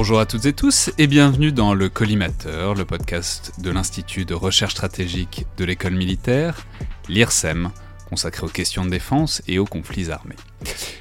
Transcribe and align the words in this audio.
Bonjour 0.00 0.18
à 0.18 0.24
toutes 0.24 0.46
et 0.46 0.54
tous 0.54 0.90
et 0.96 1.06
bienvenue 1.06 1.52
dans 1.52 1.74
le 1.74 1.90
Collimateur, 1.90 2.74
le 2.74 2.86
podcast 2.86 3.52
de 3.60 3.70
l'Institut 3.70 4.24
de 4.24 4.32
recherche 4.32 4.72
stratégique 4.72 5.44
de 5.58 5.64
l'école 5.66 5.92
militaire, 5.92 6.66
l'IRSEM, 7.10 7.70
consacré 8.08 8.46
aux 8.46 8.48
questions 8.48 8.86
de 8.86 8.88
défense 8.88 9.42
et 9.46 9.58
aux 9.58 9.66
conflits 9.66 10.10
armés. 10.10 10.36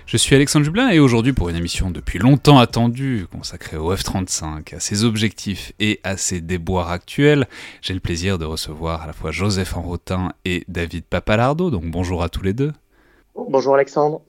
Je 0.05 0.17
suis 0.17 0.36
Alexandre 0.36 0.66
Jublin 0.66 0.89
et 0.89 1.00
aujourd'hui 1.00 1.31
pour 1.31 1.47
une 1.47 1.55
émission 1.55 1.92
depuis 1.92 2.20
longtemps 2.20 2.59
attendue 2.59 3.25
consacrée 3.31 3.77
au 3.77 3.95
F-35, 3.95 4.75
à 4.75 4.81
ses 4.81 5.05
objectifs 5.05 5.72
et 5.80 6.02
à 6.03 6.17
ses 6.17 6.42
déboires 6.42 6.92
actuels, 6.92 7.47
j'ai 7.81 7.94
le 7.94 8.02
plaisir 8.02 8.38
de 8.38 8.44
recevoir 8.44 9.03
à 9.03 9.08
la 9.08 9.14
fois 9.14 9.31
Joseph 9.31 9.77
Enrotin 9.77 10.33
et 10.44 10.66
David 10.67 11.05
Papalardo, 11.05 11.72
donc 11.72 11.86
bonjour 11.86 12.22
à 12.22 12.27
tous 12.27 12.44
les 12.44 12.53
deux. 12.53 12.73
Bonjour 13.33 13.75
Alexandre. 13.75 14.20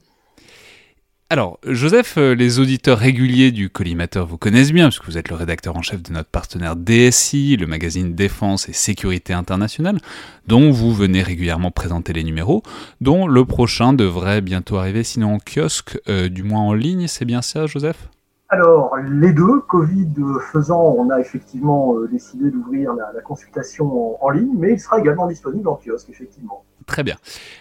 Alors, 1.31 1.59
Joseph, 1.65 2.17
euh, 2.17 2.35
les 2.35 2.59
auditeurs 2.59 2.97
réguliers 2.97 3.53
du 3.53 3.69
collimateur 3.69 4.27
vous 4.27 4.37
connaissent 4.37 4.73
bien, 4.73 4.89
puisque 4.89 5.05
vous 5.05 5.17
êtes 5.17 5.29
le 5.29 5.37
rédacteur 5.37 5.77
en 5.77 5.81
chef 5.81 6.03
de 6.03 6.11
notre 6.11 6.27
partenaire 6.27 6.75
DSI, 6.75 7.55
le 7.55 7.67
magazine 7.67 8.13
Défense 8.15 8.67
et 8.67 8.73
Sécurité 8.73 9.31
Internationale, 9.31 9.99
dont 10.47 10.71
vous 10.71 10.93
venez 10.93 11.23
régulièrement 11.23 11.71
présenter 11.71 12.11
les 12.11 12.25
numéros, 12.25 12.63
dont 12.99 13.27
le 13.27 13.45
prochain 13.45 13.93
devrait 13.93 14.41
bientôt 14.41 14.75
arriver, 14.75 15.05
sinon 15.05 15.35
en 15.35 15.37
kiosque, 15.37 15.97
euh, 16.09 16.27
du 16.27 16.43
moins 16.43 16.63
en 16.63 16.73
ligne, 16.73 17.07
c'est 17.07 17.23
bien 17.23 17.41
ça, 17.41 17.65
Joseph? 17.65 18.09
Alors, 18.49 18.97
les 18.97 19.31
deux, 19.31 19.61
Covid 19.69 20.09
faisant, 20.51 20.83
on 20.97 21.11
a 21.11 21.21
effectivement 21.21 21.95
euh, 21.95 22.09
décidé 22.11 22.51
d'ouvrir 22.51 22.91
la, 22.93 23.21
consultation 23.21 24.21
en, 24.21 24.29
ligne, 24.31 24.51
mais 24.57 24.73
il 24.73 24.79
sera 24.81 24.99
également 24.99 25.27
disponible 25.27 25.69
en 25.69 25.79
kiosque, 25.81 26.09
effectivement. 26.09 26.65
Très 26.91 27.03
bien. 27.03 27.15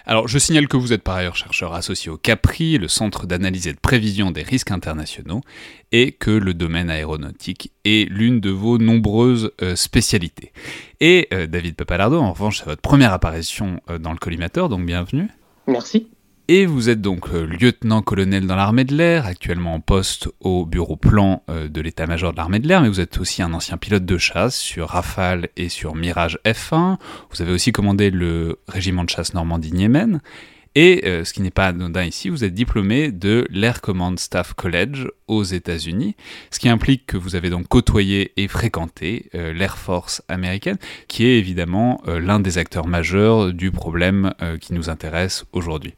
Alors, 0.07 0.27
je 0.27 0.41
signale 0.41 0.67
que 0.67 0.77
vous 0.77 0.93
êtes 0.93 1.05
par 1.05 1.15
ailleurs 1.15 1.37
chercheur 1.37 1.73
associé 1.73 2.11
au 2.11 2.17
CAPRI, 2.17 2.79
le 2.79 2.89
Centre 2.89 3.27
d'analyse 3.29 3.69
et 3.69 3.73
de 3.73 3.79
prévision 3.79 4.33
des 4.33 4.43
risques 4.43 4.73
internationaux, 4.73 5.41
et 5.93 6.11
que 6.11 6.33
le 6.33 6.53
domaine 6.53 6.91
aéronautique 6.91 7.71
est 7.85 8.11
l'une 8.11 8.41
de 8.41 8.51
vos 8.51 8.79
nombreuses 8.79 9.53
euh, 9.63 9.77
spécialités. 9.77 10.51
Et 10.99 11.29
euh, 11.33 11.47
David 11.47 11.77
Papalardo, 11.77 12.19
en 12.19 12.33
revanche, 12.33 12.59
c'est 12.59 12.65
votre 12.65 12.83
première 12.83 13.13
apparition 13.13 13.81
dans 14.01 14.11
le 14.11 14.19
collimateur, 14.19 14.69
donc 14.69 14.85
bienvenue. 14.85 15.29
Merci. 15.69 16.09
Et 16.53 16.67
vous 16.67 16.89
êtes 16.89 17.01
donc 17.01 17.29
euh, 17.33 17.47
lieutenant-colonel 17.47 18.45
dans 18.45 18.57
l'armée 18.57 18.83
de 18.83 18.93
l'air, 18.93 19.25
actuellement 19.25 19.75
en 19.75 19.79
poste 19.79 20.29
au 20.41 20.67
bureau 20.67 20.97
plan 20.97 21.45
euh, 21.49 21.69
de 21.69 21.81
l'état-major 21.81 22.33
de 22.33 22.39
l'armée 22.39 22.59
de 22.59 22.67
l'air, 22.67 22.83
mais 22.83 22.89
vous 22.89 22.99
êtes 22.99 23.21
aussi 23.21 23.41
un 23.41 23.55
ancien 23.55 23.77
pilote 23.77 24.05
de 24.05 24.19
chasse 24.19 24.59
sur 24.59 24.89
Rafale 24.89 25.51
et 25.57 25.69
sur 25.69 25.95
Mirage 25.95 26.41
F1. 26.45 26.97
Vous 27.31 27.41
avez 27.41 27.53
aussi 27.53 27.71
commandé 27.71 28.11
le 28.11 28.59
régiment 28.67 29.05
de 29.05 29.11
chasse 29.11 29.33
Normandie-Niemen. 29.33 30.21
Et 30.75 31.03
euh, 31.05 31.25
ce 31.25 31.33
qui 31.33 31.41
n'est 31.41 31.53
pas 31.53 31.69
anodin 31.69 32.03
ici, 32.03 32.29
vous 32.31 32.43
êtes 32.43 32.53
diplômé 32.53 33.13
de 33.13 33.47
l'Air 33.51 33.81
Command 33.81 34.19
Staff 34.19 34.53
College 34.55 35.07
aux 35.29 35.45
États-Unis, 35.45 36.17
ce 36.51 36.59
qui 36.59 36.69
implique 36.69 37.07
que 37.07 37.17
vous 37.17 37.37
avez 37.37 37.51
donc 37.51 37.69
côtoyé 37.69 38.33
et 38.37 38.49
fréquenté 38.49 39.31
l'Air 39.35 39.79
Force 39.79 40.21
américaine, 40.27 40.79
qui 41.07 41.27
est 41.27 41.39
évidemment 41.39 42.03
l'un 42.09 42.41
des 42.41 42.59
acteurs 42.59 42.89
majeurs 42.89 43.53
du 43.53 43.71
problème 43.71 44.33
qui 44.61 44.75
nous 44.75 44.91
intéresse 44.91 45.45
aujourd'hui. 45.53 45.95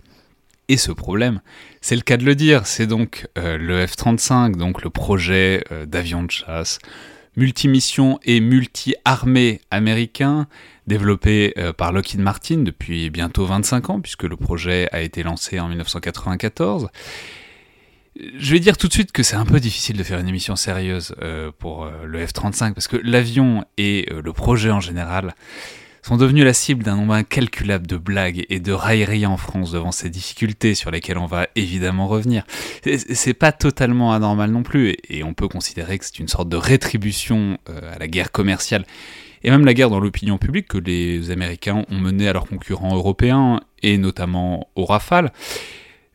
Et 0.72 0.78
ce 0.78 0.90
problème, 0.90 1.42
c'est 1.82 1.96
le 1.96 2.00
cas 2.00 2.16
de 2.16 2.24
le 2.24 2.34
dire, 2.34 2.66
c'est 2.66 2.86
donc 2.86 3.28
euh, 3.36 3.58
le 3.58 3.84
F-35, 3.84 4.56
donc 4.56 4.82
le 4.82 4.88
projet 4.88 5.62
euh, 5.70 5.84
d'avion 5.84 6.22
de 6.22 6.30
chasse 6.30 6.78
multimission 7.36 8.18
et 8.24 8.40
multi-armée 8.40 9.60
américain, 9.70 10.46
développé 10.86 11.52
euh, 11.58 11.74
par 11.74 11.92
Lockheed 11.92 12.20
Martin 12.20 12.60
depuis 12.60 13.10
bientôt 13.10 13.44
25 13.44 13.90
ans, 13.90 14.00
puisque 14.00 14.22
le 14.22 14.34
projet 14.38 14.88
a 14.92 15.02
été 15.02 15.22
lancé 15.22 15.60
en 15.60 15.68
1994. 15.68 16.88
Je 18.16 18.52
vais 18.52 18.58
dire 18.58 18.78
tout 18.78 18.88
de 18.88 18.94
suite 18.94 19.12
que 19.12 19.22
c'est 19.22 19.36
un 19.36 19.44
peu 19.44 19.60
difficile 19.60 19.98
de 19.98 20.02
faire 20.02 20.20
une 20.20 20.28
émission 20.28 20.56
sérieuse 20.56 21.14
pour 21.58 21.86
le 22.02 22.24
F-35, 22.24 22.72
parce 22.72 22.88
que 22.88 22.96
l'avion 22.96 23.66
et 23.76 24.06
le 24.10 24.32
projet 24.32 24.70
en 24.70 24.80
général, 24.80 25.34
sont 26.02 26.16
devenus 26.16 26.44
la 26.44 26.52
cible 26.52 26.82
d'un 26.82 26.96
nombre 26.96 27.14
incalculable 27.14 27.86
de 27.86 27.96
blagues 27.96 28.44
et 28.50 28.60
de 28.60 28.72
railleries 28.72 29.26
en 29.26 29.36
France 29.36 29.72
devant 29.72 29.92
ces 29.92 30.10
difficultés 30.10 30.74
sur 30.74 30.90
lesquelles 30.90 31.18
on 31.18 31.26
va 31.26 31.46
évidemment 31.54 32.08
revenir. 32.08 32.44
C'est 32.84 33.34
pas 33.34 33.52
totalement 33.52 34.12
anormal 34.12 34.50
non 34.50 34.62
plus, 34.62 34.96
et 35.08 35.22
on 35.22 35.32
peut 35.32 35.48
considérer 35.48 35.98
que 35.98 36.04
c'est 36.04 36.18
une 36.18 36.28
sorte 36.28 36.48
de 36.48 36.56
rétribution 36.56 37.58
euh, 37.68 37.94
à 37.94 37.98
la 37.98 38.08
guerre 38.08 38.32
commerciale 38.32 38.84
et 39.44 39.50
même 39.50 39.64
la 39.64 39.74
guerre 39.74 39.90
dans 39.90 40.00
l'opinion 40.00 40.38
publique 40.38 40.68
que 40.68 40.78
les 40.78 41.30
Américains 41.30 41.84
ont 41.90 41.98
menée 41.98 42.28
à 42.28 42.32
leurs 42.32 42.46
concurrents 42.46 42.94
européens, 42.94 43.60
et 43.82 43.98
notamment 43.98 44.68
au 44.76 44.84
Rafale. 44.84 45.32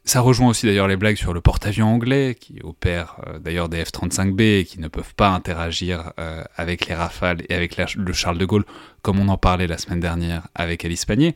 Ça 0.07 0.21
rejoint 0.21 0.47
aussi 0.47 0.65
d'ailleurs 0.65 0.87
les 0.87 0.95
blagues 0.95 1.17
sur 1.17 1.33
le 1.33 1.41
porte-avions 1.41 1.87
anglais, 1.87 2.37
qui 2.39 2.61
opère 2.63 3.17
euh, 3.27 3.39
d'ailleurs 3.39 3.67
des 3.67 3.83
F-35B 3.83 4.59
et 4.59 4.63
qui 4.63 4.79
ne 4.79 4.87
peuvent 4.87 5.13
pas 5.13 5.31
interagir 5.31 6.13
euh, 6.17 6.45
avec 6.55 6.87
les 6.87 6.95
Rafales 6.95 7.43
et 7.49 7.53
avec 7.53 7.75
le 7.75 8.13
Charles 8.13 8.37
de 8.37 8.45
Gaulle, 8.45 8.63
comme 9.01 9.19
on 9.19 9.27
en 9.27 9.37
parlait 9.37 9.67
la 9.67 9.77
semaine 9.77 9.99
dernière 9.99 10.47
avec 10.55 10.85
Alice 10.85 11.03
Panier. 11.03 11.35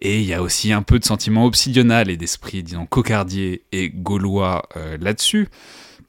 Et 0.00 0.18
il 0.18 0.24
y 0.24 0.32
a 0.32 0.40
aussi 0.40 0.72
un 0.72 0.80
peu 0.80 0.98
de 0.98 1.04
sentiment 1.04 1.44
obsidional 1.44 2.08
et 2.08 2.16
d'esprit, 2.16 2.62
disons, 2.62 2.86
cocardier 2.86 3.64
et 3.70 3.90
gaulois 3.90 4.66
euh, 4.78 4.96
là-dessus. 4.98 5.48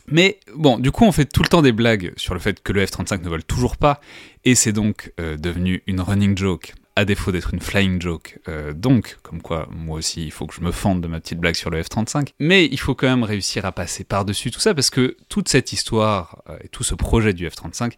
Mais 0.07 0.40
bon, 0.56 0.80
du 0.80 0.91
coup, 0.91 1.03
on 1.03 1.12
fait 1.12 1.25
tout 1.25 1.44
le 1.44 1.50
temps 1.50 1.62
des 1.62 1.74
blagues 1.74 2.13
sur 2.16 2.34
le 2.34 2.40
fait 2.40 2.63
que 2.63 2.72
le 2.72 2.85
F-35 2.85 3.22
ne 3.22 3.28
vole 3.28 3.44
toujours 3.44 3.75
pas, 3.75 4.00
et 4.46 4.56
c'est 4.56 4.72
donc 4.72 5.12
devenu 5.18 5.84
une 5.88 6.00
running 6.00 6.38
joke 6.38 6.74
à 6.96 7.06
défaut 7.06 7.31
d'être 7.31 7.53
une 7.53 7.62
flying 7.62 8.02
joke. 8.02 8.40
Euh, 8.47 8.74
donc, 8.74 9.18
comme 9.24 9.41
quoi, 9.41 9.68
moi 9.72 9.97
aussi, 9.97 10.25
il 10.25 10.31
faut 10.31 10.46
que 10.46 10.53
je 10.53 10.62
me 10.62 10.72
fende 10.72 11.02
de 11.02 11.07
ma 11.07 11.19
petite 11.19 11.40
blague 11.40 11.56
sur 11.56 11.69
le 11.69 11.81
F-35. 11.81 12.29
Mais 12.40 12.66
il 12.66 12.79
faut 12.79 12.96
quand 12.96 13.07
même 13.07 13.24
réussir 13.24 13.66
à 13.66 13.72
passer 13.72 14.03
par-dessus 14.03 14.52
tout 14.52 14.59
ça, 14.59 14.74
parce 14.74 14.90
que 14.90 15.16
toute 15.30 15.47
cette 15.47 15.72
histoire 15.72 16.44
euh, 16.50 16.57
et 16.63 16.68
tout 16.68 16.84
ce 16.84 16.96
projet 16.96 17.34
du 17.34 17.47
F-35 17.47 17.94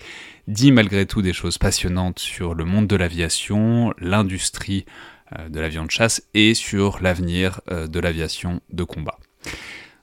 dit 0.47 0.71
malgré 0.71 1.05
tout 1.05 1.21
des 1.21 1.33
choses 1.33 1.57
passionnantes 1.57 2.19
sur 2.19 2.53
le 2.53 2.65
monde 2.65 2.87
de 2.87 2.95
l'aviation, 2.95 3.93
l'industrie 3.97 4.85
euh, 5.37 5.49
de 5.49 5.59
l'avion 5.59 5.85
de 5.85 5.91
chasse 5.91 6.23
et 6.33 6.53
sur 6.53 7.01
l'avenir 7.01 7.61
de 7.69 7.99
l'aviation 7.99 8.62
de 8.71 8.83
combat. 8.83 9.18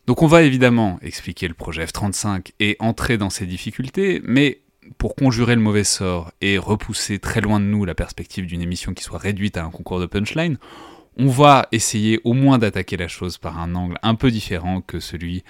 Donc 0.07 0.23
on 0.23 0.27
va 0.27 0.43
évidemment 0.43 0.99
expliquer 1.03 1.47
le 1.47 1.55
projet 1.55 1.85
F-35 1.85 2.53
et 2.59 2.77
entrer 2.81 3.19
dans 3.19 3.31
ses 3.31 3.47
difficultés, 3.47 4.21
mais 4.25 4.61
pour 4.99 5.15
conjurer 5.15 5.55
le 5.55 5.61
mauvais 5.61 5.85
sort 5.85 6.33
et 6.41 6.59
repousser 6.59 7.19
très 7.19 7.41
loin 7.41 7.61
de 7.61 7.65
nous 7.65 7.85
la 7.85 7.95
perspective 7.95 8.47
d'une 8.47 8.63
émission 8.63 8.95
qui 8.95 9.03
soit 9.03 9.19
réduite 9.19 9.57
à 9.57 9.65
un 9.65 9.71
concours 9.71 10.01
de 10.01 10.07
punchline, 10.07 10.59
on 11.17 11.29
va 11.29 11.69
essayer 11.73 12.21
au 12.25 12.33
moins 12.33 12.59
d'attaquer 12.59 12.97
la 12.97 13.09
chose 13.09 13.39
par 13.39 13.59
un 13.59 13.75
angle 13.75 13.99
un 14.03 14.15
peu 14.15 14.31
différent 14.31 14.81
que 14.81 15.01
celui 15.01 15.45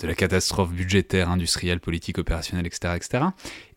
de 0.00 0.06
la 0.06 0.14
catastrophe 0.14 0.72
budgétaire, 0.72 1.30
industrielle, 1.30 1.80
politique, 1.80 2.18
opérationnelle, 2.18 2.66
etc. 2.66 2.94
etc. 2.96 3.24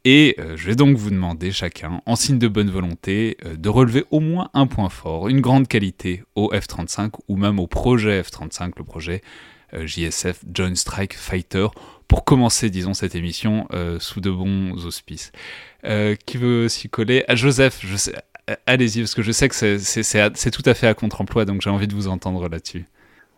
Et 0.06 0.36
euh, 0.40 0.56
je 0.56 0.68
vais 0.68 0.76
donc 0.76 0.98
vous 0.98 1.10
demander 1.10 1.52
chacun, 1.52 2.02
en 2.06 2.16
signe 2.16 2.40
de 2.40 2.48
bonne 2.48 2.70
volonté, 2.70 3.38
euh, 3.46 3.56
de 3.56 3.70
relever 3.70 4.06
au 4.12 4.20
moins 4.20 4.50
un 4.54 4.68
point 4.68 4.90
fort, 4.90 5.28
une 5.28 5.42
grande 5.42 5.68
qualité 5.68 6.24
au 6.36 6.52
F-35 6.54 7.12
ou 7.28 7.36
même 7.36 7.60
au 7.60 7.68
projet 7.68 8.22
F-35, 8.22 8.74
le 8.78 8.84
projet 8.84 9.22
euh, 9.74 9.86
JSF 9.86 10.44
Joint 10.54 10.76
Strike 10.76 11.14
Fighter, 11.14 11.68
pour 12.14 12.26
commencer, 12.26 12.70
disons, 12.70 12.94
cette 12.94 13.16
émission 13.16 13.66
euh, 13.74 13.98
sous 13.98 14.22
de 14.22 14.30
bons 14.30 14.86
auspices. 14.86 15.32
Euh, 15.84 16.14
qui 16.28 16.38
veut 16.38 16.68
s'y 16.70 16.88
coller? 16.88 17.26
Ah, 17.28 17.34
Joseph, 17.34 17.80
je 17.84 17.98
sais, 17.98 18.14
allez-y, 18.68 19.00
parce 19.00 19.16
que 19.16 19.24
je 19.24 19.32
sais 19.32 19.50
que 19.50 19.56
c'est 19.56 20.52
tout 20.52 20.62
à 20.68 20.76
fait 20.76 20.86
à 20.86 20.94
contre-emploi, 20.94 21.46
donc 21.46 21.62
j'ai 21.62 21.72
envie 21.72 21.88
de 21.88 21.96
vous 21.96 22.08
entendre 22.08 22.48
là-dessus. 22.48 22.86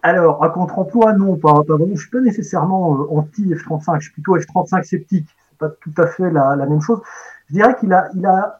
Alors, 0.03 0.43
à 0.43 0.49
contre-emploi, 0.49 1.13
non, 1.13 1.37
pas, 1.37 1.53
pas 1.53 1.77
vraiment. 1.77 1.95
Je 1.95 2.01
suis 2.01 2.09
pas 2.09 2.19
nécessairement 2.19 2.99
euh, 2.99 3.17
anti-F-35, 3.17 3.99
je 3.99 4.03
suis 4.07 4.11
plutôt 4.11 4.37
F-35 4.37 4.83
sceptique. 4.83 5.29
C'est 5.51 5.57
pas 5.57 5.69
tout 5.69 5.93
à 5.97 6.07
fait 6.07 6.29
la, 6.29 6.57
même 6.57 6.81
chose. 6.81 6.99
Je 7.47 7.53
dirais 7.53 7.77
qu'il 7.79 7.93
a, 7.93 8.09
il 8.13 8.25
a, 8.25 8.59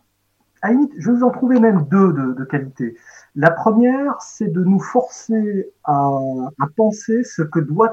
à 0.61 0.71
limite, 0.71 0.94
je 0.97 1.11
vous 1.11 1.23
en 1.25 1.29
trouver 1.29 1.59
même 1.59 1.88
deux 1.91 2.13
de, 2.13 2.35
de 2.39 2.45
qualité. 2.45 2.95
La 3.37 3.51
première, 3.51 4.21
c'est 4.21 4.47
de 4.47 4.63
nous 4.63 4.79
forcer 4.79 5.69
à, 5.83 6.09
penser 6.77 7.23
ce 7.25 7.41
que, 7.41 7.59
doivent 7.59 7.91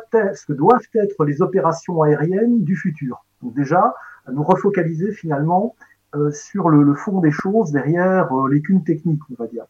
être 0.94 1.24
les 1.24 1.42
opérations 1.42 2.02
aériennes 2.02 2.62
du 2.62 2.76
futur. 2.76 3.24
Donc 3.42 3.54
déjà, 3.54 3.94
à 4.26 4.30
nous 4.30 4.44
refocaliser 4.44 5.10
finalement 5.10 5.74
euh, 6.14 6.30
sur 6.30 6.68
le, 6.68 6.94
fond 6.94 7.18
des 7.18 7.32
choses 7.32 7.72
derrière 7.72 8.32
euh, 8.32 8.48
les 8.50 8.62
cunes 8.62 8.84
techniques, 8.84 9.22
on 9.30 9.42
va 9.42 9.48
dire. 9.48 9.64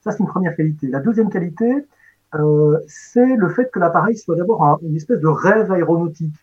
Ça, 0.00 0.12
c'est 0.12 0.20
une 0.20 0.28
première 0.28 0.54
qualité. 0.54 0.86
La 0.86 1.00
deuxième 1.00 1.28
qualité, 1.28 1.84
euh, 2.36 2.78
c'est 2.86 3.34
le 3.34 3.48
fait 3.48 3.68
que 3.72 3.80
l'appareil 3.80 4.16
soit 4.16 4.36
d'abord 4.36 4.78
une 4.82 4.94
espèce 4.94 5.18
de 5.18 5.26
rêve 5.26 5.72
aéronautique. 5.72 6.34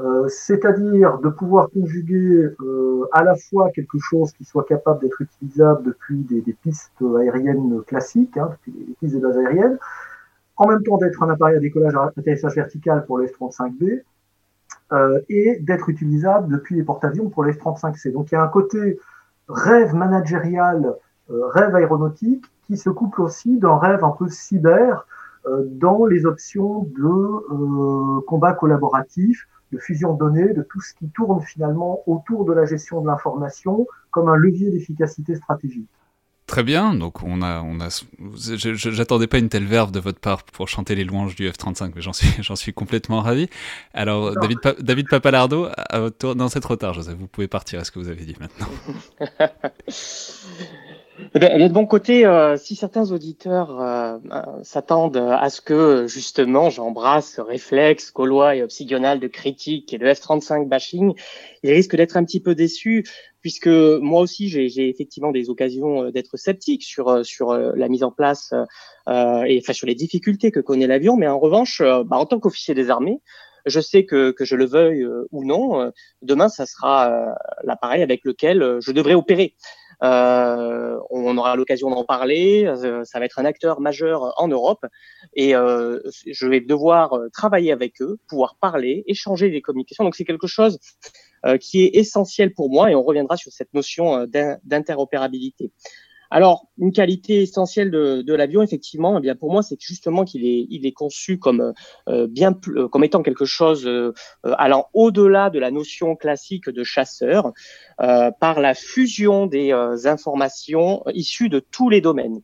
Euh, 0.00 0.28
c'est-à-dire 0.28 1.18
de 1.18 1.28
pouvoir 1.28 1.70
conjuguer 1.70 2.48
euh, 2.60 3.08
à 3.12 3.24
la 3.24 3.34
fois 3.34 3.70
quelque 3.70 3.98
chose 3.98 4.30
qui 4.32 4.44
soit 4.44 4.62
capable 4.62 5.00
d'être 5.00 5.20
utilisable 5.20 5.82
depuis 5.82 6.22
des, 6.22 6.40
des 6.40 6.52
pistes 6.52 7.02
aériennes 7.18 7.82
classiques, 7.84 8.36
hein, 8.36 8.50
depuis 8.52 8.72
les 8.86 8.94
pistes 8.94 9.16
de 9.16 9.20
base 9.20 9.36
aériennes, 9.38 9.76
en 10.56 10.68
même 10.68 10.84
temps 10.84 10.98
d'être 10.98 11.20
un 11.24 11.30
appareil 11.30 11.56
à 11.56 11.58
décollage 11.58 11.96
à 11.96 12.12
atterrissage 12.16 12.54
vertical 12.54 13.06
pour 13.06 13.18
le 13.18 13.26
F-35B, 13.26 14.02
euh, 14.92 15.20
et 15.28 15.58
d'être 15.60 15.88
utilisable 15.88 16.52
depuis 16.52 16.76
les 16.76 16.84
porte-avions 16.84 17.28
pour 17.28 17.42
le 17.42 17.52
F-35C. 17.52 18.12
Donc 18.12 18.30
il 18.30 18.36
y 18.36 18.38
a 18.38 18.42
un 18.42 18.48
côté 18.48 19.00
rêve 19.48 19.94
managérial, 19.94 20.94
rêve 21.28 21.74
aéronautique, 21.74 22.44
qui 22.62 22.76
se 22.76 22.88
couple 22.88 23.22
aussi 23.22 23.58
d'un 23.58 23.78
rêve 23.78 24.04
un 24.04 24.10
peu 24.10 24.28
cyber 24.28 25.06
dans 25.64 26.04
les 26.04 26.26
options 26.26 26.86
de 26.96 28.20
combat 28.20 28.52
collaboratif, 28.52 29.46
de 29.72 29.78
fusion 29.78 30.14
de 30.14 30.18
données, 30.18 30.52
de 30.52 30.62
tout 30.62 30.80
ce 30.80 30.94
qui 30.94 31.08
tourne 31.10 31.40
finalement 31.42 32.02
autour 32.06 32.44
de 32.44 32.52
la 32.52 32.64
gestion 32.64 33.00
de 33.00 33.06
l'information 33.06 33.86
comme 34.10 34.28
un 34.28 34.36
levier 34.36 34.70
d'efficacité 34.70 35.34
stratégique. 35.36 35.88
Très 36.46 36.62
bien, 36.62 36.94
donc 36.94 37.22
on 37.22 37.42
a, 37.42 37.60
on 37.60 37.78
a, 37.78 37.88
j'attendais 38.64 39.26
pas 39.26 39.36
une 39.36 39.50
telle 39.50 39.66
verve 39.66 39.92
de 39.92 40.00
votre 40.00 40.18
part 40.18 40.44
pour 40.44 40.66
chanter 40.66 40.94
les 40.94 41.04
louanges 41.04 41.34
du 41.34 41.46
F-35, 41.46 41.92
mais 41.94 42.00
j'en 42.00 42.14
suis, 42.14 42.30
j'en 42.42 42.56
suis 42.56 42.72
complètement 42.72 43.20
ravi. 43.20 43.50
Alors, 43.92 44.32
David, 44.32 44.58
David 44.80 45.08
Papalardo, 45.10 45.68
à 45.76 46.00
votre 46.00 46.16
tour, 46.16 46.36
non, 46.36 46.48
c'est 46.48 46.60
trop 46.60 46.76
tard, 46.76 46.94
Joseph, 46.94 47.18
vous 47.18 47.28
pouvez 47.28 47.48
partir, 47.48 47.80
est-ce 47.80 47.92
que 47.92 47.98
vous 47.98 48.08
avez 48.08 48.24
dit 48.24 48.34
maintenant? 48.40 48.68
Eh 51.34 51.38
bien, 51.38 51.58
de 51.68 51.72
bon 51.72 51.86
côté, 51.86 52.24
euh, 52.24 52.56
si 52.56 52.76
certains 52.76 53.10
auditeurs 53.10 53.80
euh, 53.80 54.18
euh, 54.32 54.42
s'attendent 54.62 55.16
à 55.16 55.50
ce 55.50 55.60
que 55.60 56.06
justement 56.06 56.70
j'embrasse 56.70 57.34
ce 57.34 57.40
réflexe 57.40 58.12
gaulois 58.12 58.54
et 58.54 58.62
obsidional 58.62 59.18
de 59.18 59.26
critique 59.26 59.92
et 59.92 59.98
de 59.98 60.06
F-35 60.06 60.68
bashing, 60.68 61.14
ils 61.64 61.72
risquent 61.72 61.96
d'être 61.96 62.16
un 62.16 62.24
petit 62.24 62.40
peu 62.40 62.54
déçus 62.54 63.04
puisque 63.40 63.68
moi 63.68 64.20
aussi 64.20 64.48
j'ai 64.48 64.88
effectivement 64.88 65.32
des 65.32 65.50
occasions 65.50 66.10
d'être 66.10 66.36
sceptique 66.36 66.82
sur 66.82 67.24
sur 67.24 67.52
la 67.52 67.88
mise 67.88 68.02
en 68.02 68.10
place 68.10 68.52
et 69.08 69.60
enfin 69.62 69.72
sur 69.72 69.86
les 69.86 69.94
difficultés 69.94 70.50
que 70.50 70.60
connaît 70.60 70.88
l'avion, 70.88 71.16
mais 71.16 71.28
en 71.28 71.38
revanche, 71.38 71.80
bah, 71.80 72.16
en 72.16 72.26
tant 72.26 72.40
qu'officier 72.40 72.74
des 72.74 72.90
armées, 72.90 73.20
je 73.64 73.80
sais 73.80 74.04
que, 74.04 74.32
que 74.32 74.44
je 74.44 74.56
le 74.56 74.66
veuille 74.66 75.06
ou 75.30 75.44
non, 75.44 75.92
demain 76.20 76.48
ça 76.48 76.66
sera 76.66 77.34
l'appareil 77.62 78.02
avec 78.02 78.24
lequel 78.24 78.78
je 78.80 78.90
devrais 78.90 79.14
opérer. 79.14 79.54
Euh, 80.02 80.98
on 81.10 81.36
aura 81.36 81.56
l'occasion 81.56 81.90
d'en 81.90 82.04
parler. 82.04 82.64
Euh, 82.66 83.04
ça 83.04 83.18
va 83.18 83.24
être 83.24 83.38
un 83.38 83.44
acteur 83.44 83.80
majeur 83.80 84.32
en 84.36 84.48
Europe 84.48 84.86
et 85.34 85.54
euh, 85.54 86.00
je 86.26 86.46
vais 86.46 86.60
devoir 86.60 87.18
travailler 87.32 87.72
avec 87.72 88.00
eux, 88.00 88.18
pouvoir 88.28 88.56
parler, 88.60 89.04
échanger 89.06 89.50
des 89.50 89.60
communications. 89.60 90.04
Donc 90.04 90.14
c'est 90.14 90.24
quelque 90.24 90.46
chose 90.46 90.78
qui 91.60 91.84
est 91.84 91.94
essentiel 91.94 92.52
pour 92.52 92.68
moi 92.68 92.90
et 92.90 92.96
on 92.96 93.02
reviendra 93.04 93.36
sur 93.36 93.52
cette 93.52 93.72
notion 93.72 94.26
d'interopérabilité. 94.64 95.70
Alors, 96.30 96.66
une 96.76 96.92
qualité 96.92 97.42
essentielle 97.42 97.90
de, 97.90 98.20
de 98.20 98.34
l'avion, 98.34 98.62
effectivement, 98.62 99.16
eh 99.18 99.20
bien 99.20 99.34
pour 99.34 99.50
moi, 99.50 99.62
c'est 99.62 99.80
justement 99.80 100.24
qu'il 100.24 100.44
est, 100.44 100.66
il 100.68 100.84
est 100.84 100.92
conçu 100.92 101.38
comme 101.38 101.72
euh, 102.08 102.26
bien, 102.26 102.54
euh, 102.68 102.86
comme 102.88 103.04
étant 103.04 103.22
quelque 103.22 103.46
chose 103.46 103.86
euh, 103.86 104.12
allant 104.44 104.88
au-delà 104.92 105.48
de 105.48 105.58
la 105.58 105.70
notion 105.70 106.16
classique 106.16 106.68
de 106.68 106.84
chasseur, 106.84 107.52
par 107.98 108.60
la 108.60 108.74
fusion 108.74 109.46
des 109.46 109.72
informations 110.04 111.02
issues 111.12 111.48
de 111.48 111.58
tous 111.58 111.88
les 111.90 112.00
domaines. 112.00 112.40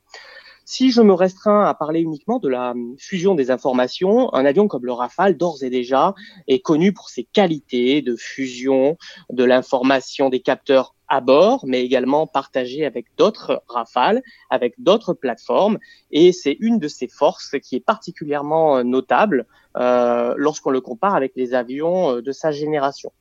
Si 0.66 0.90
je 0.90 1.02
me 1.02 1.12
restreins 1.12 1.64
à 1.64 1.74
parler 1.74 2.00
uniquement 2.00 2.38
de 2.38 2.48
la 2.48 2.74
fusion 2.98 3.34
des 3.34 3.50
informations, 3.50 4.32
un 4.32 4.46
avion 4.46 4.66
comme 4.66 4.86
le 4.86 4.92
Rafale, 4.92 5.36
d'ores 5.36 5.62
et 5.62 5.68
déjà, 5.68 6.14
est 6.48 6.60
connu 6.60 6.94
pour 6.94 7.10
ses 7.10 7.24
qualités 7.24 8.00
de 8.00 8.16
fusion 8.16 8.96
de 9.30 9.44
l'information 9.44 10.30
des 10.30 10.40
capteurs 10.40 10.93
à 11.08 11.20
bord, 11.20 11.64
mais 11.66 11.82
également 11.82 12.26
partagé 12.26 12.84
avec 12.84 13.06
d'autres 13.16 13.62
Rafales, 13.68 14.22
avec 14.50 14.74
d'autres 14.78 15.14
plateformes. 15.14 15.78
Et 16.10 16.32
c'est 16.32 16.56
une 16.60 16.78
de 16.78 16.88
ses 16.88 17.08
forces 17.08 17.56
qui 17.62 17.76
est 17.76 17.84
particulièrement 17.84 18.82
notable 18.84 19.46
euh, 19.76 20.34
lorsqu'on 20.36 20.70
le 20.70 20.80
compare 20.80 21.16
avec 21.16 21.32
les 21.34 21.52
avions 21.52 22.16
euh, 22.16 22.22
de 22.22 22.30
sa 22.30 22.52
génération. 22.52 23.12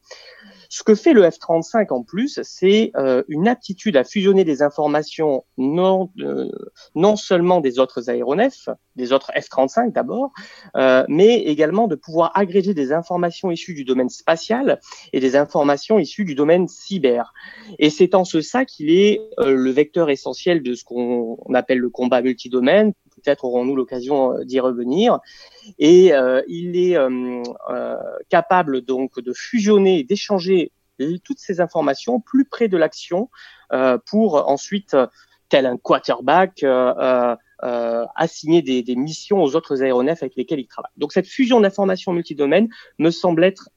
Ce 0.75 0.81
que 0.81 0.95
fait 0.95 1.13
le 1.13 1.21
F-35 1.21 1.93
en 1.93 2.01
plus, 2.01 2.39
c'est 2.41 2.91
euh, 2.95 3.21
une 3.27 3.47
aptitude 3.47 3.95
à 3.95 4.03
fusionner 4.03 4.43
des 4.43 4.63
informations 4.63 5.45
non, 5.59 6.09
euh, 6.17 6.49
non 6.95 7.15
seulement 7.15 7.61
des 7.61 7.77
autres 7.77 8.09
aéronefs, 8.09 8.69
des 8.95 9.13
autres 9.13 9.31
F-35 9.35 9.91
d'abord, 9.91 10.31
euh, 10.75 11.05
mais 11.07 11.41
également 11.41 11.87
de 11.87 11.93
pouvoir 11.93 12.31
agréger 12.33 12.73
des 12.73 12.91
informations 12.91 13.51
issues 13.51 13.75
du 13.75 13.85
domaine 13.85 14.09
spatial 14.09 14.79
et 15.13 15.19
des 15.19 15.35
informations 15.35 15.99
issues 15.99 16.25
du 16.25 16.33
domaine 16.33 16.67
cyber. 16.67 17.35
Et 17.77 17.91
c'est 17.91 18.15
en 18.15 18.25
ce 18.25 18.41
ça 18.41 18.65
qu'il 18.65 18.89
est 18.89 19.21
le 19.37 19.69
vecteur 19.69 20.09
essentiel 20.09 20.63
de 20.63 20.73
ce 20.73 20.83
qu'on 20.83 21.37
appelle 21.53 21.77
le 21.77 21.91
combat 21.91 22.23
multidomaine, 22.23 22.93
peut-être 23.23 23.45
aurons-nous 23.45 23.75
l'occasion 23.75 24.39
d'y 24.43 24.59
revenir. 24.59 25.19
Et 25.79 26.13
euh, 26.13 26.41
il 26.47 26.75
est 26.75 26.97
euh, 26.97 27.41
euh, 27.69 27.95
capable 28.29 28.81
donc 28.81 29.19
de 29.19 29.33
fusionner, 29.33 30.03
d'échanger 30.03 30.71
toutes 31.23 31.39
ces 31.39 31.59
informations 31.59 32.19
plus 32.19 32.45
près 32.45 32.67
de 32.67 32.77
l'action 32.77 33.29
pour 34.05 34.47
ensuite, 34.47 34.95
tel 35.49 35.65
un 35.65 35.75
quarterback, 35.75 36.63
assigner 37.59 38.61
des, 38.61 38.95
missions 38.95 39.41
aux 39.41 39.55
autres 39.55 39.81
aéronefs 39.81 40.21
avec 40.21 40.35
lesquels 40.35 40.59
il 40.59 40.67
travaille. 40.67 40.91
Donc 40.97 41.11
cette 41.11 41.25
fusion 41.25 41.59
d'informations 41.59 42.13
multidomaines 42.13 42.69
me 42.99 43.09
semble 43.09 43.43
être 43.43 43.69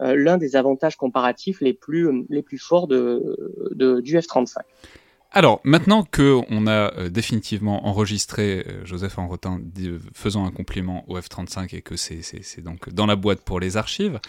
l'un 0.00 0.36
des 0.36 0.56
avantages 0.56 0.96
comparatifs 0.96 1.60
les 1.60 1.72
plus, 1.72 2.10
forts 2.58 2.88
du 2.88 4.18
F-35. 4.18 4.56
Alors, 5.32 5.60
maintenant 5.64 6.04
que 6.04 6.40
on 6.50 6.66
a 6.66 6.92
euh, 6.94 7.08
définitivement 7.08 7.86
enregistré 7.86 8.64
euh, 8.68 8.84
Joseph 8.84 9.18
Enrotin 9.18 9.60
faisant 10.14 10.44
un 10.44 10.50
compliment 10.50 11.04
au 11.08 11.18
F-35 11.18 11.74
et 11.74 11.82
que 11.82 11.96
c'est 11.96 12.60
donc 12.60 12.90
dans 12.90 13.06
la 13.06 13.16
boîte 13.16 13.40
pour 13.40 13.58
les 13.58 13.76
archives, 13.76 14.20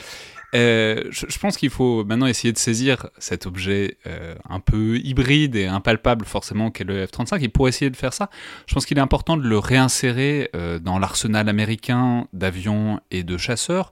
euh, 0.53 1.03
je, 1.09 1.39
pense 1.39 1.57
qu'il 1.57 1.71
faut 1.71 2.05
maintenant 2.05 2.27
essayer 2.27 2.51
de 2.53 2.57
saisir 2.59 3.07
cet 3.17 3.47
objet 3.47 3.97
euh, 4.05 4.35
un 4.47 4.59
peu 4.59 4.97
hybride 4.97 5.55
et 5.55 5.65
impalpable 5.65 6.25
forcément 6.25 6.69
qu'est 6.69 6.83
le 6.83 7.05
F-35. 7.05 7.41
Et 7.41 7.49
pour 7.49 7.67
essayer 7.67 7.89
de 7.89 7.95
faire 7.95 8.13
ça, 8.13 8.29
je 8.67 8.73
pense 8.73 8.85
qu'il 8.85 8.97
est 8.97 9.01
important 9.01 9.35
de 9.35 9.47
le 9.47 9.57
réinsérer 9.57 10.51
euh, 10.55 10.77
dans 10.77 10.99
l'arsenal 10.99 11.49
américain 11.49 12.27
d'avions 12.33 12.99
et 13.09 13.23
de 13.23 13.37
chasseurs 13.37 13.91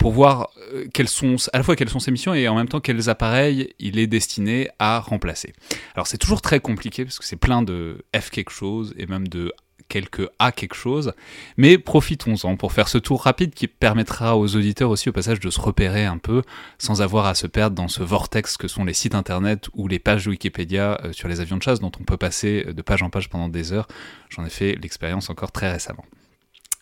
pour 0.00 0.12
voir 0.12 0.48
euh, 0.72 0.86
quelles 0.94 1.08
sont, 1.08 1.36
à 1.52 1.58
la 1.58 1.62
fois 1.62 1.76
quelles 1.76 1.90
sont 1.90 2.00
ses 2.00 2.10
missions 2.10 2.32
et 2.32 2.48
en 2.48 2.56
même 2.56 2.68
temps 2.68 2.80
quels 2.80 3.10
appareils 3.10 3.74
il 3.78 3.98
est 3.98 4.06
destiné 4.06 4.70
à 4.78 4.98
remplacer. 4.98 5.52
Alors 5.94 6.06
c'est 6.06 6.16
toujours 6.16 6.40
très 6.40 6.58
compliqué 6.58 7.04
parce 7.04 7.18
que 7.18 7.24
c'est 7.26 7.36
plein 7.36 7.60
de 7.62 8.02
F 8.18 8.30
quelque 8.30 8.50
chose 8.50 8.94
et 8.96 9.06
même 9.06 9.28
de 9.28 9.52
quelques 9.88 10.26
A 10.38 10.52
quelque 10.52 10.74
chose, 10.74 11.12
mais 11.58 11.76
profitons-en 11.76 12.56
pour 12.56 12.72
faire 12.72 12.88
ce 12.88 12.96
tour 12.96 13.22
rapide 13.22 13.52
qui 13.52 13.66
permettra 13.66 14.38
aux 14.38 14.56
auditeurs 14.56 14.88
aussi 14.88 15.10
au 15.10 15.12
passage 15.12 15.38
de 15.38 15.50
se 15.50 15.60
repérer 15.60 16.06
un 16.06 16.16
peu 16.16 16.42
sans 16.78 17.02
avoir 17.02 17.26
à 17.26 17.34
se 17.34 17.46
perdre 17.46 17.76
dans 17.76 17.88
ce 17.88 18.02
vortex 18.02 18.56
que 18.56 18.68
sont 18.68 18.86
les 18.86 18.94
sites 18.94 19.14
internet 19.14 19.68
ou 19.74 19.86
les 19.86 19.98
pages 19.98 20.26
Wikipédia 20.26 20.98
euh, 21.04 21.12
sur 21.12 21.28
les 21.28 21.40
avions 21.40 21.58
de 21.58 21.62
chasse 21.62 21.80
dont 21.80 21.92
on 22.00 22.04
peut 22.04 22.16
passer 22.16 22.64
de 22.64 22.82
page 22.82 23.02
en 23.02 23.10
page 23.10 23.28
pendant 23.28 23.50
des 23.50 23.74
heures. 23.74 23.88
J'en 24.30 24.46
ai 24.46 24.50
fait 24.50 24.78
l'expérience 24.80 25.28
encore 25.28 25.52
très 25.52 25.70
récemment. 25.70 26.06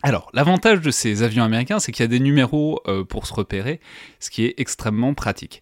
Alors, 0.03 0.31
l'avantage 0.33 0.81
de 0.81 0.93
ces 0.93 1.25
avions 1.25 1.43
américains, 1.43 1.81
c'est 1.81 1.91
qu'il 1.91 2.05
y 2.05 2.05
a 2.05 2.09
des 2.09 2.21
numéros 2.21 2.81
euh, 2.87 3.05
pour 3.05 3.27
se 3.27 3.35
repérer, 3.35 3.81
ce 4.21 4.31
qui 4.31 4.45
est 4.45 4.55
extrêmement 4.59 5.13
pratique. 5.15 5.61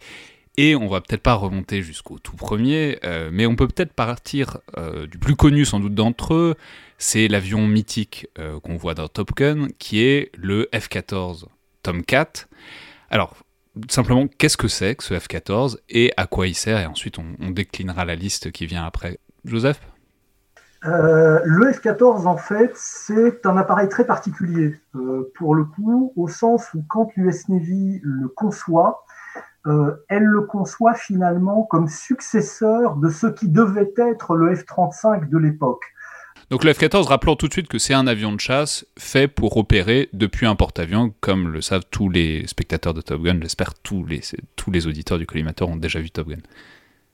Et 0.58 0.74
on 0.76 0.88
va 0.88 1.00
peut-être 1.00 1.22
pas 1.22 1.34
remonter 1.34 1.82
jusqu'au 1.82 2.18
tout 2.18 2.36
premier, 2.36 2.98
euh, 3.04 3.30
mais 3.32 3.46
on 3.46 3.56
peut 3.56 3.66
peut-être 3.66 3.94
partir 3.94 4.58
euh, 4.76 5.06
du 5.06 5.18
plus 5.18 5.36
connu 5.36 5.64
sans 5.64 5.80
doute 5.80 5.94
d'entre 5.94 6.34
eux, 6.34 6.54
c'est 6.98 7.28
l'avion 7.28 7.66
mythique 7.66 8.26
qu'on 8.62 8.76
voit 8.76 8.94
dans 8.94 9.06
Top 9.06 9.34
Gun, 9.36 9.68
qui 9.78 10.00
est 10.00 10.30
le 10.34 10.66
F-14 10.72 11.44
Tomcat. 11.82 12.46
Alors, 13.10 13.36
simplement, 13.90 14.26
qu'est-ce 14.26 14.56
que 14.56 14.68
c'est 14.68 14.94
que 14.94 15.04
ce 15.04 15.12
F-14 15.12 15.76
et 15.90 16.12
à 16.16 16.26
quoi 16.26 16.46
il 16.48 16.54
sert? 16.54 16.78
Et 16.78 16.86
ensuite, 16.86 17.18
on, 17.18 17.36
on 17.38 17.50
déclinera 17.50 18.06
la 18.06 18.14
liste 18.14 18.50
qui 18.50 18.64
vient 18.64 18.86
après 18.86 19.18
Joseph? 19.44 19.78
Euh, 20.86 21.40
le 21.44 21.72
F-14, 21.72 22.26
en 22.26 22.36
fait, 22.36 22.72
c'est 22.74 23.44
un 23.46 23.56
appareil 23.56 23.88
très 23.88 24.04
particulier, 24.04 24.78
euh, 24.94 25.32
pour 25.36 25.54
le 25.54 25.64
coup, 25.64 26.12
au 26.16 26.28
sens 26.28 26.72
où 26.74 26.84
quand 26.88 27.10
l'US 27.16 27.48
Navy 27.48 28.00
le 28.02 28.28
conçoit, 28.28 29.04
euh, 29.66 29.96
elle 30.08 30.22
le 30.22 30.42
conçoit 30.42 30.94
finalement 30.94 31.64
comme 31.64 31.88
successeur 31.88 32.96
de 32.96 33.08
ce 33.08 33.26
qui 33.26 33.48
devait 33.48 33.92
être 33.96 34.36
le 34.36 34.54
F-35 34.54 35.28
de 35.28 35.38
l'époque. 35.38 35.82
Donc 36.50 36.62
le 36.62 36.72
F-14, 36.72 37.08
rappelons 37.08 37.34
tout 37.34 37.48
de 37.48 37.52
suite 37.52 37.66
que 37.66 37.78
c'est 37.78 37.94
un 37.94 38.06
avion 38.06 38.32
de 38.32 38.38
chasse 38.38 38.86
fait 38.96 39.26
pour 39.26 39.56
opérer 39.56 40.08
depuis 40.12 40.46
un 40.46 40.54
porte-avions, 40.54 41.12
comme 41.20 41.48
le 41.48 41.60
savent 41.60 41.86
tous 41.90 42.08
les 42.08 42.46
spectateurs 42.46 42.94
de 42.94 43.00
Top 43.00 43.22
Gun. 43.22 43.40
J'espère 43.42 43.74
tous 43.74 44.04
les, 44.04 44.20
tous 44.54 44.70
les 44.70 44.86
auditeurs 44.86 45.18
du 45.18 45.26
collimateur 45.26 45.68
ont 45.68 45.76
déjà 45.76 45.98
vu 45.98 46.10
Top 46.10 46.28
Gun. 46.28 46.38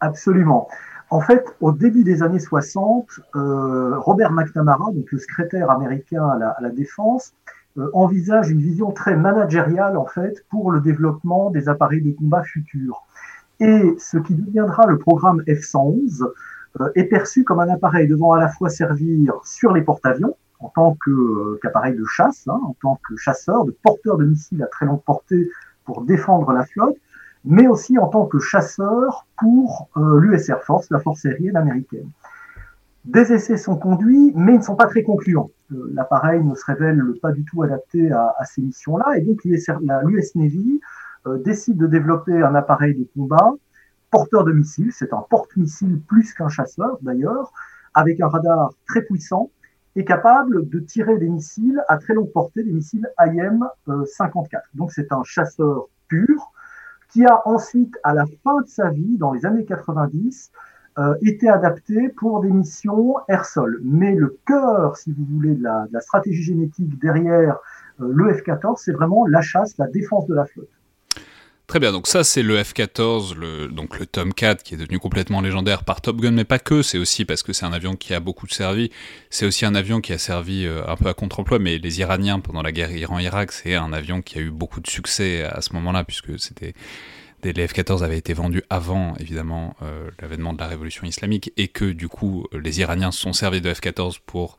Absolument. 0.00 0.69
En 1.12 1.21
fait, 1.21 1.45
au 1.61 1.73
début 1.73 2.04
des 2.04 2.23
années 2.23 2.38
60, 2.38 3.21
euh, 3.37 3.99
Robert 3.99 4.33
McNamara, 4.33 4.92
donc 4.92 5.12
le 5.12 5.19
secrétaire 5.19 5.71
américain 5.71 6.26
à 6.26 6.59
la, 6.59 6.71
défense, 6.71 7.35
euh, 7.76 7.90
envisage 7.92 8.49
une 8.49 8.61
vision 8.61 8.92
très 8.92 9.14
managériale 9.14 9.99
en 9.99 10.07
fait 10.07 10.42
pour 10.49 10.73
le 10.73 10.81
développement 10.81 11.50
des 11.50 11.69
appareils 11.69 12.00
de 12.00 12.12
combat 12.12 12.42
futurs. 12.45 13.02
Et 13.61 13.95
ce 13.99 14.16
qui 14.16 14.35
deviendra 14.35 14.87
le 14.87 14.97
programme 14.97 15.42
F-111 15.47 16.23
euh, 16.81 16.88
est 16.95 17.04
perçu 17.04 17.45
comme 17.45 17.61
un 17.61 17.69
appareil 17.69 18.09
devant 18.09 18.33
à 18.33 18.40
la 18.40 18.49
fois 18.49 18.71
servir 18.71 19.35
sur 19.45 19.75
les 19.75 19.83
porte-avions 19.83 20.35
en 20.61 20.71
tant 20.71 20.97
qu'appareil 21.61 21.95
de 21.95 22.07
chasse, 22.07 22.49
hein, 22.49 22.59
en 22.64 22.75
tant 22.81 22.99
que 23.07 23.16
chasseur, 23.16 23.66
de 23.66 23.76
porteur 23.83 24.16
de 24.16 24.25
missiles 24.25 24.62
à 24.62 24.66
très 24.66 24.87
longue 24.87 25.02
portée 25.02 25.50
pour 25.85 26.04
défendre 26.04 26.52
la 26.52 26.64
flotte, 26.64 26.97
mais 27.45 27.67
aussi 27.67 27.99
en 27.99 28.09
tant 28.09 28.27
que 28.27 28.39
chasseur 28.39 29.27
pour 29.39 29.89
euh, 29.97 30.21
l'US 30.21 30.49
Air 30.49 30.63
Force, 30.63 30.89
la 30.91 31.01
force 31.01 31.25
aérienne 31.27 31.57
américaine. 31.57 32.09
Des 33.05 33.33
essais 33.33 33.57
sont 33.57 33.77
conduits, 33.77 34.33
mais 34.37 34.55
ils 34.55 34.59
ne 34.59 34.65
sont 34.65 34.77
pas 34.77 34.87
très 34.87 35.03
concluants. 35.03 35.51
Euh, 35.73 35.91
l'appareil 35.93 36.45
ne 36.45 36.55
se 36.55 36.65
révèle 36.65 37.03
pas 37.21 37.33
du 37.33 37.45
tout 37.45 37.63
adapté 37.63 38.13
à, 38.13 38.45
ces 38.45 38.63
missions-là, 38.63 39.17
et 39.17 39.23
donc 39.23 39.45
l'US 39.45 40.35
Navy 40.37 40.81
euh, 41.27 41.39
décide 41.39 41.79
de 41.79 41.87
développer 41.87 42.43
un 42.43 42.55
appareil 42.55 42.95
de 42.95 43.07
combat 43.15 43.53
porteur 44.13 44.45
de 44.45 44.53
missiles, 44.53 44.93
c'est 44.93 45.13
un 45.13 45.25
porte-missile 45.29 46.01
plus 46.07 46.33
qu'un 46.35 46.49
chasseur 46.49 46.99
d'ailleurs, 47.01 47.53
avec 47.95 48.21
un 48.21 48.29
radar 48.29 48.71
très 48.87 49.03
puissant 49.03 49.51
et 49.97 50.05
capable 50.05 50.69
de 50.69 50.79
tirer 50.79 51.19
des 51.19 51.29
missiles 51.29 51.83
à 51.89 51.97
très 51.99 52.15
longue 52.15 52.31
portée, 52.31 52.63
des 52.63 52.73
missiles 52.73 53.09
IM-54. 53.19 54.61
Donc 54.75 54.93
c'est 54.93 55.13
un 55.13 55.23
chasseur 55.25 55.89
pur, 56.09 56.51
qui 57.12 57.25
a 57.26 57.47
ensuite, 57.47 57.95
à 58.02 58.14
la 58.14 58.25
fin 58.42 58.61
de 58.62 58.69
sa 58.69 58.90
vie, 58.90 59.19
dans 59.19 59.33
les 59.33 59.45
années 59.45 59.64
90, 59.64 60.50
euh, 60.99 61.14
été 61.23 61.49
adapté 61.49 62.09
pour 62.11 62.40
des 62.40 62.50
missions 62.50 63.16
air-sol. 63.28 63.81
Mais 63.85 64.14
le 64.14 64.38
cœur, 64.47 64.97
si 64.97 65.12
vous 65.12 65.25
voulez, 65.25 65.54
de 65.54 65.62
la, 65.62 66.00
stratégie 66.00 66.42
génétique 66.42 66.99
derrière 67.00 67.59
euh, 68.00 68.11
le 68.12 68.33
F-14, 68.33 68.76
c'est 68.76 68.92
vraiment 68.92 69.26
la 69.26 69.40
chasse, 69.40 69.76
la 69.78 69.87
défense 69.87 70.26
de 70.26 70.35
la 70.35 70.45
flotte. 70.45 70.69
Très 71.69 71.78
bien, 71.78 71.92
donc 71.92 72.07
ça 72.07 72.23
c'est 72.23 72.42
le 72.42 72.59
F-14, 72.59 73.35
le, 73.35 73.69
donc 73.69 73.99
le 73.99 74.04
Tomcat 74.04 74.57
qui 74.57 74.75
est 74.75 74.76
devenu 74.76 74.99
complètement 74.99 75.40
légendaire 75.40 75.85
par 75.85 76.02
Top 76.02 76.21
Gun, 76.21 76.33
mais 76.33 76.45
pas 76.45 76.59
que, 76.59 76.83
c'est 76.83 76.99
aussi 76.99 77.25
parce 77.25 77.42
que 77.42 77.52
c'est 77.54 77.64
un 77.64 77.73
avion 77.73 77.97
qui 77.97 78.12
a 78.12 78.21
beaucoup 78.21 78.47
servi, 78.47 78.90
c'est 79.31 79.47
aussi 79.47 79.64
un 79.64 79.75
avion 79.75 80.00
qui 80.00 80.12
a 80.12 80.19
servi 80.19 80.66
euh, 80.66 80.83
un 80.87 80.97
peu 80.97 81.09
à 81.09 81.14
contre-emploi, 81.14 81.59
mais 81.59 81.78
les 81.78 82.00
Iraniens 82.00 82.40
pendant 82.40 82.62
la 82.62 82.73
guerre 82.73 82.90
Iran-Irak, 82.90 83.52
c'est 83.52 83.75
un 83.75 83.92
avion 83.92 84.21
qui 84.21 84.38
a 84.38 84.42
eu 84.42 84.50
beaucoup 84.50 84.81
de 84.81 84.90
succès 84.90 85.45
à 85.45 85.62
ce 85.62 85.73
moment-là, 85.73 86.04
puisque 86.04 86.38
c'était 86.38 86.75
les 87.45 87.66
F-14 87.66 88.04
avaient 88.04 88.19
été 88.19 88.35
vendus 88.35 88.62
avant, 88.71 89.14
évidemment, 89.16 89.75
euh, 89.83 90.11
l'avènement 90.21 90.52
de 90.52 90.59
la 90.59 90.69
révolution 90.69 91.07
islamique, 91.07 91.52
et 91.57 91.69
que 91.69 91.87
du 91.87 92.09
coup, 92.09 92.47
les 92.52 92.81
Iraniens 92.81 93.11
se 93.11 93.21
sont 93.21 93.33
servis 93.33 93.61
de 93.61 93.73
F-14 93.73 94.19
pour 94.26 94.59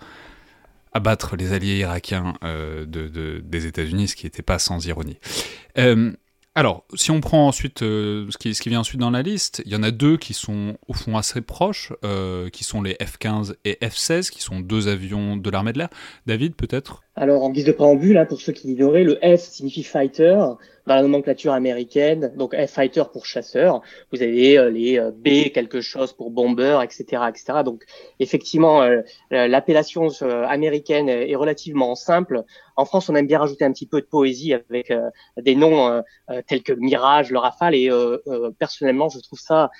abattre 0.93 1.35
les 1.35 1.53
alliés 1.53 1.77
irakiens 1.77 2.33
euh, 2.43 2.85
de, 2.85 3.39
des 3.43 3.65
États-Unis, 3.65 4.09
ce 4.09 4.15
qui 4.15 4.25
n'était 4.25 4.43
pas 4.43 4.59
sans 4.59 4.85
ironie. 4.85 5.17
Alors, 6.55 6.85
si 6.93 7.09
on 7.09 7.19
prend 7.19 7.47
ensuite 7.47 7.81
euh, 7.81 8.27
ce, 8.29 8.37
qui, 8.37 8.69
vient 8.69 8.81
ensuite 8.81 8.99
dans 8.99 9.09
la 9.09 9.23
liste, 9.23 9.63
il 9.65 9.71
y 9.71 9.75
en 9.75 9.81
a 9.81 9.89
deux 9.89 10.17
qui 10.17 10.35
sont 10.35 10.77
au 10.87 10.93
fond 10.93 11.17
assez 11.17 11.41
proches, 11.41 11.91
euh, 12.05 12.49
qui 12.49 12.63
sont 12.63 12.83
les 12.83 12.93
F-15 12.93 13.55
et 13.65 13.79
F-16, 13.81 14.29
qui 14.29 14.39
sont 14.39 14.59
deux 14.59 14.87
avions 14.87 15.35
de 15.35 15.49
l'armée 15.49 15.73
de 15.73 15.79
l'air. 15.79 15.89
David, 16.27 16.53
peut-être? 16.55 17.01
Alors, 17.15 17.41
en 17.41 17.49
guise 17.49 17.65
de 17.65 17.71
préambule, 17.71 18.19
hein, 18.19 18.25
pour 18.25 18.39
ceux 18.39 18.53
qui 18.53 18.67
l'ignoraient, 18.67 19.03
le 19.03 19.15
F 19.15 19.41
signifie 19.41 19.83
fighter 19.83 20.37
dans 20.87 20.95
la 20.95 21.01
nomenclature 21.01 21.53
américaine, 21.53 22.33
donc 22.35 22.55
F-fighter 22.55 23.03
pour 23.11 23.25
chasseur. 23.25 23.81
Vous 24.11 24.21
avez 24.21 24.57
euh, 24.57 24.69
les 24.69 24.99
B 25.15 25.51
quelque 25.53 25.81
chose 25.81 26.13
pour 26.13 26.31
bomber, 26.31 26.79
etc., 26.83 27.23
etc. 27.29 27.59
Donc, 27.63 27.83
effectivement, 28.19 28.87
l'appellation 29.31 30.09
américaine 30.21 31.09
est 31.09 31.35
relativement 31.35 31.95
simple. 31.95 32.43
En 32.75 32.85
France, 32.85 33.09
on 33.09 33.15
aime 33.15 33.27
bien 33.27 33.39
rajouter 33.39 33.65
un 33.65 33.71
petit 33.71 33.85
peu 33.85 34.01
de 34.01 34.05
poésie 34.05 34.53
avec 34.53 34.91
euh, 34.91 35.09
des 35.37 35.55
noms 35.55 35.87
euh, 35.87 36.01
euh, 36.29 36.41
tels 36.45 36.63
que 36.63 36.73
Mirage, 36.73 37.31
le 37.31 37.39
Rafale, 37.39 37.75
et 37.75 37.89
personnellement, 38.59 39.09
je 39.09 39.19
trouve 39.19 39.39
ça 39.39 39.71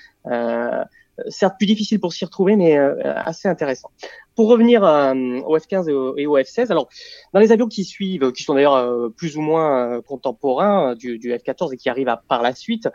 certes 1.28 1.54
plus 1.58 1.66
difficile 1.66 2.00
pour 2.00 2.12
s'y 2.12 2.24
retrouver, 2.24 2.56
mais 2.56 2.76
assez 2.76 3.48
intéressant. 3.48 3.90
Pour 4.34 4.48
revenir 4.48 4.82
au 4.82 5.58
F-15 5.58 5.88
et 6.18 6.26
au, 6.26 6.38
F-16, 6.38 6.70
alors 6.70 6.88
dans 7.32 7.40
les 7.40 7.52
avions 7.52 7.68
qui 7.68 7.84
suivent, 7.84 8.32
qui 8.32 8.42
sont 8.42 8.54
d'ailleurs 8.54 9.12
plus 9.16 9.36
ou 9.36 9.40
moins 9.40 10.00
contemporains 10.02 10.94
du, 10.94 11.18
du, 11.18 11.32
F-14 11.32 11.74
et 11.74 11.76
qui 11.76 11.88
arrivent 11.88 12.08
à, 12.08 12.22
par 12.28 12.42
la 12.42 12.54
suite, 12.54 12.88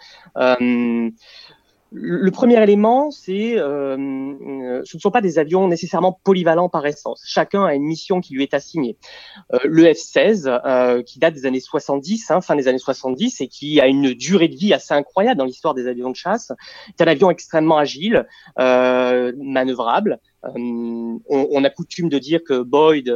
le 1.91 2.29
premier 2.29 2.62
élément, 2.62 3.10
c'est 3.10 3.58
euh, 3.58 4.84
ce 4.86 4.98
ne 4.98 5.01
sont 5.01 5.10
pas 5.10 5.22
des 5.22 5.39
avions 5.39 5.67
nécessairement 5.67 6.19
polyvalents 6.24 6.69
par 6.69 6.86
essence. 6.86 7.24
Chacun 7.25 7.65
a 7.65 7.74
une 7.74 7.84
mission 7.84 8.22
qui 8.22 8.36
lui 8.36 8.43
est 8.43 8.53
assignée. 8.53 8.96
Euh, 9.53 9.58
le 9.65 9.86
F-16, 9.86 10.62
euh, 10.65 11.01
qui 11.01 11.19
date 11.19 11.34
des 11.34 11.46
années 11.46 11.60
70, 11.60 12.29
hein, 12.29 12.41
fin 12.41 12.55
des 12.55 12.67
années 12.67 12.77
70, 12.77 13.41
et 13.41 13.48
qui 13.48 13.81
a 13.81 13.88
une 13.88 14.13
durée 14.13 14.50
de 14.50 14.55
vie 14.55 14.74
assez 14.74 14.93
incroyable 14.93 15.39
dans 15.39 15.46
l'histoire 15.46 15.74
des 15.74 15.88
avions 15.88 16.12
de 16.12 16.15
chasse, 16.15 16.51
c'est 16.96 17.03
un 17.03 17.12
avion 17.12 17.31
extrêmement 17.31 17.77
agile, 17.77 18.27
euh, 18.60 19.34
manœuvrable, 19.38 20.13
euh, 20.13 20.28
on, 20.43 21.19
on, 21.29 21.63
a 21.63 21.69
coutume 21.69 22.10
de 22.10 22.17
dire 22.17 22.41
que 22.43 22.62
Boyd, 22.62 23.10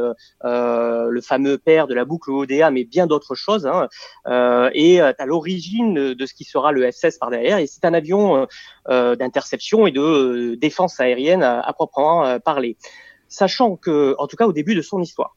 euh, 0.44 1.08
le 1.08 1.20
fameux 1.20 1.58
père 1.58 1.86
de 1.86 1.94
la 1.94 2.04
boucle 2.04 2.30
ODA, 2.30 2.70
mais 2.70 2.84
bien 2.84 3.06
d'autres 3.06 3.34
choses, 3.34 3.66
hein, 3.66 3.88
euh, 4.26 4.70
est 4.74 5.00
à 5.00 5.26
l'origine 5.26 6.14
de 6.14 6.26
ce 6.26 6.34
qui 6.34 6.44
sera 6.44 6.72
le 6.72 6.82
F-16 6.82 7.18
par 7.18 7.30
derrière. 7.30 7.58
Et 7.58 7.66
c'est 7.66 7.84
un 7.84 7.94
avion 7.94 8.46
d'interception 8.88 9.86
et 9.86 9.92
de 9.92 10.56
défense 10.60 11.00
aérienne 11.00 11.42
à, 11.42 11.72
proprement 11.72 12.38
parler. 12.40 12.76
Sachant 13.28 13.76
que, 13.76 14.14
en 14.18 14.26
tout 14.26 14.36
cas, 14.36 14.46
au 14.46 14.52
début 14.52 14.74
de 14.74 14.82
son 14.82 15.00
histoire. 15.00 15.36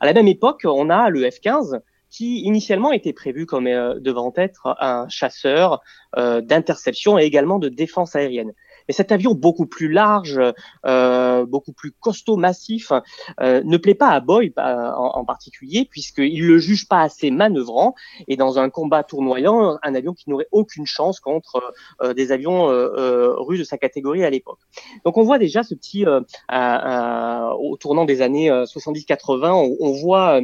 À 0.00 0.06
la 0.06 0.12
même 0.12 0.28
époque, 0.28 0.62
on 0.64 0.90
a 0.90 1.10
le 1.10 1.22
F-15 1.22 1.80
qui 2.08 2.40
initialement 2.42 2.92
était 2.92 3.12
prévu 3.12 3.46
comme 3.46 3.64
devant 3.64 4.32
être 4.36 4.76
un 4.80 5.08
chasseur 5.08 5.80
d'interception 6.16 7.18
et 7.18 7.24
également 7.24 7.58
de 7.58 7.68
défense 7.68 8.14
aérienne. 8.14 8.52
Mais 8.88 8.94
cet 8.94 9.12
avion 9.12 9.34
beaucoup 9.34 9.66
plus 9.66 9.90
large, 9.90 10.40
euh, 10.84 11.46
beaucoup 11.46 11.72
plus 11.72 11.92
costaud, 11.92 12.36
massif, 12.36 12.92
euh, 13.40 13.62
ne 13.64 13.76
plaît 13.76 13.94
pas 13.94 14.08
à 14.08 14.20
Boy 14.20 14.52
en, 14.56 15.10
en 15.14 15.24
particulier, 15.24 15.86
puisqu'il 15.90 16.46
le 16.46 16.58
juge 16.58 16.88
pas 16.88 17.02
assez 17.02 17.30
manœuvrant. 17.30 17.94
Et 18.28 18.36
dans 18.36 18.58
un 18.58 18.70
combat 18.70 19.02
tournoyant, 19.02 19.78
un 19.82 19.94
avion 19.94 20.14
qui 20.14 20.30
n'aurait 20.30 20.48
aucune 20.52 20.86
chance 20.86 21.20
contre 21.20 21.74
euh, 22.02 22.14
des 22.14 22.32
avions 22.32 22.66
russes 22.66 23.58
de 23.58 23.64
sa 23.64 23.78
catégorie 23.78 24.24
à 24.24 24.30
l'époque. 24.30 24.58
Donc 25.04 25.16
on 25.16 25.22
voit 25.22 25.38
déjà 25.38 25.62
ce 25.62 25.74
petit, 25.74 26.04
au 26.06 27.76
tournant 27.76 28.04
des 28.04 28.22
années 28.22 28.50
70-80, 28.50 29.50
on, 29.50 29.76
on, 29.80 29.92
voit 29.92 30.40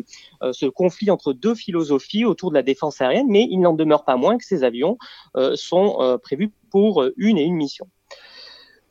ce 0.52 0.66
conflit 0.66 1.10
entre 1.10 1.32
deux 1.32 1.54
philosophies 1.54 2.24
autour 2.24 2.50
de 2.50 2.54
la 2.54 2.62
défense 2.62 3.00
aérienne, 3.00 3.26
mais 3.28 3.46
il 3.50 3.60
n'en 3.60 3.74
demeure 3.74 4.04
pas 4.04 4.16
moins 4.16 4.38
que 4.38 4.44
ces 4.44 4.64
avions 4.64 4.98
sont 5.54 6.18
prévus 6.22 6.52
pour 6.70 7.04
une 7.16 7.38
et 7.38 7.42
une 7.42 7.56
mission 7.56 7.86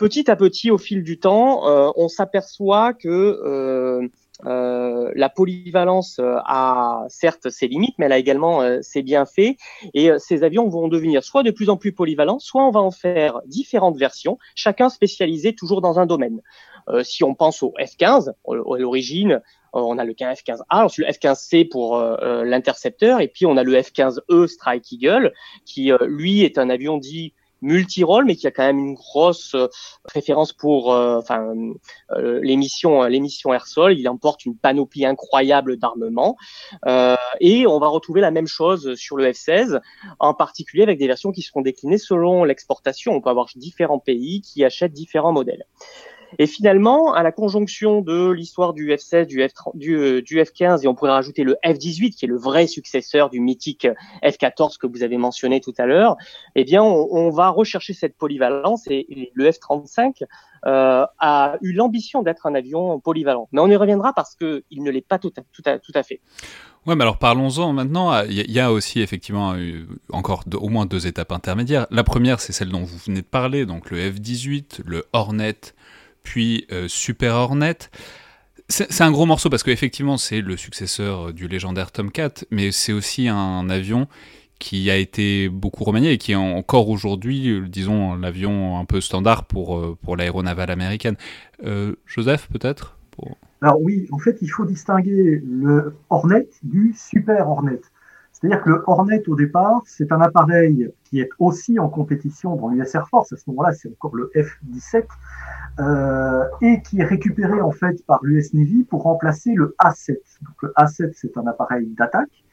petit 0.02 0.32
à 0.32 0.36
petit, 0.36 0.72
au 0.72 0.80
fil 0.80 1.04
du 1.04 1.20
temps, 1.20 1.68
euh, 1.68 1.92
on 1.96 2.08
s'aperçoit 2.08 2.96
que 2.96 3.08
euh, 3.08 4.08
euh, 4.48 5.12
la 5.14 5.30
polyvalence 5.30 6.20
a 6.20 7.06
certes 7.08 7.52
ses 7.52 7.68
limites, 7.68 7.94
mais 8.00 8.08
elle 8.08 8.12
a 8.14 8.18
également 8.18 8.82
ses 8.82 9.04
bienfaits. 9.04 9.58
Et 9.94 10.10
ces 10.18 10.44
avions 10.44 10.68
vont 10.70 10.88
devenir 10.88 11.24
soit 11.24 11.44
de 11.44 11.52
plus 11.52 11.70
en 11.70 11.78
plus 11.78 11.92
polyvalents, 11.92 12.40
soit 12.40 12.66
on 12.66 12.72
va 12.72 12.80
en 12.80 12.90
faire 12.90 13.42
différentes 13.46 13.98
versions, 13.98 14.40
chacun 14.56 14.90
spécialisé 14.90 15.54
toujours 15.54 15.82
dans 15.82 16.00
un 16.00 16.08
domaine. 16.08 16.42
si 17.04 17.24
on 17.24 17.36
pense 17.36 17.62
au 17.62 17.72
F-15, 17.78 18.30
à 18.30 18.56
l'origine, 18.56 19.40
on 19.72 20.00
a 20.00 20.04
le 20.04 20.14
F-15A, 20.14 20.86
ensuite 20.86 21.06
le 21.06 21.14
F-15C 21.14 21.70
pour 21.70 22.00
l'intercepteur, 22.00 23.22
et 23.22 23.28
puis 23.28 23.46
on 23.46 23.56
a 23.56 23.64
le 23.64 23.80
F-15E 23.80 24.48
Strike 24.48 24.92
Eagle, 24.92 25.32
qui 25.66 25.92
lui 26.08 26.42
est 26.42 26.58
un 26.58 26.72
avion 26.72 26.98
dit 26.98 27.36
multi-rôle, 27.62 28.26
mais 28.26 28.36
qui 28.36 28.48
a 28.48 28.52
quand 28.52 28.64
même 28.64 28.80
une 28.80 28.94
grosse 28.94 29.54
euh, 29.56 29.68
préférence 30.04 30.54
pour 30.54 30.94
euh, 30.94 31.18
enfin 31.18 31.54
euh, 32.12 32.40
l'émission 32.42 33.04
l'émission 33.04 33.54
Airsol. 33.54 33.98
Il 33.98 34.08
emporte 34.10 34.46
une 34.46 34.58
panoplie 34.58 35.06
incroyable 35.06 35.78
d'armement 35.78 36.38
et 37.40 37.68
on 37.68 37.80
va 37.80 37.88
retrouver 37.88 38.22
la 38.22 38.32
même 38.32 38.48
chose 38.48 38.96
sur 38.96 39.18
le 39.18 39.32
F-16, 39.32 39.80
en 40.20 40.34
particulier 40.34 40.84
avec 40.84 41.00
des 41.00 41.08
versions 41.08 41.32
qui 41.32 41.42
seront 41.42 41.62
déclinées 41.62 41.98
selon 41.98 42.44
l'exportation. 42.44 43.14
On 43.14 43.22
peut 43.22 43.30
avoir 43.30 43.48
différents 43.56 44.00
pays 44.00 44.42
qui 44.42 44.64
achètent 44.64 44.94
différents 44.94 45.34
modèles. 45.34 45.66
Et 46.40 46.48
finalement, 46.48 47.14
à 47.14 47.24
la 47.24 47.32
conjonction 47.32 48.02
de 48.02 48.30
l'histoire 48.30 48.74
du 48.74 48.92
F-16, 48.92 49.26
du, 49.26 49.48
F 49.48 49.52
du, 49.74 50.22
du, 50.22 50.42
F-15, 50.42 50.84
et 50.84 50.88
on 50.88 50.96
pourrait 50.96 51.12
rajouter 51.12 51.44
le 51.44 51.58
F-18, 51.64 52.16
qui 52.16 52.26
est 52.26 52.28
le 52.28 52.38
vrai 52.38 52.68
successeur 52.68 53.30
du 53.30 53.40
mythique 53.40 53.88
F-14 54.24 54.78
que 54.78 54.88
vous 54.88 55.04
avez 55.04 55.18
mentionné 55.18 55.62
tout 55.62 55.74
à 55.78 55.86
l'heure, 55.86 56.18
eh 56.56 56.64
bien, 56.64 56.84
on, 56.84 57.30
va 57.32 57.50
rechercher 57.50 57.94
cette 57.94 58.18
polyvalence 58.18 58.88
et, 58.88 59.32
le 59.34 59.52
F-35 59.52 60.24
euh, 60.66 61.06
a 61.20 61.58
eu 61.62 61.74
l'ambition 61.74 62.22
d'être 62.22 62.46
un 62.46 62.56
avion 62.56 63.00
polyvalent. 63.00 63.48
Mais 63.52 63.62
on 63.62 63.68
y 63.68 63.76
reviendra 63.76 64.14
parce 64.14 64.36
qu'il 64.36 64.84
ne 64.84 64.92
l'est 64.92 65.02
pas 65.02 65.18
tout 65.18 65.34
à, 65.38 65.42
tout, 65.54 65.64
à, 65.66 65.80
tout 65.80 65.92
à 65.96 66.04
fait. 66.04 66.20
Ouais, 66.88 66.96
mais 66.96 67.04
alors 67.04 67.20
parlons-en 67.20 67.74
maintenant. 67.74 68.24
Il 68.24 68.52
y, 68.52 68.60
a 68.60 68.72
aussi 68.72 69.02
effectivement 69.02 69.56
encore 70.12 70.44
au 70.56 70.70
moins 70.70 70.88
deux 70.88 71.06
étapes 71.06 71.32
intermédiaires. 71.32 71.86
La 71.92 72.04
première, 72.04 72.40
c'est 72.40 72.54
celle 72.54 72.70
dont 72.70 72.84
vous 72.84 72.98
venez 72.98 73.22
de 73.22 73.28
parler, 73.28 73.66
donc 73.68 73.92
le 73.92 74.00
F-18, 74.00 74.82
le 74.86 75.06
Hornet, 75.14 75.60
puis 76.24 76.66
euh, 76.72 76.88
Super 76.88 77.36
Hornet. 77.36 77.78
C'est 78.70 79.02
un 79.02 79.12
gros 79.12 79.26
morceau 79.26 79.50
parce 79.50 79.64
qu'effectivement, 79.64 80.18
c'est 80.18 80.40
le 80.40 80.56
successeur 80.56 81.34
du 81.34 81.50
légendaire 81.50 81.92
Tomcat, 81.92 82.46
mais 82.52 82.72
c'est 82.72 82.94
aussi 82.94 83.28
un 83.28 83.70
avion 83.70 84.08
qui 84.62 84.92
a 84.92 84.96
été 84.96 85.50
beaucoup 85.50 85.84
remanié 85.84 86.12
et 86.12 86.18
qui 86.20 86.34
est 86.34 86.36
encore 86.36 86.88
aujourd'hui, 86.88 87.50
euh, 87.50 87.68
disons, 87.68 88.16
l'avion 88.16 88.78
un 88.78 88.86
peu 88.86 89.02
standard 89.02 89.46
pour, 89.46 89.78
euh, 89.78 89.98
pour 90.04 90.16
l'aéronavale 90.16 90.70
américaine. 90.70 91.16
Euh, 91.66 91.96
Joseph, 92.06 92.48
peut-être 92.54 92.96
Alors 93.62 93.82
oui, 93.82 94.08
en 94.12 94.20
fait, 94.20 94.38
il 94.42 94.48
faut 94.48 94.66
distinguer 94.66 95.42
le 95.44 95.96
Hornet 96.12 96.48
du 96.62 96.94
Super 96.96 97.50
Hornet. 97.50 97.82
C'est-à-dire 98.42 98.64
que 98.64 98.70
le 98.72 98.84
Hornet, 98.88 99.22
au 99.28 99.36
départ, 99.36 99.84
c'est 99.86 100.12
un 100.12 100.20
appareil 100.20 100.90
qui 101.04 101.20
est 101.20 101.30
aussi 101.38 101.78
en 101.78 101.90
compétition 101.90 102.56
dans 102.56 102.70
l'US 102.70 102.96
Air 102.96 103.08
Force. 103.08 103.32
À 103.32 103.38
ce 103.38 103.44
moment-là, 103.52 103.72
c'est 103.74 103.90
encore 103.90 104.16
le 104.16 104.32
F-17 104.34 105.06
euh, 105.80 106.46
et 106.62 106.82
qui 106.82 107.02
est 107.02 107.06
récupéré 107.06 107.62
en 107.62 107.70
fait 107.70 108.04
par 108.08 108.20
l'US 108.24 108.54
Navy 108.56 108.84
pour 108.84 109.04
remplacer 109.04 109.54
le 109.54 109.76
A-7. 109.78 110.18
Donc 110.42 110.56
le 110.64 110.74
A-7, 110.76 111.12
c'est 111.14 111.38
un 111.38 111.46
appareil 111.46 111.86
d'attaque 111.88 112.44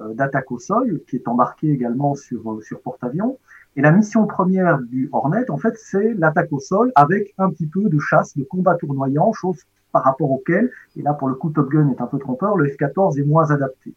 euh, 0.00 0.12
d'attaque 0.14 0.50
au 0.50 0.58
sol, 0.58 1.02
qui 1.08 1.16
est 1.16 1.28
embarqué 1.28 1.70
également 1.70 2.16
sur, 2.16 2.50
euh, 2.50 2.60
sur 2.62 2.80
porte-avions. 2.80 3.38
Et 3.76 3.82
la 3.82 3.92
mission 3.92 4.26
première 4.26 4.80
du 4.80 5.08
Hornet, 5.12 5.48
en 5.50 5.58
fait, 5.58 5.74
c'est 5.76 6.14
l'attaque 6.14 6.52
au 6.52 6.58
sol 6.58 6.90
avec 6.96 7.32
un 7.38 7.50
petit 7.50 7.66
peu 7.66 7.88
de 7.88 7.98
chasse, 8.00 8.36
de 8.36 8.42
combat 8.42 8.74
tournoyant, 8.74 9.32
chose 9.32 9.58
par 9.92 10.02
rapport 10.02 10.32
auquel, 10.32 10.72
et 10.96 11.02
là 11.02 11.14
pour 11.14 11.28
le 11.28 11.36
coup 11.36 11.50
Top 11.50 11.70
Gun 11.70 11.88
est 11.90 12.00
un 12.00 12.06
peu 12.08 12.18
trompeur, 12.18 12.56
le 12.56 12.66
F-14 12.66 13.20
est 13.20 13.24
moins 13.24 13.52
adapté. 13.52 13.94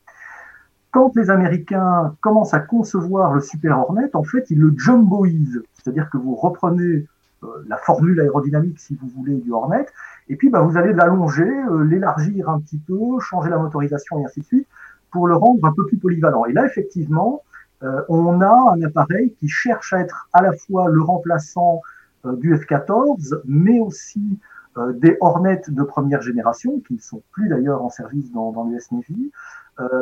Quand 0.97 1.15
les 1.15 1.29
Américains 1.29 2.15
commencent 2.21 2.55
à 2.55 2.59
concevoir 2.59 3.31
le 3.31 3.39
Super 3.39 3.77
Hornet, 3.77 4.09
en 4.15 4.23
fait, 4.23 4.49
ils 4.49 4.57
le 4.57 4.73
jumboisent, 4.75 5.61
c'est-à-dire 5.73 6.09
que 6.09 6.17
vous 6.17 6.33
reprenez 6.33 7.05
euh, 7.43 7.47
la 7.67 7.77
formule 7.77 8.19
aérodynamique, 8.19 8.79
si 8.79 8.95
vous 8.95 9.07
voulez, 9.15 9.35
du 9.35 9.51
Hornet, 9.51 9.85
et 10.27 10.35
puis 10.35 10.49
bah, 10.49 10.61
vous 10.61 10.75
allez 10.75 10.93
l'allonger, 10.93 11.51
l'élargir 11.85 12.49
un 12.49 12.59
petit 12.61 12.79
peu, 12.79 13.19
changer 13.19 13.51
la 13.51 13.59
motorisation 13.59 14.17
et 14.17 14.25
ainsi 14.25 14.39
de 14.39 14.45
suite, 14.45 14.67
pour 15.11 15.27
le 15.27 15.35
rendre 15.35 15.63
un 15.65 15.71
peu 15.71 15.85
plus 15.85 15.97
polyvalent. 15.97 16.45
Et 16.45 16.53
là, 16.53 16.65
effectivement, 16.65 17.43
euh, 17.83 18.01
on 18.09 18.41
a 18.41 18.73
un 18.73 18.81
appareil 18.81 19.35
qui 19.39 19.49
cherche 19.49 19.93
à 19.93 19.99
être 19.99 20.27
à 20.33 20.41
la 20.41 20.53
fois 20.53 20.89
le 20.89 21.03
remplaçant 21.03 21.83
euh, 22.25 22.35
du 22.37 22.55
F-14, 22.55 23.41
mais 23.45 23.79
aussi 23.79 24.39
euh, 24.77 24.93
des 24.93 25.15
Hornets 25.21 25.61
de 25.67 25.83
première 25.83 26.23
génération, 26.23 26.81
qui 26.87 26.95
ne 26.95 26.99
sont 26.99 27.21
plus 27.33 27.49
d'ailleurs 27.49 27.83
en 27.83 27.91
service 27.91 28.31
dans, 28.31 28.51
dans 28.51 28.63
l'US 28.63 28.91
Navy, 28.91 29.31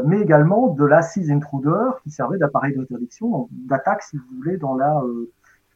mais 0.05 0.21
également 0.21 0.67
de 0.67 0.85
la 0.85 1.01
Six 1.01 1.31
Intruder, 1.31 1.91
qui 2.03 2.09
servait 2.09 2.37
d'appareil 2.37 2.75
d'interdiction, 2.75 3.49
d'attaque, 3.51 4.03
si 4.03 4.17
vous 4.17 4.23
voulez, 4.37 4.57
dans 4.57 4.75
la, 4.75 5.01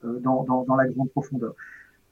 dans, 0.04 0.44
dans, 0.44 0.64
dans 0.64 0.76
la 0.76 0.88
grande 0.88 1.10
profondeur. 1.10 1.54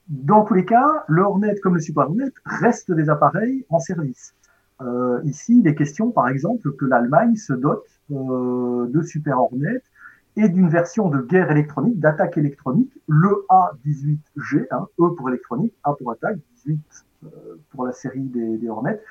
Dans 0.10 0.46
tous 0.46 0.54
les 0.54 0.66
cas, 0.66 1.04
le 1.08 1.22
Hornet 1.22 1.56
comme 1.62 1.76
le 1.76 1.82
Super 1.82 2.06
Hornet 2.06 2.32
restent 2.46 2.92
des 2.92 3.10
appareils 3.10 3.66
en 3.70 3.80
service. 3.80 4.34
Euh, 4.82 5.20
ici, 5.24 5.58
il 5.60 5.68
est 5.68 5.76
question, 5.76 6.12
par 6.12 6.30
exemple, 6.30 6.72
que 6.74 6.86
l'Allemagne 6.86 7.36
se 7.36 7.54
dote 7.54 7.88
euh, 8.12 8.88
de 8.88 9.02
Super 9.02 9.40
Hornet 9.40 9.82
et 10.36 10.48
d'une 10.50 10.70
version 10.70 11.10
de 11.10 11.20
guerre 11.20 11.52
électronique, 11.52 12.00
d'attaque 12.00 12.38
électronique, 12.38 12.92
le 13.08 13.46
A18G, 13.50 14.68
hein, 14.72 14.88
E 15.00 15.10
pour 15.16 15.30
électronique, 15.30 15.74
A 15.84 15.94
pour 15.94 16.12
attaque, 16.12 16.38
18 16.66 16.80
euh, 17.24 17.28
pour 17.72 17.86
la 17.86 17.92
série 17.92 18.22
des, 18.22 18.58
des, 18.58 18.70
Hornets. 18.70 19.02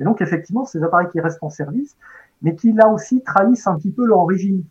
Et 0.00 0.04
donc, 0.04 0.20
effectivement, 0.20 0.64
ces 0.64 0.82
appareils 0.82 1.08
qui 1.10 1.20
restent 1.20 1.42
en 1.42 1.50
service, 1.50 1.96
mais 2.42 2.54
qui 2.54 2.72
là 2.72 2.88
aussi 2.88 3.22
trahissent 3.22 3.66
un 3.66 3.76
petit 3.76 3.90
peu 3.90 4.06
leur 4.06 4.18
origine. 4.18 4.62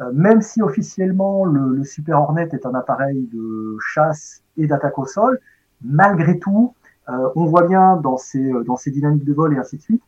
Euh, 0.00 0.10
même 0.12 0.42
si 0.42 0.60
officiellement 0.60 1.44
le, 1.44 1.76
le, 1.76 1.84
Super 1.84 2.20
Hornet 2.20 2.48
est 2.52 2.66
un 2.66 2.74
appareil 2.74 3.28
de 3.32 3.76
chasse 3.78 4.42
et 4.56 4.66
d'attaque 4.66 4.98
au 4.98 5.06
sol, 5.06 5.38
malgré 5.82 6.38
tout, 6.38 6.74
euh, 7.08 7.28
on 7.36 7.44
voit 7.44 7.66
bien 7.66 7.96
dans 7.96 8.16
ces, 8.16 8.42
euh, 8.42 8.64
dans 8.64 8.76
ces 8.76 8.90
dynamiques 8.90 9.24
de 9.24 9.34
vol 9.34 9.54
et 9.54 9.58
ainsi 9.58 9.76
de 9.76 9.82
suite 9.82 10.02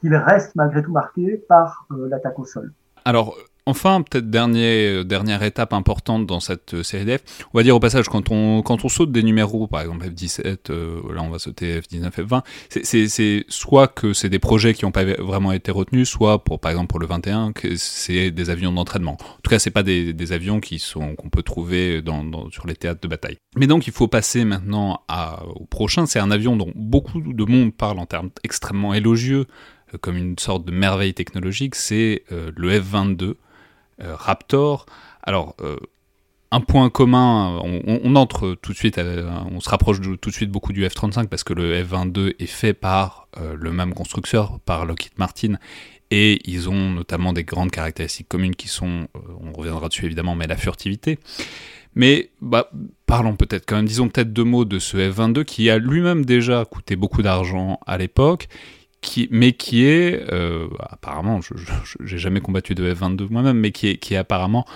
qu'il 0.00 0.14
reste 0.16 0.56
malgré 0.56 0.82
tout 0.82 0.92
marqué 0.92 1.36
par 1.36 1.86
euh, 1.92 2.08
l'attaque 2.08 2.38
au 2.38 2.44
sol. 2.44 2.72
Alors, 3.04 3.36
Enfin, 3.66 4.02
peut-être 4.02 4.30
dernier, 4.30 5.04
dernière 5.04 5.42
étape 5.42 5.72
importante 5.72 6.26
dans 6.26 6.40
cette 6.40 6.82
série 6.82 7.04
d'F, 7.04 7.22
on 7.52 7.58
va 7.58 7.62
dire 7.62 7.76
au 7.76 7.80
passage, 7.80 8.08
quand 8.08 8.30
on, 8.30 8.88
saute 8.88 9.12
des 9.12 9.22
numéros, 9.22 9.66
par 9.66 9.82
exemple 9.82 10.06
F17, 10.06 10.72
là 11.12 11.22
on 11.22 11.30
va 11.30 11.38
sauter 11.38 11.80
F19, 11.80 12.10
F20, 12.10 12.42
c'est 12.82 13.44
soit 13.48 13.88
que 13.88 14.12
c'est 14.12 14.28
des 14.28 14.38
projets 14.38 14.74
qui 14.74 14.84
n'ont 14.84 14.90
pas 14.92 15.04
vraiment 15.04 15.52
été 15.52 15.70
retenus, 15.70 16.08
soit 16.08 16.42
pour, 16.42 16.60
par 16.60 16.70
exemple 16.70 16.88
pour 16.88 16.98
le 16.98 17.06
21, 17.06 17.52
que 17.52 17.76
c'est 17.76 18.30
des 18.30 18.50
avions 18.50 18.72
d'entraînement. 18.72 19.12
En 19.20 19.40
tout 19.42 19.50
cas, 19.50 19.58
c'est 19.58 19.70
pas 19.70 19.82
des, 19.82 20.32
avions 20.32 20.60
qu'on 20.60 21.28
peut 21.30 21.42
trouver 21.42 22.02
sur 22.50 22.66
les 22.66 22.74
théâtres 22.74 23.00
de 23.00 23.08
bataille. 23.08 23.36
Mais 23.56 23.66
donc 23.66 23.86
il 23.86 23.92
faut 23.92 24.08
passer 24.08 24.44
maintenant 24.44 25.02
au 25.54 25.66
prochain, 25.66 26.06
c'est 26.06 26.18
un 26.18 26.30
avion 26.30 26.56
dont 26.56 26.72
beaucoup 26.74 27.20
de 27.20 27.44
monde 27.44 27.74
parle 27.74 27.98
en 27.98 28.06
termes 28.06 28.30
extrêmement 28.44 28.94
élogieux, 28.94 29.46
comme 30.00 30.16
une 30.16 30.38
sorte 30.38 30.64
de 30.64 30.72
merveille 30.72 31.14
technologique, 31.14 31.74
c'est 31.74 32.24
le 32.30 32.80
F22. 32.80 33.34
Euh, 34.02 34.14
Raptor. 34.16 34.86
Alors, 35.22 35.54
euh, 35.60 35.76
un 36.50 36.60
point 36.60 36.90
commun, 36.90 37.60
on, 37.62 38.16
entre 38.16 38.56
tout 38.60 38.72
de 38.72 38.76
suite, 38.76 39.00
on 39.52 39.60
se 39.60 39.68
rapproche 39.68 40.00
tout 40.00 40.30
de 40.30 40.34
suite 40.34 40.50
beaucoup 40.50 40.72
du 40.72 40.84
F-35 40.84 41.28
parce 41.28 41.44
que 41.44 41.52
le 41.52 41.84
F-22 41.84 42.34
est 42.40 42.46
fait 42.46 42.74
par 42.74 43.28
euh, 43.38 43.54
le 43.56 43.70
même 43.70 43.94
constructeur, 43.94 44.58
par 44.64 44.84
Lockheed 44.84 45.12
Martin, 45.16 45.58
et 46.10 46.40
ils 46.50 46.68
ont 46.68 46.90
notamment 46.90 47.32
des 47.32 47.44
grandes 47.44 47.70
caractéristiques 47.70 48.28
communes 48.28 48.56
qui 48.56 48.66
sont, 48.66 49.06
on 49.40 49.52
reviendra 49.52 49.88
dessus 49.88 50.06
évidemment, 50.06 50.34
mais 50.34 50.48
la 50.48 50.56
furtivité. 50.56 51.20
Mais 51.94 52.30
bah, 52.40 52.68
parlons 53.06 53.36
peut-être 53.36 53.64
quand 53.64 53.76
même, 53.76 53.86
disons 53.86 54.08
peut-être 54.08 54.32
deux 54.32 54.42
mots 54.42 54.64
de 54.64 54.80
ce 54.80 54.96
F-22 54.96 55.44
qui 55.44 55.70
a 55.70 55.78
lui-même 55.78 56.24
déjà 56.24 56.64
coûté 56.64 56.96
beaucoup 56.96 57.22
d'argent 57.22 57.78
à 57.86 57.96
l'époque 57.96 58.48
mais 59.30 59.52
qui 59.52 59.86
est 59.86 60.30
euh, 60.32 60.68
apparemment, 60.78 61.40
je 61.40 61.54
n'ai 62.00 62.18
jamais 62.18 62.40
combattu 62.40 62.74
de 62.74 62.92
F-22 62.94 63.28
moi-même, 63.30 63.58
mais 63.58 63.72
qui 63.72 63.88
est, 63.88 64.16
apparemment 64.16 64.66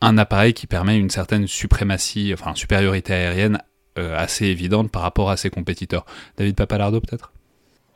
un 0.00 0.18
appareil 0.18 0.54
qui 0.54 0.66
permet 0.66 0.96
une 0.98 1.10
certaine 1.10 1.46
suprématie, 1.46 2.30
enfin 2.32 2.54
supériorité 2.54 3.12
aérienne 3.12 3.58
euh, 3.98 4.16
assez 4.16 4.46
évidente 4.46 4.90
par 4.90 5.02
rapport 5.02 5.30
à 5.30 5.36
ses 5.36 5.50
compétiteurs. 5.50 6.06
David 6.36 6.54
Papalardo 6.56 7.00
peut-être? 7.00 7.32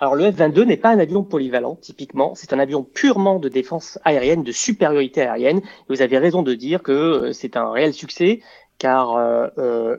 Alors 0.00 0.16
le 0.16 0.32
F-22 0.32 0.64
n'est 0.64 0.76
pas 0.76 0.90
un 0.90 0.98
avion 0.98 1.22
polyvalent, 1.22 1.76
typiquement, 1.80 2.34
c'est 2.34 2.52
un 2.52 2.58
avion 2.58 2.82
purement 2.82 3.38
de 3.38 3.48
défense 3.48 4.00
aérienne, 4.04 4.42
de 4.42 4.50
supériorité 4.50 5.22
aérienne. 5.22 5.62
Vous 5.88 6.02
avez 6.02 6.18
raison 6.18 6.42
de 6.42 6.54
dire 6.54 6.82
que 6.82 6.92
euh, 6.92 7.32
c'est 7.32 7.56
un 7.56 7.70
réel 7.70 7.92
succès, 7.92 8.40
car 8.78 9.16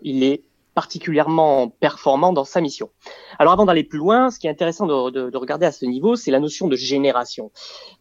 il 0.02 0.24
est 0.26 0.44
particulièrement 0.74 1.70
performant 1.70 2.34
dans 2.34 2.46
sa 2.46 2.62
mission. 2.62 2.90
Alors 3.40 3.54
avant 3.54 3.66
d'aller 3.66 3.84
plus 3.84 4.00
loin, 4.00 4.30
ce 4.30 4.40
qui 4.40 4.48
est 4.48 4.50
intéressant 4.50 4.86
de, 4.86 5.12
de, 5.12 5.30
de 5.30 5.38
regarder 5.38 5.66
à 5.66 5.72
ce 5.72 5.86
niveau, 5.86 6.16
c'est 6.16 6.32
la 6.32 6.40
notion 6.40 6.68
de 6.68 6.76
génération, 6.76 7.52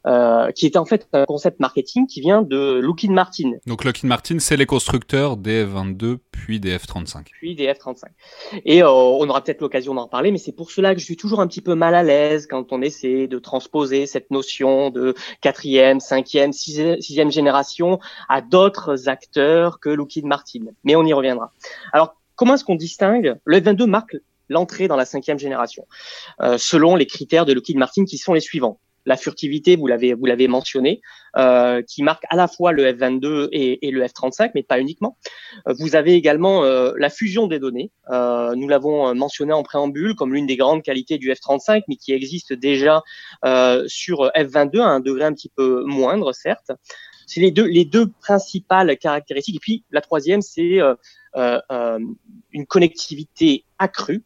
euh, 0.06 0.50
qui 0.52 0.66
est 0.66 0.76
en 0.76 0.84
fait 0.84 1.08
un 1.12 1.24
concept 1.24 1.60
marketing 1.60 2.06
qui 2.06 2.20
vient 2.20 2.42
de 2.42 2.80
Lockheed 2.80 3.10
Martin. 3.10 3.52
Donc 3.66 3.84
Lockheed 3.84 4.08
Martin, 4.08 4.38
c'est 4.38 4.56
les 4.56 4.66
constructeurs 4.66 5.36
des 5.36 5.64
F-22 5.64 6.18
puis 6.30 6.60
des 6.60 6.76
F-35. 6.76 7.24
Puis 7.32 7.54
des 7.54 7.72
F-35. 7.72 8.04
Et 8.64 8.82
euh, 8.82 8.90
on 8.90 9.28
aura 9.28 9.42
peut-être 9.42 9.60
l'occasion 9.60 9.94
d'en 9.94 10.04
reparler, 10.04 10.32
mais 10.32 10.38
c'est 10.38 10.52
pour 10.52 10.70
cela 10.70 10.94
que 10.94 11.00
je 11.00 11.04
suis 11.04 11.16
toujours 11.16 11.40
un 11.40 11.46
petit 11.46 11.60
peu 11.60 11.74
mal 11.74 11.94
à 11.94 12.02
l'aise 12.02 12.46
quand 12.46 12.72
on 12.72 12.82
essaie 12.82 13.26
de 13.28 13.38
transposer 13.38 14.06
cette 14.06 14.30
notion 14.30 14.90
de 14.90 15.14
quatrième, 15.40 16.00
cinquième, 16.00 16.52
sixième 16.52 17.30
génération 17.30 18.00
à 18.28 18.40
d'autres 18.40 19.08
acteurs 19.08 19.78
que 19.80 19.88
Lockheed 19.88 20.24
Martin. 20.24 20.60
Mais 20.84 20.96
on 20.96 21.04
y 21.04 21.12
reviendra. 21.12 21.52
Alors 21.92 22.16
comment 22.42 22.54
est-ce 22.54 22.64
qu'on 22.64 22.74
distingue 22.74 23.36
Le 23.44 23.60
F-22 23.60 23.86
marque 23.86 24.16
l'entrée 24.48 24.88
dans 24.88 24.96
la 24.96 25.04
cinquième 25.04 25.38
génération, 25.38 25.86
euh, 26.40 26.58
selon 26.58 26.96
les 26.96 27.06
critères 27.06 27.46
de 27.46 27.52
Lockheed 27.52 27.76
Martin 27.76 28.04
qui 28.04 28.18
sont 28.18 28.32
les 28.32 28.40
suivants. 28.40 28.80
La 29.06 29.16
furtivité, 29.16 29.76
vous 29.76 29.86
l'avez 29.86 30.12
vous 30.14 30.26
l'avez 30.26 30.48
mentionné, 30.48 31.02
euh, 31.36 31.82
qui 31.82 32.02
marque 32.02 32.24
à 32.30 32.34
la 32.34 32.48
fois 32.48 32.72
le 32.72 32.84
F22 32.84 33.48
et, 33.52 33.86
et 33.86 33.92
le 33.92 34.04
F35, 34.04 34.50
mais 34.56 34.64
pas 34.64 34.80
uniquement. 34.80 35.16
Euh, 35.68 35.74
vous 35.78 35.94
avez 35.94 36.14
également 36.14 36.64
euh, 36.64 36.92
la 36.98 37.10
fusion 37.10 37.46
des 37.46 37.60
données. 37.60 37.92
Euh, 38.10 38.56
nous 38.56 38.66
l'avons 38.66 39.14
mentionné 39.14 39.52
en 39.52 39.62
préambule 39.62 40.16
comme 40.16 40.34
l'une 40.34 40.46
des 40.46 40.56
grandes 40.56 40.82
qualités 40.82 41.18
du 41.18 41.30
F35, 41.30 41.82
mais 41.86 41.94
qui 41.94 42.12
existe 42.12 42.52
déjà 42.52 43.02
sur 43.86 44.32
F22 44.34 44.80
à 44.80 44.86
un 44.86 44.98
degré 44.98 45.22
un 45.26 45.32
petit 45.32 45.52
peu 45.54 45.84
moindre, 45.84 46.32
certes. 46.32 46.72
C'est 47.32 47.40
les 47.40 47.50
deux 47.50 47.66
les 47.66 47.86
deux 47.86 48.08
principales 48.20 48.98
caractéristiques. 48.98 49.56
Et 49.56 49.60
puis 49.60 49.84
la 49.90 50.02
troisième, 50.02 50.42
c'est 50.42 50.80
euh, 50.80 51.98
une 52.52 52.66
connectivité 52.66 53.64
accrue 53.78 54.22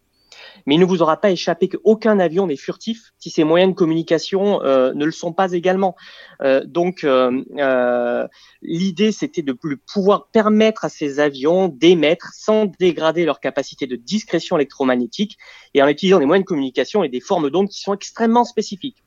Mais 0.67 0.75
il 0.75 0.81
ne 0.81 0.85
vous 0.85 1.03
aura 1.03 1.21
pas 1.21 1.31
échappé 1.31 1.69
qu'aucun 1.69 2.19
avion 2.19 2.49
n'est 2.49 2.57
furtif 2.57 3.13
si 3.19 3.31
ses 3.31 3.45
moyens 3.45 3.73
de 3.73 3.77
communication 3.77 4.63
euh, 4.63 4.93
ne 4.93 5.05
le 5.05 5.13
sont 5.13 5.33
pas 5.33 5.53
également. 5.53 5.95
Euh, 6.43 6.65
donc, 6.65 7.05
euh, 7.05 8.27
l'idée, 8.63 9.13
c'était 9.13 9.43
de 9.43 9.57
pouvoir 9.93 10.27
permettre 10.33 10.85
à 10.85 10.89
ces 10.89 11.21
avions 11.21 11.69
d'émettre 11.69 12.33
sans 12.35 12.67
dégrader 12.81 13.25
leur 13.25 13.39
capacité 13.41 13.87
de 13.87 13.97
discrétion 13.97 14.57
électromagnétique 14.57 15.39
et 15.75 15.83
en 15.83 15.89
utilisant 15.89 16.19
des 16.19 16.27
moyens 16.27 16.45
de 16.45 16.49
communication 16.49 17.05
et 17.05 17.09
des 17.09 17.21
formes 17.21 17.51
d'ondes 17.51 17.69
qui 17.69 17.81
sont 17.81 17.95
extrêmement 17.95 18.45
spécifiques. 18.45 19.06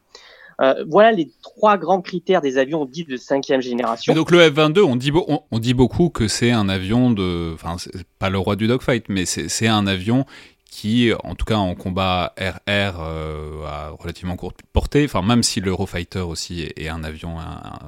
Euh, 0.62 0.84
voilà 0.88 1.12
les 1.12 1.32
trois 1.42 1.78
grands 1.78 2.02
critères 2.02 2.42
des 2.42 2.58
avions 2.58 2.86
dits 2.86 3.06
de 3.06 3.16
cinquième 3.16 3.62
génération. 3.62 4.14
donc 4.14 4.32
le 4.32 4.40
F-22, 4.50 4.82
on 4.82 5.60
dit, 5.60 5.74
beaucoup 5.74 6.10
que 6.10 6.28
c'est 6.28 6.52
un 6.52 6.68
avion 6.68 7.12
de... 7.12 7.54
Enfin, 7.54 7.78
pas 8.20 8.30
le 8.30 8.38
roi 8.38 8.56
du 8.56 8.68
dogfight, 8.68 9.06
mais 9.08 9.26
c'est 9.26 9.68
un 9.68 9.88
avion 9.88 10.26
qui, 10.70 11.12
en 11.24 11.36
tout 11.36 11.46
cas 11.46 11.58
en 11.58 11.76
combat 11.76 12.34
RR, 12.38 13.00
euh, 13.00 13.66
a 13.66 13.90
relativement 13.98 14.36
courte 14.36 14.60
portée. 14.72 15.06
Enfin, 15.06 15.22
même 15.22 15.44
si 15.44 15.62
l'Eurofighter 15.62 16.20
aussi 16.20 16.70
est, 16.76 16.88
un 16.90 17.04
avion, 17.04 17.38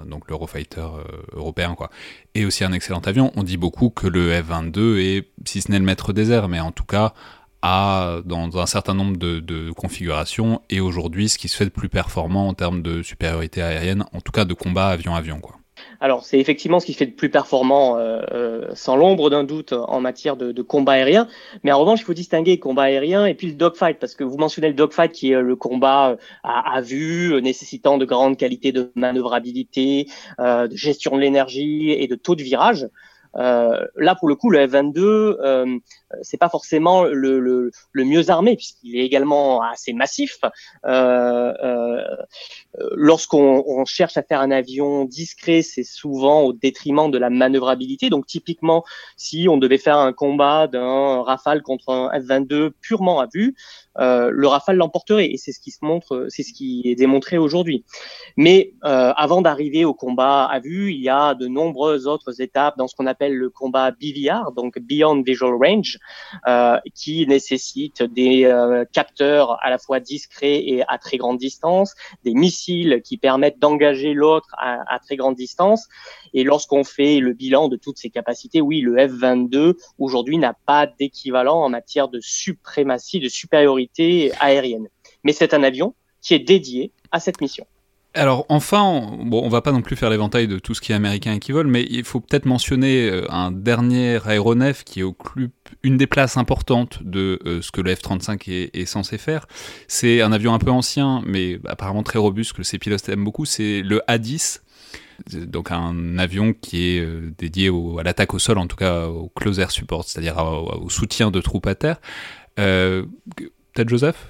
donc 0.05 0.27
l'Eurofighter 0.29 0.81
euh, 0.81 1.03
européen, 1.34 1.75
quoi, 1.75 1.89
est 2.34 2.45
aussi 2.45 2.63
un 2.63 2.73
excellent 2.73 3.01
avion. 3.01 3.31
On 3.36 3.43
dit 3.43 3.57
beaucoup 3.57 3.89
que 3.89 4.07
le 4.07 4.31
F-22 4.41 4.97
est, 4.99 5.27
si 5.45 5.62
ce 5.62 5.71
n'est 5.71 5.79
le 5.79 5.86
maître 5.86 6.12
des 6.12 6.31
airs, 6.31 6.49
mais 6.49 6.60
en 6.60 6.71
tout 6.71 6.86
cas 6.86 7.13
dans 7.63 8.52
un 8.56 8.65
certain 8.65 8.93
nombre 8.93 9.17
de, 9.17 9.71
configurations, 9.71 10.62
et 10.69 10.80
aujourd'hui 10.80 11.30
ce 11.30 11.38
qui 11.38 11.47
se 11.47 11.56
fait 11.56 11.65
de 11.65 11.69
plus 11.69 11.89
performant 11.89 12.47
en 12.47 12.54
termes 12.54 12.82
de 12.82 13.04
supériorité 13.04 13.62
aérienne, 13.62 14.06
en 14.13 14.21
tout 14.21 14.32
cas 14.32 14.45
de 14.45 14.54
combat 14.54 14.88
avion-avion. 14.88 15.41
Alors, 16.00 16.26
c'est 16.26 16.39
effectivement 16.39 16.80
ce 16.80 16.86
qui 16.86 16.93
fait 16.93 17.06
de 17.06 17.12
plus 17.12 17.30
performant, 17.30 17.97
euh, 17.97 18.21
euh, 18.32 18.67
sans 18.74 18.95
l'ombre 18.95 19.30
d'un 19.30 19.43
doute, 19.43 19.74
en 19.74 20.00
matière 20.00 20.36
de, 20.36 20.62
combat 20.62 20.93
aérien. 20.93 21.28
Mais 21.63 21.71
en 21.71 21.80
revanche, 21.80 22.02
il 22.02 22.04
faut 22.04 22.13
distinguer 22.13 22.60
combat 22.60 22.84
aérien 22.84 23.26
et 23.26 23.36
puis 23.36 23.47
le 23.47 23.54
dogfight, 23.54 24.00
parce 24.00 24.15
que 24.15 24.24
vous 24.24 24.38
mentionnez 24.38 24.67
le 24.67 24.74
dogfight 24.74 25.12
qui 25.12 25.32
est 25.32 25.41
le 25.41 25.56
combat 25.56 26.17
à, 26.43 26.76
à 26.76 26.82
vue, 26.82 27.39
nécessitant 27.41 27.97
de 27.97 28.06
grandes 28.06 28.38
qualités 28.38 28.71
de 28.71 28.91
manœuvrabilité, 28.95 30.08
euh, 30.39 30.67
de 30.67 30.76
gestion 30.76 31.15
de 31.15 31.21
l'énergie 31.21 31.91
et 31.91 32.08
de 32.08 32.15
taux 32.15 32.36
de 32.36 32.43
virage. 32.43 32.88
Euh, 33.38 33.86
là, 33.95 34.15
pour 34.15 34.28
le 34.28 34.36
coup, 34.36 34.50
le 34.50 34.60
F-22, 34.67 35.00
euh, 35.00 35.78
c'est 36.21 36.38
pas 36.38 36.50
forcément 36.50 37.04
le, 37.04 37.39
le, 37.39 37.71
le 37.91 38.06
mieux 38.06 38.30
armé 38.30 38.56
puisqu'il 38.56 38.97
est 38.97 39.06
également 39.06 39.62
assez 39.62 39.93
massif. 39.93 40.39
Euh, 40.86 41.54
euh, 41.63 42.15
Lorsqu'on 42.95 43.63
on 43.67 43.86
cherche 43.86 44.17
à 44.17 44.24
faire 44.24 44.39
un 44.39 44.52
avion 44.52 45.06
discret, 45.06 45.62
c'est 45.62 45.84
souvent 45.84 46.41
au 46.41 46.54
détriment 46.54 47.12
de 47.12 47.17
la 47.17 47.30
manœuvrabilité. 47.30 48.10
Donc, 48.10 48.26
typiquement, 48.26 48.84
si 49.17 49.47
on 49.50 49.58
devait 49.58 49.78
faire 49.78 49.97
un 49.97 50.13
combat 50.13 50.67
d'un 50.67 51.21
Rafale 51.21 51.62
contre 51.62 51.89
un 51.89 52.10
F-22 52.17 52.71
purement 52.82 53.19
à 53.19 53.28
vue, 53.34 53.56
euh, 54.00 54.30
le 54.32 54.47
Rafale 54.47 54.78
l'emporterait 54.78 55.32
et 55.32 55.38
c'est 55.38 55.52
ce 55.52 55.60
qui 55.60 55.71
se 55.71 55.84
montre, 55.84 56.28
c'est 56.30 56.43
ce 56.43 56.54
qui 56.54 56.84
est 56.86 56.95
démontré 56.95 57.38
aujourd'hui. 57.38 57.84
Mais 58.38 58.74
euh, 58.86 59.12
avant 59.15 59.41
d'arriver 59.41 59.84
au 59.84 59.93
combat 59.93 60.45
à 60.45 60.60
vue, 60.60 60.93
il 60.93 61.02
y 61.02 61.10
a 61.10 61.36
de 61.36 61.47
nombreuses 61.47 62.08
autres 62.08 62.41
étapes 62.41 62.78
dans 62.78 62.88
ce 62.88 62.95
qu'on 62.95 63.08
appelle 63.08 63.36
le 63.36 63.50
combat 63.50 63.91
BVR, 63.91 64.52
donc 64.56 64.80
Beyond 64.80 65.24
Visual 65.24 65.56
Range, 65.62 66.00
euh, 66.47 66.77
qui 66.95 67.25
nécessite 67.27 68.03
des 68.03 68.45
euh, 68.45 68.85
capteurs 68.91 69.57
à 69.63 69.69
la 69.69 69.77
fois 69.77 69.99
discrets 69.99 70.57
et 70.57 70.83
à 70.87 70.97
très 70.97 71.17
grande 71.17 71.37
distance, 71.37 71.93
des 72.23 72.33
missiles 72.33 73.01
qui 73.03 73.17
permettent 73.17 73.59
d'engager 73.59 74.13
l'autre 74.13 74.49
à, 74.57 74.81
à, 74.93 74.99
très 74.99 75.15
grande 75.15 75.35
distance. 75.35 75.87
Et 76.33 76.43
lorsqu'on 76.43 76.83
fait 76.83 77.19
le 77.19 77.33
bilan 77.33 77.67
de 77.67 77.75
toutes 77.75 77.97
ces 77.97 78.09
capacités, 78.09 78.61
oui, 78.61 78.81
le 78.81 78.97
F-22 78.97 79.75
aujourd'hui 79.99 80.37
n'a 80.37 80.55
pas 80.65 80.87
d'équivalent 80.87 81.61
en 81.61 81.69
matière 81.69 82.07
de 82.07 82.19
suprématie, 82.19 83.19
de 83.19 83.29
supériorité 83.29 84.31
aérienne. 84.39 84.87
Mais 85.23 85.33
c'est 85.33 85.53
un 85.53 85.63
avion 85.63 85.95
qui 86.21 86.33
est 86.33 86.39
dédié 86.39 86.91
à 87.11 87.19
cette 87.19 87.41
mission. 87.41 87.65
Alors 88.13 88.45
enfin, 88.50 88.82
on, 88.84 89.26
bon, 89.26 89.41
on 89.41 89.47
va 89.47 89.62
pas 89.62 89.71
non 89.71 89.82
plus 89.82 89.95
faire 89.95 90.10
l'éventail 90.10 90.47
de 90.47 90.60
tout 90.60 90.74
ce 90.74 90.82
qui 90.82 90.91
est 90.91 90.95
américain 90.95 91.34
et 91.34 91.39
qui 91.39 91.54
vole, 91.54 91.67
mais 91.67 91.88
il 91.89 92.04
faut 92.04 92.19
peut-être 92.19 92.45
mentionner 92.45 93.10
euh, 93.10 93.32
un 93.32 93.52
dernier 93.54 94.19
aéronef 94.28 94.84
qui 94.84 95.02
occupe 95.02 95.54
une 95.82 95.95
des 95.95 96.08
places 96.08 96.36
importantes 96.36 97.02
de 97.04 97.39
euh, 97.45 97.62
ce 97.62 97.71
que 97.71 97.80
le 97.80 97.93
F-35 97.93 98.69
est, 98.74 98.86
censé 98.86 99.17
faire. 99.17 99.47
C'est 99.88 100.21
un 100.21 100.34
avion 100.34 100.54
un 100.54 100.60
peu 100.60 100.71
ancien, 100.71 101.24
mais 101.26 101.60
apparemment 101.65 102.04
très 102.04 102.19
robuste, 102.19 102.52
que 102.52 102.63
ses 102.63 102.80
pilotes 102.80 103.08
aiment 103.08 103.24
beaucoup, 103.24 103.45
c'est 103.45 103.82
le 103.82 104.02
A-10. 104.08 104.60
Donc 105.34 105.71
un 105.71 106.17
avion 106.17 106.52
qui 106.52 106.97
est 106.97 107.00
euh, 107.00 107.32
dédié 107.38 107.69
à 107.97 108.04
l'attaque 108.04 108.34
au 108.34 108.39
sol, 108.39 108.58
en 108.58 108.67
tout 108.67 108.76
cas 108.76 109.06
au 109.08 109.30
close 109.30 109.60
air 109.60 109.71
support, 109.71 110.04
c'est-à-dire 110.04 110.36
au, 110.38 110.89
soutien 110.89 111.32
de 111.32 111.39
troupes 111.39 111.67
à 111.67 111.76
terre. 111.76 112.02
peut-être 112.56 113.88
Joseph? 113.88 114.28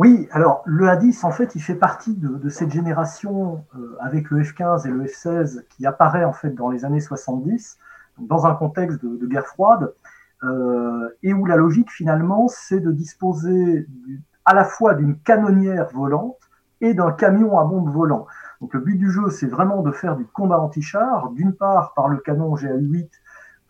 Oui, 0.00 0.28
alors 0.30 0.62
le 0.64 0.86
A10, 0.86 1.26
en 1.26 1.30
fait, 1.30 1.54
il 1.54 1.60
fait 1.60 1.74
partie 1.74 2.14
de, 2.14 2.48
cette 2.48 2.70
génération 2.70 3.66
euh, 3.76 3.98
avec 4.00 4.30
le 4.30 4.42
F-15 4.42 4.86
et 4.86 4.90
le 4.90 5.04
F-16 5.04 5.66
qui 5.68 5.84
apparaît 5.84 6.24
en 6.24 6.32
fait 6.32 6.54
dans 6.54 6.70
les 6.70 6.86
années 6.86 7.02
70, 7.02 7.78
dans 8.18 8.46
un 8.46 8.54
contexte 8.54 9.04
de, 9.04 9.26
guerre 9.26 9.46
froide, 9.46 9.92
euh, 10.42 11.10
et 11.22 11.34
où 11.34 11.44
la 11.44 11.56
logique 11.56 11.90
finalement, 11.90 12.48
c'est 12.48 12.80
de 12.80 12.90
disposer 12.92 13.86
à 14.46 14.54
la 14.54 14.64
fois 14.64 14.94
d'une 14.94 15.18
canonnière 15.18 15.90
volante 15.92 16.38
et 16.80 16.94
d'un 16.94 17.12
camion 17.12 17.58
à 17.58 17.64
bombe 17.64 17.92
volant. 17.92 18.26
Donc 18.62 18.72
le 18.72 18.80
but 18.80 18.96
du 18.96 19.10
jeu, 19.10 19.28
c'est 19.28 19.48
vraiment 19.48 19.82
de 19.82 19.92
faire 19.92 20.16
du 20.16 20.24
combat 20.24 20.60
anti-char, 20.60 21.28
d'une 21.32 21.52
part 21.52 21.92
par 21.92 22.08
le 22.08 22.16
canon 22.16 22.54
GA8, 22.54 23.10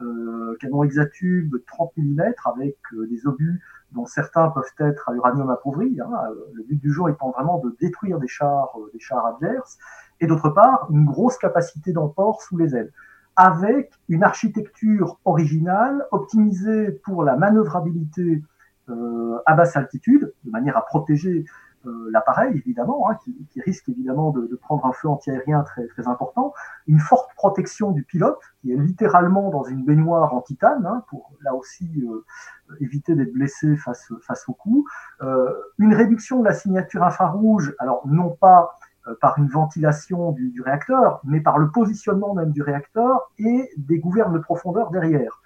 euh, 0.00 0.56
canon 0.60 0.84
hexatube 0.84 1.56
30 1.66 1.90
mm 1.96 2.22
avec 2.44 2.76
des 3.08 3.26
obus 3.26 3.60
dont 3.92 4.06
certains 4.06 4.48
peuvent 4.50 4.64
être 4.78 5.08
à 5.08 5.12
l'uranium 5.12 5.50
appauvri. 5.50 5.98
Hein, 6.00 6.10
euh, 6.30 6.34
le 6.54 6.62
but 6.64 6.80
du 6.80 6.92
jour 6.92 7.08
étant 7.08 7.30
vraiment 7.30 7.58
de 7.58 7.76
détruire 7.80 8.18
des 8.18 8.28
chars, 8.28 8.72
euh, 8.76 8.90
des 8.92 9.00
chars 9.00 9.26
adverses, 9.26 9.78
et 10.20 10.26
d'autre 10.26 10.50
part 10.50 10.86
une 10.90 11.04
grosse 11.04 11.38
capacité 11.38 11.92
d'emport 11.92 12.42
sous 12.42 12.56
les 12.56 12.74
ailes, 12.76 12.92
avec 13.36 13.92
une 14.08 14.22
architecture 14.22 15.18
originale 15.24 16.06
optimisée 16.10 16.90
pour 17.04 17.24
la 17.24 17.36
manœuvrabilité 17.36 18.42
euh, 18.88 19.38
à 19.46 19.54
basse 19.54 19.76
altitude, 19.76 20.32
de 20.44 20.50
manière 20.50 20.76
à 20.76 20.84
protéger 20.84 21.44
l'appareil, 21.84 22.56
évidemment, 22.56 23.08
hein, 23.08 23.16
qui, 23.24 23.34
qui, 23.50 23.60
risque 23.60 23.88
évidemment 23.88 24.30
de, 24.30 24.46
de 24.46 24.56
prendre 24.56 24.84
un 24.84 24.92
feu 24.92 25.08
antiaérien 25.08 25.62
très, 25.62 25.86
très 25.86 26.08
important, 26.08 26.52
une 26.86 26.98
forte 26.98 27.30
protection 27.34 27.90
du 27.90 28.02
pilote, 28.02 28.40
qui 28.60 28.72
est 28.72 28.76
littéralement 28.76 29.50
dans 29.50 29.64
une 29.64 29.84
baignoire 29.84 30.34
en 30.34 30.42
titane, 30.42 30.84
hein, 30.84 31.04
pour 31.08 31.32
là 31.42 31.54
aussi 31.54 31.90
euh, 32.06 32.24
éviter 32.80 33.14
d'être 33.14 33.32
blessé 33.32 33.76
face, 33.76 34.12
face 34.22 34.48
au 34.48 34.52
coup, 34.52 34.86
euh, 35.22 35.52
une 35.78 35.94
réduction 35.94 36.40
de 36.40 36.44
la 36.44 36.52
signature 36.52 37.02
infrarouge, 37.02 37.74
alors 37.78 38.06
non 38.06 38.30
pas 38.30 38.78
euh, 39.06 39.14
par 39.20 39.38
une 39.38 39.48
ventilation 39.48 40.32
du, 40.32 40.50
du, 40.50 40.60
réacteur, 40.60 41.20
mais 41.24 41.40
par 41.40 41.58
le 41.58 41.70
positionnement 41.70 42.34
même 42.34 42.50
du 42.50 42.60
réacteur 42.60 43.30
et 43.38 43.70
des 43.78 43.98
gouvernes 43.98 44.34
de 44.34 44.38
profondeur 44.38 44.90
derrière, 44.90 45.40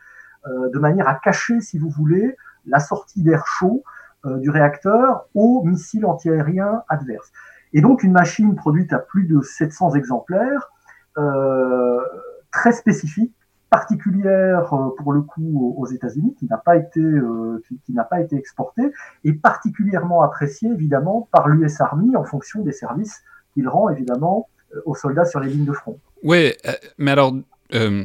euh, 0.46 0.70
de 0.70 0.78
manière 0.80 1.06
à 1.06 1.14
cacher, 1.14 1.60
si 1.60 1.78
vous 1.78 1.88
voulez, 1.88 2.36
la 2.66 2.80
sortie 2.80 3.22
d'air 3.22 3.46
chaud 3.46 3.84
euh, 3.84 4.03
du 4.24 4.50
réacteur 4.50 5.26
aux 5.34 5.62
missiles 5.64 6.06
antiaériens 6.06 6.82
adverses. 6.88 7.30
Et 7.74 7.80
donc 7.80 8.04
une 8.04 8.12
machine 8.12 8.54
produite 8.54 8.92
à 8.92 9.00
plus 9.00 9.24
de 9.26 9.40
700 9.40 9.94
exemplaires, 9.94 10.70
euh, 11.18 12.00
très 12.52 12.72
spécifique, 12.72 13.34
particulière 13.68 14.72
euh, 14.72 14.90
pour 14.96 15.12
le 15.12 15.22
coup 15.22 15.74
aux 15.76 15.86
États-Unis, 15.86 16.36
qui 16.38 16.46
n'a 16.46 16.56
pas 16.56 16.76
été 16.76 17.00
euh, 17.00 17.60
qui, 17.84 17.92
n'a 17.92 18.04
pas 18.04 18.20
été 18.20 18.36
exportée, 18.36 18.92
et 19.24 19.32
particulièrement 19.32 20.22
appréciée 20.22 20.70
évidemment 20.70 21.28
par 21.32 21.48
l'US 21.48 21.80
Army 21.80 22.16
en 22.16 22.24
fonction 22.24 22.62
des 22.62 22.72
services 22.72 23.22
qu'il 23.52 23.68
rend 23.68 23.88
évidemment 23.90 24.48
aux 24.84 24.94
soldats 24.94 25.24
sur 25.24 25.40
les 25.40 25.50
lignes 25.50 25.64
de 25.64 25.72
front. 25.72 25.98
Ouais, 26.22 26.56
mais 26.98 27.10
alors 27.10 27.34
euh, 27.74 28.04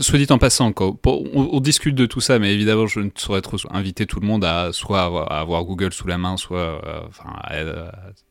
soit 0.00 0.18
dit 0.18 0.26
en 0.30 0.38
passant, 0.38 0.72
on, 1.04 1.60
discute 1.60 1.94
de 1.94 2.06
tout 2.06 2.20
ça, 2.20 2.38
mais 2.38 2.52
évidemment, 2.52 2.86
je 2.86 3.00
ne 3.00 3.10
saurais 3.14 3.40
trop 3.40 3.56
inviter 3.70 4.06
tout 4.06 4.20
le 4.20 4.26
monde 4.26 4.44
à 4.44 4.72
soit 4.72 5.02
avoir, 5.02 5.64
Google 5.64 5.92
sous 5.92 6.06
la 6.06 6.18
main, 6.18 6.36
soit 6.36 6.82
euh, 6.84 7.00
à, 7.24 7.54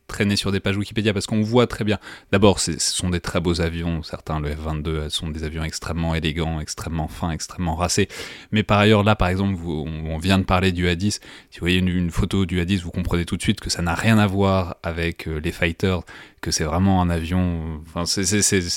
traîner 0.09 0.35
sur 0.35 0.51
des 0.51 0.59
pages 0.59 0.75
Wikipédia 0.75 1.13
parce 1.13 1.25
qu'on 1.25 1.41
voit 1.41 1.67
très 1.67 1.85
bien. 1.85 1.97
D'abord, 2.33 2.59
ce 2.59 2.77
sont 2.77 3.09
des 3.09 3.21
très 3.21 3.39
beaux 3.39 3.61
avions. 3.61 4.03
Certains, 4.03 4.41
le 4.41 4.49
F-22, 4.49 5.09
sont 5.09 5.29
des 5.29 5.45
avions 5.45 5.63
extrêmement 5.63 6.15
élégants, 6.15 6.59
extrêmement 6.59 7.07
fins, 7.07 7.31
extrêmement 7.31 7.75
racés. 7.75 8.09
Mais 8.51 8.63
par 8.63 8.79
ailleurs, 8.79 9.03
là, 9.03 9.15
par 9.15 9.29
exemple, 9.29 9.55
on 9.65 10.17
vient 10.17 10.39
de 10.39 10.43
parler 10.43 10.73
du 10.73 10.89
A-10. 10.89 11.11
Si 11.11 11.19
vous 11.19 11.59
voyez 11.61 11.77
une, 11.77 12.11
photo 12.11 12.45
du 12.45 12.59
A-10, 12.59 12.81
vous 12.81 12.91
comprenez 12.91 13.23
tout 13.23 13.37
de 13.37 13.41
suite 13.41 13.61
que 13.61 13.69
ça 13.69 13.81
n'a 13.81 13.95
rien 13.95 14.17
à 14.17 14.27
voir 14.27 14.77
avec 14.83 15.27
euh, 15.27 15.39
les 15.39 15.51
fighters, 15.51 16.01
que 16.41 16.51
c'est 16.51 16.63
vraiment 16.63 17.01
un 17.01 17.09
avion. 17.09 17.81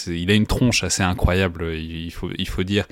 Il 0.07 0.31
a 0.31 0.35
une 0.35 0.47
tronche 0.47 0.85
assez 0.85 1.03
incroyable, 1.03 1.75
il 1.75 2.11
faut, 2.11 2.31
il 2.39 2.49
faut 2.49 2.63
dire 2.63 2.87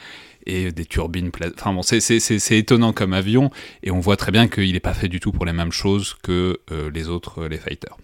et 0.46 0.72
des 0.72 0.84
turbines. 0.84 1.30
Enfin 1.58 1.72
bon, 1.72 1.82
c'est 1.82 2.58
étonnant 2.58 2.92
comme 2.92 3.12
avion, 3.12 3.50
et 3.82 3.90
on 3.90 4.00
voit 4.00 4.16
très 4.16 4.32
bien 4.32 4.48
qu'il 4.48 4.72
n'est 4.72 4.80
pas 4.80 4.94
fait 4.94 5.08
du 5.08 5.20
tout 5.20 5.32
pour 5.32 5.44
les 5.44 5.52
mêmes 5.52 5.72
choses 5.72 6.16
que 6.22 6.60
euh, 6.70 6.90
les 6.92 7.08
autres, 7.08 7.46
les 7.46 7.58
fighters. 7.58 7.96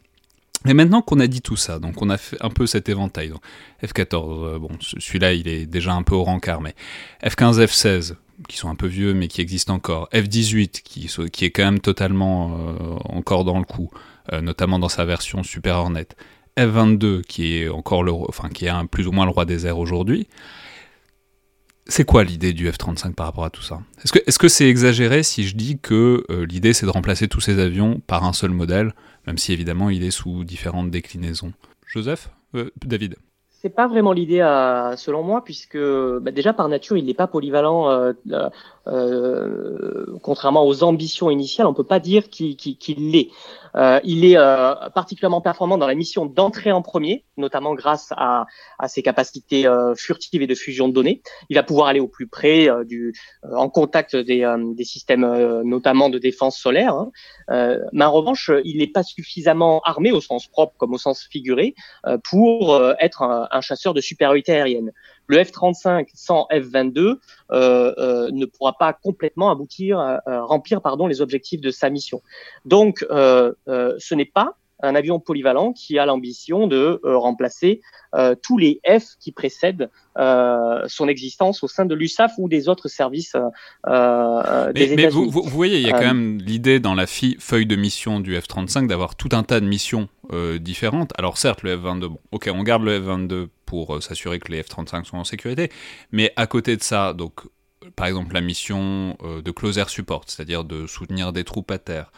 Et 0.69 0.75
maintenant 0.75 1.03
qu'on 1.03 1.21
a 1.21 1.27
dit 1.27 1.43
tout 1.43 1.57
ça, 1.57 1.79
donc 1.79 2.01
on 2.03 2.11
a 2.11 2.17
fait 2.17 2.37
un 2.41 2.51
peu 2.51 2.67
cet 2.67 2.89
éventail. 2.89 3.33
F14, 3.85 4.15
euh, 4.15 4.59
bon, 4.59 4.71
celui-là 4.81 5.33
il 5.33 5.47
est 5.49 5.67
déjà 5.67 5.93
un 5.93 6.03
peu 6.03 6.15
au 6.15 6.25
rencard, 6.25 6.61
mais 6.61 6.75
F15, 7.23 7.65
F16, 7.67 8.15
qui 8.49 8.57
sont 8.57 8.69
un 8.69 8.75
peu 8.75 8.87
vieux 8.87 9.15
mais 9.15 9.29
qui 9.29 9.41
existent 9.41 9.75
encore, 9.75 10.09
F-18 10.13 10.83
qui, 10.83 11.45
est 11.45 11.51
quand 11.51 11.65
même 11.65 11.81
totalement 11.81 12.59
encore 13.05 13.45
dans 13.45 13.59
le 13.59 13.65
coup, 13.65 13.91
notamment 14.43 14.79
dans 14.79 14.89
sa 14.89 15.05
version 15.05 15.43
Super 15.43 15.77
Hornet, 15.77 16.09
F-22 16.59 17.23
qui 17.23 17.57
est 17.57 17.69
encore 17.69 18.03
le, 18.03 18.13
enfin 18.13 18.49
qui 18.51 18.67
est 18.67 18.71
un, 18.71 18.87
plus 18.87 19.07
ou 19.07 19.13
moins 19.13 19.25
le 19.25 19.31
roi 19.31 19.45
des 19.45 19.67
airs 19.67 19.79
aujourd'hui. 19.79 20.29
C'est 21.87 22.05
quoi 22.05 22.25
l'idée 22.25 22.53
du 22.53 22.69
F-35 22.69 23.15
par 23.15 23.27
rapport 23.27 23.45
à 23.45 23.51
tout 23.51 23.63
ça? 23.63 23.81
Est-ce 24.03 24.39
que 24.39 24.49
c'est 24.49 24.69
exagéré 24.69 25.23
si 25.23 25.47
je 25.47 25.55
dis 25.55 25.79
que 25.81 26.27
l'idée 26.49 26.73
c'est 26.75 26.85
de 26.85 26.91
remplacer 26.91 27.29
tous 27.29 27.41
ces 27.41 27.59
avions 27.59 28.01
par 28.07 28.25
un 28.25 28.33
seul 28.33 28.51
modèle, 28.51 28.93
même 29.27 29.39
si 29.39 29.53
évidemment 29.53 29.91
il 29.91 30.05
est 30.05 30.11
sous 30.11 30.45
différentes 30.45 30.91
déclinaisons 30.91 31.53
Joseph 31.87 32.31
David 32.85 33.17
c'est 33.67 33.71
pas 33.71 33.89
vraiment 33.89 34.13
l'idée, 34.13 34.43
selon 34.97 35.25
moi, 35.25 35.43
puisque 35.43 35.79
bah, 35.79 36.31
déjà 36.31 36.53
par 36.53 36.69
nature, 36.69 36.97
il 36.97 37.05
n'est 37.05 37.15
pas 37.15 37.27
polyvalent. 37.27 37.91
Euh, 37.91 38.13
euh, 38.87 40.07
contrairement 40.23 40.65
aux 40.65 40.85
ambitions 40.85 41.31
initiales, 41.31 41.67
on 41.67 41.75
peut 41.75 41.83
pas 41.83 41.99
dire 41.99 42.29
qu'il 42.29 43.11
l'est. 43.11 43.31
Euh, 43.77 44.01
il 44.05 44.25
est 44.25 44.37
euh, 44.37 44.75
particulièrement 44.95 45.41
performant 45.41 45.79
dans 45.79 45.87
la 45.87 45.95
mission 45.95 46.27
d'entrée 46.27 46.73
en 46.73 46.83
premier, 46.83 47.25
notamment 47.37 47.75
grâce 47.75 48.13
à, 48.17 48.47
ses 48.89 49.03
capacités 49.03 49.67
euh, 49.67 49.95
furtives 49.95 50.43
et 50.43 50.47
de 50.47 50.55
fusion 50.55 50.89
de 50.89 50.95
données. 50.95 51.23
Il 51.51 51.57
va 51.57 51.63
pouvoir 51.63 51.89
aller 51.89 52.01
au 52.01 52.09
plus 52.09 52.27
près 52.27 52.69
en 53.53 53.69
contact 53.69 54.17
des, 54.17 54.85
systèmes, 54.85 55.27
notamment 55.63 56.09
de 56.09 56.19
défense 56.19 56.57
solaire. 56.57 56.95
Hein. 56.95 57.11
mais 57.93 58.05
en 58.05 58.13
revanche, 58.13 58.51
il 58.65 58.79
n'est 58.79 58.87
pas 58.87 59.03
suffisamment 59.03 59.81
armé 59.85 60.13
au 60.13 60.21
sens 60.21 60.47
propre 60.47 60.75
comme 60.77 60.95
au 60.95 60.99
sens 60.99 61.27
figuré 61.31 61.75
pour 62.25 62.81
être 63.01 63.23
un 63.23 63.61
chasseur 63.61 63.95
de 63.95 64.01
supériorité 64.01 64.53
aérienne 64.53 64.93
le 65.27 65.43
F-35 65.43 66.09
sans 66.15 66.47
F-22 66.51 66.99
euh, 66.99 67.19
euh, 67.51 68.31
ne 68.31 68.47
pourra 68.47 68.75
pas 68.75 68.93
complètement 68.93 69.51
aboutir, 69.51 69.99
à, 69.99 70.21
remplir 70.43 70.81
pardon, 70.81 71.07
les 71.07 71.21
objectifs 71.21 71.61
de 71.61 71.71
sa 71.71 71.91
mission. 71.91 72.23
Donc, 72.65 73.05
euh, 73.11 73.53
ce 73.67 74.15
n'est 74.15 74.25
pas 74.25 74.57
un 74.83 74.95
avion 74.95 75.21
polyvalent 75.21 75.73
qui 75.73 75.99
a 75.99 76.07
l'ambition 76.07 76.67
de 76.67 77.01
remplacer 77.05 77.81
tous 78.43 78.59
les 78.59 78.81
F 78.87 79.17
qui 79.21 79.33
précèdent 79.33 79.91
son 80.17 81.09
existence 81.09 81.63
au 81.63 81.69
sein 81.69 81.85
de 81.87 81.95
l'USAF 81.95 82.33
ou 82.39 82.49
des 82.49 82.69
autres 82.69 82.89
services 82.89 83.37
euh, 83.87 84.73
des 84.73 84.89
mais, 84.89 84.97
mais 84.97 85.09
vous, 85.09 85.31
vous, 85.31 85.43
voyez, 85.43 85.79
il 85.79 85.87
y 85.87 85.91
a 85.91 85.93
quand 85.93 86.15
même 86.15 86.39
l'idée 86.39 86.81
dans 86.81 86.95
la 86.95 87.07
feuille 87.07 87.67
de 87.67 87.77
mission 87.77 88.21
du 88.21 88.39
F-35 88.39 88.87
d'avoir 88.87 89.17
tout 89.17 89.31
un 89.33 89.43
tas 89.43 89.61
de 89.61 89.67
missions 89.67 90.09
différentes. 90.61 91.13
Alors 91.19 91.39
certes, 91.39 91.63
le 91.63 91.77
F-22, 91.77 92.01
bon, 92.01 92.19
ok, 92.33 92.51
on 92.53 92.63
garde 92.63 92.83
le 92.83 93.01
F-22 93.01 93.49
pour 93.67 93.97
euh, 93.97 94.01
s'assurer 94.01 94.39
que 94.39 94.51
les 94.51 94.63
F-35 94.63 95.05
sont 95.05 95.19
en 95.19 95.25
sécurité. 95.25 95.71
Mais 96.13 96.33
à 96.37 96.47
côté 96.47 96.77
de 96.77 96.83
ça, 96.83 97.13
donc, 97.13 97.41
par 97.97 98.07
exemple, 98.07 98.33
la 98.33 98.41
mission 98.41 99.17
euh, 99.23 99.43
de 99.43 99.51
Close 99.51 99.77
Air 99.77 99.91
Support, 99.91 100.25
c'est-à-dire 100.27 100.65
de 100.65 100.87
soutenir 100.87 101.33
des 101.33 101.45
troupes 101.45 101.71
à 101.71 101.79
terre, 101.79 102.13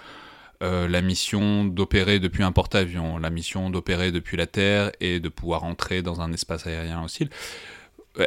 euh, 0.63 0.89
la 0.89 1.03
mission 1.03 1.65
d'opérer 1.65 2.19
depuis 2.19 2.43
un 2.43 2.53
porte-avions, 2.53 3.19
la 3.19 3.31
mission 3.31 3.71
d'opérer 3.71 4.13
depuis 4.13 4.37
la 4.37 4.47
Terre 4.47 4.93
et 5.01 5.21
de 5.21 5.29
pouvoir 5.29 5.65
entrer 5.65 6.03
dans 6.03 6.21
un 6.21 6.33
espace 6.33 6.67
aérien 6.67 7.03
hostile. 7.03 7.31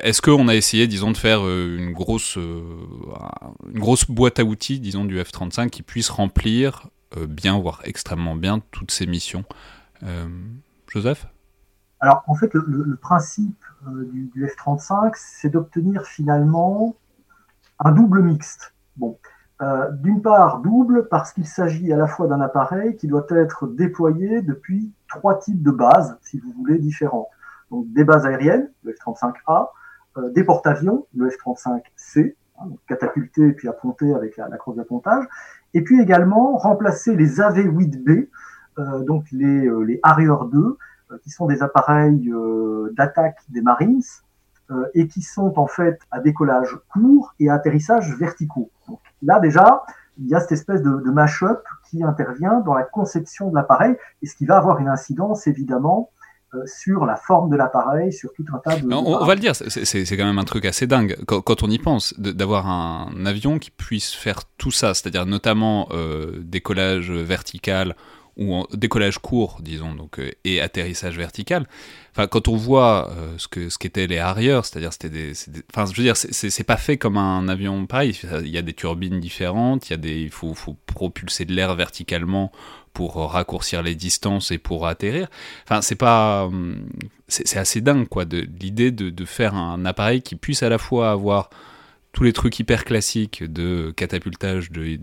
Est-ce 0.01 0.21
qu'on 0.21 0.47
a 0.47 0.55
essayé, 0.55 0.87
disons, 0.87 1.11
de 1.11 1.17
faire 1.17 1.41
une 1.41 1.91
grosse, 1.91 2.37
une 2.37 3.79
grosse 3.79 4.09
boîte 4.09 4.39
à 4.39 4.45
outils, 4.45 4.79
disons, 4.79 5.03
du 5.03 5.21
F-35 5.21 5.69
qui 5.69 5.83
puisse 5.83 6.09
remplir 6.09 6.87
bien, 7.27 7.59
voire 7.59 7.81
extrêmement 7.83 8.37
bien, 8.37 8.61
toutes 8.71 8.91
ces 8.91 9.05
missions 9.05 9.43
Joseph? 10.87 11.27
Alors, 12.01 12.23
en 12.25 12.33
fait, 12.33 12.51
le, 12.55 12.95
principe 12.95 13.63
euh, 13.87 14.09
du, 14.11 14.47
F-35, 14.47 15.13
c'est 15.15 15.49
d'obtenir 15.49 16.03
finalement 16.03 16.95
un 17.77 17.91
double 17.91 18.23
mixte. 18.23 18.73
Bon, 18.97 19.17
euh, 19.61 19.91
d'une 19.91 20.21
part, 20.21 20.59
double 20.59 21.07
parce 21.07 21.33
qu'il 21.33 21.45
s'agit 21.45 21.91
à 21.93 21.97
la 21.97 22.07
fois 22.07 22.27
d'un 22.27 22.41
appareil 22.41 22.95
qui 22.95 23.07
doit 23.07 23.25
être 23.29 23.67
déployé 23.67 24.41
depuis 24.41 24.91
trois 25.07 25.37
types 25.39 25.61
de 25.61 25.71
bases, 25.71 26.17
si 26.21 26.39
vous 26.39 26.51
voulez, 26.51 26.79
différents. 26.79 27.29
Donc, 27.69 27.91
des 27.93 28.03
bases 28.03 28.25
aériennes, 28.25 28.69
le 28.83 28.93
F-35A, 28.93 29.69
euh, 30.17 30.29
des 30.31 30.43
porte-avions, 30.43 31.05
le 31.15 31.29
F-35C, 31.29 32.35
hein, 32.59 32.63
catapulté 32.87 33.53
puis 33.53 33.67
apponté 33.67 34.13
avec 34.13 34.37
la, 34.37 34.49
la 34.49 34.57
crosse 34.57 34.75
d'appontage, 34.75 35.25
et 35.73 35.81
puis 35.83 36.01
également 36.01 36.57
remplacer 36.57 37.15
les 37.15 37.39
AV-8B, 37.39 38.27
donc 39.05 39.25
les, 39.31 39.69
les 39.85 39.99
Harrier 40.01 40.31
2, 40.51 40.77
euh, 41.11 41.17
qui 41.23 41.29
sont 41.29 41.45
des 41.45 41.61
appareils 41.63 42.29
euh, 42.29 42.93
d'attaque 42.95 43.39
des 43.49 43.61
Marines 43.61 44.01
euh, 44.01 44.30
et 44.93 45.07
qui 45.07 45.21
sont 45.21 45.53
en 45.57 45.67
fait 45.67 45.99
à 46.11 46.19
décollage 46.19 46.77
court 46.91 47.33
et 47.39 47.49
à 47.49 47.55
atterrissage 47.55 48.15
verticaux. 48.17 48.69
Donc, 48.87 48.99
là 49.21 49.39
déjà, 49.39 49.83
il 50.17 50.27
y 50.27 50.35
a 50.35 50.39
cette 50.39 50.51
espèce 50.51 50.81
de, 50.81 50.89
de 50.89 51.11
mash-up 51.11 51.63
qui 51.89 52.03
intervient 52.03 52.59
dans 52.61 52.73
la 52.73 52.83
conception 52.83 53.49
de 53.49 53.55
l'appareil 53.55 53.95
et 54.21 54.27
ce 54.27 54.35
qui 54.35 54.45
va 54.45 54.57
avoir 54.57 54.79
une 54.79 54.87
incidence 54.87 55.47
évidemment 55.47 56.09
sur 56.65 57.05
la 57.05 57.15
forme 57.15 57.49
de 57.49 57.55
l'appareil, 57.55 58.11
sur 58.11 58.33
tout 58.33 58.45
un 58.53 58.57
tas 58.59 58.77
de... 58.77 58.93
On, 58.93 59.25
va 59.25 59.35
le 59.35 59.39
dire, 59.39 59.55
c'est 59.55 60.17
quand 60.17 60.25
même 60.25 60.39
un 60.39 60.43
truc 60.43 60.65
assez 60.65 60.87
dingue 60.87 61.17
quand, 61.25 61.41
quand 61.41 61.63
on 61.63 61.69
y 61.69 61.79
pense, 61.79 62.13
d'avoir 62.19 62.67
un 62.67 63.25
avion 63.25 63.59
qui 63.59 63.71
puisse 63.71 64.13
faire 64.13 64.41
tout 64.57 64.71
ça, 64.71 64.93
c'est-à-dire 64.93 65.25
notamment 65.25 65.87
euh, 65.91 66.41
décollage 66.41 67.11
vertical 67.11 67.95
ou 68.37 68.53
en 68.53 68.67
décollage 68.73 69.19
court, 69.19 69.59
disons, 69.61 69.93
donc, 69.93 70.19
euh, 70.19 70.31
et 70.45 70.61
atterrissage 70.61 71.17
vertical. 71.17 71.67
Enfin, 72.13 72.27
quand 72.27 72.47
on 72.47 72.55
voit 72.55 73.09
euh, 73.11 73.37
ce 73.37 73.47
que 73.47 73.69
ce 73.69 73.77
qu'étaient 73.77 74.07
les 74.07 74.17
Harrier, 74.17 74.59
c'est-à-dire 74.63 74.91
c'était 74.93 75.09
des, 75.09 75.33
enfin, 75.73 75.85
je 75.91 75.95
veux 75.95 76.03
dire, 76.03 76.17
c'est 76.17 76.63
pas 76.63 76.77
fait 76.77 76.97
comme 76.97 77.17
un 77.17 77.47
avion 77.47 77.85
pareil. 77.85 78.19
Il 78.41 78.49
y 78.49 78.57
a 78.57 78.61
des 78.61 78.73
turbines 78.73 79.19
différentes, 79.19 79.89
il 79.89 79.91
y 79.91 79.93
a 79.93 79.97
des, 79.97 80.21
il 80.21 80.29
faut, 80.29 80.53
faut 80.53 80.75
propulser 80.85 81.45
de 81.45 81.53
l'air 81.53 81.75
verticalement 81.75 82.51
pour 82.93 83.15
raccourcir 83.31 83.81
les 83.81 83.95
distances 83.95 84.51
et 84.51 84.57
pour 84.57 84.87
atterrir. 84.87 85.29
Enfin, 85.63 85.81
c'est 85.81 85.95
pas, 85.95 86.45
hum, 86.45 86.85
c'est 87.27 87.57
assez 87.57 87.79
dingue 87.79 88.07
quoi, 88.07 88.25
de 88.25 88.45
l'idée 88.59 88.91
de, 88.91 89.09
de 89.09 89.25
faire 89.25 89.55
un 89.55 89.85
appareil 89.85 90.21
qui 90.21 90.35
puisse 90.35 90.63
à 90.63 90.69
la 90.69 90.77
fois 90.77 91.11
avoir 91.11 91.49
tous 92.11 92.23
les 92.23 92.33
trucs 92.33 92.59
hyper 92.59 92.83
classiques 92.83 93.43
de 93.43 93.91
catapultage, 93.91 94.71
de, 94.71 94.95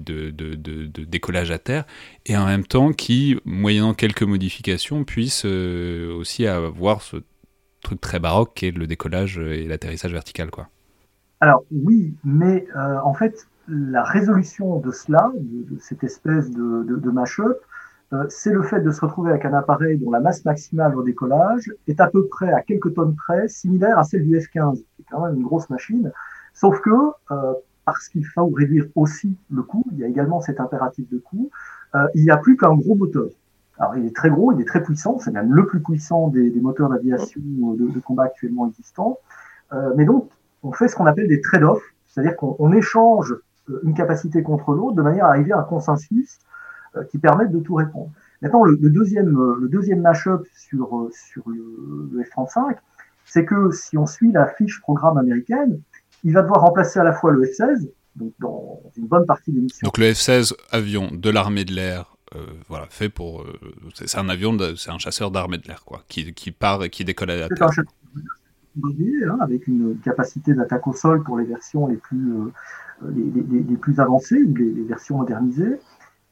décollage 1.04 1.50
à 1.50 1.58
terre, 1.58 1.84
et 2.26 2.36
en 2.36 2.46
même 2.46 2.64
temps 2.64 2.92
qui, 2.92 3.40
moyennant 3.44 3.94
quelques 3.94 4.22
modifications, 4.22 5.04
puisse 5.04 5.44
euh, 5.46 6.14
aussi 6.14 6.46
avoir 6.46 7.02
ce 7.02 7.16
truc 7.82 8.00
très 8.00 8.18
baroque 8.18 8.52
qui 8.54 8.66
est 8.66 8.76
le 8.76 8.86
décollage 8.86 9.38
et 9.38 9.66
l'atterrissage 9.66 10.12
vertical. 10.12 10.50
Quoi. 10.50 10.68
Alors 11.40 11.64
oui, 11.70 12.14
mais 12.24 12.66
euh, 12.76 12.98
en 13.04 13.14
fait, 13.14 13.46
la 13.68 14.02
résolution 14.02 14.80
de 14.80 14.90
cela, 14.90 15.30
de, 15.34 15.78
cette 15.80 16.02
espèce 16.02 16.50
de, 16.50 16.84
de, 16.84 17.10
mash-up, 17.10 17.58
euh, 18.12 18.24
c'est 18.28 18.52
le 18.52 18.62
fait 18.62 18.80
de 18.80 18.90
se 18.90 19.00
retrouver 19.00 19.30
avec 19.30 19.44
un 19.44 19.52
appareil 19.52 19.98
dont 19.98 20.10
la 20.10 20.20
masse 20.20 20.44
maximale 20.44 20.96
au 20.96 21.02
décollage 21.02 21.70
est 21.86 22.00
à 22.00 22.08
peu 22.08 22.26
près, 22.26 22.52
à 22.52 22.62
quelques 22.62 22.94
tonnes 22.94 23.14
près, 23.14 23.46
similaire 23.48 23.98
à 23.98 24.04
celle 24.04 24.26
du 24.26 24.36
F-15, 24.36 24.76
qui 24.76 25.02
est 25.02 25.04
quand 25.10 25.24
même 25.24 25.36
une 25.36 25.42
grosse 25.42 25.68
machine, 25.70 26.10
Sauf 26.58 26.80
que, 26.80 26.90
euh, 27.30 27.54
parce 27.84 28.08
qu'il 28.08 28.26
faut 28.26 28.48
réduire 28.48 28.86
aussi 28.96 29.36
le 29.48 29.62
coût, 29.62 29.84
il 29.92 29.98
y 29.98 30.04
a 30.04 30.08
également 30.08 30.40
cet 30.40 30.58
impératif 30.58 31.08
de 31.08 31.18
coût, 31.18 31.50
euh, 31.94 32.08
il 32.16 32.24
n'y 32.24 32.30
a 32.30 32.36
plus 32.36 32.56
qu'un 32.56 32.74
gros 32.74 32.96
moteur. 32.96 33.28
Alors 33.78 33.96
il 33.96 34.04
est 34.04 34.14
très 34.14 34.28
gros, 34.28 34.50
il 34.52 34.60
est 34.60 34.64
très 34.64 34.82
puissant, 34.82 35.20
c'est 35.20 35.30
même 35.30 35.52
le 35.52 35.66
plus 35.66 35.80
puissant 35.80 36.26
des, 36.26 36.50
moteurs 36.60 36.88
d'aviation 36.88 37.40
de, 37.44 38.00
combat 38.00 38.24
actuellement 38.24 38.66
existants. 38.66 39.18
Euh, 39.72 39.92
mais 39.96 40.04
donc, 40.04 40.30
on 40.64 40.72
fait 40.72 40.88
ce 40.88 40.96
qu'on 40.96 41.06
appelle 41.06 41.28
des 41.28 41.40
trade-offs, 41.40 41.94
c'est-à-dire 42.08 42.34
qu'on 42.34 42.72
échange 42.72 43.36
une 43.84 43.94
capacité 43.94 44.42
contre 44.42 44.72
l'autre 44.72 44.96
de 44.96 45.02
manière 45.02 45.26
à 45.26 45.28
arriver 45.28 45.52
à 45.52 45.60
un 45.60 45.64
consensus 45.64 46.38
qui 47.10 47.18
permette 47.18 47.52
de 47.52 47.60
tout 47.60 47.74
répondre. 47.74 48.10
Maintenant, 48.42 48.64
le, 48.64 48.76
deuxième, 48.90 49.28
le 49.60 49.68
deuxième 49.68 50.00
mash-up 50.00 50.42
sur, 50.56 51.08
sur 51.12 51.48
le, 51.48 52.08
le 52.12 52.22
F-35, 52.24 52.78
c'est 53.28 53.44
que 53.44 53.70
si 53.70 53.96
on 53.96 54.06
suit 54.06 54.32
la 54.32 54.46
fiche 54.46 54.80
programme 54.80 55.18
américaine, 55.18 55.80
il 56.24 56.32
va 56.32 56.42
devoir 56.42 56.60
remplacer 56.62 56.98
à 56.98 57.04
la 57.04 57.12
fois 57.12 57.32
le 57.32 57.42
F-16, 57.44 57.88
donc 58.16 58.32
dans 58.40 58.80
une 58.96 59.06
bonne 59.06 59.26
partie 59.26 59.52
des 59.52 59.60
missions. 59.60 59.84
Donc 59.84 59.98
le 59.98 60.12
F-16, 60.12 60.54
avion 60.70 61.08
de 61.12 61.30
l'armée 61.30 61.64
de 61.64 61.72
l'air, 61.72 62.16
euh, 62.36 62.46
voilà, 62.68 62.86
fait 62.90 63.08
pour. 63.08 63.42
Euh, 63.42 63.58
c'est 63.94 64.18
un 64.18 64.28
avion, 64.28 64.56
c'est 64.76 64.90
un 64.90 64.98
chasseur 64.98 65.30
d'armée 65.30 65.58
de 65.58 65.66
l'air, 65.66 65.84
quoi, 65.84 66.02
qui, 66.08 66.32
qui, 66.34 66.50
part 66.50 66.84
et 66.84 66.90
qui 66.90 67.04
décolle 67.04 67.30
à 67.30 67.36
la 67.36 67.48
terre. 67.48 67.70
C'est 67.72 67.80
un 67.80 69.30
hein, 69.30 69.38
avec 69.40 69.66
une 69.66 69.98
capacité 70.04 70.54
d'attaque 70.54 70.86
au 70.86 70.92
sol 70.92 71.22
pour 71.22 71.38
les 71.38 71.46
versions 71.46 71.86
les 71.86 71.96
plus, 71.96 72.32
euh, 72.32 73.10
les, 73.10 73.62
les, 73.62 73.76
plus 73.76 73.98
avancées 73.98 74.42
ou 74.42 74.54
les, 74.54 74.84
versions 74.84 75.18
modernisées. 75.18 75.80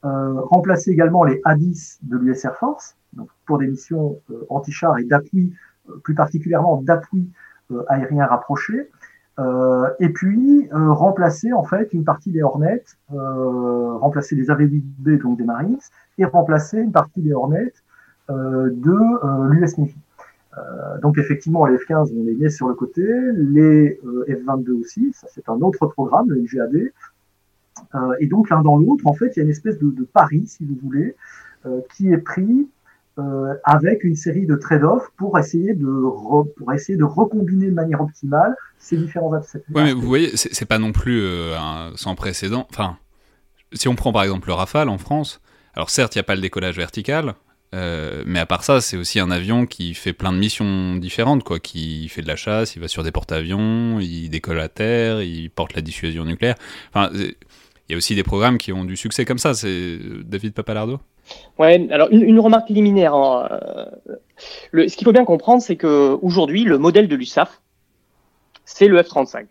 remplacer 0.03 0.91
également 0.91 1.25
les 1.25 1.41
A-10 1.45 1.99
de 2.03 2.17
l'US 2.19 2.45
Air 2.45 2.57
Force, 2.57 2.95
donc 3.15 3.29
pour 3.47 3.59
des 3.59 3.67
missions 3.67 4.21
anti-char 4.49 4.99
et 4.99 5.05
d'appui, 5.05 5.55
plus 6.05 6.15
particulièrement 6.15 6.83
d'appui 6.83 7.31
aérien 7.89 8.27
rapproché. 8.27 8.91
Euh, 9.39 9.89
et 10.01 10.09
puis 10.09 10.69
euh, 10.73 10.93
remplacer 10.93 11.53
en 11.53 11.63
fait 11.63 11.93
une 11.93 12.05
partie 12.05 12.31
des 12.31 12.43
Hornets, 12.43 12.85
euh, 13.13 13.97
remplacer 13.99 14.35
les 14.35 14.51
AV-8B 14.51 15.21
donc 15.21 15.37
des 15.37 15.45
Marines, 15.45 15.79
et 16.17 16.25
remplacer 16.25 16.79
une 16.79 16.93
partie 16.93 17.21
des 17.21 17.33
Hornets 17.33 17.73
de 18.29 19.53
l'US 19.53 19.79
Navy. 19.79 19.95
donc 21.01 21.17
effectivement, 21.17 21.65
les 21.67 21.77
F-15, 21.77 22.13
on 22.13 22.25
les 22.25 22.35
met 22.35 22.49
sur 22.49 22.67
le 22.67 22.75
côté, 22.75 23.05
les 23.35 24.01
F-22 24.27 24.81
aussi, 24.81 25.13
ça 25.13 25.29
c'est 25.31 25.49
un 25.49 25.61
autre 25.61 25.87
programme, 25.87 26.31
le 26.31 26.41
NGAD. 26.41 26.91
et 28.19 28.27
donc 28.27 28.51
l'un 28.51 28.63
dans 28.63 28.79
l'autre, 28.79 29.07
en 29.07 29.13
fait, 29.13 29.37
il 29.37 29.37
y 29.37 29.41
a 29.41 29.45
une 29.45 29.51
espèce 29.51 29.79
de, 29.79 29.91
de 29.91 30.03
pari, 30.03 30.45
si 30.49 30.65
vous 30.65 30.77
voulez, 30.83 31.15
qui 31.95 32.11
est 32.13 32.19
pris 32.19 32.69
euh, 33.19 33.55
avec 33.65 34.05
une 34.05 34.15
série 34.15 34.45
de 34.45 34.57
trade-offs 34.57 35.11
pour 35.17 35.39
essayer 35.39 35.73
de 35.75 35.87
pour 36.57 36.73
essayer 36.75 36.99
de 36.99 37.05
recombiner 37.05 37.67
de 37.69 37.75
manière 37.75 38.03
optimale 38.03 38.55
ces 38.79 38.97
différents 38.97 39.33
aspects. 39.33 39.59
Oui, 39.75 39.85
mais 39.85 39.93
vous 39.93 40.03
voyez, 40.03 40.37
c'est 40.37 40.67
pas 40.67 40.79
non 40.79 40.93
plus 40.93 41.23
euh, 41.23 41.57
sans 41.97 42.15
précédent. 42.15 42.67
Enfin, 42.71 42.99
si 43.73 43.89
on 43.89 43.95
prend 43.95 44.13
par 44.13 44.23
exemple 44.23 44.49
le 44.49 44.55
Rafale 44.55 44.91
en 44.91 44.99
France, 44.99 45.41
alors 45.75 45.89
certes, 45.89 46.15
il 46.15 46.19
n'y 46.19 46.21
a 46.21 46.25
pas 46.25 46.35
le 46.35 46.43
décollage 46.43 46.77
vertical, 46.77 47.35
euh, 47.75 48.23
mais 48.27 48.39
à 48.39 48.47
part 48.47 48.65
ça, 48.65 48.81
c'est 48.81 48.99
aussi 48.99 49.19
un 49.19 49.31
avion 49.31 49.67
qui 49.67 49.95
fait 49.95 50.13
plein 50.13 50.33
de 50.33 50.39
missions 50.39 50.97
différentes, 50.97 51.43
quoi. 51.43 51.59
Qui 51.59 52.09
fait 52.09 52.23
de 52.23 52.29
la 52.29 52.37
chasse, 52.37 52.77
il 52.77 52.81
va 52.81 52.89
sur 52.89 53.03
des 53.03 53.13
porte-avions, 53.13 53.99
il 53.99 54.29
décolle 54.29 54.61
à 54.61 54.69
terre, 54.69 55.23
il 55.23 55.51
porte 55.51 55.75
la 55.75 55.81
dissuasion 55.81 56.25
nucléaire. 56.25 56.57
Enfin, 56.93 57.11
il 57.15 57.93
y 57.93 57.95
a 57.95 57.97
aussi 57.97 58.15
des 58.15 58.25
programmes 58.25 58.59
qui 58.59 58.73
ont 58.73 58.85
du 58.85 58.97
succès 58.97 59.25
comme 59.25 59.39
ça. 59.39 59.55
C'est 59.55 59.99
David 60.25 60.53
Papalardo? 60.53 61.01
Ouais, 61.59 61.89
alors 61.91 62.09
une, 62.11 62.39
remarque 62.41 62.69
liminaire. 62.69 63.15
Hein, 63.15 63.49
euh, 64.75 64.89
ce 64.89 64.97
qu'il 64.97 65.05
faut 65.05 65.13
bien 65.13 65.25
comprendre, 65.25 65.63
c'est 65.63 65.77
que 65.77 66.19
aujourd'hui, 66.23 66.65
le 66.65 66.79
modèle 66.79 67.09
de 67.09 67.17
l'USAF, 67.17 67.63
c'est 68.65 68.89
le 68.89 69.01
F-35 69.01 69.47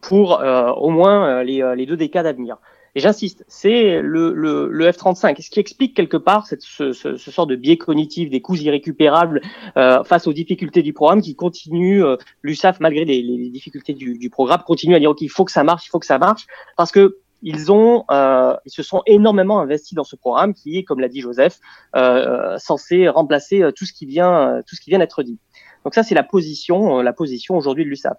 pour 0.00 0.40
euh, 0.40 0.70
au 0.72 0.90
moins 0.90 1.28
euh, 1.28 1.42
les, 1.42 1.74
les, 1.76 1.86
deux 1.86 1.96
décades 1.96 2.26
à 2.26 2.32
venir. 2.32 2.58
Et 2.96 3.00
j'insiste, 3.00 3.44
c'est 3.46 4.00
le, 4.00 4.32
le, 4.32 4.68
le, 4.70 4.90
F-35, 4.90 5.42
ce 5.42 5.50
qui 5.50 5.60
explique 5.60 5.94
quelque 5.94 6.16
part 6.16 6.46
cette, 6.46 6.62
ce, 6.62 6.92
ce, 6.92 7.16
ce, 7.16 7.30
sort 7.30 7.46
de 7.46 7.54
biais 7.54 7.76
cognitif 7.76 8.30
des 8.30 8.40
coûts 8.40 8.56
irrécupérables 8.56 9.42
euh, 9.76 10.02
face 10.02 10.26
aux 10.26 10.32
difficultés 10.32 10.80
du 10.80 10.94
programme 10.94 11.20
qui 11.20 11.36
continue, 11.36 12.02
euh, 12.02 12.16
l'USAF, 12.42 12.80
malgré 12.80 13.04
les, 13.04 13.20
les 13.20 13.50
difficultés 13.50 13.92
du, 13.92 14.16
du, 14.16 14.30
programme, 14.30 14.62
continue 14.66 14.94
à 14.94 14.98
dire, 14.98 15.10
OK, 15.10 15.20
il 15.20 15.28
faut 15.28 15.44
que 15.44 15.52
ça 15.52 15.62
marche, 15.62 15.84
il 15.84 15.90
faut 15.90 15.98
que 15.98 16.06
ça 16.06 16.18
marche, 16.18 16.46
parce 16.78 16.90
que 16.90 17.18
ils 17.48 17.70
ont, 17.70 18.04
euh, 18.10 18.56
ils 18.64 18.72
se 18.72 18.82
sont 18.82 19.02
énormément 19.06 19.60
investis 19.60 19.94
dans 19.94 20.02
ce 20.02 20.16
programme 20.16 20.52
qui 20.52 20.78
est, 20.78 20.82
comme 20.82 20.98
l'a 20.98 21.08
dit 21.08 21.20
Joseph, 21.20 21.60
euh, 21.94 22.54
euh 22.54 22.58
censé 22.58 23.08
remplacer 23.08 23.62
tout 23.76 23.86
ce 23.86 23.92
qui 23.92 24.04
vient, 24.04 24.62
tout 24.66 24.74
ce 24.74 24.80
qui 24.80 24.90
vient 24.90 24.98
d'être 24.98 25.22
dit. 25.22 25.38
Donc 25.86 25.94
ça, 25.94 26.02
c'est 26.02 26.16
la 26.16 26.24
position, 26.24 27.00
la 27.00 27.12
position 27.12 27.56
aujourd'hui 27.56 27.84
de 27.84 27.90
l'USAP. 27.90 28.18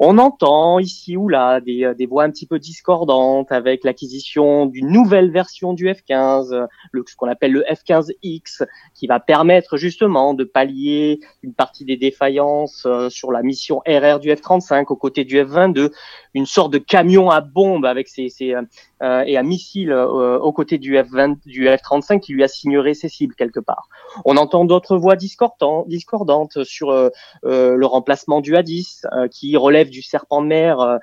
On 0.00 0.18
entend 0.18 0.78
ici 0.78 1.16
ou 1.16 1.30
là 1.30 1.62
des, 1.62 1.94
des 1.96 2.04
voix 2.04 2.24
un 2.24 2.30
petit 2.30 2.44
peu 2.44 2.58
discordantes 2.58 3.50
avec 3.50 3.84
l'acquisition 3.84 4.66
d'une 4.66 4.88
nouvelle 4.88 5.30
version 5.30 5.72
du 5.72 5.88
F-15, 5.88 6.66
le, 6.92 7.04
ce 7.06 7.16
qu'on 7.16 7.28
appelle 7.28 7.52
le 7.52 7.64
F-15X, 7.70 8.66
qui 8.92 9.06
va 9.06 9.18
permettre 9.18 9.78
justement 9.78 10.34
de 10.34 10.44
pallier 10.44 11.20
une 11.42 11.54
partie 11.54 11.86
des 11.86 11.96
défaillances 11.96 12.86
sur 13.08 13.32
la 13.32 13.42
mission 13.42 13.78
RR 13.86 14.20
du 14.20 14.28
F-35 14.28 14.84
aux 14.88 14.96
côtés 14.96 15.24
du 15.24 15.42
F-22 15.42 15.92
une 16.36 16.44
sorte 16.44 16.70
de 16.70 16.78
camion 16.78 17.30
à 17.30 17.40
bombe 17.40 17.86
avec 17.86 18.08
ses, 18.08 18.28
ses 18.28 18.54
euh, 19.02 19.24
et 19.26 19.38
un 19.38 19.42
missile 19.42 19.90
euh, 19.90 20.38
aux 20.38 20.52
côtés 20.52 20.76
du 20.76 20.94
F-20, 20.94 21.38
du 21.46 21.66
F-35 21.66 22.20
qui 22.20 22.34
lui 22.34 22.44
assignerait 22.44 22.92
ses 22.92 23.08
cibles 23.08 23.34
quelque 23.34 23.58
part. 23.58 23.88
On 24.26 24.36
entend 24.36 24.66
d'autres 24.66 24.98
voix 24.98 25.16
discordantes 25.16 26.64
sur 26.64 26.90
euh, 26.90 27.05
le 27.42 27.84
remplacement 27.84 28.40
du 28.40 28.56
A-10 28.56 29.28
qui 29.30 29.56
relève 29.56 29.90
du 29.90 30.02
serpent 30.02 30.42
de 30.42 30.46
mer 30.46 30.98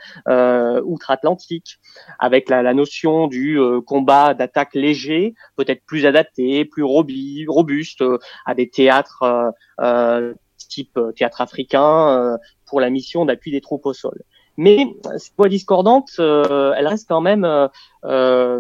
outre-Atlantique 0.84 1.80
avec 2.20 2.50
la, 2.50 2.74
notion 2.74 3.28
du 3.28 3.60
combat 3.86 4.34
d'attaque 4.34 4.74
léger, 4.74 5.36
peut-être 5.56 5.84
plus 5.86 6.06
adapté, 6.06 6.66
plus 6.66 6.84
robuste 6.84 8.04
à 8.46 8.56
des 8.56 8.70
théâtres 8.70 9.54
type 10.70 11.00
théâtre 11.16 11.42
africain 11.42 12.38
pour 12.66 12.82
la 12.82 12.90
mission 12.90 13.26
d'appui 13.26 13.52
des 13.52 13.62
troupes 13.62 13.86
au 13.86 13.94
sol. 13.94 14.24
Mais 14.58 14.86
ces 15.18 15.32
voix 15.36 15.50
discordantes, 15.50 16.12
euh, 16.20 16.74
elles 16.78 16.88
restent 16.88 17.08
quand 17.08 17.22
même, 17.22 17.44
euh, 17.44 17.68
euh, 18.06 18.60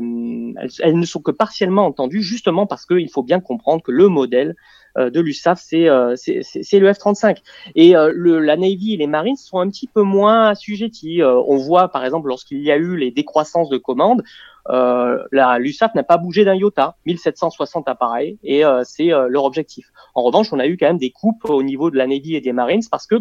elles, 0.79 0.97
ne 0.97 1.05
sont 1.05 1.21
que 1.21 1.31
partiellement 1.31 1.85
entendues, 1.85 2.23
justement 2.23 2.65
parce 2.65 2.85
qu'il 2.85 3.09
faut 3.09 3.23
bien 3.23 3.39
comprendre 3.39 3.83
que 3.83 3.91
le 3.91 4.07
modèle 4.07 4.55
de 4.97 5.19
l'USAF, 5.19 5.61
c'est 5.61 5.87
c'est 6.15 6.79
le 6.79 6.93
F-35. 6.93 7.37
Et 7.75 7.93
le, 7.93 8.39
la 8.39 8.57
Navy 8.57 8.93
et 8.93 8.97
les 8.97 9.07
Marines 9.07 9.35
sont 9.35 9.59
un 9.59 9.69
petit 9.69 9.87
peu 9.87 10.01
moins 10.01 10.49
assujettis. 10.49 11.21
on 11.23 11.57
voit, 11.57 11.89
par 11.89 12.05
exemple, 12.05 12.27
lorsqu'il 12.27 12.61
y 12.61 12.71
a 12.71 12.77
eu 12.77 12.95
les 12.95 13.11
décroissances 13.11 13.69
de 13.69 13.77
commandes, 13.77 14.23
euh, 14.69 15.23
l'USAF 15.31 15.93
n'a 15.95 16.03
pas 16.03 16.17
bougé 16.17 16.45
d'un 16.45 16.55
iota, 16.55 16.95
1760 17.05 17.87
appareils, 17.87 18.37
et 18.43 18.63
c'est 18.83 19.07
leur 19.07 19.45
objectif. 19.45 19.91
En 20.15 20.23
revanche, 20.23 20.53
on 20.53 20.59
a 20.59 20.67
eu 20.67 20.77
quand 20.77 20.87
même 20.87 20.97
des 20.97 21.11
coupes 21.11 21.49
au 21.49 21.63
niveau 21.63 21.89
de 21.89 21.97
la 21.97 22.07
Navy 22.07 22.35
et 22.35 22.41
des 22.41 22.53
Marines 22.53 22.83
parce 22.89 23.07
que 23.07 23.15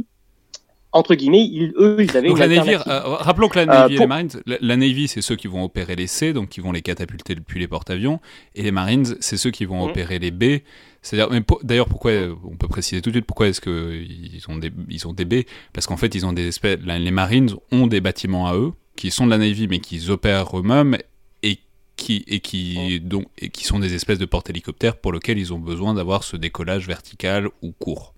entre 0.93 1.15
guillemets, 1.15 1.45
ils, 1.45 1.73
eux, 1.79 1.97
ils 2.01 2.17
avaient 2.17 2.29
donc 2.29 2.39
une 2.39 2.45
la 2.45 2.57
Navy, 2.57 2.75
euh, 2.75 3.01
rappelons 3.05 3.49
que 3.49 3.59
la 3.59 3.67
Navy 3.67 3.95
et 3.95 3.99
les 3.99 4.07
Marines, 4.07 4.29
la, 4.45 4.77
Navy, 4.77 5.09
c'est 5.09 5.23
ceux 5.23 5.37
qui 5.37 5.49
vont 5.49 5.65
opérer 5.65 5.97
les 5.97 6.07
C, 6.07 6.35
donc 6.35 6.51
qui 6.51 6.61
vont 6.61 6.71
les 6.71 6.83
catapulter 6.83 7.35
depuis 7.35 7.59
les 7.59 7.67
porte-avions, 7.67 8.21
et 8.55 8.63
les 8.63 8.73
Marines, 8.73 9.17
c'est 9.21 9.39
ceux 9.39 9.51
qui 9.51 9.65
vont 9.65 9.87
mmh. 9.87 9.91
opérer 9.91 10.19
les 10.19 10.31
B. 10.31 10.61
C'est-à-dire, 11.01 11.43
d'ailleurs, 11.63 11.89
pourquoi 11.89 12.13
on 12.45 12.57
peut 12.57 12.69
préciser 12.69 13.01
tout 13.01 13.11
de 13.11 13.17
suite 13.17 13.27
pourquoi 13.27 13.49
est-ce 13.49 13.61
que 13.61 14.05
ils 14.05 14.45
ont 14.49 14.57
des 14.57 14.71
ils 14.89 15.09
ont 15.09 15.13
des 15.13 15.25
B? 15.25 15.47
Parce 15.73 15.87
qu'en 15.87 15.97
fait, 15.97 16.15
ils 16.15 16.27
ont 16.27 16.33
des 16.33 16.47
espèces, 16.47 16.79
les 16.85 17.11
Marines 17.11 17.51
ont 17.73 17.87
des 17.87 18.01
bâtiments 18.01 18.47
à 18.47 18.55
eux 18.55 18.73
qui 18.95 19.11
sont 19.11 19.25
de 19.25 19.31
la 19.31 19.39
Navy 19.39 19.69
mais 19.69 19.81
qui 19.81 20.11
opèrent 20.11 20.57
eux-mêmes 20.57 20.99
et 21.43 21.59
qui 21.97 22.23
et 22.29 22.41
qui 22.41 23.01
mmh. 23.03 23.09
donc 23.09 23.27
et 23.39 23.49
qui 23.49 23.65
sont 23.65 23.79
des 23.79 23.95
espèces 23.95 24.19
de 24.19 24.27
porte-hélicoptères 24.27 24.97
pour 24.97 25.13
lesquels 25.13 25.39
ils 25.39 25.53
ont 25.53 25.59
besoin 25.59 25.95
d'avoir 25.95 26.23
ce 26.23 26.37
décollage 26.37 26.87
vertical 26.87 27.49
ou 27.63 27.73
court. 27.73 28.15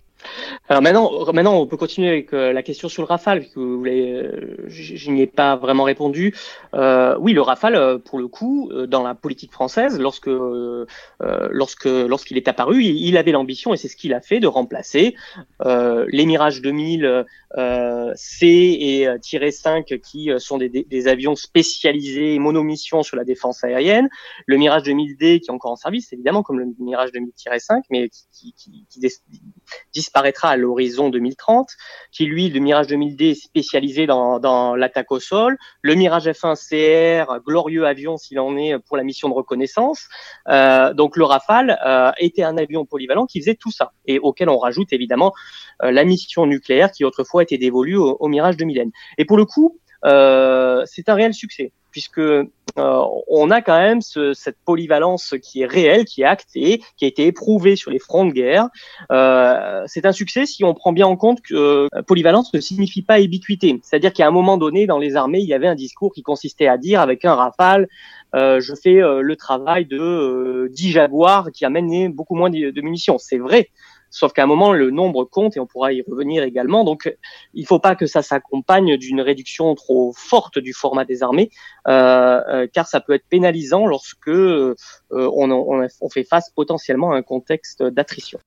Alors 0.69 0.83
maintenant, 0.83 1.33
maintenant, 1.33 1.55
on 1.55 1.67
peut 1.67 1.77
continuer 1.77 2.09
avec 2.09 2.33
euh, 2.33 2.53
la 2.53 2.63
question 2.63 2.89
sur 2.89 3.03
le 3.03 3.07
Rafale, 3.07 3.41
puisque 3.41 3.59
vous 3.59 3.85
euh, 3.87 4.57
je 4.69 5.11
n'y 5.11 5.23
ai 5.23 5.27
pas 5.27 5.57
vraiment 5.57 5.85
répondu. 5.85 6.35
Euh, 6.75 7.17
oui, 7.19 7.33
le 7.33 7.43
Rafale, 7.43 7.77
euh, 7.77 7.99
pour 7.99 8.19
le 8.19 8.29
coup, 8.29 8.71
dans 8.89 9.03
la 9.03 9.15
politique 9.15 9.53
française, 9.53 9.99
lorsque, 10.01 10.31
lorsque, 11.51 11.85
lorsqu'il 11.85 12.37
est 12.37 12.49
apparu, 12.49 12.83
il, 12.83 13.17
avait 13.17 13.33
l'ambition, 13.33 13.75
et 13.75 13.77
c'est 13.77 13.89
ce 13.89 13.97
qu'il 13.97 14.15
a 14.15 14.21
fait, 14.21 14.41
de 14.41 14.47
remplacer 14.47 15.15
les 15.65 16.27
Mirage 16.27 16.63
2000 16.63 17.25
C 17.57 18.47
et 18.47 19.07
Tiré 19.21 19.51
5, 19.51 19.87
qui 20.01 20.31
sont 20.39 20.59
des, 20.59 20.69
des, 20.69 21.09
avions 21.09 21.37
spécialisés 21.37 22.39
monomission 22.39 23.03
sur 23.03 23.17
la 23.17 23.25
défense 23.25 23.63
aérienne, 23.63 24.09
le 24.47 24.57
Mirage 24.57 24.83
2000D 24.83 25.41
qui 25.41 25.47
est 25.47 25.51
encore 25.51 25.73
en 25.73 25.77
service, 25.77 26.13
évidemment, 26.13 26.43
comme 26.43 26.59
le 26.59 26.67
Mirage 26.79 27.11
2000-5, 27.11 27.83
mais 27.91 28.09
qui, 28.09 28.55
qui, 28.55 28.55
qui, 28.55 28.87
qui 28.89 29.41
disparaîtra 29.93 30.51
à 30.51 30.57
l'horizon 30.57 31.11
2030, 31.11 31.69
qui 32.11 32.27
lui, 32.27 32.49
le 32.49 32.61
Mirage 32.61 32.89
2000D 32.89 33.31
est 33.31 33.35
spécialisé 33.35 34.07
dans, 34.07 34.39
dans 34.39 34.75
l'attaque 34.75 35.11
au 35.13 35.21
sol, 35.21 35.57
le 35.83 35.95
Mirage 35.95 36.27
F1 36.27 36.57
CR, 36.57 37.41
glorieux 37.45 37.87
avion 37.87 38.17
s'il 38.17 38.41
en 38.41 38.57
est 38.57 38.79
pour 38.79 38.97
la 38.97 39.05
mission 39.05 39.29
de 39.29 39.35
reconnaissance. 39.35 40.09
Euh, 40.49 40.93
donc 40.95 41.17
le 41.17 41.25
Rafale 41.25 41.79
euh, 41.87 42.11
était 42.19 42.43
un 42.43 42.57
avion 42.57 42.85
polyvalent 42.85 43.27
qui 43.27 43.41
faisait 43.41 43.55
tout 43.55 43.71
ça, 43.71 43.93
et 44.07 44.19
auquel 44.19 44.49
on 44.49 44.59
rajoute 44.59 44.93
évidemment 44.93 45.33
euh, 45.83 45.91
la 45.91 46.05
mission 46.05 46.47
nucléaire 46.47 46.91
qui 46.91 47.05
autrefois 47.05 47.43
était 47.45 47.59
dévolue 47.59 47.97
au, 47.97 48.29
Mirage 48.29 48.57
2000N. 48.57 48.91
Et 49.19 49.25
pour 49.25 49.37
le 49.37 49.45
coup, 49.45 49.79
euh, 50.05 50.83
c'est 50.87 51.09
un 51.09 51.15
réel 51.15 51.35
succès 51.35 51.73
puisque 51.91 52.19
euh, 52.19 52.43
on 52.77 53.53
a 53.53 53.63
quand 53.63 53.79
même 53.79 54.01
ce, 54.03 54.35
cette 54.35 54.57
polyvalence 54.65 55.37
qui 55.41 55.63
est 55.63 55.67
réelle, 55.67 56.05
qui 56.05 56.23
est 56.23 56.27
actée, 56.27 56.83
qui 56.97 57.05
a 57.05 57.09
été 57.09 57.25
éprouvée 57.27 57.77
sur 57.77 57.93
les 57.93 58.01
fronts 58.01 58.25
de 58.25 58.33
guerre. 58.33 58.69
Euh, 59.13 59.85
c'est 59.87 60.05
un 60.05 60.11
succès 60.11 60.45
si 60.45 60.65
on 60.65 60.75
prend 60.75 60.93
bien 60.93 61.07
en 61.07 61.15
compte 61.15 61.41
que 61.41 61.87
polyvalence 62.09 62.53
ne 62.53 62.59
signifie 62.59 63.03
pas 63.03 63.21
ubiquité. 63.21 63.79
C'est-à-dire 63.85 64.13
qu'à 64.13 64.27
un 64.27 64.33
moment 64.33 64.59
donné, 64.59 64.89
dans 64.89 64.99
les 64.99 65.15
armées, 65.15 65.39
il 65.39 65.47
y 65.47 65.55
avait 65.55 65.69
un 65.69 65.77
discours 65.77 66.13
qui 66.13 66.25
consistait 66.25 66.67
à 66.67 66.79
dire 66.79 67.01
avec 67.01 67.25
un 67.25 67.37
rafale, 67.37 67.87
je 68.35 68.75
fais 68.75 68.95
le 68.95 69.37
travail 69.37 69.87
de 69.87 70.69
10 70.73 70.91
jaguars 70.91 71.53
qui 71.53 71.65
amènent 71.65 72.13
beaucoup 72.13 72.35
moins 72.35 72.51
de, 72.51 72.73
de 72.73 72.81
munitions. 72.81 73.19
C'est 73.19 73.39
vrai. 73.39 73.71
Sauf 74.15 74.33
qu'à 74.33 74.45
un 74.45 74.47
moment, 74.47 74.73
le 74.73 74.93
nombre 74.93 75.25
compte 75.25 75.57
et 75.57 75.61
on 75.61 75.67
pourra 75.67 75.93
y 75.93 76.01
revenir 76.09 76.45
également. 76.45 76.85
Donc, 76.85 77.13
il 77.53 77.63
ne 77.63 77.67
faut 77.67 77.81
pas 77.81 77.97
que 77.97 78.07
ça 78.07 78.23
s'accompagne 78.23 78.97
d'une 78.97 79.21
réduction 79.21 79.75
trop 79.75 80.13
forte 80.17 80.61
du 80.61 80.73
format 80.73 81.05
des 81.05 81.25
armées, 81.25 81.51
euh, 81.89 82.41
euh, 82.49 82.67
car 82.73 82.87
ça 82.87 83.01
peut 83.01 83.13
être 83.13 83.27
pénalisant 83.29 83.87
lorsque 83.87 84.29
euh, 84.29 84.77
on, 85.11 85.89
fait 86.13 86.23
face 86.23 86.49
potentiellement 86.55 87.11
à 87.11 87.17
un 87.17 87.23
contexte 87.23 87.83
d'attrition. 87.83 88.39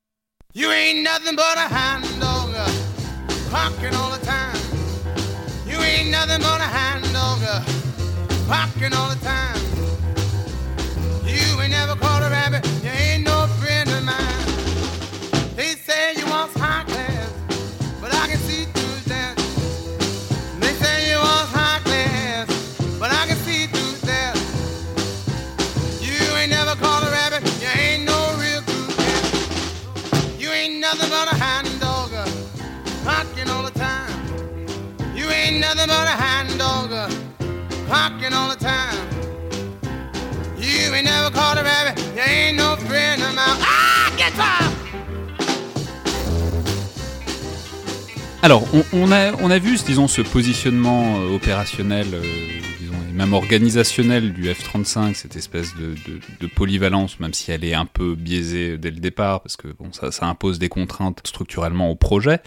On, 49.03 49.11
a, 49.51 49.59
vu, 49.59 49.77
disons, 49.85 50.07
ce 50.07 50.21
positionnement 50.21 51.19
euh, 51.19 51.35
opérationnel, 51.35 52.07
euh, 52.13 52.21
et 52.21 53.13
même 53.13 53.33
organisationnel 53.33 54.33
du 54.33 54.49
F-35, 54.49 55.13
cette 55.13 55.35
espèce 55.35 55.73
de, 55.75 56.47
polyvalence, 56.47 57.19
même 57.19 57.33
si 57.33 57.51
elle 57.51 57.63
est 57.63 57.73
un 57.73 57.85
peu 57.85 58.15
biaisée 58.15 58.77
dès 58.77 58.91
le 58.91 58.99
départ, 58.99 59.41
parce 59.41 59.57
que 59.57 59.67
bon, 59.67 59.91
ça, 59.91 60.25
impose 60.25 60.59
des 60.59 60.69
contraintes 60.69 61.21
structurellement 61.25 61.89
au 61.89 61.95
projet. 61.95 62.39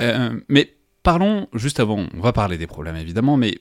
Euh, 0.00 0.38
mais 0.48 0.74
parlons, 1.02 1.48
juste 1.54 1.80
avant, 1.80 2.06
on 2.14 2.20
va 2.20 2.32
parler 2.32 2.58
des 2.58 2.66
problèmes 2.66 2.96
évidemment, 2.96 3.36
mais 3.36 3.58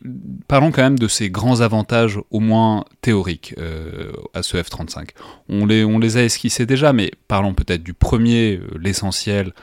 parlons 0.48 0.72
quand 0.72 0.84
même 0.84 1.00
de 1.00 1.08
ces 1.08 1.30
grands 1.30 1.62
avantages, 1.62 2.20
au 2.32 2.40
moins 2.40 2.86
théoriques, 3.02 3.56
à 4.34 4.44
ce 4.44 4.58
F-35. 4.58 5.10
On 5.48 5.66
les, 5.66 5.86
on 5.86 6.00
les 6.00 6.18
a 6.18 6.24
esquissés 6.24 6.66
déjà, 6.66 6.94
mais 6.94 7.12
parlons 7.28 7.54
peut-être 7.54 7.84
du 7.84 7.94
premier, 7.94 8.60
l'essentiel, 8.80 9.54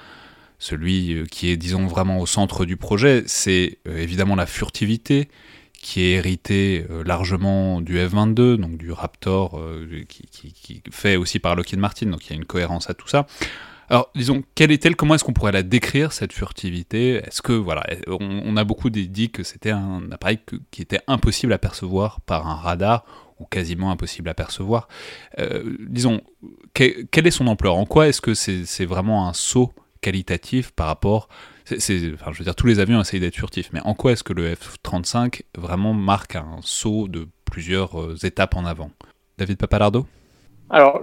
celui 0.58 1.14
euh, 1.14 1.24
qui 1.24 1.50
est, 1.50 1.56
disons, 1.56 1.86
vraiment 1.86 2.18
au 2.18 2.26
centre 2.26 2.64
du 2.64 2.76
projet, 2.76 3.22
c'est 3.26 3.78
euh, 3.86 3.96
évidemment 3.98 4.34
la 4.34 4.46
furtivité, 4.46 5.28
qui 5.72 6.02
est 6.02 6.12
hérité 6.12 6.84
euh, 6.90 7.04
largement 7.04 7.80
du 7.80 7.96
F-22, 7.96 8.56
donc 8.56 8.76
du 8.76 8.90
Raptor, 8.90 9.60
qui, 10.08 10.52
qui, 10.52 10.82
fait 10.90 11.16
aussi 11.16 11.38
par 11.38 11.54
Lockheed 11.54 11.78
Martin, 11.78 12.06
donc 12.06 12.26
il 12.26 12.30
y 12.30 12.32
a 12.32 12.36
une 12.36 12.44
cohérence 12.44 12.90
à 12.90 12.94
tout 12.94 13.08
ça. 13.08 13.26
Alors, 13.90 14.10
disons, 14.14 14.42
quelle 14.54 14.70
est-elle 14.70 14.96
Comment 14.96 15.14
est-ce 15.14 15.24
qu'on 15.24 15.32
pourrait 15.32 15.52
la 15.52 15.62
décrire, 15.62 16.12
cette 16.12 16.34
furtivité? 16.34 17.14
Est-ce 17.14 17.40
que, 17.40 17.54
voilà, 17.54 17.86
on, 18.08 18.54
a 18.58 18.64
beaucoup 18.64 18.90
dit 18.90 19.30
que 19.30 19.42
c'était 19.42 19.70
un 19.70 20.12
appareil 20.12 20.40
qui 20.70 20.82
était 20.82 21.00
impossible 21.06 21.54
à 21.54 21.58
percevoir 21.58 22.20
par 22.20 22.46
un 22.46 22.56
radar, 22.56 23.06
ou 23.40 23.46
quasiment 23.46 23.90
impossible 23.90 24.28
à 24.28 24.34
percevoir. 24.34 24.88
Disons, 25.88 26.20
que, 26.74 27.02
quelle 27.04 27.26
est 27.26 27.30
son 27.30 27.46
ampleur? 27.46 27.76
En 27.76 27.86
quoi 27.86 28.08
est-ce 28.08 28.20
que 28.20 28.34
c'est 28.34 28.84
vraiment 28.84 29.26
un 29.26 29.32
saut 29.32 29.72
qualitatif 30.00 30.70
par 30.72 30.86
rapport... 30.86 31.28
enfin, 31.70 31.78
je 31.78 32.38
veux 32.38 32.44
dire, 32.44 32.54
tous 32.54 32.66
les 32.66 32.80
avions 32.80 33.00
essayent 33.00 33.20
d'être 33.20 33.36
furtifs, 33.36 33.70
mais 33.72 33.80
en 33.84 33.94
quoi 33.94 34.12
est-ce 34.12 34.24
que 34.24 34.32
le 34.32 34.54
F-35 34.54 35.42
vraiment 35.56 35.94
marque 35.94 36.36
un 36.36 36.58
saut 36.62 37.08
de 37.08 37.26
plusieurs 37.44 38.00
euh, 38.00 38.16
étapes 38.22 38.56
en 38.56 38.64
avant? 38.64 38.90
David 39.38 39.58
Papalardo? 39.58 40.06
Alors, 40.70 41.00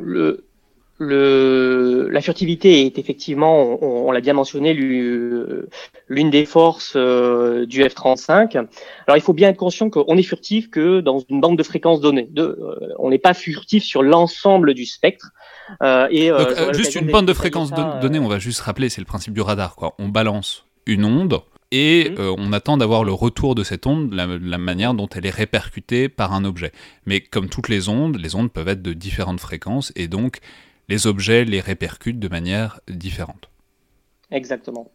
la 0.99 2.21
furtivité 2.21 2.85
est 2.85 2.97
effectivement, 2.99 3.83
on, 3.83 4.11
l'a 4.11 4.21
bien 4.21 4.33
mentionné, 4.33 4.73
l'une 4.73 6.29
des 6.29 6.45
forces 6.45 6.93
euh, 6.95 7.65
du 7.65 7.83
F-35. 7.83 8.55
Alors 8.55 9.17
il 9.17 9.21
faut 9.21 9.33
bien 9.33 9.49
être 9.49 9.57
conscient 9.57 9.89
qu'on 9.89 10.17
est 10.17 10.23
furtif 10.23 10.69
que 10.69 11.01
dans 11.01 11.19
une 11.29 11.41
bande 11.41 11.57
de 11.57 11.63
fréquences 11.63 11.99
donnée. 11.99 12.29
Euh, 12.37 12.93
on 12.99 13.09
n'est 13.09 13.19
pas 13.19 13.33
furtif 13.33 13.83
sur 13.83 14.03
l'ensemble 14.03 14.73
du 14.73 14.85
spectre. 14.85 15.31
Euh, 15.81 16.07
et, 16.11 16.29
Donc, 16.29 16.73
juste 16.73 16.95
une 16.95 17.11
bande 17.11 17.27
de 17.27 17.33
fréquences 17.33 17.71
donnée, 17.71 18.19
on 18.19 18.27
va 18.27 18.39
juste 18.39 18.59
rappeler, 18.61 18.89
c'est 18.89 19.01
le 19.01 19.05
principe 19.05 19.33
du 19.33 19.41
radar. 19.41 19.75
Quoi. 19.75 19.95
On 19.99 20.09
balance 20.09 20.65
une 20.85 21.05
onde, 21.05 21.41
et 21.71 22.11
mmh. 22.11 22.19
euh, 22.19 22.35
on 22.37 22.53
attend 22.53 22.77
d'avoir 22.77 23.03
le 23.03 23.11
retour 23.11 23.55
de 23.55 23.63
cette 23.63 23.87
onde, 23.87 24.13
la, 24.13 24.27
la, 24.27 24.57
manière 24.57 24.93
dont 24.93 25.07
elle 25.07 25.25
est 25.25 25.31
répercutée 25.31 26.09
par 26.09 26.33
un 26.33 26.45
objet. 26.45 26.71
Mais 27.05 27.21
comme 27.21 27.49
toutes 27.49 27.69
les 27.69 27.89
ondes, 27.89 28.17
les 28.17 28.35
ondes 28.35 28.51
peuvent 28.51 28.67
être 28.67 28.83
de 28.83 28.93
différentes 28.93 29.39
fréquences, 29.39 29.91
et 29.95 30.07
donc 30.07 30.39
les 30.87 31.07
objets 31.07 31.45
les 31.45 31.59
répercutent 31.59 32.19
de 32.19 32.27
manière 32.27 32.79
différente. 32.87 33.49
Exactement. 34.31 34.91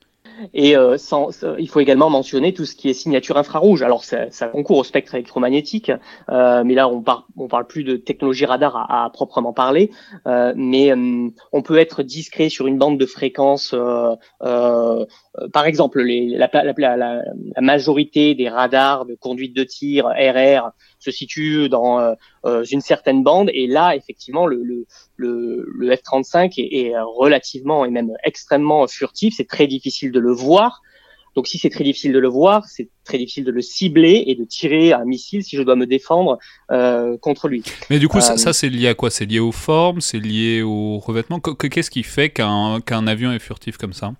Et 0.54 0.76
euh, 0.76 0.96
sans, 0.98 1.30
il 1.58 1.68
faut 1.68 1.80
également 1.80 2.10
mentionner 2.10 2.52
tout 2.52 2.64
ce 2.64 2.74
qui 2.74 2.88
est 2.88 2.94
signature 2.94 3.36
infrarouge. 3.36 3.82
Alors 3.82 4.04
ça, 4.04 4.30
ça 4.30 4.48
concourt 4.48 4.78
au 4.78 4.84
spectre 4.84 5.14
électromagnétique, 5.14 5.92
euh, 6.30 6.64
mais 6.64 6.74
là 6.74 6.88
on, 6.88 7.02
par, 7.02 7.26
on 7.36 7.48
parle 7.48 7.66
plus 7.66 7.84
de 7.84 7.96
technologie 7.96 8.46
radar 8.46 8.76
à, 8.76 9.04
à 9.04 9.10
proprement 9.10 9.52
parler. 9.52 9.90
Euh, 10.26 10.52
mais 10.56 10.92
euh, 10.92 11.28
on 11.52 11.62
peut 11.62 11.78
être 11.78 12.02
discret 12.02 12.48
sur 12.48 12.66
une 12.66 12.78
bande 12.78 12.98
de 12.98 13.06
fréquences. 13.06 13.74
Euh, 13.74 14.14
euh, 14.42 15.06
par 15.52 15.66
exemple, 15.66 16.02
les, 16.02 16.26
la, 16.28 16.50
la, 16.52 16.72
la, 16.76 16.96
la, 16.96 17.22
majorité 17.60 18.34
des 18.34 18.48
radars 18.48 19.06
de 19.06 19.14
conduite 19.14 19.54
de 19.54 19.64
tir 19.64 20.06
RR 20.06 20.70
se 20.98 21.10
situent 21.10 21.68
dans 21.68 22.14
une 22.44 22.80
certaine 22.80 23.22
bande, 23.22 23.50
et 23.54 23.66
là 23.66 23.94
effectivement 23.96 24.46
le, 24.46 24.62
le, 24.62 24.86
le, 25.20 25.66
le 25.76 25.94
F-35 25.94 26.54
est, 26.58 26.86
est 26.86 26.94
relativement 26.98 27.84
et 27.84 27.90
même 27.90 28.12
extrêmement 28.24 28.86
furtif. 28.88 29.34
C'est 29.36 29.48
très 29.48 29.66
difficile 29.66 30.10
de 30.12 30.20
le 30.20 30.32
voir. 30.32 30.80
Donc 31.36 31.46
si 31.46 31.58
c'est 31.58 31.70
très 31.70 31.84
difficile 31.84 32.12
de 32.12 32.18
le 32.18 32.28
voir, 32.28 32.64
c'est 32.66 32.88
très 33.04 33.18
difficile 33.18 33.44
de 33.44 33.52
le 33.52 33.62
cibler 33.62 34.24
et 34.26 34.34
de 34.34 34.44
tirer 34.44 34.92
un 34.92 35.04
missile 35.04 35.44
si 35.44 35.56
je 35.56 35.62
dois 35.62 35.76
me 35.76 35.86
défendre 35.86 36.38
euh, 36.72 37.16
contre 37.18 37.46
lui. 37.48 37.62
Mais 37.88 37.98
du 37.98 38.08
coup, 38.08 38.18
euh, 38.18 38.20
ça, 38.20 38.36
ça 38.36 38.52
c'est 38.52 38.68
lié 38.68 38.88
à 38.88 38.94
quoi? 38.94 39.10
C'est 39.10 39.26
lié 39.26 39.38
aux 39.38 39.52
formes? 39.52 40.00
C'est 40.00 40.18
lié 40.18 40.62
au 40.62 40.98
revêtement 40.98 41.38
Qu'est-ce 41.38 41.90
qui 41.90 42.02
fait 42.02 42.30
qu'un 42.30 42.80
qu'un 42.80 43.06
avion 43.06 43.30
est 43.32 43.38
furtif 43.38 43.76
comme 43.76 43.92
ça? 43.92 44.12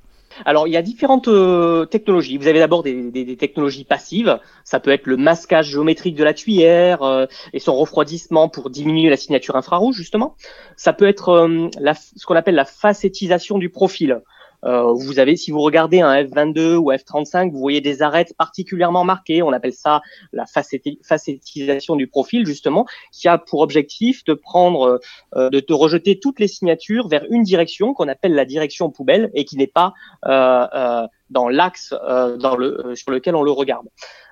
Alors, 0.45 0.67
il 0.67 0.73
y 0.73 0.77
a 0.77 0.83
différentes 0.83 1.29
euh, 1.29 1.85
technologies. 1.87 2.39
Vous 2.39 2.47
avez 2.47 2.59
d'abord 2.59 2.83
des, 2.83 3.37
technologies 3.37 3.85
passives. 3.85 4.39
Ça 4.65 4.81
peut 4.81 4.91
être 4.91 5.07
le 5.07 5.17
masquage 5.17 5.71
géométrique 5.71 6.15
de 6.15 6.25
la 6.25 6.35
tuyère 6.35 7.03
euh, 7.03 7.27
et 7.53 7.59
son 7.59 7.77
refroidissement 7.77 8.49
pour 8.49 8.71
diminuer 8.71 9.11
la 9.11 9.17
signature 9.17 9.57
infrarouge, 9.57 9.97
justement. 9.97 10.37
Ça 10.77 10.93
peut 10.93 11.09
être 11.09 11.31
euh, 11.31 11.69
ce 12.17 12.27
qu'on 12.27 12.37
appelle 12.37 12.55
la 12.55 12.65
facettisation 12.65 13.59
du 13.59 13.71
profil. 13.71 14.23
Euh, 14.65 14.93
vous 14.93 15.19
avez, 15.19 15.37
si 15.37 15.51
vous 15.51 15.61
regardez 15.61 16.01
un 16.01 16.23
F22 16.23 16.77
ou 16.77 16.93
F35, 16.93 17.51
vous 17.51 17.59
voyez 17.59 17.81
des 17.81 18.03
arêtes 18.03 18.35
particulièrement 18.37 19.05
marquées. 19.05 19.43
On 19.43 19.53
appelle 19.53 19.73
ça 19.73 20.01
la 20.33 20.45
facettisation 20.47 21.97
du 21.97 22.07
profil, 22.07 22.47
justement, 22.47 22.87
qui 23.13 23.29
a 23.29 23.39
pour 23.39 23.61
objectif 23.61 24.25
de 24.25 24.35
prendre, 24.35 25.01
euh, 25.37 25.51
de, 25.51 25.61
de, 25.61 25.75
rejeter 25.75 26.19
toutes 26.19 26.41
les 26.41 26.49
signatures 26.49 27.09
vers 27.09 27.25
une 27.31 27.43
direction 27.43 27.95
qu'on 27.95 28.09
appelle 28.09 28.35
la 28.35 28.45
direction 28.45 28.91
poubelle 28.91 29.31
et 29.35 29.45
qui 29.45 29.57
n'est 29.57 29.67
pas 29.67 29.95
euh, 30.27 30.67
euh 30.75 31.07
dans 31.31 31.49
l'axe 31.49 31.95
euh, 32.09 32.37
dans 32.37 32.57
le, 32.57 32.97
sur 32.97 33.13
lequel 33.13 33.37
on 33.37 33.45
le 33.45 33.53
regarde. 33.53 33.87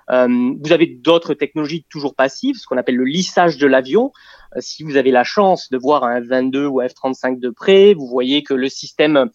vous 0.09 0.71
avez 0.73 0.85
d'autres 0.85 1.33
technologies 1.33 1.85
toujours 1.89 2.13
passives, 2.13 2.57
ce 2.57 2.67
qu'on 2.67 2.75
appelle 2.75 2.97
le 2.97 3.05
lissage 3.05 3.57
de 3.57 3.67
l'avion. 3.67 4.11
si 4.57 4.83
vous 4.83 4.97
avez 4.97 5.11
la 5.11 5.23
chance 5.23 5.69
de 5.69 5.77
voir 5.77 6.03
un 6.03 6.19
F22 6.19 6.65
ou 6.65 6.81
un 6.81 6.87
F35 6.87 7.39
de 7.39 7.51
près, 7.51 7.93
vous 7.93 8.05
voyez 8.05 8.43
que 8.43 8.53
le 8.53 8.67
système 8.67 9.15
euh, 9.15 9.25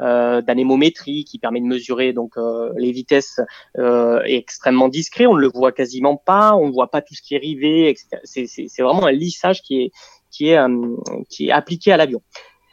d'anémométrie 0.00 1.24
qui 1.24 1.38
permet 1.38 1.60
de 1.60 1.66
mesurer 1.66 2.12
donc 2.12 2.36
euh, 2.36 2.72
les 2.76 2.92
vitesses 2.92 3.40
euh, 3.78 4.22
est 4.24 4.36
extrêmement 4.36 4.88
discret. 4.88 5.26
On 5.26 5.34
ne 5.34 5.40
le 5.40 5.48
voit 5.48 5.72
quasiment 5.72 6.16
pas, 6.16 6.54
on 6.54 6.68
ne 6.68 6.72
voit 6.72 6.90
pas 6.90 7.02
tout 7.02 7.14
ce 7.14 7.22
qui 7.22 7.34
est 7.34 7.38
rivé. 7.38 7.94
C'est 8.24 8.82
vraiment 8.82 9.06
un 9.06 9.12
lissage 9.12 9.62
qui 9.62 9.82
est 9.82 9.92
qui 10.30 10.48
est 10.48 10.58
euh, 10.58 10.96
qui 11.28 11.48
est 11.48 11.52
appliqué 11.52 11.92
à 11.92 11.96
l'avion. 11.96 12.22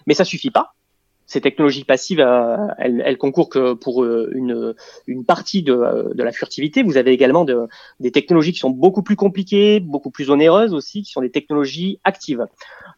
Mais 0.06 0.14
ça 0.14 0.26
suffit 0.26 0.52
pas. 0.52 0.74
Ces 1.30 1.42
technologies 1.42 1.84
passives, 1.84 2.22
euh, 2.22 2.56
elles, 2.78 3.04
elles, 3.06 3.18
concourent 3.18 3.50
que 3.50 3.74
pour 3.74 4.06
une, 4.06 4.74
une 5.08 5.26
partie 5.26 5.62
de, 5.62 6.14
de, 6.14 6.24
la 6.24 6.32
furtivité. 6.32 6.84
Vous 6.84 6.96
avez 6.96 7.12
également 7.12 7.44
de, 7.44 7.68
des 8.00 8.14
technologies 8.14 8.54
qui 8.54 8.60
sont 8.60 8.70
beaucoup 8.70 9.04
plus 9.04 9.18
compliquées, 9.18 9.82
beaucoup 9.82 10.10
plus 10.10 10.30
onéreuses 10.30 10.74
aussi, 10.74 11.02
qui 11.04 11.12
sont 11.12 11.20
des 11.20 11.30
technologies 11.30 12.00
actives. 12.06 12.48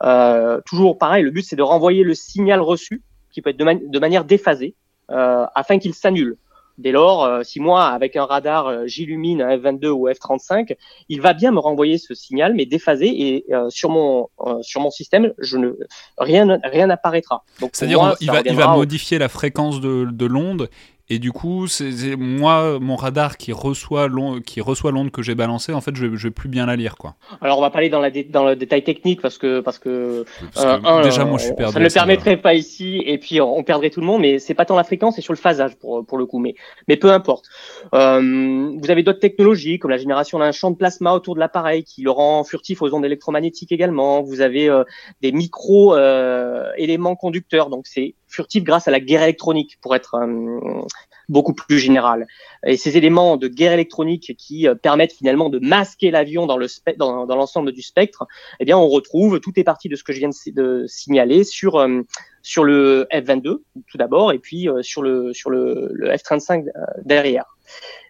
Euh, 0.03 0.61
toujours 0.65 0.99
pareil, 0.99 1.23
le 1.23 1.32
but 1.32 1.43
c'est 1.43 1.55
de 1.55 1.63
renvoyer 1.63 2.03
le 2.03 2.13
signal 2.13 2.61
reçu 2.61 3.01
qui 3.32 3.41
peut 3.41 3.51
être 3.51 3.57
de, 3.57 3.63
man 3.63 3.80
de 3.84 3.99
manière 3.99 4.25
déphasée 4.25 4.75
euh, 5.11 5.45
afin 5.55 5.80
qu'il 5.80 5.93
s'annule. 5.93 6.38
Dès 6.80 6.93
lors, 6.93 7.25
euh, 7.25 7.43
si 7.43 7.59
moi, 7.59 7.88
avec 7.88 8.15
un 8.15 8.23
radar, 8.23 8.67
euh, 8.67 8.84
j'illumine 8.86 9.41
un 9.41 9.57
F22 9.57 9.88
ou 9.88 10.07
F35, 10.07 10.77
il 11.09 11.19
va 11.19 11.34
bien 11.34 11.51
me 11.51 11.59
renvoyer 11.59 11.97
ce 11.97 12.13
signal, 12.13 12.53
mais 12.53 12.65
déphasé, 12.65 13.07
et 13.07 13.53
euh, 13.53 13.69
sur 13.69 13.89
mon 13.89 14.30
euh, 14.45 14.61
sur 14.61 14.80
mon 14.80 14.89
système, 14.89 15.34
je 15.39 15.57
ne 15.57 15.73
rien 16.17 16.57
rien 16.63 16.88
n'apparaîtra. 16.88 17.43
C'est-à-dire, 17.73 18.15
il 18.21 18.32
va 18.32 18.41
il 18.45 18.55
va 18.55 18.73
modifier 18.73 19.17
la 19.17 19.27
fréquence 19.27 19.82
de, 19.82 20.07
de 20.09 20.25
l'onde 20.25 20.69
et 21.10 21.20
du 21.20 21.32
coup, 21.32 21.68
c'est 21.68 22.16
moi, 22.16 22.80
mon 22.80 22.95
radar 22.95 23.38
qui 23.38 23.51
reçoit 23.51 24.07
l'onde, 24.07 24.43
qui 24.43 24.62
reçoit 24.62 24.91
l'onde 24.91 25.12
que 25.12 25.22
j'ai 25.22 25.36
balancée, 25.36 25.74
en 25.74 25.82
fait, 25.82 25.95
je, 25.95 26.16
je 26.16 26.28
vais 26.28 26.32
plus 26.32 26.49
bien 26.49 26.66
la 26.66 26.76
lire, 26.76 26.97
quoi. 26.97 27.16
Alors, 27.41 27.57
on 27.57 27.62
va 27.62 27.72
pas 27.72 27.80
aller 27.80 27.89
dans, 27.89 27.99
la 27.99 28.12
dans 28.12 28.45
le 28.45 28.55
détail 28.55 28.84
technique 28.84 29.22
parce 29.22 29.38
que 29.38 29.60
parce 29.60 29.80
que, 29.80 30.26
parce 30.53 30.66
que 30.66 30.88
euh, 30.88 31.03
déjà, 31.03 31.26
moi, 31.26 31.38
je 31.38 31.45
suis 31.45 31.53
perdu. 31.55 31.74
Ça 31.74 31.80
ne 31.80 31.86
le 31.86 31.91
permettrait 31.91 32.38
pas 32.38 32.53
ici, 32.53 33.01
et 33.05 33.18
puis 33.18 33.41
on 33.41 33.64
perdrait 33.64 33.89
tout 33.89 34.01
le 34.01 34.05
monde. 34.05 34.22
Mais 34.22 34.39
c'est 34.39 34.53
pas 34.53 34.66
tant 34.66 34.76
la 34.76 34.84
fréquence, 34.84 35.16
c'est 35.16 35.22
sur 35.22 35.34
le 35.34 35.38
phasage 35.39 35.76
pour 35.78 36.05
pour 36.05 36.18
le 36.18 36.26
coup. 36.26 36.39
Mais 36.39 36.53
mais 36.88 36.95
peu 36.95 37.12
importe. 37.12 37.45
Euh, 37.93 38.72
vous 38.78 38.91
avez 38.91 39.03
d'autres 39.03 39.20
technologies 39.20 39.80
comme 39.80 39.91
la 39.91 39.97
génération 39.97 40.39
d'un 40.39 40.51
champ 40.51 40.72
de 40.72 40.76
plasma 40.76 41.14
autour 41.14 41.36
de 41.36 41.39
l'appareil 41.39 41.84
qui 41.84 42.01
le 42.01 42.12
rend 42.12 42.43
furtif 42.43 42.82
aux 42.82 42.93
ondes 42.93 43.05
électromagnétiques 43.05 43.72
également. 43.72 44.22
Vous 44.22 44.41
avez 44.41 44.70
euh, 44.70 44.84
des 45.22 45.32
micro 45.32 45.95
euh, 45.95 46.70
éléments 46.78 47.16
conducteurs, 47.16 47.70
donc 47.70 47.88
c'est 47.88 48.16
furtif 48.30 48.63
grâce 48.63 48.88
à 48.88 48.91
la 48.91 48.99
guerre 48.99 49.23
électronique, 49.23 49.77
pour 49.82 49.95
être 49.95 50.15
euh, 50.15 50.82
beaucoup 51.27 51.53
plus 51.53 51.80
général. 51.80 52.27
Et 52.65 52.77
ces 52.77 52.97
éléments 52.97 53.38
de 53.38 53.47
guerre 53.47 53.73
électronique 53.73 54.36
qui 54.38 54.67
euh, 54.67 54.75
permettent 54.75 55.13
finalement 55.13 55.49
de 55.49 55.59
masquer 55.59 56.11
l'avion 56.11 56.45
dans 56.45 56.57
le 56.57 56.67
dans, 56.97 57.25
dans 57.25 57.36
l'ensemble 57.36 57.71
du 57.71 57.82
spectre, 57.82 58.25
eh 58.59 58.65
bien, 58.65 58.77
on 58.77 58.88
retrouve 58.88 59.39
toutes 59.39 59.57
les 59.57 59.63
parties 59.63 59.89
de 59.89 59.95
ce 59.95 60.03
que 60.03 60.13
je 60.13 60.19
viens 60.19 60.30
de, 60.30 60.51
de 60.51 60.88
signaler 60.88 61.43
sur 61.43 61.75
euh, 61.75 62.01
sur 62.41 62.63
le 62.63 63.05
F22 63.11 63.61
tout 63.88 63.97
d'abord, 63.97 64.32
et 64.32 64.39
puis 64.39 64.69
sur 64.82 65.01
le 65.01 65.34
sur 65.34 65.49
le, 65.49 65.89
le 65.93 66.09
F35 66.09 66.65
derrière. 67.03 67.57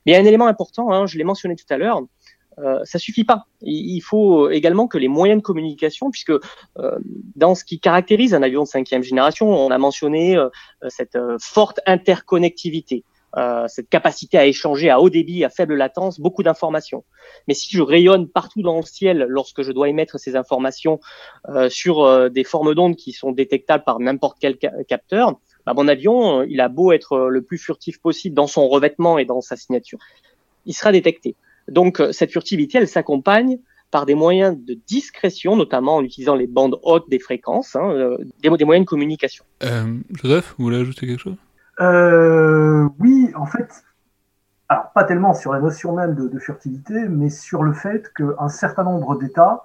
Mais 0.06 0.12
il 0.12 0.16
y 0.16 0.18
a 0.18 0.22
un 0.22 0.26
élément 0.26 0.48
important, 0.48 0.92
hein, 0.92 1.08
je 1.08 1.18
l'ai 1.18 1.24
mentionné 1.24 1.56
tout 1.56 1.66
à 1.70 1.78
l'heure, 1.78 2.02
euh, 2.64 2.80
ça 2.84 3.00
suffit 3.00 3.24
pas. 3.24 3.46
Il 3.62 4.02
faut 4.02 4.50
également 4.50 4.88
que 4.88 4.98
les 4.98 5.08
moyens 5.08 5.42
de 5.42 5.44
communication, 5.44 6.12
puisque 6.12 6.32
euh, 6.32 6.40
dans 7.36 7.56
ce 7.56 7.64
qui 7.64 7.80
caractérise 7.80 8.34
un 8.34 8.44
avion 8.44 8.64
de 8.64 8.68
cinquième 8.68 9.04
génération, 9.04 9.50
on 9.50 9.72
a 9.72 9.78
mentionné 9.78 10.36
euh, 10.36 10.50
cette 10.88 11.16
euh, 11.16 11.38
forte 11.40 11.80
interconnectivité, 11.86 13.04
cette 13.68 13.90
capacité 13.90 14.40
à 14.40 14.48
échanger 14.48 14.90
à 14.90 15.00
haut 15.00 15.12
débit, 15.12 15.46
à 15.46 15.50
faible 15.50 15.76
latence, 15.76 16.20
beaucoup 16.20 16.42
d'informations. 16.42 17.04
Mais 17.48 17.54
si 17.54 17.70
je 17.70 17.84
rayonne 17.84 18.28
partout 18.28 18.64
dans 18.64 18.78
le 18.78 18.82
ciel 18.82 19.28
lorsque 19.30 19.62
je 19.62 19.72
dois 19.72 19.88
émettre 19.88 20.20
ces 20.20 20.36
informations 20.36 21.00
sur 21.70 22.32
des 22.32 22.44
formes 22.44 22.74
d'ondes 22.74 22.96
qui 22.96 23.12
sont 23.12 23.32
détectables 23.32 23.84
par 23.84 24.00
n'importe 24.00 24.38
quel 24.42 24.58
capteur, 24.58 25.40
bah, 25.68 25.74
mon 25.76 25.88
avion, 25.88 26.42
il 26.42 26.60
a 26.60 26.70
beau 26.70 26.92
être 26.92 27.30
le 27.30 27.44
plus 27.44 27.60
furtif 27.60 28.02
possible 28.02 28.34
dans 28.34 28.48
son 28.48 28.68
revêtement 28.68 29.20
et 29.20 29.26
dans 29.26 29.42
sa 29.42 29.56
signature, 29.56 30.00
il 30.66 30.74
sera 30.74 30.92
détecté. 30.92 31.36
Donc 31.72 32.00
euh, 32.00 32.12
cette 32.12 32.32
furtivité, 32.32 32.78
elle 32.78 32.88
s'accompagne 32.88 33.60
par 33.92 34.06
des 34.06 34.16
moyens 34.16 34.58
de 34.58 34.76
discrétion, 34.88 35.56
notamment 35.56 35.96
en 35.96 36.04
utilisant 36.04 36.36
les 36.36 36.48
bandes 36.48 36.80
hautes 36.84 37.10
des 37.10 37.20
fréquences, 37.20 37.76
hein, 37.76 37.90
euh, 37.90 38.18
des, 38.42 38.50
moyens 38.66 38.86
de 38.86 38.90
communication. 38.90 39.46
Euh, 39.64 39.98
Joseph, 40.22 40.54
vous 40.58 40.66
voulez 40.66 40.80
ajouter 40.80 41.08
quelque 41.08 41.22
chose? 41.22 41.38
Oui, 43.00 43.32
en 43.36 43.46
fait, 43.46 43.84
alors 44.68 44.92
pas 44.94 45.06
tellement 45.06 45.34
sur 45.34 45.54
la 45.54 45.60
notion 45.60 45.96
même 45.96 46.14
de, 46.14 46.40
furtivité, 46.40 47.08
mais 47.08 47.30
sur 47.30 47.64
le 47.64 47.74
fait 47.74 48.12
qu'un 48.14 48.50
certain 48.50 48.84
nombre 48.84 49.18
d'États, 49.18 49.64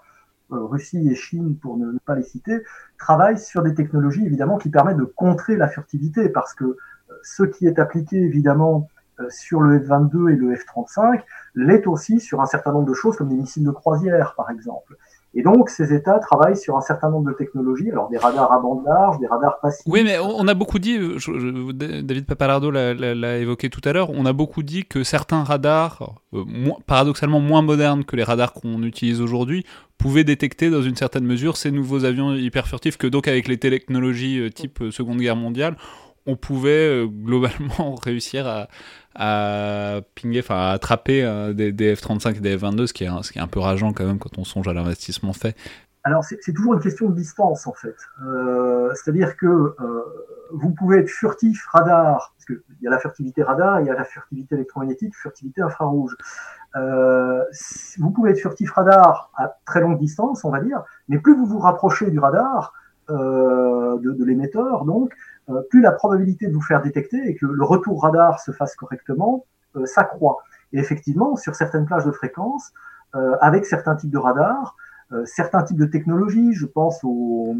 Russie 0.48 1.08
et 1.10 1.14
Chine 1.14 1.56
pour 1.60 1.76
ne, 1.76 1.98
pas 2.06 2.14
les 2.14 2.22
citer, 2.22 2.60
travaillent 2.98 3.38
sur 3.38 3.62
des 3.62 3.74
technologies 3.74 4.24
évidemment 4.24 4.56
qui 4.56 4.70
permettent 4.70 4.96
de 4.96 5.04
contrer 5.04 5.56
la 5.56 5.68
furtivité, 5.68 6.28
parce 6.28 6.54
que 6.54 6.76
ce 7.22 7.42
qui 7.42 7.66
est 7.66 7.78
appliqué 7.78 8.16
évidemment 8.16 8.88
euh, 8.88 8.93
sur 9.28 9.60
le 9.60 9.78
F-22 9.80 10.32
et 10.32 10.36
le 10.36 10.54
F-35 10.54 11.22
l'est 11.54 11.86
aussi 11.86 12.20
sur 12.20 12.40
un 12.40 12.46
certain 12.46 12.72
nombre 12.72 12.88
de 12.88 12.94
choses 12.94 13.16
comme 13.16 13.28
des 13.28 13.36
missiles 13.36 13.64
de 13.64 13.70
croisière, 13.70 14.34
par 14.36 14.50
exemple. 14.50 14.96
Et 15.36 15.42
donc, 15.42 15.68
ces 15.68 15.92
États 15.92 16.20
travaillent 16.20 16.56
sur 16.56 16.76
un 16.76 16.80
certain 16.80 17.10
nombre 17.10 17.28
de 17.28 17.36
technologies, 17.36 17.90
alors 17.90 18.08
des 18.08 18.18
radars 18.18 18.52
à 18.52 18.60
bande 18.60 18.84
large, 18.86 19.18
des 19.18 19.26
radars 19.26 19.58
passifs. 19.58 19.84
Oui, 19.86 20.04
mais 20.04 20.16
on 20.20 20.46
a 20.46 20.54
beaucoup 20.54 20.78
dit, 20.78 20.96
David 20.96 22.26
Papalardo 22.26 22.70
l'a 22.70 23.38
évoqué 23.38 23.68
tout 23.68 23.80
à 23.84 23.92
l'heure, 23.92 24.10
on 24.10 24.26
a 24.26 24.32
beaucoup 24.32 24.62
dit 24.62 24.84
que 24.84 25.02
certains 25.02 25.42
radars, 25.42 26.14
euh, 26.34 26.44
paradoxalement 26.86 27.40
moins 27.40 27.62
modernes 27.62 28.04
que 28.04 28.14
les 28.14 28.22
radars 28.22 28.52
qu'on 28.52 28.84
utilise 28.84 29.20
aujourd'hui, 29.20 29.66
pouvaient 29.98 30.24
détecter 30.24 30.70
dans 30.70 30.82
une 30.82 30.96
certaine 30.96 31.24
mesure 31.24 31.56
ces 31.56 31.72
nouveaux 31.72 32.04
avions 32.04 32.34
hyper 32.34 32.68
furtifs 32.68 32.96
que 32.96 33.08
donc 33.08 33.26
avec 33.26 33.48
les 33.48 33.58
technologies 33.58 34.38
euh, 34.38 34.50
type 34.50 34.84
Seconde 34.92 35.18
Guerre 35.18 35.36
mondiale, 35.36 35.76
on 36.26 36.36
pouvait 36.36 37.04
globalement 37.06 37.94
réussir 38.02 38.46
à, 38.46 38.68
à 39.14 40.00
pinguer, 40.20 40.40
enfin 40.40 40.56
à 40.56 40.70
attraper 40.70 41.24
euh, 41.24 41.52
des, 41.52 41.94
F-35 41.94 42.36
et 42.36 42.40
des 42.40 42.56
F-22, 42.56 42.86
ce 42.86 42.92
qui, 42.92 43.04
est, 43.04 43.22
ce 43.22 43.32
qui 43.32 43.38
est 43.38 43.42
un 43.42 43.46
peu 43.46 43.60
rageant 43.60 43.92
quand 43.92 44.04
même 44.04 44.18
quand 44.18 44.38
on 44.38 44.44
songe 44.44 44.68
à 44.68 44.72
l'investissement 44.72 45.32
fait. 45.32 45.56
Alors 46.02 46.22
c'est 46.22 46.52
toujours 46.52 46.74
une 46.74 46.80
question 46.80 47.08
de 47.08 47.14
distance 47.14 47.66
en 47.66 47.72
fait. 47.72 47.96
Euh, 48.26 48.92
c'est-à-dire 48.94 49.36
que 49.36 49.46
euh, 49.46 49.74
vous 50.52 50.70
pouvez 50.70 50.98
être 50.98 51.08
furtif 51.08 51.66
radar, 51.68 52.34
parce 52.36 52.44
qu'il 52.46 52.82
y 52.82 52.86
a 52.86 52.90
la 52.90 52.98
furtivité 52.98 53.42
radar, 53.42 53.80
il 53.80 53.86
y 53.86 53.90
a 53.90 53.94
la 53.94 54.04
furtivité 54.04 54.54
électromagnétique, 54.54 55.14
furtivité 55.16 55.62
infrarouge. 55.62 56.14
vous 56.74 58.10
pouvez 58.10 58.32
être 58.32 58.40
furtif 58.40 58.70
radar 58.72 59.30
à 59.36 59.56
très 59.64 59.80
longue 59.80 59.98
distance, 59.98 60.44
on 60.44 60.50
va 60.50 60.60
dire, 60.60 60.82
mais 61.08 61.18
plus 61.18 61.34
vous 61.34 61.46
vous 61.46 61.58
rapprochez 61.58 62.10
du 62.10 62.18
radar, 62.18 62.74
de, 63.08 64.24
l'émetteur, 64.24 64.84
donc, 64.84 65.14
plus 65.70 65.80
la 65.80 65.92
probabilité 65.92 66.46
de 66.46 66.52
vous 66.52 66.62
faire 66.62 66.82
détecter 66.82 67.20
et 67.28 67.34
que 67.34 67.46
le 67.46 67.64
retour 67.64 68.02
radar 68.02 68.40
se 68.40 68.52
fasse 68.52 68.74
correctement 68.76 69.44
euh, 69.76 69.86
s'accroît. 69.86 70.38
Et 70.72 70.78
effectivement, 70.78 71.36
sur 71.36 71.54
certaines 71.54 71.86
plages 71.86 72.04
de 72.04 72.12
fréquences, 72.12 72.72
euh, 73.14 73.36
avec 73.40 73.66
certains 73.66 73.94
types 73.96 74.10
de 74.10 74.18
radars, 74.18 74.76
certains 75.26 75.62
types 75.62 75.76
de 75.76 75.84
technologies, 75.84 76.54
je 76.54 76.66
pense 76.66 77.04
aux, 77.04 77.54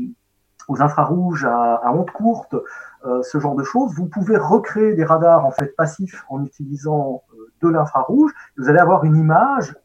infrarouges 0.81 1.45
à, 1.45 1.75
à 1.75 1.93
ondes 1.93 2.11
courtes, 2.11 2.57
ce 3.23 3.39
genre 3.39 3.55
de 3.55 3.63
choses, 3.63 3.95
vous 3.95 4.07
pouvez 4.07 4.37
recréer 4.37 4.95
des 4.95 5.05
radars 5.05 5.47
en 5.47 5.53
fait 5.53 5.77
passifs 5.77 6.25
en 6.31 6.43
utilisant 6.43 7.23
de 7.63 7.69
l'infrarouge. 7.69 8.33
Vous 8.57 8.69
allez 8.69 8.81
avoir 8.81 9.05
une 9.05 9.15
image 9.15 9.77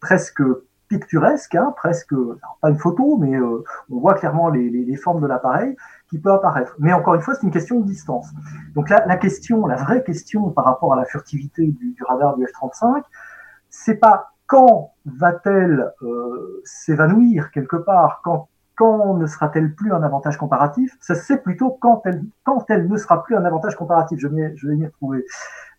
presque 0.00 0.42
picturesque, 0.88 1.54
hein, 1.54 1.72
presque, 1.76 2.14
pas 2.60 2.70
une 2.70 2.78
photo, 2.78 3.16
mais 3.18 3.38
on 3.40 3.98
voit 3.98 4.14
clairement 4.14 4.48
les, 4.48 4.70
les, 4.70 4.84
les 4.84 4.96
formes 4.96 5.20
de 5.20 5.26
l'appareil 5.26 5.76
qui 6.08 6.18
peut 6.18 6.32
apparaître. 6.32 6.74
Mais 6.78 6.92
encore 6.92 7.14
une 7.14 7.20
fois, 7.20 7.34
c'est 7.34 7.42
une 7.42 7.52
question 7.52 7.80
de 7.80 7.86
distance. 7.86 8.28
Donc 8.74 8.88
là, 8.90 9.04
la 9.06 9.16
question, 9.16 9.66
la 9.66 9.76
vraie 9.76 10.02
question 10.04 10.50
par 10.50 10.64
rapport 10.64 10.92
à 10.92 10.96
la 10.96 11.04
furtivité 11.04 11.66
du, 11.66 11.92
du 11.92 12.02
radar 12.04 12.36
du 12.36 12.44
F-35, 12.44 13.02
c'est 13.70 13.96
pas 13.96 14.32
quand 14.46 14.92
va-t-elle 15.04 15.92
euh, 16.02 16.62
s'évanouir 16.64 17.50
quelque 17.50 17.76
part, 17.76 18.20
quand, 18.22 18.48
quand 18.76 19.14
ne 19.14 19.26
sera-t-elle 19.26 19.74
plus 19.74 19.92
un 19.92 20.02
avantage 20.04 20.36
comparatif? 20.36 20.96
Ça 21.00 21.16
c'est 21.16 21.42
plutôt 21.42 21.70
quand 21.80 22.02
elle, 22.04 22.22
quand 22.44 22.64
elle 22.68 22.88
ne 22.88 22.96
sera 22.96 23.24
plus 23.24 23.34
un 23.34 23.44
avantage 23.44 23.74
comparatif. 23.74 24.20
Je 24.20 24.28
vais, 24.28 24.56
je 24.56 24.68
vais 24.68 24.76
m'y 24.76 24.86
retrouver. 24.86 25.24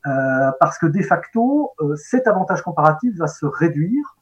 Euh, 0.06 0.52
parce 0.60 0.78
que 0.78 0.86
de 0.86 1.02
facto, 1.02 1.72
euh, 1.80 1.96
cet 1.96 2.28
avantage 2.28 2.62
comparatif 2.62 3.18
va 3.18 3.28
se 3.28 3.46
réduire. 3.46 4.18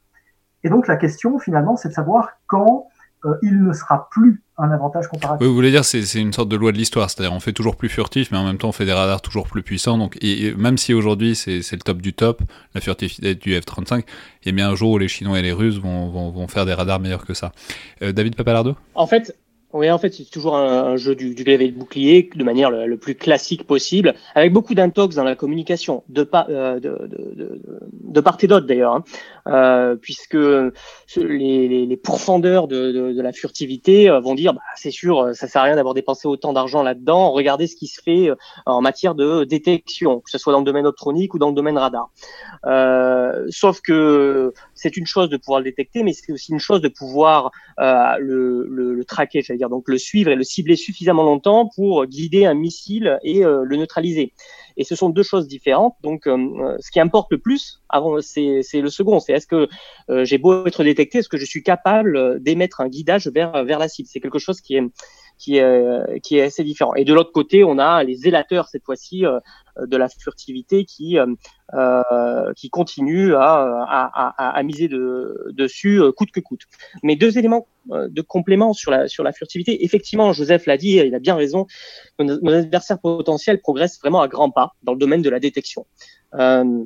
Et 0.66 0.68
donc 0.68 0.88
la 0.88 0.96
question 0.96 1.38
finalement, 1.38 1.76
c'est 1.76 1.90
de 1.90 1.94
savoir 1.94 2.30
quand 2.48 2.88
euh, 3.24 3.34
il 3.40 3.62
ne 3.62 3.72
sera 3.72 4.08
plus 4.10 4.42
un 4.58 4.72
avantage 4.72 5.06
comparatif. 5.06 5.40
Oui, 5.40 5.46
vous 5.46 5.54
voulez 5.54 5.70
dire 5.70 5.84
c'est 5.84 6.02
une 6.14 6.32
sorte 6.32 6.48
de 6.48 6.56
loi 6.56 6.72
de 6.72 6.76
l'histoire, 6.76 7.08
c'est-à-dire 7.08 7.32
on 7.32 7.38
fait 7.38 7.52
toujours 7.52 7.76
plus 7.76 7.88
furtif, 7.88 8.32
mais 8.32 8.36
en 8.36 8.44
même 8.44 8.58
temps 8.58 8.70
on 8.70 8.72
fait 8.72 8.84
des 8.84 8.92
radars 8.92 9.22
toujours 9.22 9.46
plus 9.46 9.62
puissants. 9.62 9.96
Donc 9.96 10.18
et, 10.22 10.54
même 10.56 10.76
si 10.76 10.92
aujourd'hui 10.92 11.36
c'est 11.36 11.60
le 11.70 11.78
top 11.78 11.98
du 12.02 12.14
top, 12.14 12.42
la 12.74 12.80
furtivité 12.80 13.36
du 13.36 13.54
F-35, 13.54 14.02
il 14.42 14.46
y 14.46 14.48
a 14.48 14.52
bien 14.52 14.68
un 14.68 14.74
jour 14.74 14.90
où 14.90 14.98
les 14.98 15.06
Chinois 15.06 15.38
et 15.38 15.42
les 15.42 15.52
Russes 15.52 15.78
vont, 15.78 16.08
vont, 16.08 16.30
vont 16.30 16.48
faire 16.48 16.66
des 16.66 16.74
radars 16.74 16.98
meilleurs 16.98 17.24
que 17.24 17.34
ça. 17.34 17.52
Euh, 18.02 18.10
David 18.10 18.34
Papalardo? 18.34 18.74
En 18.96 19.06
fait, 19.06 19.36
oui, 19.72 19.90
en 19.90 19.98
fait, 19.98 20.14
c'est 20.14 20.30
toujours 20.30 20.56
un, 20.56 20.96
jeu 20.96 21.14
du, 21.14 21.34
du 21.34 21.44
de 21.44 21.70
bouclier 21.70 22.30
de 22.34 22.44
manière 22.44 22.70
le, 22.70 22.96
plus 22.96 23.14
classique 23.14 23.66
possible, 23.66 24.14
avec 24.34 24.52
beaucoup 24.52 24.74
d'intox 24.74 25.16
dans 25.16 25.24
la 25.24 25.34
communication, 25.34 26.04
de, 26.08 26.28
euh, 26.48 26.80
de, 26.80 27.06
de, 27.08 27.60
de, 27.92 28.20
part 28.20 28.38
et 28.40 28.46
d'autre 28.46 28.66
d'ailleurs, 28.66 28.94
hein. 28.94 29.04
euh, 29.48 29.96
puisque 29.96 30.34
les, 30.34 31.68
les, 31.68 31.86
les 31.86 31.96
pourfendeurs 31.96 32.68
de, 32.68 33.20
la 33.20 33.32
furtivité 33.32 34.08
euh, 34.08 34.20
vont 34.20 34.34
dire, 34.34 34.54
bah, 34.54 34.60
c'est 34.76 34.90
sûr, 34.90 35.34
ça 35.34 35.48
sert 35.48 35.62
à 35.62 35.64
rien 35.64 35.76
d'avoir 35.76 35.94
dépensé 35.94 36.28
autant 36.28 36.52
d'argent 36.52 36.82
là-dedans, 36.82 37.32
regardez 37.32 37.66
ce 37.66 37.76
qui 37.76 37.88
se 37.88 38.00
fait 38.00 38.30
euh, 38.30 38.36
en 38.66 38.80
matière 38.80 39.14
de 39.14 39.44
détection, 39.44 40.20
que 40.20 40.30
ce 40.30 40.38
soit 40.38 40.52
dans 40.52 40.60
le 40.60 40.64
domaine 40.64 40.86
optronique 40.86 41.34
ou 41.34 41.38
dans 41.38 41.48
le 41.48 41.54
domaine 41.54 41.76
radar. 41.76 42.10
Euh, 42.66 43.44
sauf 43.50 43.80
que 43.80 44.52
c'est 44.76 44.96
une 44.96 45.06
chose 45.06 45.28
de 45.28 45.36
pouvoir 45.36 45.60
le 45.60 45.64
détecter, 45.64 46.04
mais 46.04 46.12
c'est 46.12 46.32
aussi 46.32 46.52
une 46.52 46.60
chose 46.60 46.80
de 46.80 46.88
pouvoir 46.88 47.50
euh, 47.80 48.16
le, 48.18 48.66
le, 48.68 48.94
le 48.94 49.04
traquer, 49.04 49.42
j'allais 49.42 49.58
dire 49.58 49.70
donc 49.70 49.88
le 49.88 49.98
suivre 49.98 50.30
et 50.30 50.36
le 50.36 50.44
cibler 50.44 50.76
suffisamment 50.76 51.24
longtemps 51.24 51.68
pour 51.74 52.06
guider 52.06 52.44
un 52.44 52.54
missile 52.54 53.18
et 53.24 53.44
euh, 53.44 53.64
le 53.64 53.76
neutraliser. 53.76 54.32
Et 54.76 54.84
ce 54.84 54.94
sont 54.94 55.08
deux 55.08 55.22
choses 55.22 55.48
différentes. 55.48 55.94
Donc, 56.02 56.26
euh, 56.26 56.76
ce 56.80 56.90
qui 56.90 57.00
importe 57.00 57.32
le 57.32 57.38
plus, 57.38 57.80
avant, 57.88 58.20
c'est 58.20 58.62
le 58.74 58.90
second. 58.90 59.20
C'est 59.20 59.32
est-ce 59.32 59.46
que 59.46 59.68
euh, 60.10 60.24
j'ai 60.26 60.36
beau 60.36 60.66
être 60.66 60.84
détecté, 60.84 61.18
est-ce 61.18 61.30
que 61.30 61.38
je 61.38 61.46
suis 61.46 61.62
capable 61.62 62.42
d'émettre 62.42 62.82
un 62.82 62.88
guidage 62.88 63.28
vers 63.28 63.64
vers 63.64 63.78
la 63.78 63.88
cible? 63.88 64.08
C'est 64.12 64.20
quelque 64.20 64.38
chose 64.38 64.60
qui 64.60 64.76
est 64.76 64.82
qui 65.38 65.58
est, 65.58 66.20
qui 66.20 66.38
est 66.38 66.42
assez 66.42 66.64
différent. 66.64 66.94
Et 66.94 67.04
de 67.04 67.12
l'autre 67.12 67.32
côté, 67.32 67.64
on 67.64 67.78
a 67.78 68.02
les 68.02 68.14
zélateurs, 68.14 68.68
cette 68.68 68.84
fois-ci, 68.84 69.24
euh, 69.78 69.86
de 69.86 69.96
la 69.96 70.08
furtivité 70.08 70.84
qui, 70.84 71.18
euh, 71.18 71.26
euh 71.74 72.52
qui 72.54 72.70
continuent 72.70 73.34
à, 73.34 73.84
à, 73.88 74.58
à, 74.58 74.62
miser 74.62 74.88
de, 74.88 75.52
dessus 75.52 76.00
euh, 76.00 76.12
coûte 76.12 76.30
que 76.30 76.40
coûte. 76.40 76.62
Mais 77.02 77.16
deux 77.16 77.38
éléments 77.38 77.66
de 77.86 78.20
complément 78.22 78.72
sur 78.72 78.90
la, 78.90 79.06
sur 79.06 79.22
la 79.22 79.32
furtivité. 79.32 79.84
Effectivement, 79.84 80.32
Joseph 80.32 80.66
l'a 80.66 80.76
dit, 80.76 80.96
il 80.96 81.14
a 81.14 81.18
bien 81.18 81.36
raison, 81.36 81.66
nos, 82.18 82.52
adversaires 82.52 82.98
potentiels 82.98 83.60
progressent 83.60 83.98
vraiment 84.00 84.20
à 84.20 84.28
grands 84.28 84.50
pas 84.50 84.74
dans 84.82 84.92
le 84.92 84.98
domaine 84.98 85.22
de 85.22 85.30
la 85.30 85.38
détection. 85.38 85.86
Euh, 86.34 86.84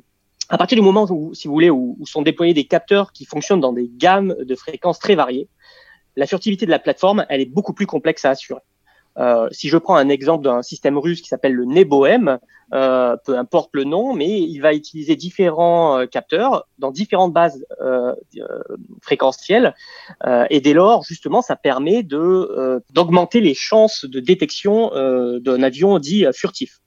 à 0.48 0.58
partir 0.58 0.76
du 0.76 0.82
moment 0.82 1.06
où, 1.10 1.32
si 1.32 1.46
vous 1.48 1.54
voulez, 1.54 1.70
où, 1.70 1.96
sont 2.04 2.22
déployés 2.22 2.54
des 2.54 2.64
capteurs 2.64 3.12
qui 3.12 3.24
fonctionnent 3.24 3.60
dans 3.60 3.72
des 3.72 3.90
gammes 3.94 4.34
de 4.40 4.54
fréquences 4.56 4.98
très 4.98 5.14
variées, 5.14 5.48
la 6.20 6.26
furtivité 6.26 6.66
de 6.66 6.70
la 6.70 6.78
plateforme, 6.78 7.24
elle 7.30 7.40
est 7.40 7.46
beaucoup 7.46 7.72
plus 7.72 7.86
complexe 7.86 8.26
à 8.26 8.30
assurer. 8.30 8.60
Euh, 9.18 9.48
si 9.50 9.68
je 9.68 9.76
prends 9.76 9.96
un 9.96 10.08
exemple 10.08 10.44
d'un 10.44 10.62
système 10.62 10.98
russe 10.98 11.20
qui 11.20 11.28
s'appelle 11.28 11.52
le 11.52 11.64
Neboem, 11.64 12.38
euh, 12.72 13.16
peu 13.24 13.36
importe 13.36 13.70
le 13.72 13.82
nom, 13.82 14.14
mais 14.14 14.40
il 14.42 14.60
va 14.60 14.74
utiliser 14.74 15.16
différents 15.16 15.98
euh, 15.98 16.06
capteurs 16.06 16.68
dans 16.78 16.92
différentes 16.92 17.32
bases 17.32 17.66
euh, 17.80 18.14
fréquentielles, 19.02 19.74
et 20.50 20.60
dès 20.60 20.72
lors, 20.72 21.02
justement, 21.02 21.42
ça 21.42 21.56
permet 21.56 22.02
de 22.02 22.80
d'augmenter 22.92 23.40
les 23.40 23.54
chances 23.54 24.04
de 24.04 24.20
détection 24.20 24.90
d'un 25.40 25.62
avion 25.62 25.98
dit 25.98 26.24
furtif. 26.32 26.80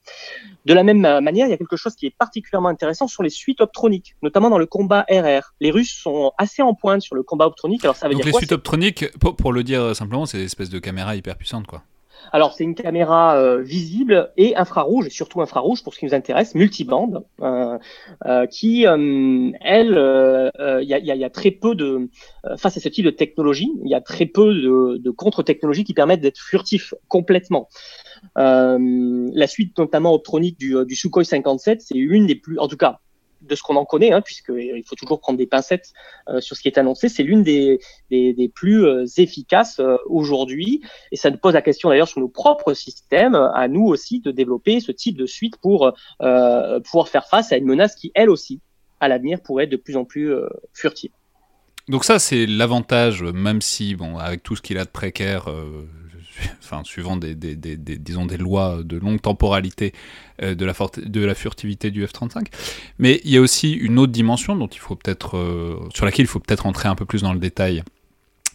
De 0.66 0.74
la 0.74 0.84
même 0.84 1.00
manière, 1.00 1.48
il 1.48 1.50
y 1.50 1.54
a 1.54 1.58
quelque 1.58 1.76
chose 1.76 1.96
qui 1.96 2.06
est 2.06 2.16
particulièrement 2.18 2.70
intéressant 2.70 3.08
sur 3.08 3.24
les 3.24 3.30
suites 3.30 3.62
optroniques, 3.62 4.16
notamment 4.22 4.50
dans 4.50 4.58
le 4.58 4.66
combat 4.66 5.06
RR. 5.10 5.54
Les 5.60 5.72
Russes 5.72 5.94
sont 6.02 6.32
assez 6.38 6.62
en 6.62 6.74
pointe 6.74 7.02
sur 7.02 7.16
le 7.16 7.24
combat 7.24 7.48
optronique. 7.48 7.84
Alors 7.84 7.96
ça 7.96 8.08
veut 8.08 8.14
Donc 8.14 8.24
dire 8.24 8.32
les 8.32 8.38
suites 8.38 8.52
optroniques, 8.52 9.12
pour, 9.20 9.36
pour, 9.36 9.52
le 9.52 9.64
dire 9.64 9.96
simplement, 9.96 10.26
c'est 10.26 10.40
une 10.40 10.46
espèce 10.46 10.70
de 10.70 10.80
caméra 10.80 11.16
hyper 11.16 11.36
puissante, 11.38 11.68
quoi. 11.68 11.84
Alors, 12.32 12.54
c'est 12.54 12.64
une 12.64 12.76
caméra 12.76 13.38
euh, 13.38 13.62
visible 13.62 14.32
et 14.38 14.56
infrarouge, 14.56 15.10
surtout 15.10 15.42
infrarouge 15.42 15.84
pour 15.84 15.94
ce 15.94 16.00
qui 16.00 16.06
nous 16.06 16.14
intéresse, 16.14 16.56
multibande, 16.56 17.24
euh, 17.42 17.78
euh, 18.26 18.46
qui, 18.48 18.84
elle, 18.84 20.52
il 20.82 20.88
y 20.88 21.24
a, 21.24 21.30
très 21.30 21.52
peu 21.52 21.76
de, 21.76 22.10
face 22.58 22.78
à 22.78 22.80
ce 22.80 22.90
type 22.90 23.06
de 23.06 23.12
technologie, 23.12 23.72
il 23.84 23.90
y 23.90 23.96
a 23.96 24.02
très 24.02 24.26
peu 24.26 24.54
de, 24.54 24.98
de 24.98 25.12
contre-technologies 25.12 25.84
qui 25.84 25.94
permettent 25.94 26.22
d'être 26.22 26.40
furtif 26.40 26.94
complètement. 27.08 27.70
la 28.36 29.48
suite 29.48 29.78
notamment 29.78 30.14
optronique 30.14 30.58
du, 30.58 30.76
du 30.86 30.96
Sukhoi 30.96 31.24
57, 31.24 31.82
c'est 31.82 31.98
une 31.98 32.28
des 32.28 32.36
plus, 32.36 32.60
en 32.60 32.68
tout 32.68 32.78
cas, 32.78 33.00
de 33.44 33.56
ce 33.56 33.62
qu'on 33.62 33.76
en 33.76 33.86
connaît, 33.86 34.12
hein, 34.12 34.22
puisqu'il 34.22 34.84
faut 34.86 34.96
toujours 34.96 35.20
prendre 35.20 35.38
des 35.38 35.48
pincettes 35.48 35.94
euh, 36.30 36.42
sur 36.42 36.56
ce 36.56 36.62
qui 36.62 36.68
est 36.68 36.78
annoncé, 36.78 37.10
c'est 37.10 37.24
l'une 37.24 37.44
des, 37.44 37.80
des, 38.10 38.52
plus 38.54 38.86
euh, 38.86 39.06
efficaces 39.18 39.80
euh, 39.80 39.98
aujourd'hui. 40.08 40.82
Et 41.12 41.16
ça 41.16 41.30
nous 41.30 41.38
pose 41.38 41.54
la 41.54 41.62
question 41.62 41.90
d'ailleurs 41.90 42.08
sur 42.08 42.22
nos 42.22 42.30
propres 42.30 42.74
systèmes, 42.74 43.36
à 43.36 43.68
nous 43.68 43.86
aussi 43.86 44.20
de 44.20 44.32
développer 44.32 44.80
ce 44.80 44.92
type 44.92 45.18
de 45.18 45.26
suite 45.26 45.58
pour 45.58 45.92
pouvoir 46.20 47.08
faire 47.08 47.28
face 47.28 47.52
à 47.52 47.58
une 47.58 47.66
menace 47.66 47.96
qui, 47.96 48.12
elle 48.16 48.30
aussi, 48.30 48.62
à 49.00 49.08
l'avenir, 49.08 49.42
pourrait 49.42 49.66
être 49.66 49.72
de 49.72 49.78
plus 49.78 49.98
en 49.98 50.06
plus 50.06 50.34
furtive. 50.74 51.12
Donc 51.90 52.06
ça, 52.06 52.20
c'est 52.20 52.46
l'avantage, 52.46 53.24
même 53.24 53.62
si, 53.62 53.96
bon, 53.96 54.18
avec 54.18 54.44
tout 54.44 54.56
ce 54.56 54.62
qu'il 54.62 54.78
a 54.78 54.86
de 54.86 54.90
précaire, 54.90 55.46
enfin, 56.64 56.82
suivant 56.84 57.18
des, 57.18 57.36
disons 57.36 58.26
des 58.26 58.38
lois 58.38 58.82
de 58.84 58.98
longue 58.98 59.22
temporalité 59.22 59.94
euh, 60.42 60.56
de, 60.56 61.26
la 61.26 61.36
furtivité 61.36 61.92
du 61.92 62.06
F-35. 62.06 62.48
Mais 63.00 63.22
il 63.24 63.32
y 63.32 63.38
a 63.38 63.42
aussi 63.42 63.72
une 63.72 64.00
autre 64.00 64.12
dimension 64.12 64.56
dont 64.56 64.68
il 64.68 64.80
faut 64.80 64.96
peut-être, 64.96 65.38
euh, 65.38 65.80
sur 65.94 66.06
laquelle 66.06 66.26
il 66.26 66.30
faut 66.30 66.40
peut-être 66.40 66.66
entrer 66.66 66.90
un 66.90 66.96
peu 66.96 67.06
plus 67.06 67.22
dans 67.22 67.34
le 67.34 67.40
détail 67.40 67.84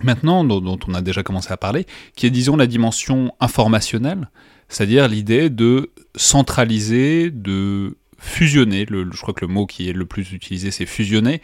maintenant, 0.02 0.44
dont, 0.44 0.78
on 0.86 0.94
a 0.94 1.02
déjà 1.02 1.22
commencé 1.22 1.52
à 1.52 1.56
parler, 1.56 1.86
qui 2.14 2.26
est, 2.26 2.30
disons, 2.30 2.56
la 2.56 2.66
dimension 2.66 3.34
informationnelle, 3.40 4.30
c'est-à-dire 4.68 5.08
l'idée 5.08 5.50
de 5.50 5.90
centraliser, 6.14 7.30
de 7.30 7.96
fusionner, 8.18 8.86
je 8.88 9.20
crois 9.20 9.34
que 9.34 9.44
le 9.44 9.52
mot 9.52 9.66
qui 9.66 9.88
est 9.88 9.92
le 9.92 10.04
plus 10.04 10.32
utilisé, 10.32 10.70
c'est 10.70 10.86
fusionner, 10.86 11.40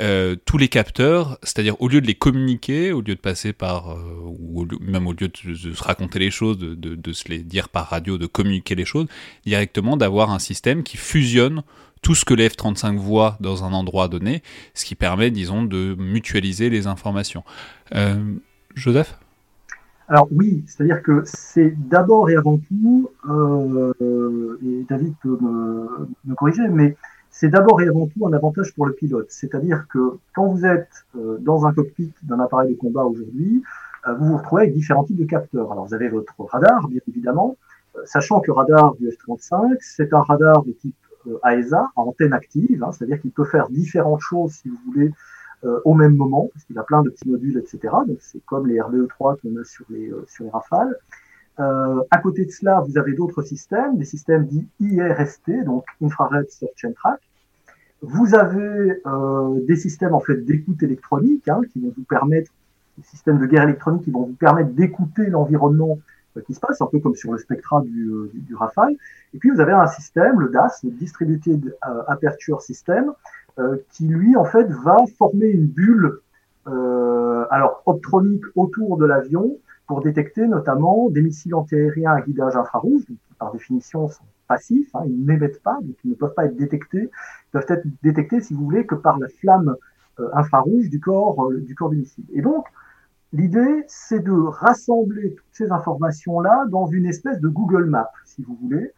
euh, 0.00 0.36
tous 0.44 0.58
les 0.58 0.68
capteurs, 0.68 1.38
c'est-à-dire 1.42 1.74
au 1.82 1.88
lieu 1.88 2.00
de 2.00 2.06
les 2.06 2.14
communiquer, 2.14 2.92
au 2.92 3.00
lieu 3.00 3.16
de 3.16 3.20
passer 3.20 3.52
par, 3.52 3.90
euh, 3.90 3.98
ou 4.24 4.64
même 4.80 5.08
au 5.08 5.12
lieu 5.12 5.26
de, 5.26 5.54
se 5.54 5.82
raconter 5.82 6.20
les 6.20 6.30
choses, 6.30 6.56
de, 6.56 7.12
se 7.12 7.28
les 7.28 7.38
dire 7.38 7.68
par 7.68 7.88
radio, 7.88 8.16
de 8.16 8.26
communiquer 8.26 8.76
les 8.76 8.84
choses, 8.84 9.08
directement 9.44 9.96
d'avoir 9.96 10.30
un 10.30 10.38
système 10.38 10.84
qui 10.84 10.96
fusionne 10.96 11.62
tout 12.00 12.14
ce 12.14 12.24
que 12.24 12.32
les 12.32 12.48
F-35 12.48 12.96
voient 12.96 13.36
dans 13.40 13.64
un 13.64 13.72
endroit 13.72 14.06
donné, 14.06 14.44
ce 14.72 14.84
qui 14.84 14.94
permet, 14.94 15.32
disons, 15.32 15.64
de 15.64 15.96
mutualiser 15.98 16.70
les 16.70 16.86
informations. 16.86 17.42
Euh, 17.96 18.34
Joseph? 18.76 19.18
Alors 20.06 20.28
oui, 20.30 20.62
c'est-à-dire 20.68 21.02
que 21.02 21.22
c'est 21.24 21.74
d'abord 21.88 22.30
et 22.30 22.36
avant 22.36 22.58
tout, 22.58 23.10
et 24.00 24.86
David 24.88 25.14
peut 25.20 25.38
me 25.40 26.34
corriger, 26.36 26.68
mais 26.68 26.96
c'est 27.38 27.48
d'abord 27.48 27.80
et 27.80 27.86
avant 27.86 28.08
tout 28.08 28.26
un 28.26 28.32
avantage 28.32 28.74
pour 28.74 28.84
le 28.84 28.94
pilote. 28.94 29.28
C'est-à-dire 29.28 29.86
que 29.88 30.18
quand 30.34 30.48
vous 30.48 30.66
êtes 30.66 31.06
euh, 31.16 31.38
dans 31.38 31.66
un 31.66 31.72
cockpit 31.72 32.12
d'un 32.24 32.40
appareil 32.40 32.74
de 32.74 32.76
combat 32.76 33.04
aujourd'hui, 33.04 33.62
euh, 34.08 34.14
vous 34.14 34.26
vous 34.26 34.38
retrouvez 34.38 34.62
avec 34.62 34.74
différents 34.74 35.04
types 35.04 35.20
de 35.20 35.24
capteurs. 35.24 35.70
Alors 35.70 35.86
vous 35.86 35.94
avez 35.94 36.08
votre 36.08 36.34
radar, 36.40 36.88
bien 36.88 36.98
évidemment, 37.06 37.56
euh, 37.96 38.00
sachant 38.06 38.40
que 38.40 38.48
le 38.48 38.54
radar 38.54 38.96
du 38.96 39.08
F-35, 39.08 39.76
c'est 39.80 40.12
un 40.12 40.22
radar 40.22 40.64
de 40.64 40.72
type 40.72 40.96
AESA, 41.44 41.78
à 41.94 42.00
antenne 42.00 42.32
active, 42.32 42.82
hein, 42.82 42.90
c'est-à-dire 42.90 43.20
qu'il 43.20 43.30
peut 43.30 43.44
faire 43.44 43.68
différentes 43.68 44.20
choses, 44.20 44.54
si 44.54 44.68
vous 44.68 44.78
voulez, 44.86 45.12
au 45.84 45.92
même 45.92 46.14
moment, 46.14 46.48
parce 46.52 46.64
qu'il 46.64 46.78
a 46.78 46.84
plein 46.84 47.02
de 47.02 47.10
petits 47.10 47.28
modules, 47.28 47.58
etc. 47.58 47.94
Donc 48.06 48.18
c'est 48.20 48.44
comme 48.46 48.66
les 48.68 48.78
RBE3 48.78 49.40
qu'on 49.40 49.60
a 49.60 49.64
sur 49.64 49.84
les, 49.90 50.12
sur 50.26 50.44
les 50.44 50.50
Rafales. 50.50 50.96
Euh, 51.60 52.02
à 52.10 52.18
côté 52.18 52.44
de 52.44 52.50
cela, 52.50 52.80
vous 52.80 52.98
avez 52.98 53.14
d'autres 53.14 53.42
systèmes, 53.42 53.96
des 53.96 54.04
systèmes 54.04 54.46
dits 54.46 54.68
IRST, 54.80 55.64
donc 55.64 55.84
Infrared 56.00 56.48
Search 56.50 56.84
and 56.84 56.92
Track, 56.92 57.20
vous 58.02 58.34
avez 58.34 59.02
euh, 59.06 59.60
des 59.66 59.76
systèmes 59.76 60.14
en 60.14 60.20
fait 60.20 60.44
d'écoute 60.44 60.82
électronique 60.82 61.48
hein, 61.48 61.60
qui 61.72 61.80
vont 61.80 61.92
vous 61.96 62.04
permettre, 62.04 62.50
des 62.96 63.04
systèmes 63.04 63.38
de 63.38 63.46
guerre 63.46 63.64
électronique 63.64 64.02
qui 64.02 64.10
vont 64.10 64.24
vous 64.24 64.34
permettre 64.34 64.70
d'écouter 64.70 65.26
l'environnement 65.26 65.98
euh, 66.36 66.42
qui 66.46 66.54
se 66.54 66.60
passe, 66.60 66.80
un 66.80 66.86
peu 66.86 66.98
comme 66.98 67.14
sur 67.14 67.32
le 67.32 67.38
Spectra 67.38 67.80
du, 67.80 68.08
euh, 68.08 68.30
du, 68.32 68.40
du, 68.40 68.54
Rafale. 68.54 68.94
Et 69.34 69.38
puis 69.38 69.50
vous 69.50 69.60
avez 69.60 69.72
un 69.72 69.86
système, 69.86 70.40
le 70.40 70.48
DAS, 70.48 70.80
le 70.84 70.90
Distributed 70.90 71.76
euh, 71.88 72.02
Aperture 72.06 72.62
System, 72.62 73.12
qui 73.90 74.06
lui 74.06 74.36
en 74.36 74.44
fait 74.44 74.70
va 74.70 74.98
former 75.18 75.48
une 75.48 75.66
bulle, 75.66 76.20
alors 76.64 77.82
optronique 77.86 78.44
autour 78.54 78.96
de 78.98 79.04
l'avion 79.04 79.56
pour 79.88 80.00
détecter 80.00 80.46
notamment 80.46 81.10
des 81.10 81.22
missiles 81.22 81.56
antiaériens 81.56 82.12
à 82.12 82.20
guidage 82.20 82.54
infrarouge, 82.54 83.02
qui 83.04 83.18
par 83.36 83.50
définition 83.52 84.06
sont 84.06 84.22
passifs, 84.48 84.90
hein, 84.94 85.02
ils 85.06 85.24
n'émettent 85.24 85.62
pas, 85.62 85.78
donc 85.82 85.96
ils 86.04 86.10
ne 86.10 86.16
peuvent 86.16 86.34
pas 86.34 86.46
être 86.46 86.56
détectés. 86.56 87.10
Ils 87.10 87.50
peuvent 87.52 87.66
être 87.68 87.86
détectés, 88.02 88.40
si 88.40 88.54
vous 88.54 88.64
voulez, 88.64 88.86
que 88.86 88.96
par 88.96 89.18
la 89.18 89.28
flamme 89.28 89.76
euh, 90.18 90.28
infrarouge 90.32 90.88
du 90.88 90.98
corps, 91.00 91.50
euh, 91.50 91.60
du 91.60 91.74
corps 91.74 91.90
du 91.90 91.98
missile. 91.98 92.24
Et 92.32 92.42
donc, 92.42 92.66
l'idée, 93.32 93.84
c'est 93.86 94.20
de 94.20 94.32
rassembler 94.32 95.34
toutes 95.34 95.46
ces 95.52 95.70
informations-là 95.70 96.66
dans 96.68 96.86
une 96.86 97.06
espèce 97.06 97.40
de 97.40 97.48
Google 97.48 97.84
Map, 97.84 98.10
si 98.24 98.42
vous 98.42 98.58
voulez, 98.60 98.90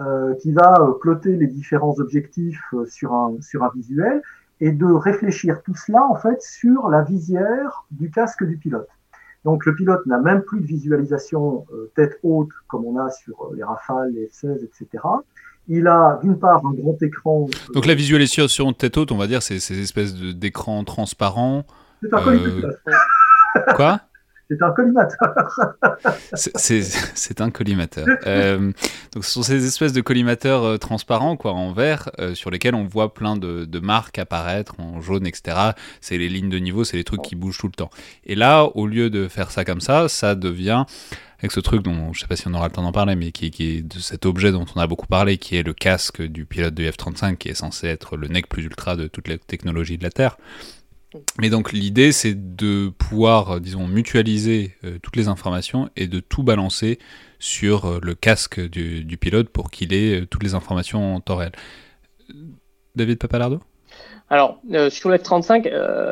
euh, 0.00 0.34
qui 0.34 0.52
va 0.52 0.74
plotter 1.00 1.36
les 1.36 1.46
différents 1.46 1.94
objectifs 2.00 2.74
sur 2.86 3.14
un 3.14 3.38
visuel 3.74 4.22
et 4.60 4.72
de 4.72 4.86
réfléchir 4.86 5.62
tout 5.62 5.74
cela, 5.74 6.02
en 6.04 6.16
fait, 6.16 6.40
sur 6.42 6.88
la 6.88 7.02
visière 7.02 7.84
du 7.90 8.10
casque 8.10 8.44
du 8.44 8.56
pilote. 8.56 8.88
Donc 9.46 9.64
le 9.64 9.76
pilote 9.76 10.04
n'a 10.06 10.18
même 10.18 10.42
plus 10.42 10.60
de 10.60 10.66
visualisation 10.66 11.66
euh, 11.72 11.88
tête 11.94 12.18
haute 12.24 12.48
comme 12.66 12.84
on 12.84 12.98
a 12.98 13.08
sur 13.12 13.40
euh, 13.42 13.54
les 13.56 13.62
Rafales, 13.62 14.12
les 14.12 14.26
F-16, 14.26 14.64
etc. 14.64 15.04
Il 15.68 15.86
a 15.86 16.18
d'une 16.20 16.36
part 16.36 16.66
un 16.66 16.72
grand 16.72 17.00
écran. 17.00 17.46
Euh, 17.48 17.72
Donc 17.72 17.86
la 17.86 17.94
visualisation 17.94 18.72
tête 18.72 18.96
haute, 18.96 19.12
on 19.12 19.16
va 19.16 19.28
dire, 19.28 19.44
c'est 19.44 19.60
ces 19.60 19.80
espèces 19.80 20.16
d'écrans 20.16 20.82
transparents. 20.82 21.64
C'est 22.02 22.12
un 22.12 22.22
collimateur. 22.22 22.72
Quoi? 23.76 24.00
C'est 24.48 24.62
un 24.62 24.70
collimateur. 24.70 25.34
c'est 26.34 27.40
un 27.40 27.50
collimateur. 27.50 28.06
Euh, 28.26 28.72
donc 29.12 29.24
ce 29.24 29.30
sont 29.30 29.42
ces 29.42 29.64
espèces 29.66 29.92
de 29.92 30.00
collimateurs 30.00 30.64
euh, 30.64 30.78
transparents, 30.78 31.36
quoi, 31.36 31.52
en 31.52 31.72
verre, 31.72 32.10
euh, 32.18 32.34
sur 32.34 32.50
lesquels 32.50 32.74
on 32.74 32.84
voit 32.84 33.14
plein 33.14 33.36
de, 33.36 33.64
de, 33.64 33.78
marques 33.78 34.18
apparaître 34.18 34.80
en 34.80 35.00
jaune, 35.00 35.26
etc. 35.26 35.56
C'est 36.00 36.18
les 36.18 36.28
lignes 36.28 36.48
de 36.48 36.58
niveau, 36.58 36.82
c'est 36.82 36.96
les 36.96 37.04
trucs 37.04 37.22
qui 37.22 37.36
bougent 37.36 37.58
tout 37.58 37.68
le 37.68 37.72
temps. 37.72 37.90
Et 38.24 38.34
là, 38.34 38.64
au 38.64 38.86
lieu 38.86 39.10
de 39.10 39.28
faire 39.28 39.50
ça 39.50 39.64
comme 39.64 39.80
ça, 39.80 40.08
ça 40.08 40.34
devient 40.34 40.86
avec 41.38 41.52
ce 41.52 41.60
truc 41.60 41.82
dont 41.82 42.12
je 42.12 42.20
sais 42.20 42.26
pas 42.26 42.36
si 42.36 42.48
on 42.48 42.54
aura 42.54 42.66
le 42.66 42.72
temps 42.72 42.82
d'en 42.82 42.92
parler, 42.92 43.14
mais 43.14 43.32
qui, 43.32 43.50
qui, 43.50 43.76
est 43.76 43.82
de 43.82 43.98
cet 43.98 44.26
objet 44.26 44.52
dont 44.52 44.64
on 44.74 44.80
a 44.80 44.86
beaucoup 44.86 45.06
parlé, 45.06 45.38
qui 45.38 45.56
est 45.56 45.62
le 45.62 45.74
casque 45.74 46.22
du 46.22 46.46
pilote 46.46 46.74
de 46.74 46.84
F-35, 46.84 47.36
qui 47.36 47.48
est 47.48 47.54
censé 47.54 47.86
être 47.86 48.16
le 48.16 48.28
nec 48.28 48.48
plus 48.48 48.64
ultra 48.64 48.96
de 48.96 49.06
toutes 49.06 49.28
les 49.28 49.38
technologies 49.38 49.98
de 49.98 50.02
la 50.02 50.10
Terre. 50.10 50.38
Mais 51.38 51.50
donc 51.50 51.72
l'idée 51.72 52.12
c'est 52.12 52.56
de 52.56 52.88
pouvoir, 52.88 53.60
disons, 53.60 53.86
mutualiser 53.86 54.74
euh, 54.84 54.98
toutes 55.02 55.16
les 55.16 55.28
informations 55.28 55.90
et 55.96 56.06
de 56.06 56.20
tout 56.20 56.42
balancer 56.42 56.98
sur 57.38 57.86
euh, 57.86 57.98
le 58.02 58.14
casque 58.14 58.60
du, 58.60 59.16
pilote 59.18 59.48
pour 59.48 59.70
qu'il 59.70 59.92
ait 59.92 60.22
euh, 60.22 60.26
toutes 60.26 60.42
les 60.42 60.54
informations 60.54 61.16
en 61.16 61.20
temps 61.20 61.36
réel. 61.36 61.52
David 62.94 63.18
Papalardo? 63.18 63.60
Alors, 64.28 64.60
sur 64.90 65.08
le 65.08 65.18
F-35, 65.18 65.70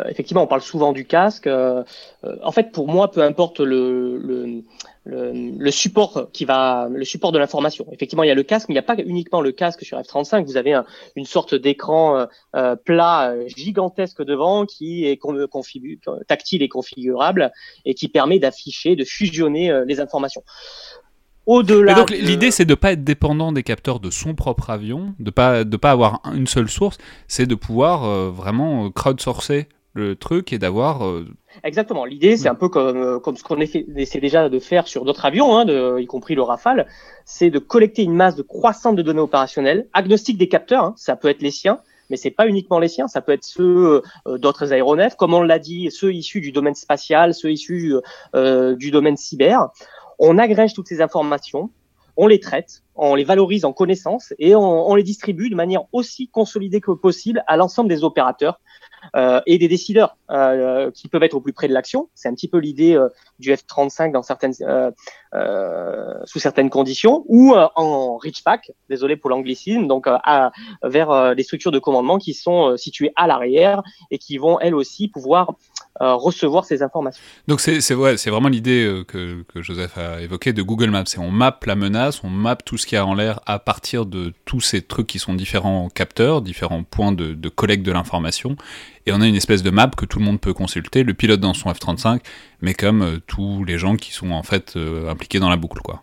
effectivement, 0.09 0.45
on 0.45 0.47
parle 0.47 0.61
souvent 0.61 0.93
du 0.93 1.05
casque. 1.05 1.49
en 1.49 2.53
fait, 2.53 2.71
pour 2.71 2.87
moi, 2.87 3.11
peu 3.11 3.21
importe 3.23 3.59
le, 3.59 4.63
le, 5.07 5.71
support 5.71 6.29
qui 6.33 6.45
va, 6.45 6.89
le 6.91 7.05
support 7.05 7.33
de 7.33 7.39
l'information. 7.39 7.87
Effectivement, 7.93 8.23
il 8.23 8.29
y 8.29 8.31
a 8.31 8.35
le 8.35 8.43
casque, 8.43 8.69
mais 8.69 8.75
il 8.75 8.77
n'y 8.77 8.81
a 8.81 8.83
pas 8.83 8.97
uniquement 8.97 9.41
le 9.41 9.53
casque 9.53 9.85
sur 9.85 9.99
F-35. 9.99 10.45
Vous 10.45 10.57
avez 10.57 10.79
une 11.17 11.27
sorte 11.27 11.55
d'écran 11.55 12.19
euh, 12.19 12.27
euh, 12.57 12.77
plat 12.77 13.31
euh, 13.31 13.49
gigantesque 13.49 14.23
devant 14.23 14.67
qui 14.67 15.05
est 15.05 15.21
tactile 16.27 16.63
et 16.63 16.69
configurable 16.69 17.53
et 17.85 17.95
qui 17.95 18.09
permet 18.09 18.39
d'afficher, 18.39 18.97
de 18.97 19.05
fusionner 19.05 19.83
les 19.87 20.01
informations. 20.01 20.43
Au-delà. 21.47 21.93
donc 21.93 22.11
l'idée 22.11 22.51
c'est 22.51 22.65
de 22.65 22.75
pas 22.75 22.93
être 22.93 23.05
dépendant 23.05 23.53
des 23.53 23.63
capteurs 23.63 24.01
de 24.01 24.09
son 24.09 24.35
propre 24.35 24.71
avion, 24.71 25.15
de 25.19 25.31
pas 25.31 25.65
de 25.65 25.77
pas 25.77 25.91
avoir 25.91 26.23
une 26.35 26.47
seule 26.47 26.71
source, 26.71 26.97
c'est 27.29 27.47
de 27.47 27.55
pouvoir 27.55 28.31
vraiment 28.31 28.91
crowdsourcer 28.91 29.69
le 29.95 30.17
truc 30.17 30.53
et 30.53 30.59
d'avoir. 30.59 31.07
Euh, 31.07 31.27
Exactement. 31.63 32.05
L'idée, 32.05 32.37
c'est 32.37 32.49
un 32.49 32.57
peu 32.57 32.69
comme, 32.69 32.97
euh, 32.97 33.19
comme 33.21 33.37
ce 33.37 33.45
qu'on 33.45 33.61
essaie 33.61 34.21
déjà 34.21 34.49
de 34.49 34.59
faire 34.59 34.87
sur 34.89 35.05
d'autres 35.05 35.25
avions, 35.25 35.57
hein, 35.57 35.65
de, 35.65 36.01
y 36.01 36.07
compris 36.07 36.35
le 36.35 36.43
Rafale, 36.43 36.87
c'est 37.25 37.51
de 37.51 37.59
collecter 37.61 38.03
une 38.03 38.15
masse 38.15 38.35
de 38.35 38.43
croissante 38.43 38.97
de 38.97 39.03
données 39.03 39.21
opérationnelles, 39.21 39.89
agnostique 39.93 40.37
des 40.37 40.49
capteurs, 40.49 40.85
hein, 40.85 40.95
ça 40.97 41.17
peut 41.17 41.29
être 41.29 41.43
les 41.43 41.53
siens, 41.53 41.81
mais 42.11 42.17
c'est 42.17 42.33
pas 42.33 42.49
uniquement 42.49 42.81
les 42.81 42.89
siens, 42.89 43.07
ça 43.07 43.23
peut 43.23 43.33
être 43.33 43.45
ceux 43.45 44.03
euh, 44.27 44.39
d'autres 44.39 44.73
aéronefs, 44.73 45.15
comme 45.15 45.33
on 45.33 45.43
l'a 45.43 45.61
dit, 45.61 45.91
ceux 45.91 46.13
issus 46.13 46.41
du 46.41 46.51
domaine 46.51 46.75
spatial, 46.75 47.33
ceux 47.33 47.53
issus 47.53 47.95
du 48.35 48.91
domaine 48.91 49.17
cyber. 49.17 49.69
On 50.19 50.39
agrège 50.39 50.75
toutes 50.75 50.89
ces 50.89 51.01
informations, 51.01 51.71
on 52.17 52.27
les 52.27 52.41
traite, 52.41 52.84
on 52.97 53.15
les 53.15 53.25
valorise 53.25 53.65
en 53.65 53.73
connaissances 53.73 54.33
et 54.39 54.55
on, 54.55 54.95
les 54.95 55.03
distribue 55.03 55.51
de 55.51 55.55
manière 55.55 55.83
aussi 55.93 56.29
consolidée 56.29 56.81
que 56.81 56.93
possible 56.93 57.43
à 57.47 57.57
l'ensemble 57.57 57.89
des 57.89 58.05
opérateurs 58.05 58.61
euh, 59.17 59.41
et 59.47 59.59
des 59.59 59.69
décideurs 59.69 60.17
euh, 60.31 60.91
qui 60.91 61.09
peuvent 61.09 61.23
être 61.23 61.35
au 61.35 61.41
plus 61.41 61.53
près 61.53 61.69
de 61.69 61.75
l'action. 61.75 62.09
C'est 62.15 62.29
un 62.29 62.35
petit 62.35 62.49
peu 62.49 62.59
l'idée 62.59 62.95
euh, 62.95 63.09
du 63.39 63.53
F-35 63.53 64.13
dans 64.13 64.23
certaines, 64.23 64.55
sous 66.25 66.39
certaines 66.39 66.71
conditions, 66.71 67.25
ou 67.27 67.55
en 67.55 68.17
rich 68.17 68.45
pack, 68.45 68.73
désolé 68.89 69.17
pour 69.17 69.31
l'anglicisme, 69.31 69.87
donc 69.87 70.09
vers 70.83 71.35
des 71.35 71.43
structures 71.43 71.73
de 71.73 71.79
commandement 71.79 72.19
qui 72.19 72.35
sont 72.35 72.77
situées 72.77 73.13
à 73.17 73.27
l'arrière 73.27 73.83
et 74.11 74.19
qui 74.19 74.39
vont 74.39 74.61
elles 74.61 74.75
aussi 74.75 75.09
pouvoir 75.09 75.55
recevoir 76.01 76.65
ces 76.65 76.83
informations. 76.83 77.23
Donc 77.47 77.61
c'est 77.61 77.81
c'est 77.81 77.95
vraiment 77.95 78.49
l'idée 78.49 79.03
que, 79.07 79.43
que, 79.43 79.63
Joseph 79.63 79.97
a 79.97 80.21
évoquée 80.21 80.53
de 80.53 80.63
Google 80.63 80.91
Maps. 80.91 81.05
C'est 81.07 81.19
on 81.19 81.31
map 81.31 81.59
la 81.67 81.77
menace, 81.77 82.23
on 82.25 82.29
map 82.29 82.57
tout 82.57 82.77
ce 82.77 82.87
qu'il 82.87 82.97
y 82.97 82.99
a 82.99 83.07
en 83.07 83.15
l'air 83.15 83.41
à 83.47 83.59
partir 83.59 84.05
de 84.05 84.33
tous 84.45 84.61
ces 84.61 84.83
trucs 84.83 85.07
qui 85.07 85.19
sont 85.19 85.35
différents 85.35 85.89
capteurs, 85.89 86.43
différents 86.43 86.83
points 86.83 87.13
de, 87.13 87.33
de 87.33 87.49
collecte 87.49 87.85
de 87.85 87.93
l'information, 87.93 88.57
et 89.07 89.13
on 89.13 89.21
a 89.21 89.27
une 89.27 89.35
espèce 89.35 89.63
de 89.63 89.71
map 89.71 89.91
que 89.97 90.07
tout 90.07 90.19
le 90.19 90.25
monde 90.25 90.41
peut 90.41 90.55
consulter, 90.55 91.03
le 91.03 91.15
pilote 91.15 91.41
dans 91.41 91.55
son 91.55 91.71
F-35, 91.71 92.21
mais 92.61 92.75
comme 92.75 93.03
euh, 93.03 93.19
tous 93.27 93.65
les 93.65 93.79
gens 93.79 93.97
qui 93.97 94.13
sont 94.13 94.31
en 94.31 94.43
fait 94.43 94.77
euh, 94.77 95.11
impliqués 95.11 95.39
dans 95.39 95.51
la 95.51 95.57
boucle. 95.57 95.81
Quoi. 95.83 96.03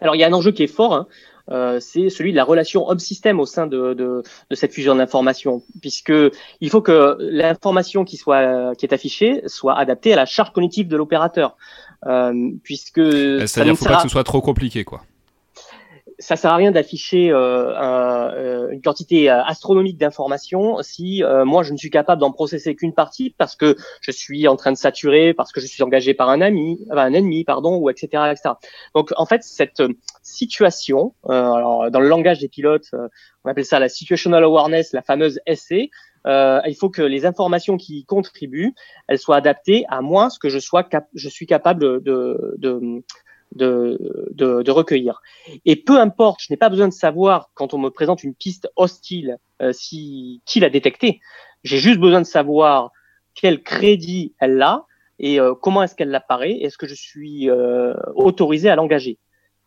Alors 0.00 0.14
il 0.14 0.20
y 0.20 0.24
a 0.24 0.28
un 0.28 0.32
enjeu 0.32 0.52
qui 0.52 0.62
est 0.62 0.68
fort, 0.68 0.94
hein. 0.94 1.06
Euh, 1.50 1.78
c'est 1.80 2.08
celui 2.10 2.32
de 2.32 2.36
la 2.36 2.44
relation 2.44 2.88
homme-système 2.88 3.40
au 3.40 3.46
sein 3.46 3.66
de, 3.66 3.94
de, 3.94 4.22
de 4.50 4.54
cette 4.54 4.72
fusion 4.72 4.94
d'informations, 4.94 5.62
puisque 5.80 6.12
il 6.60 6.70
faut 6.70 6.82
que 6.82 7.16
l'information 7.20 8.04
qui 8.04 8.16
soit 8.16 8.74
qui 8.76 8.86
est 8.86 8.94
affichée 8.94 9.42
soit 9.46 9.76
adaptée 9.76 10.12
à 10.12 10.16
la 10.16 10.26
charge 10.26 10.52
cognitive 10.52 10.88
de 10.88 10.96
l'opérateur, 10.96 11.56
puisque 12.62 13.02
c'est-à-dire 13.46 13.76
faut 13.76 13.84
pas 13.84 13.96
que 13.96 14.02
ce 14.02 14.08
soit 14.08 14.24
trop 14.24 14.40
compliqué, 14.40 14.84
quoi 14.84 15.02
ça 16.22 16.36
sert 16.36 16.52
à 16.52 16.56
rien 16.56 16.70
d'afficher 16.70 17.30
euh, 17.30 17.74
euh, 17.76 18.70
une 18.70 18.80
quantité 18.80 19.28
euh, 19.28 19.42
astronomique 19.42 19.98
d'informations 19.98 20.80
si 20.82 21.22
moi 21.44 21.62
je 21.62 21.72
ne 21.72 21.76
suis 21.76 21.90
capable 21.90 22.20
d'en 22.20 22.30
processer 22.30 22.74
qu'une 22.74 22.94
partie 22.94 23.34
parce 23.36 23.56
que 23.56 23.76
je 24.00 24.10
suis 24.10 24.46
en 24.46 24.56
train 24.56 24.72
de 24.72 24.76
saturer, 24.76 25.34
parce 25.34 25.52
que 25.52 25.60
je 25.60 25.66
suis 25.66 25.82
engagé 25.82 26.14
par 26.14 26.28
un 26.28 26.40
ami, 26.40 26.78
un 26.90 27.12
ennemi, 27.12 27.44
pardon, 27.44 27.76
ou 27.76 27.90
etc., 27.90 28.06
etc. 28.30 28.54
Donc 28.94 29.10
en 29.16 29.26
fait 29.26 29.42
cette 29.42 29.82
situation, 30.22 31.14
alors 31.28 31.90
dans 31.90 32.00
le 32.00 32.08
langage 32.08 32.38
des 32.38 32.48
pilotes, 32.48 32.90
on 33.44 33.50
appelle 33.50 33.64
ça 33.64 33.78
la 33.80 33.88
situational 33.88 34.44
awareness, 34.44 34.92
la 34.92 35.02
fameuse 35.02 35.40
SC. 35.46 35.90
il 36.24 36.76
faut 36.78 36.90
que 36.90 37.02
les 37.02 37.26
informations 37.26 37.76
qui 37.76 38.04
contribuent, 38.04 38.74
elles 39.08 39.18
soient 39.18 39.36
adaptées 39.36 39.84
à 39.88 40.00
moi, 40.00 40.30
ce 40.30 40.38
que 40.38 40.48
je 40.48 40.58
sois 40.58 40.88
je 41.14 41.28
suis 41.28 41.46
capable 41.46 42.02
de 42.02 42.56
de, 42.58 43.02
de, 43.54 44.30
de, 44.32 44.70
recueillir. 44.70 45.20
Et 45.64 45.76
peu 45.76 45.98
importe, 45.98 46.40
je 46.42 46.52
n'ai 46.52 46.56
pas 46.56 46.68
besoin 46.68 46.88
de 46.88 46.92
savoir 46.92 47.50
quand 47.54 47.74
on 47.74 47.78
me 47.78 47.90
présente 47.90 48.24
une 48.24 48.34
piste 48.34 48.68
hostile 48.76 49.38
euh, 49.60 49.72
si 49.72 50.42
qui 50.46 50.60
l'a 50.60 50.70
détectée. 50.70 51.20
J'ai 51.64 51.78
juste 51.78 52.00
besoin 52.00 52.20
de 52.20 52.26
savoir 52.26 52.90
quel 53.34 53.62
crédit 53.62 54.34
elle 54.40 54.60
a 54.62 54.86
et 55.18 55.38
euh, 55.38 55.54
comment 55.54 55.82
est-ce 55.82 55.94
qu'elle 55.94 56.14
apparaît. 56.14 56.58
Est-ce 56.60 56.78
que 56.78 56.86
je 56.86 56.94
suis 56.94 57.48
euh, 57.50 57.94
autorisé 58.14 58.68
à 58.68 58.76
l'engager 58.76 59.18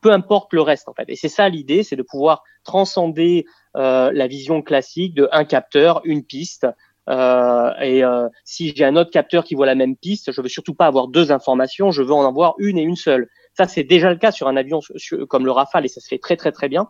Peu 0.02 0.12
importe 0.12 0.54
le 0.54 0.62
reste 0.62 0.90
en 0.90 0.94
fait. 0.94 1.06
Et 1.08 1.16
c'est 1.16 1.30
ça 1.30 1.48
l'idée, 1.50 1.84
c'est 1.84 1.96
de 1.96 2.04
pouvoir 2.04 2.44
transcender 2.64 3.46
la 3.74 4.28
vision 4.28 4.62
classique 4.62 5.14
de 5.16 5.28
un 5.34 5.44
capteur, 5.44 6.00
une 6.06 6.24
piste. 6.24 6.66
et 7.10 8.02
si 8.46 8.74
j'ai 8.74 8.86
un 8.86 8.96
autre 8.96 9.12
capteur 9.12 9.44
qui 9.44 9.54
voit 9.54 9.66
la 9.66 9.76
même 9.76 9.98
piste, 9.98 10.32
je 10.32 10.42
veux 10.42 10.48
surtout 10.48 10.74
pas 10.74 10.88
avoir 10.88 11.10
deux 11.10 11.34
informations, 11.34 11.92
je 11.92 12.02
veux 12.02 12.14
en 12.14 12.26
avoir 12.26 12.56
une 12.58 12.78
et 12.78 12.84
une 12.84 12.96
seule. 12.96 13.28
Ça, 13.58 13.68
c'est 13.68 13.84
déjà 13.84 14.10
le 14.10 14.18
cas 14.18 14.32
sur 14.32 14.50
un 14.50 14.58
avion 14.58 14.82
comme 15.30 15.46
le 15.46 15.52
Rafale 15.52 15.86
et 15.86 15.88
ça 15.88 16.02
se 16.02 16.08
fait 16.08 16.18
très 16.18 16.36
très 16.36 16.52
très 16.52 16.68
bien. 16.68 16.90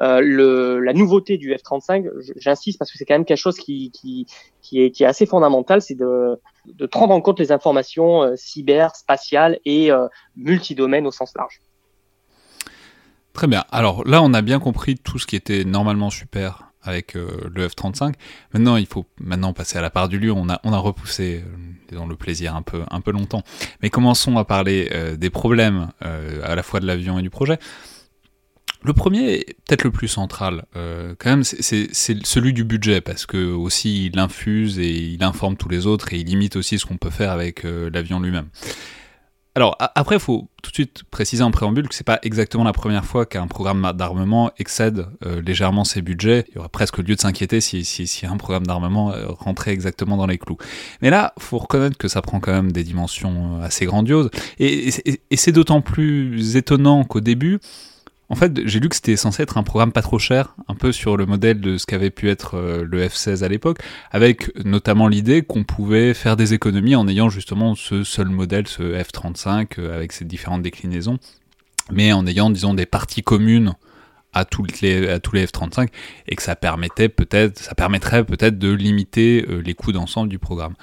Euh, 0.00 0.80
la 0.80 0.92
nouveauté 0.92 1.36
du 1.36 1.52
F-35, 1.52 2.08
j'insiste 2.36 2.78
parce 2.78 2.92
que 2.92 2.98
c'est 2.98 3.04
quand 3.04 3.14
même 3.14 3.24
quelque 3.24 3.38
chose 3.38 3.56
qui, 3.56 3.90
est, 4.72 5.02
assez 5.02 5.26
fondamental, 5.26 5.82
c'est 5.82 5.96
de, 5.96 6.40
de 6.66 6.86
prendre 6.86 7.12
en 7.12 7.20
compte 7.20 7.40
les 7.40 7.50
informations 7.50 8.22
euh, 8.22 8.36
cyber, 8.36 8.94
spatiales 8.94 9.58
et 9.64 9.90
euh, 9.90 10.06
multidomaines 10.36 11.08
au 11.08 11.10
sens 11.10 11.32
large. 11.34 11.60
Très 13.32 13.48
bien. 13.48 13.64
Alors 13.72 14.06
là, 14.06 14.22
on 14.22 14.32
a 14.32 14.42
bien 14.42 14.60
compris 14.60 14.94
tout 14.94 15.18
ce 15.18 15.26
qui 15.26 15.34
était 15.34 15.64
normalement 15.64 16.10
super 16.10 16.70
avec 16.86 17.16
euh, 17.16 17.28
le 17.54 17.68
F-35. 17.68 18.14
Maintenant, 18.54 18.76
il 18.76 18.86
faut 18.86 19.06
maintenant 19.20 19.52
passer 19.52 19.78
à 19.78 19.82
la 19.82 19.90
part 19.90 20.08
du 20.08 20.18
lieu. 20.18 20.32
On 20.32 20.48
a, 20.48 20.60
on 20.64 20.72
a 20.72 20.78
repoussé 20.78 21.44
euh, 21.92 22.06
le 22.06 22.16
plaisir 22.16 22.54
un 22.54 22.62
peu, 22.62 22.82
un 22.90 23.00
peu 23.00 23.10
longtemps. 23.10 23.42
Mais 23.82 23.90
commençons 23.90 24.36
à 24.38 24.44
parler 24.44 24.88
euh, 24.92 25.16
des 25.16 25.30
problèmes 25.30 25.88
à 26.00 26.54
la 26.54 26.62
fois 26.62 26.80
de 26.80 26.86
l'avion 26.86 27.18
et 27.18 27.22
du 27.22 27.30
projet. 27.30 27.58
Le 28.82 28.92
premier, 28.92 29.44
peut-être 29.66 29.84
le 29.84 29.90
plus 29.90 30.06
central, 30.06 30.64
quand 30.74 31.30
même, 31.30 31.42
c'est 31.42 31.88
celui 31.92 32.52
du 32.52 32.62
budget, 32.62 33.00
parce 33.00 33.26
que 33.26 33.52
aussi 33.52 34.06
il 34.06 34.18
infuse 34.18 34.78
et 34.78 34.90
il 34.90 35.24
informe 35.24 35.56
tous 35.56 35.68
les 35.68 35.86
autres 35.86 36.12
et 36.12 36.18
il 36.18 36.26
limite 36.26 36.54
aussi 36.54 36.78
ce 36.78 36.86
qu'on 36.86 36.96
peut 36.96 37.10
faire 37.10 37.32
avec 37.32 37.64
l'avion 37.64 38.20
lui-même. 38.20 38.48
Alors 39.56 39.74
après, 39.78 40.16
il 40.16 40.20
faut 40.20 40.50
tout 40.62 40.70
de 40.70 40.74
suite 40.74 41.04
préciser 41.10 41.42
en 41.42 41.50
préambule 41.50 41.88
que 41.88 41.94
c'est 41.94 42.04
pas 42.04 42.18
exactement 42.22 42.62
la 42.62 42.74
première 42.74 43.06
fois 43.06 43.24
qu'un 43.24 43.46
programme 43.46 43.90
d'armement 43.94 44.50
excède 44.58 45.06
euh, 45.24 45.40
légèrement 45.40 45.84
ses 45.84 46.02
budgets. 46.02 46.44
Il 46.50 46.56
y 46.56 46.58
aurait 46.58 46.68
presque 46.68 46.98
lieu 46.98 47.14
de 47.14 47.20
s'inquiéter 47.20 47.62
si, 47.62 48.26
un 48.30 48.36
programme 48.36 48.66
d'armement 48.66 49.12
euh, 49.12 49.28
rentrait 49.28 49.70
exactement 49.70 50.18
dans 50.18 50.26
les 50.26 50.36
clous. 50.36 50.58
Mais 51.00 51.08
là, 51.08 51.32
faut 51.38 51.56
reconnaître 51.56 51.96
que 51.96 52.06
ça 52.06 52.20
prend 52.20 52.38
quand 52.38 52.52
même 52.52 52.70
des 52.70 52.84
dimensions 52.84 53.56
euh, 53.56 53.64
assez 53.64 53.86
grandioses. 53.86 54.28
et 54.58 54.90
c'est 55.36 55.52
d'autant 55.52 55.80
plus 55.80 56.56
étonnant 56.56 57.04
qu'au 57.04 57.22
début, 57.22 57.58
en 58.28 58.34
fait, 58.34 58.66
j'ai 58.66 58.80
lu 58.80 58.88
que 58.88 58.96
c'était 58.96 59.16
censé 59.16 59.42
être 59.42 59.56
un 59.56 59.62
programme 59.62 59.92
pas 59.92 60.02
trop 60.02 60.18
cher, 60.18 60.56
un 60.66 60.74
peu 60.74 60.90
sur 60.90 61.16
le 61.16 61.26
modèle 61.26 61.60
de 61.60 61.78
ce 61.78 61.86
qu'avait 61.86 62.10
pu 62.10 62.28
être 62.28 62.56
euh, 62.56 62.84
le 62.84 63.06
F-16 63.06 63.44
à 63.44 63.48
l'époque, 63.48 63.78
avec 64.10 64.52
notamment 64.64 65.06
l'idée 65.06 65.42
qu'on 65.42 65.62
pouvait 65.62 66.12
faire 66.12 66.36
des 66.36 66.52
économies 66.52 66.96
en 66.96 67.06
ayant 67.06 67.28
justement 67.28 67.76
ce 67.76 68.02
seul 68.02 68.28
modèle, 68.28 68.66
ce 68.66 68.82
F-35, 68.82 69.78
euh, 69.78 69.94
avec 69.94 70.12
ses 70.12 70.24
différentes 70.24 70.62
déclinaisons, 70.62 71.18
mais 71.92 72.12
en 72.12 72.26
ayant, 72.26 72.50
disons, 72.50 72.74
des 72.74 72.86
parties 72.86 73.22
communes 73.22 73.74
à, 74.32 74.44
les, 74.82 75.08
à 75.08 75.20
tous 75.20 75.36
les 75.36 75.46
F-35, 75.46 75.88
et 76.26 76.34
que 76.34 76.42
ça 76.42 76.56
permettait 76.56 77.08
peut-être, 77.08 77.60
ça 77.60 77.76
permettrait 77.76 78.24
peut-être 78.24 78.58
de 78.58 78.72
limiter 78.72 79.46
euh, 79.48 79.60
les 79.60 79.74
coûts 79.74 79.92
d'ensemble 79.92 80.28
du 80.28 80.40
programme. 80.40 80.74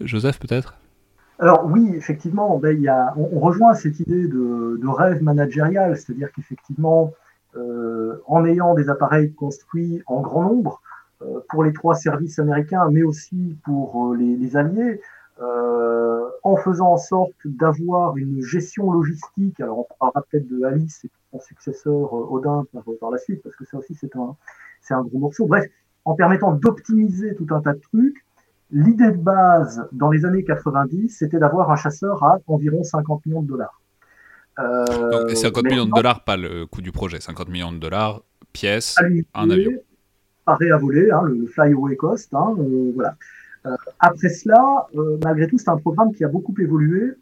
Joseph, 0.00 0.40
peut-être? 0.40 0.79
Alors 1.40 1.64
oui, 1.64 1.94
effectivement, 1.96 2.58
ben, 2.58 2.76
il 2.76 2.82
y 2.82 2.88
a, 2.88 3.14
on, 3.16 3.40
rejoint 3.40 3.72
cette 3.72 3.98
idée 3.98 4.28
de, 4.28 4.78
de 4.78 4.88
rêve 4.88 5.22
managérial, 5.22 5.96
c'est-à-dire 5.96 6.30
qu'effectivement, 6.32 7.14
euh, 7.56 8.20
en 8.26 8.44
ayant 8.44 8.74
des 8.74 8.90
appareils 8.90 9.32
construits 9.32 10.02
en 10.06 10.20
grand 10.20 10.42
nombre 10.42 10.82
euh, 11.22 11.40
pour 11.48 11.64
les 11.64 11.72
trois 11.72 11.94
services 11.94 12.38
américains, 12.38 12.88
mais 12.90 13.02
aussi 13.02 13.56
pour 13.64 14.12
euh, 14.12 14.16
les, 14.16 14.36
les, 14.36 14.56
alliés, 14.58 15.00
euh, 15.40 16.28
en 16.42 16.56
faisant 16.56 16.92
en 16.92 16.98
sorte 16.98 17.32
d'avoir 17.46 18.18
une 18.18 18.42
gestion 18.42 18.92
logistique. 18.92 19.60
Alors 19.60 19.78
on 19.78 19.86
parlera 19.98 20.22
peut-être 20.30 20.46
de 20.46 20.62
Alice 20.64 21.06
et 21.06 21.10
son 21.30 21.40
successeur 21.40 22.14
euh, 22.14 22.26
Odin 22.30 22.66
par, 22.70 22.82
par, 23.00 23.10
la 23.10 23.18
suite, 23.18 23.42
parce 23.42 23.56
que 23.56 23.64
ça 23.64 23.78
aussi 23.78 23.94
c'est 23.94 24.14
un, 24.14 24.36
c'est 24.82 24.92
un 24.92 25.02
gros 25.02 25.18
morceau. 25.18 25.46
Bref, 25.46 25.64
en 26.04 26.14
permettant 26.14 26.52
d'optimiser 26.52 27.34
tout 27.34 27.46
un 27.50 27.62
tas 27.62 27.72
de 27.72 27.80
trucs 27.80 28.26
L'idée 28.72 29.10
de 29.10 29.16
base 29.16 29.86
dans 29.92 30.10
les 30.10 30.24
années 30.24 30.44
90, 30.44 31.08
c'était 31.08 31.38
d'avoir 31.38 31.70
un 31.70 31.76
chasseur 31.76 32.22
à 32.22 32.38
environ 32.46 32.84
50 32.84 33.26
millions 33.26 33.42
de 33.42 33.48
dollars. 33.48 33.80
Euh, 34.58 34.84
Donc 35.10 35.30
50 35.30 35.64
millions 35.64 35.86
de 35.86 35.92
dollars, 35.92 36.24
pas 36.24 36.36
le 36.36 36.66
coût 36.66 36.82
du 36.82 36.92
projet, 36.92 37.20
50 37.20 37.48
millions 37.48 37.72
de 37.72 37.78
dollars, 37.78 38.22
pièce, 38.52 38.96
un 39.34 39.50
avion. 39.50 39.72
Paré 40.44 40.70
à 40.70 40.76
voler, 40.76 41.10
hein, 41.10 41.22
le 41.24 41.46
Flyaway 41.46 41.96
Cost. 41.96 42.32
Hein, 42.34 42.54
euh, 42.58 42.92
voilà. 42.94 43.16
Euh, 43.66 43.76
après 43.98 44.28
cela, 44.28 44.86
euh, 44.96 45.18
malgré 45.22 45.46
tout, 45.46 45.58
c'est 45.58 45.68
un 45.68 45.76
programme 45.76 46.14
qui 46.14 46.24
a 46.24 46.28
beaucoup 46.28 46.54
évolué, 46.58 47.12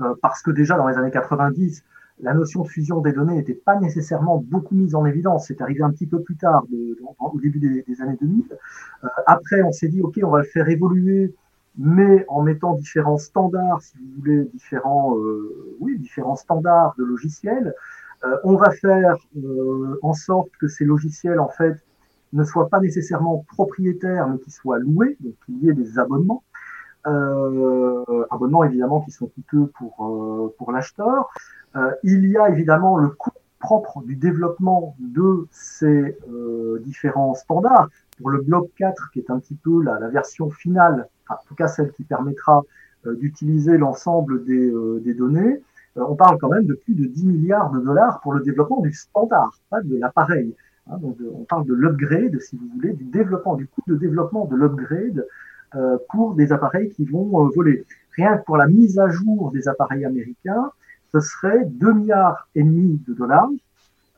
euh, 0.00 0.14
parce 0.20 0.42
que 0.42 0.50
déjà 0.50 0.76
dans 0.76 0.88
les 0.88 0.96
années 0.96 1.10
90, 1.10 1.84
la 2.20 2.34
notion 2.34 2.62
de 2.62 2.68
fusion 2.68 3.00
des 3.00 3.12
données 3.12 3.34
n'était 3.34 3.54
pas 3.54 3.78
nécessairement 3.78 4.38
beaucoup 4.38 4.74
mise 4.74 4.94
en 4.94 5.04
évidence. 5.04 5.46
C'est 5.48 5.60
arrivé 5.60 5.82
un 5.82 5.90
petit 5.90 6.06
peu 6.06 6.22
plus 6.22 6.36
tard, 6.36 6.64
au 7.18 7.40
début 7.40 7.58
des, 7.58 8.02
années 8.02 8.16
2000. 8.20 8.44
Euh, 8.52 9.08
après, 9.26 9.62
on 9.62 9.72
s'est 9.72 9.88
dit, 9.88 10.00
OK, 10.00 10.18
on 10.22 10.30
va 10.30 10.38
le 10.38 10.44
faire 10.44 10.68
évoluer, 10.68 11.34
mais 11.76 12.24
en 12.28 12.42
mettant 12.42 12.74
différents 12.74 13.18
standards, 13.18 13.82
si 13.82 13.98
vous 13.98 14.20
voulez, 14.20 14.44
différents, 14.44 15.18
euh, 15.18 15.76
oui, 15.80 15.98
différents 15.98 16.36
standards 16.36 16.94
de 16.98 17.04
logiciels. 17.04 17.74
Euh, 18.24 18.36
on 18.44 18.56
va 18.56 18.70
faire 18.70 19.16
en 20.02 20.14
sorte 20.14 20.50
que 20.60 20.68
ces 20.68 20.84
logiciels, 20.84 21.40
en 21.40 21.48
fait, 21.48 21.76
ne 22.32 22.44
soient 22.44 22.68
pas 22.68 22.80
nécessairement 22.80 23.44
propriétaires, 23.48 24.28
mais 24.28 24.38
qu'ils 24.38 24.52
soient 24.52 24.78
loués, 24.78 25.16
donc 25.20 25.34
qu'il 25.44 25.58
y 25.58 25.68
ait 25.68 25.74
des 25.74 25.98
abonnements. 25.98 26.44
abonnements 27.04 28.64
évidemment 28.64 29.02
qui 29.02 29.10
sont 29.10 29.26
coûteux 29.26 29.70
pour, 29.76 30.54
pour 30.56 30.72
l'acheteur. 30.72 31.28
Euh, 31.76 31.90
il 32.02 32.28
y 32.28 32.36
a 32.36 32.48
évidemment 32.48 32.96
le 32.96 33.08
coût 33.08 33.30
propre 33.58 34.02
du 34.04 34.14
développement 34.16 34.94
de 34.98 35.46
ces 35.50 36.18
euh, 36.30 36.78
différents 36.84 37.34
standards. 37.34 37.88
Pour 38.18 38.30
le 38.30 38.42
bloc 38.42 38.70
4, 38.76 39.10
qui 39.12 39.20
est 39.20 39.30
un 39.30 39.38
petit 39.40 39.56
peu 39.56 39.82
la, 39.82 39.98
la 39.98 40.08
version 40.08 40.50
finale, 40.50 41.08
en 41.28 41.36
tout 41.48 41.54
cas 41.54 41.66
celle 41.66 41.90
qui 41.92 42.04
permettra 42.04 42.62
euh, 43.06 43.16
d'utiliser 43.16 43.78
l'ensemble 43.78 44.44
des, 44.44 44.72
des, 45.00 45.14
données, 45.14 45.60
on 45.96 46.14
parle 46.14 46.38
quand 46.38 46.48
même 46.48 46.66
de 46.66 46.74
plus 46.74 46.94
de 46.94 47.06
10 47.06 47.26
milliards 47.26 47.70
de 47.70 47.80
dollars 47.80 48.20
pour 48.20 48.34
le 48.34 48.40
développement 48.40 48.80
du 48.80 48.92
standard, 48.92 49.58
pas 49.70 49.80
de 49.80 49.96
l'appareil. 49.96 50.54
Hein, 50.90 50.98
on 51.02 51.44
parle 51.44 51.66
de 51.66 51.74
l'upgrade, 51.74 52.38
si 52.40 52.56
vous 52.56 52.68
voulez, 52.74 52.92
du 52.92 53.04
développement, 53.04 53.54
du 53.54 53.66
coût 53.66 53.82
de 53.86 53.96
développement 53.96 54.44
de 54.46 54.56
l'upgrade 54.56 55.26
euh, 55.76 55.96
pour 56.10 56.34
des 56.34 56.52
appareils 56.52 56.90
qui 56.90 57.04
vont 57.04 57.46
euh, 57.46 57.50
voler. 57.54 57.84
Rien 58.16 58.36
que 58.36 58.44
pour 58.44 58.56
la 58.56 58.66
mise 58.66 58.98
à 58.98 59.08
jour 59.08 59.50
des 59.50 59.66
appareils 59.66 60.04
américains, 60.04 60.70
ce 61.14 61.28
serait 61.28 61.64
2 61.64 61.92
milliards 61.92 62.48
et 62.54 62.62
demi 62.62 63.00
de 63.06 63.14
dollars 63.14 63.48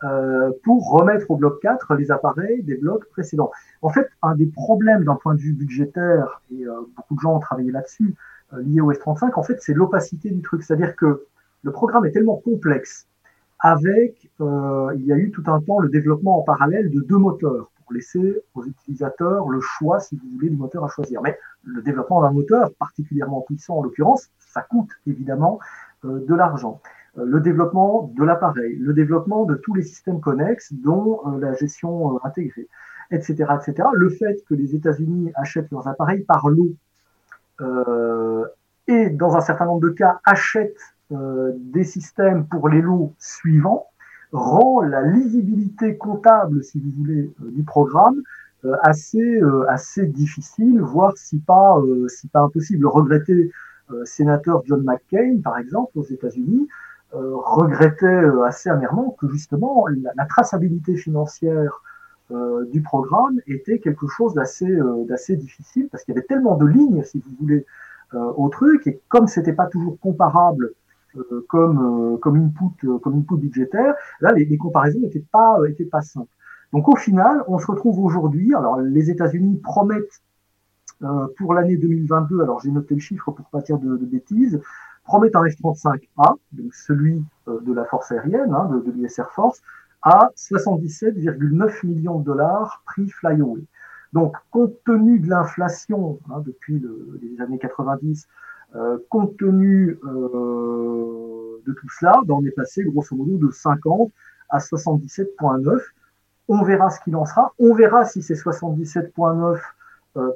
euh, 0.05 0.51
pour 0.65 0.91
remettre 0.91 1.31
au 1.31 1.37
bloc 1.37 1.61
4 1.61 1.95
les 1.95 2.11
appareils 2.11 2.63
des 2.63 2.77
blocs 2.77 3.07
précédents. 3.11 3.51
En 3.83 3.91
fait, 3.91 4.09
un 4.23 4.35
des 4.35 4.47
problèmes 4.47 5.05
d'un 5.05 5.15
point 5.15 5.35
de 5.35 5.41
vue 5.41 5.53
budgétaire, 5.53 6.41
et 6.53 6.67
euh, 6.67 6.73
beaucoup 6.97 7.15
de 7.15 7.21
gens 7.21 7.37
ont 7.37 7.41
travaillé 7.41 7.71
là-dessus, 7.71 8.15
euh, 8.53 8.63
lié 8.63 8.81
au 8.81 8.93
F-35, 8.93 9.33
en 9.37 9.43
fait, 9.43 9.61
c'est 9.61 9.75
l'opacité 9.75 10.31
du 10.31 10.43
truc. 10.43 10.63
C'est-à-dire 10.63 10.97
que 10.97 11.25
le 11.63 11.73
programme 11.73 12.05
est 12.07 12.13
tellement 12.13 12.37
complexe, 12.37 13.07
avec, 13.59 14.31
il 14.39 15.07
y 15.07 15.13
a 15.13 15.17
eu 15.17 15.31
tout 15.31 15.43
un 15.47 15.61
temps 15.63 15.81
le 15.81 15.89
développement 15.89 16.39
en 16.39 16.43
parallèle 16.43 16.91
de 16.91 17.01
deux 17.01 17.17
moteurs 17.17 17.71
pour 17.83 17.95
laisser 17.95 18.43
aux 18.55 18.65
utilisateurs 18.65 19.49
le 19.49 19.61
choix, 19.61 19.99
si 19.99 20.17
vous 20.17 20.29
voulez, 20.35 20.51
du 20.51 20.57
moteur 20.57 20.85
à 20.85 20.89
choisir. 20.89 21.23
Mais 21.23 21.39
le 21.65 21.81
développement 21.81 22.21
d'un 22.21 22.33
moteur, 22.33 22.71
particulièrement 22.79 23.41
puissant 23.41 23.79
en 23.79 23.83
l'occurrence, 23.83 24.29
ça 24.39 24.61
coûte 24.61 24.91
évidemment 25.07 25.59
de 26.05 26.35
l'argent. 26.35 26.81
Euh, 27.19 27.25
le 27.25 27.41
développement 27.41 28.13
de 28.17 28.25
l'appareil, 28.25 28.77
le 28.79 28.93
développement 28.93 29.45
de 29.45 29.55
tous 29.55 29.75
les 29.75 29.83
systèmes 29.83 30.21
connexes, 30.21 30.73
dont 30.73 31.21
euh, 31.27 31.41
la 31.41 31.55
gestion 31.55 32.15
euh, 32.15 32.19
intégrée, 32.25 32.69
etc., 33.11 33.47
etc. 33.61 33.89
Le 33.95 34.11
fait 34.11 34.45
que 34.49 34.55
les 34.55 34.75
États-Unis 34.75 35.33
achètent 35.35 35.71
leurs 35.71 35.89
appareils 35.89 36.23
par 36.23 36.49
lot 36.49 36.75
et, 38.87 39.11
dans 39.11 39.35
un 39.35 39.41
certain 39.41 39.65
nombre 39.65 39.81
de 39.81 39.89
cas, 39.89 40.21
achètent 40.25 40.95
des 41.11 41.85
systèmes 41.85 42.47
pour 42.47 42.69
les 42.69 42.83
lots 42.83 43.15
suivants 43.19 43.87
rend 44.33 44.83
la 44.83 45.01
lisibilité 45.03 45.97
comptable, 45.97 46.63
si 46.63 46.81
vous 46.81 46.91
voulez, 46.99 47.33
du 47.41 47.63
programme 47.63 48.21
assez 48.83 49.41
difficile, 50.07 50.83
voire 50.83 51.17
si 51.17 51.39
pas 51.39 51.81
impossible. 52.35 52.87
Regretter 52.87 53.51
sénateur 54.05 54.63
John 54.67 54.83
McCain, 54.83 55.41
par 55.43 55.59
exemple, 55.59 55.99
aux 55.99 56.05
États-Unis, 56.05 56.69
euh, 57.15 57.37
regrettait 57.37 58.05
euh, 58.07 58.43
assez 58.43 58.69
amèrement 58.69 59.17
que 59.19 59.29
justement 59.29 59.87
la, 59.87 60.27
traçabilité 60.27 60.97
financière 60.97 61.81
euh, 62.33 62.67
du 62.73 62.83
programme 62.83 63.41
était 63.47 63.79
quelque 63.79 64.09
chose 64.09 64.35
d'assez 64.35 65.37
difficile 65.37 65.89
parce 65.89 66.03
qu'il 66.03 66.15
y 66.15 66.19
avait 66.19 66.27
tellement 66.27 66.57
de 66.57 66.67
lignes, 66.67 67.05
si 67.05 67.21
vous 67.21 67.31
voulez, 67.39 67.65
au 68.13 68.49
truc 68.49 68.87
et 68.89 69.01
comme 69.09 69.29
c'était 69.29 69.53
pas 69.53 69.67
toujours 69.67 69.99
comparable 70.01 70.73
comme 71.49 72.19
comme 72.21 72.37
input 72.37 72.99
comme 73.03 73.19
input 73.19 73.37
budgétaire, 73.37 73.95
là 74.21 74.33
les, 74.33 74.45
les 74.45 74.59
comparaisons 74.59 75.01
n'étaient 75.01 75.25
pas 75.33 75.59
étaient 75.69 75.85
pas 75.85 76.03
simples. 76.03 76.31
Donc 76.73 76.89
au 76.89 76.97
final, 76.97 77.43
on 77.49 77.59
se 77.59 77.67
retrouve 77.67 77.99
aujourd'hui. 78.01 78.55
Alors 78.55 78.81
les 78.81 79.11
États-Unis 79.11 79.61
promettent 79.63 80.05
euh, 80.05 80.26
pour 81.37 81.55
l'année 81.55 81.77
2022, 81.77 82.43
alors 82.43 82.61
j'ai 82.61 82.71
noté 82.71 82.95
le 82.95 83.01
chiffre 83.01 83.31
pour 83.31 83.47
pas 83.47 83.61
dire 83.61 83.79
de, 83.79 83.97
de 83.97 84.05
bêtises, 84.07 84.61
promet 85.07 85.35
un 85.37 85.45
F-35A, 85.45 86.37
donc 86.53 86.75
celui 86.75 87.23
euh, 87.49 87.61
de 87.61 87.73
la 87.73 87.85
force 87.85 88.13
aérienne, 88.13 88.53
hein, 88.53 88.69
de, 88.73 88.81
de 88.81 88.91
l'US 88.91 89.19
Air 89.19 89.31
Force, 89.33 89.63
à 90.03 90.31
77,9 90.37 91.87
millions 91.87 92.19
de 92.19 92.25
dollars 92.25 92.83
prix 92.87 93.09
Flyaway. 93.09 93.63
Donc, 94.13 94.37
compte 94.51 94.75
tenu 94.85 95.19
de 95.19 95.29
l'inflation 95.29 96.19
hein, 96.31 96.43
depuis 96.45 96.79
le, 96.79 97.19
les 97.23 97.41
années 97.41 97.59
90, 97.59 98.27
euh, 98.75 98.99
compte 99.09 99.37
tenu 99.37 99.99
euh, 100.05 101.63
de 101.67 101.73
tout 101.73 101.89
cela, 101.99 102.21
ben, 102.25 102.35
on 102.35 102.45
est 102.45 102.51
passé 102.51 102.85
grosso 102.85 103.15
modo 103.17 103.37
de 103.37 103.51
50 103.51 104.11
à 104.49 104.59
77,9. 104.59 105.81
On 106.49 106.63
verra 106.63 106.91
ce 106.91 107.01
qu'il 107.01 107.17
en 107.17 107.25
sera. 107.25 107.53
On 107.59 107.75
verra 107.75 108.05
si 108.05 108.23
ces 108.23 108.35
77,9 108.35 109.55
euh, 109.55 109.57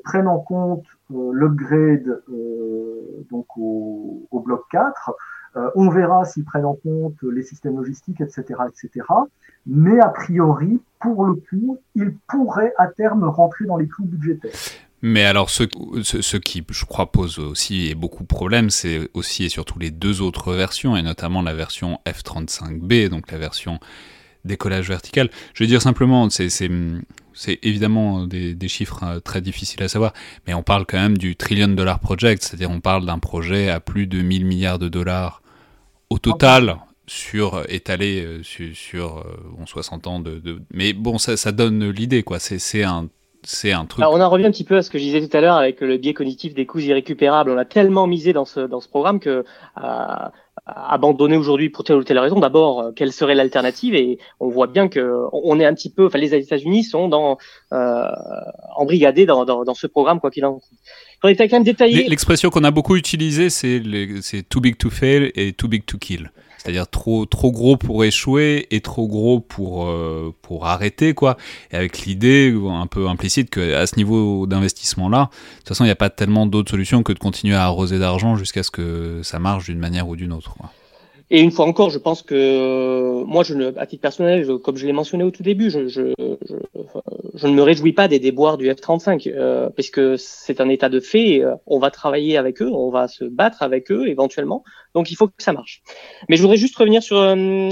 prennent 0.05 0.29
en 0.29 0.39
compte 0.39 0.85
euh, 1.13 1.31
l'upgrade 1.33 2.23
euh, 2.33 3.27
donc 3.31 3.47
au, 3.57 4.43
bloc 4.45 4.63
4. 4.71 5.13
on 5.75 5.91
verra 5.91 6.25
s'ils 6.25 6.45
prennent 6.45 6.65
en 6.65 6.75
compte 6.75 7.17
les 7.23 7.43
systèmes 7.43 7.77
logistiques, 7.77 8.21
etc., 8.21 8.43
etc. 8.69 9.07
Mais 9.67 10.01
a 10.01 10.09
priori, 10.09 10.81
pour 11.01 11.25
le 11.25 11.35
coup, 11.35 11.79
ils 11.95 12.15
pourraient 12.29 12.73
à 12.79 12.89
terme 12.89 13.25
rentrer 13.25 13.67
dans 13.67 13.77
les 13.77 13.87
clous 13.87 14.05
budgétaires. 14.05 14.53
Mais 15.03 15.25
alors, 15.25 15.49
ce, 15.49 15.65
ce, 16.03 16.21
ce, 16.21 16.37
qui, 16.37 16.65
je 16.69 16.85
crois, 16.85 17.11
pose 17.11 17.39
aussi 17.39 17.95
beaucoup 17.95 18.23
de 18.23 18.29
problèmes, 18.29 18.69
c'est 18.69 19.09
aussi 19.15 19.45
et 19.45 19.49
surtout 19.49 19.79
les 19.79 19.91
deux 19.91 20.21
autres 20.21 20.53
versions, 20.55 20.97
et 20.97 21.03
notamment 21.03 21.43
la 21.43 21.55
version 21.55 22.01
F-35B, 22.07 23.09
donc 23.09 23.31
la 23.31 23.39
version 23.39 23.81
décollage 24.45 24.89
vertical. 24.89 25.31
Je 25.55 25.65
veux 25.65 25.69
dire 25.69 25.83
simplement, 25.83 26.29
c'est 26.31 26.49
c'est 27.41 27.59
évidemment 27.63 28.27
des, 28.27 28.55
des, 28.55 28.69
chiffres 28.69 29.03
euh, 29.03 29.19
très 29.19 29.41
difficiles 29.41 29.83
à 29.83 29.89
savoir, 29.89 30.13
mais 30.47 30.53
on 30.53 30.63
parle 30.63 30.85
quand 30.85 30.99
même 30.99 31.17
du 31.17 31.37
trillion 31.37 31.69
dollar 31.69 31.99
project, 31.99 32.43
c'est-à-dire 32.43 32.71
on 32.71 32.81
parle 32.81 33.07
d'un 33.07 33.19
projet 33.19 33.71
à 33.71 33.81
plus 33.81 34.07
de 34.07 34.21
1000 34.21 34.45
milliards 34.45 34.79
de 34.79 34.91
dollars 34.91 35.41
au 36.11 36.19
total 36.19 36.77
sur 37.07 37.55
euh, 37.55 37.65
étalé 37.71 38.23
euh, 38.23 38.43
sur, 38.43 38.77
sur 38.77 39.25
bon, 39.57 39.65
60 39.65 40.07
ans 40.07 40.21
de, 40.21 40.39
de, 40.39 40.61
mais 40.75 40.93
bon 40.93 41.17
ça, 41.17 41.39
ça 41.39 41.51
donne 41.51 41.89
l'idée 41.89 42.23
quoi. 42.23 42.39
C'est 42.39 42.83
un 42.83 43.09
c'est 43.43 43.73
un 43.73 43.87
truc. 43.87 44.03
Alors 44.03 44.15
on 44.15 44.21
en 44.21 44.29
revient 44.29 44.47
un 44.47 44.51
petit 44.51 44.65
peu 44.65 44.77
à 44.77 44.83
ce 44.83 44.91
que 44.91 44.99
je 44.99 45.05
disais 45.05 45.27
tout 45.27 45.35
à 45.37 45.41
l'heure 45.41 45.57
avec 45.57 45.81
le 45.81 45.97
biais 45.97 46.15
cognitif 46.15 46.55
des 46.55 46.67
coûts 46.67 46.79
irrécupérables. 46.79 47.51
On 47.51 47.59
a 47.59 47.65
tellement 47.65 48.07
misé 48.07 48.33
dans 48.33 48.45
ce 48.45 48.61
dans 48.61 48.81
ce 48.81 48.89
programme 48.89 49.19
que 49.21 49.45
euh, 49.83 50.29
abandonner 50.67 51.37
aujourd'hui 51.37 51.71
pour 51.71 51.85
telle 51.85 51.97
ou 51.97 52.05
telle 52.05 52.19
raison. 52.19 52.39
D'abord, 52.39 52.81
euh, 52.81 52.93
quelle 52.95 53.13
serait 53.13 53.35
l'alternative? 53.35 53.95
Et 53.95 54.19
on 54.41 54.49
voit 54.49 54.67
bien 54.67 54.89
que 54.89 55.25
on 55.33 55.59
est 55.59 55.65
un 55.65 55.75
petit 55.75 55.91
peu, 55.91 56.07
enfin 56.07 56.19
les 56.19 56.35
États-Unis 56.35 56.85
sont 56.85 57.09
dans 57.09 57.39
euh, 57.73 58.05
embrigadés 58.77 59.27
dans, 59.27 59.45
dans, 59.45 59.65
dans, 59.65 59.75
ce 59.75 59.87
programme 59.87 60.21
quoi 60.21 60.31
qu'il 60.31 60.45
en 60.45 60.61
soit. 60.61 61.31
Il 61.31 61.37
quand 61.37 61.53
même 61.53 61.65
détailler. 61.65 62.09
L'expression 62.09 62.51
qu'on 62.51 62.65
a 62.65 62.71
beaucoup 62.71 62.97
utilisée, 62.97 63.51
c'est 63.51 63.83
c'est 64.21 64.49
too 64.49 64.61
big 64.61 64.77
to 64.77 64.91
fail 64.91 65.31
et 65.35 65.53
too 65.53 65.69
big 65.69 65.87
to 65.87 65.99
kill. 65.99 66.31
C'est-à-dire 66.63 66.89
trop 66.89 67.25
trop 67.25 67.51
gros 67.53 67.77
pour 67.77 68.05
échouer 68.05 68.67
et 68.71 68.81
trop 68.81 69.09
gros 69.09 69.41
pour 69.41 69.87
euh, 69.87 70.35
pour 70.43 70.67
arrêter 70.67 71.15
quoi. 71.15 71.37
Et 71.71 71.77
avec 71.77 72.01
l'idée 72.01 72.55
un 72.69 72.87
peu 72.87 73.09
implicite 73.09 73.49
que 73.49 73.75
à 73.75 73.87
ce 73.87 73.97
niveau 73.97 74.47
d'investissement 74.47 75.09
là, 75.09 75.31
de 75.31 75.59
toute 75.59 75.69
façon 75.69 75.85
il 75.85 75.89
n'y 75.89 75.93
a 75.93 75.97
pas 75.97 76.11
tellement 76.11 76.47
d'autres 76.47 76.71
solutions 76.71 77.03
que 77.03 77.13
de 77.13 77.19
continuer 77.19 77.55
à 77.55 77.65
arroser 77.65 77.99
d'argent 77.99 78.37
jusqu'à 78.37 78.63
ce 78.63 78.71
que 78.71 79.21
ça 79.23 79.39
marche 79.39 79.65
d'une 79.67 79.79
manière 79.79 80.07
ou 80.09 80.17
d'une 80.17 80.33
autre. 80.33 80.55
Et 81.33 81.41
une 81.41 81.53
fois 81.53 81.67
encore, 81.67 81.91
je 81.91 81.99
pense 81.99 82.23
que 82.23 82.35
euh, 82.35 83.25
moi, 83.25 83.45
je 83.45 83.55
ne, 83.55 83.73
à 83.79 83.87
titre 83.87 84.03
personnel, 84.03 84.45
comme 84.65 84.77
je 84.77 84.85
l'ai 84.85 84.93
mentionné 84.93 85.23
au 85.23 85.31
tout 85.31 85.45
début, 85.45 85.71
je, 85.71 85.87
je, 85.87 86.13
je, 86.19 86.57
je, 87.35 87.47
ne 87.47 87.53
me 87.53 87.63
réjouis 87.63 87.93
pas 87.93 88.09
des 88.09 88.19
déboires 88.19 88.59
du 88.59 88.69
F-35, 88.69 89.29
euh, 89.29 89.71
puisque 89.71 90.19
c'est 90.19 90.61
un 90.61 90.69
état 90.69 90.89
de 90.89 90.99
fait. 90.99 91.45
Euh, 91.45 91.55
on 91.67 91.79
va 91.79 91.93
travailler 91.93 92.37
avec 92.37 92.61
eux, 92.61 92.69
on 92.69 92.91
va 92.91 93.07
se 93.07 93.25
battre 93.25 93.63
avec 93.63 93.93
eux 93.93 94.09
éventuellement. 94.09 94.65
Donc, 94.95 95.13
il 95.13 95.15
faut 95.15 95.29
que 95.29 95.35
ça 95.39 95.53
marche. 95.53 95.83
Mais 96.29 96.37
je 96.37 96.43
voudrais 96.43 96.57
juste 96.57 96.77
revenir 96.77 97.01
sur, 97.01 97.19
euh, 97.19 97.69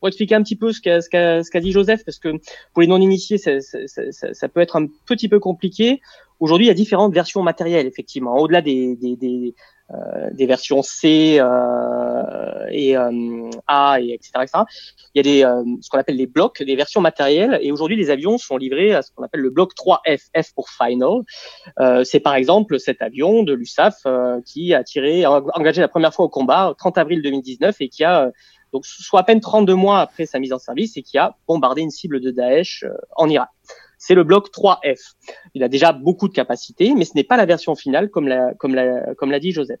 pour 0.00 0.08
expliquer 0.08 0.34
un 0.34 0.42
petit 0.42 0.56
peu 0.56 0.72
ce 0.72 0.80
qu'a 0.80 1.02
ce 1.02 1.08
ce 1.10 1.58
dit 1.58 1.72
Joseph, 1.72 2.06
parce 2.06 2.18
que 2.18 2.30
pour 2.72 2.80
les 2.80 2.86
non-initiés, 2.86 3.36
ça, 3.36 3.60
ça, 3.60 3.78
ça, 3.86 4.32
ça, 4.32 4.48
peut 4.48 4.60
être 4.60 4.76
un 4.76 4.86
petit 5.04 5.28
peu 5.28 5.38
compliqué. 5.38 6.00
Aujourd'hui, 6.40 6.66
il 6.66 6.68
y 6.68 6.72
a 6.72 6.74
différentes 6.74 7.12
versions 7.12 7.42
matérielles, 7.42 7.86
effectivement. 7.86 8.36
Au-delà 8.38 8.62
des, 8.62 8.96
des, 8.96 9.16
des 9.16 9.54
des 10.32 10.46
versions 10.46 10.82
C 10.82 11.36
euh, 11.38 12.66
et 12.70 12.96
euh, 12.96 13.50
A 13.66 13.98
et 14.00 14.12
etc., 14.12 14.30
etc. 14.42 14.58
Il 15.14 15.18
y 15.18 15.20
a 15.20 15.22
des 15.22 15.62
ce 15.82 15.88
qu'on 15.90 15.98
appelle 15.98 16.16
les 16.16 16.26
blocs, 16.26 16.62
des 16.62 16.76
versions 16.76 17.00
matérielles. 17.00 17.58
Et 17.62 17.72
aujourd'hui, 17.72 17.96
les 17.96 18.10
avions 18.10 18.38
sont 18.38 18.56
livrés 18.56 18.94
à 18.94 19.02
ce 19.02 19.10
qu'on 19.12 19.22
appelle 19.22 19.40
le 19.40 19.50
bloc 19.50 19.72
3F, 19.74 20.30
F 20.36 20.54
pour 20.54 20.68
final. 20.70 21.22
c'est 22.04 22.20
par 22.20 22.34
exemple 22.34 22.78
cet 22.78 23.02
avion 23.02 23.42
de 23.42 23.52
l'USAF 23.52 24.06
qui 24.46 24.74
a 24.74 24.84
tiré, 24.84 25.26
engagé 25.26 25.80
la 25.80 25.88
première 25.88 26.14
fois 26.14 26.24
au 26.24 26.28
combat 26.28 26.74
30 26.78 26.98
avril 26.98 27.22
2019 27.22 27.76
et 27.80 27.88
qui 27.88 28.04
a 28.04 28.30
donc 28.72 28.86
soit 28.86 29.20
à 29.20 29.22
peine 29.22 29.40
32 29.40 29.74
mois 29.74 30.00
après 30.00 30.24
sa 30.24 30.38
mise 30.38 30.52
en 30.52 30.58
service 30.58 30.96
et 30.96 31.02
qui 31.02 31.18
a 31.18 31.36
bombardé 31.46 31.82
une 31.82 31.90
cible 31.90 32.20
de 32.20 32.30
Daesh 32.30 32.86
en 33.16 33.28
Irak 33.28 33.50
c'est 34.02 34.14
le 34.16 34.24
bloc 34.24 34.48
3F. 34.48 35.12
Il 35.54 35.62
a 35.62 35.68
déjà 35.68 35.92
beaucoup 35.92 36.26
de 36.26 36.32
capacités, 36.32 36.92
mais 36.96 37.04
ce 37.04 37.12
n'est 37.14 37.22
pas 37.22 37.36
la 37.36 37.46
version 37.46 37.76
finale, 37.76 38.10
comme 38.10 38.26
l'a 38.26 38.52
comme 38.54 38.74
l'a 38.74 39.14
comme 39.14 39.30
l'a 39.30 39.38
dit 39.38 39.52
Joseph. 39.52 39.78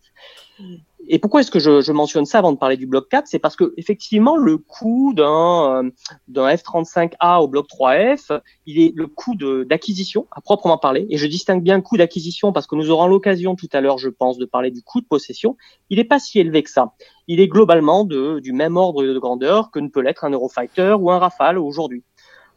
Et 1.08 1.18
pourquoi 1.18 1.40
est-ce 1.40 1.50
que 1.50 1.58
je, 1.58 1.90
mentionne 1.90 2.24
ça 2.24 2.38
avant 2.38 2.52
de 2.52 2.56
parler 2.56 2.76
du 2.76 2.86
bloc 2.86 3.08
4 3.08 3.26
C'est 3.26 3.40
parce 3.40 3.56
que 3.56 3.74
effectivement 3.76 4.36
le 4.36 4.58
coût 4.58 5.12
d'un 5.12 5.90
d'un 6.28 6.48
F35A 6.54 7.42
au 7.42 7.48
bloc 7.48 7.66
3F, 7.68 8.40
il 8.66 8.78
est 8.78 8.92
le 8.94 9.08
coût 9.08 9.34
d'acquisition 9.64 10.28
à 10.30 10.40
proprement 10.40 10.78
parler. 10.78 11.04
Et 11.10 11.18
je 11.18 11.26
distingue 11.26 11.64
bien 11.64 11.80
coût 11.80 11.96
d'acquisition 11.96 12.52
parce 12.52 12.68
que 12.68 12.76
nous 12.76 12.90
aurons 12.90 13.08
l'occasion 13.08 13.56
tout 13.56 13.68
à 13.72 13.80
l'heure, 13.80 13.98
je 13.98 14.08
pense, 14.08 14.38
de 14.38 14.44
parler 14.44 14.70
du 14.70 14.82
coût 14.82 15.00
de 15.00 15.06
possession. 15.06 15.56
Il 15.90 15.98
n'est 15.98 16.04
pas 16.04 16.20
si 16.20 16.38
élevé 16.38 16.62
que 16.62 16.70
ça. 16.70 16.92
Il 17.26 17.40
est 17.40 17.48
globalement 17.48 18.04
du 18.04 18.52
même 18.52 18.76
ordre 18.76 19.02
de 19.02 19.18
grandeur 19.18 19.72
que 19.72 19.80
ne 19.80 19.88
peut 19.88 20.00
l'être 20.00 20.24
un 20.24 20.30
Eurofighter 20.30 20.94
ou 21.00 21.10
un 21.10 21.18
Rafale 21.18 21.58
aujourd'hui. 21.58 22.04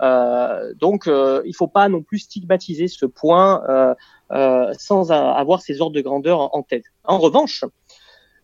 Euh, 0.02 0.74
donc, 0.76 1.08
euh, 1.08 1.42
il 1.46 1.56
faut 1.56 1.68
pas 1.68 1.90
non 1.90 2.02
plus 2.02 2.20
stigmatiser 2.20 2.88
ce 2.88 3.06
point 3.06 3.64
euh, 4.32 4.74
sans 4.78 5.12
avoir 5.12 5.62
ces 5.62 5.82
ordres 5.82 5.96
de 5.96 6.02
grandeur 6.02 6.56
en, 6.56 6.64
tête. 6.64 6.86
En 7.04 7.18
revanche, 7.18 7.64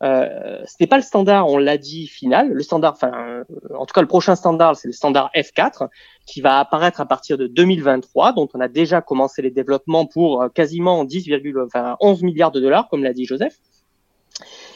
Euh, 0.03 0.63
ce 0.65 0.77
n'est 0.79 0.87
pas 0.87 0.97
le 0.97 1.03
standard, 1.03 1.47
on 1.47 1.59
l'a 1.59 1.77
dit, 1.77 2.07
final. 2.07 2.49
Le 2.49 2.63
standard, 2.63 2.93
enfin, 2.93 3.43
en 3.71 3.85
tout 3.85 3.93
cas, 3.93 4.01
le 4.01 4.07
prochain 4.07 4.35
standard, 4.35 4.75
c'est 4.75 4.87
le 4.87 4.93
standard 4.93 5.29
F4 5.35 5.89
qui 6.25 6.41
va 6.41 6.57
apparaître 6.57 7.01
à 7.01 7.05
partir 7.05 7.37
de 7.37 7.45
2023, 7.45 8.33
dont 8.33 8.49
on 8.55 8.59
a 8.61 8.67
déjà 8.67 9.01
commencé 9.01 9.43
les 9.43 9.51
développements 9.51 10.07
pour 10.07 10.45
quasiment 10.55 11.05
10, 11.05 11.29
enfin, 11.67 11.97
11 11.99 12.23
milliards 12.23 12.51
de 12.51 12.59
dollars, 12.59 12.89
comme 12.89 13.03
l'a 13.03 13.13
dit 13.13 13.25
Joseph. 13.25 13.57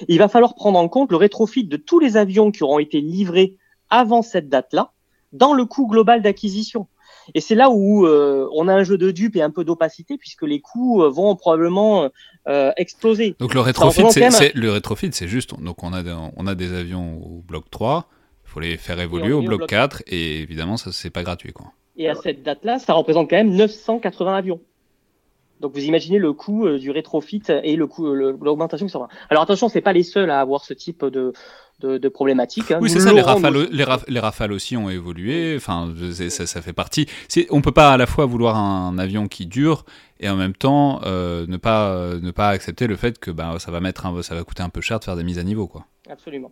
Il 0.07 0.19
va 0.19 0.27
falloir 0.27 0.53
prendre 0.53 0.77
en 0.77 0.87
compte 0.87 1.09
le 1.09 1.17
rétrofit 1.17 1.63
de 1.63 1.77
tous 1.77 1.97
les 1.97 2.17
avions 2.17 2.51
qui 2.51 2.63
auront 2.63 2.77
été 2.77 3.01
livrés 3.01 3.57
avant 3.89 4.21
cette 4.21 4.47
date-là 4.47 4.91
dans 5.33 5.53
le 5.53 5.65
coût 5.65 5.87
global 5.87 6.21
d'acquisition. 6.21 6.87
Et 7.33 7.41
c'est 7.41 7.55
là 7.55 7.69
où 7.71 8.05
euh, 8.05 8.47
on 8.53 8.67
a 8.67 8.73
un 8.73 8.83
jeu 8.83 8.97
de 8.97 9.09
dupes 9.09 9.35
et 9.35 9.41
un 9.41 9.49
peu 9.49 9.63
d'opacité 9.63 10.17
puisque 10.17 10.43
les 10.43 10.59
coûts 10.59 11.01
euh, 11.01 11.09
vont 11.09 11.35
probablement 11.35 12.09
euh, 12.47 12.71
exploser. 12.77 13.35
Donc 13.39 13.53
le 13.53 13.61
rétrofit, 13.61 14.03
c'est 14.11 14.29
c'est 15.11 15.27
juste. 15.27 15.59
Donc 15.59 15.83
on 15.83 15.93
a 15.93 16.03
des, 16.03 16.15
on 16.35 16.47
a 16.47 16.55
des 16.55 16.73
avions 16.73 17.19
au 17.23 17.41
bloc 17.41 17.69
3, 17.71 18.07
il 18.45 18.49
faut 18.49 18.59
les 18.59 18.77
faire 18.77 18.99
évoluer 18.99 19.33
au 19.33 19.41
bloc, 19.41 19.65
4 19.67 20.03
et 20.07 20.41
évidemment 20.41 20.77
ça 20.77 20.91
c'est 20.91 21.09
pas 21.09 21.23
gratuit 21.23 21.53
quoi. 21.53 21.67
Et 21.97 22.09
à 22.09 22.15
cette 22.15 22.43
date-là, 22.43 22.77
ça 22.77 22.93
représente 22.93 23.29
quand 23.29 23.37
même 23.37 23.55
980 23.55 24.35
avions. 24.35 24.59
Donc 25.61 25.73
vous 25.73 25.83
imaginez 25.83 26.19
le 26.19 26.33
coût 26.33 26.67
du 26.77 26.91
rétrofit 26.91 27.43
et 27.63 27.75
le 27.75 27.87
coût 27.87 28.13
l'augmentation 28.13 28.85
que 28.85 28.91
ça 28.91 28.99
aura. 28.99 29.07
Alors 29.29 29.43
attention, 29.43 29.69
c'est 29.69 29.81
pas 29.81 29.93
les 29.93 30.03
seuls 30.03 30.29
à 30.29 30.41
avoir 30.41 30.63
ce 30.65 30.73
type 30.73 31.05
de 31.05 31.33
de, 31.79 32.09
problématiques. 32.09 32.71
Hein. 32.71 32.79
Oui, 32.81 32.89
c'est 32.89 32.99
ça. 32.99 33.13
Les 33.13 33.21
rafales, 33.21 33.67
les, 33.71 34.19
rafales, 34.19 34.51
aussi 34.51 34.77
ont 34.77 34.89
évolué. 34.89 35.55
Enfin, 35.57 35.93
ça, 36.29 36.45
ça 36.47 36.61
fait 36.61 36.73
partie. 36.73 37.05
On 37.49 37.61
peut 37.61 37.71
pas 37.71 37.93
à 37.93 37.97
la 37.97 38.05
fois 38.05 38.25
vouloir 38.25 38.57
un 38.57 38.97
avion 38.97 39.27
qui 39.27 39.45
dure 39.45 39.85
et 40.19 40.29
en 40.29 40.35
même 40.35 40.55
temps 40.55 41.01
euh, 41.03 41.45
ne 41.47 41.57
pas 41.57 42.15
ne 42.21 42.31
pas 42.31 42.49
accepter 42.49 42.87
le 42.87 42.95
fait 42.95 43.19
que 43.19 43.31
bah, 43.31 43.57
ça 43.59 43.71
va 43.71 43.81
mettre 43.81 44.05
un, 44.05 44.21
ça 44.23 44.35
va 44.35 44.43
coûter 44.43 44.63
un 44.63 44.69
peu 44.69 44.81
cher 44.81 44.99
de 44.99 45.03
faire 45.03 45.15
des 45.15 45.23
mises 45.23 45.39
à 45.39 45.43
niveau, 45.43 45.67
quoi. 45.67 45.85
Absolument. 46.09 46.51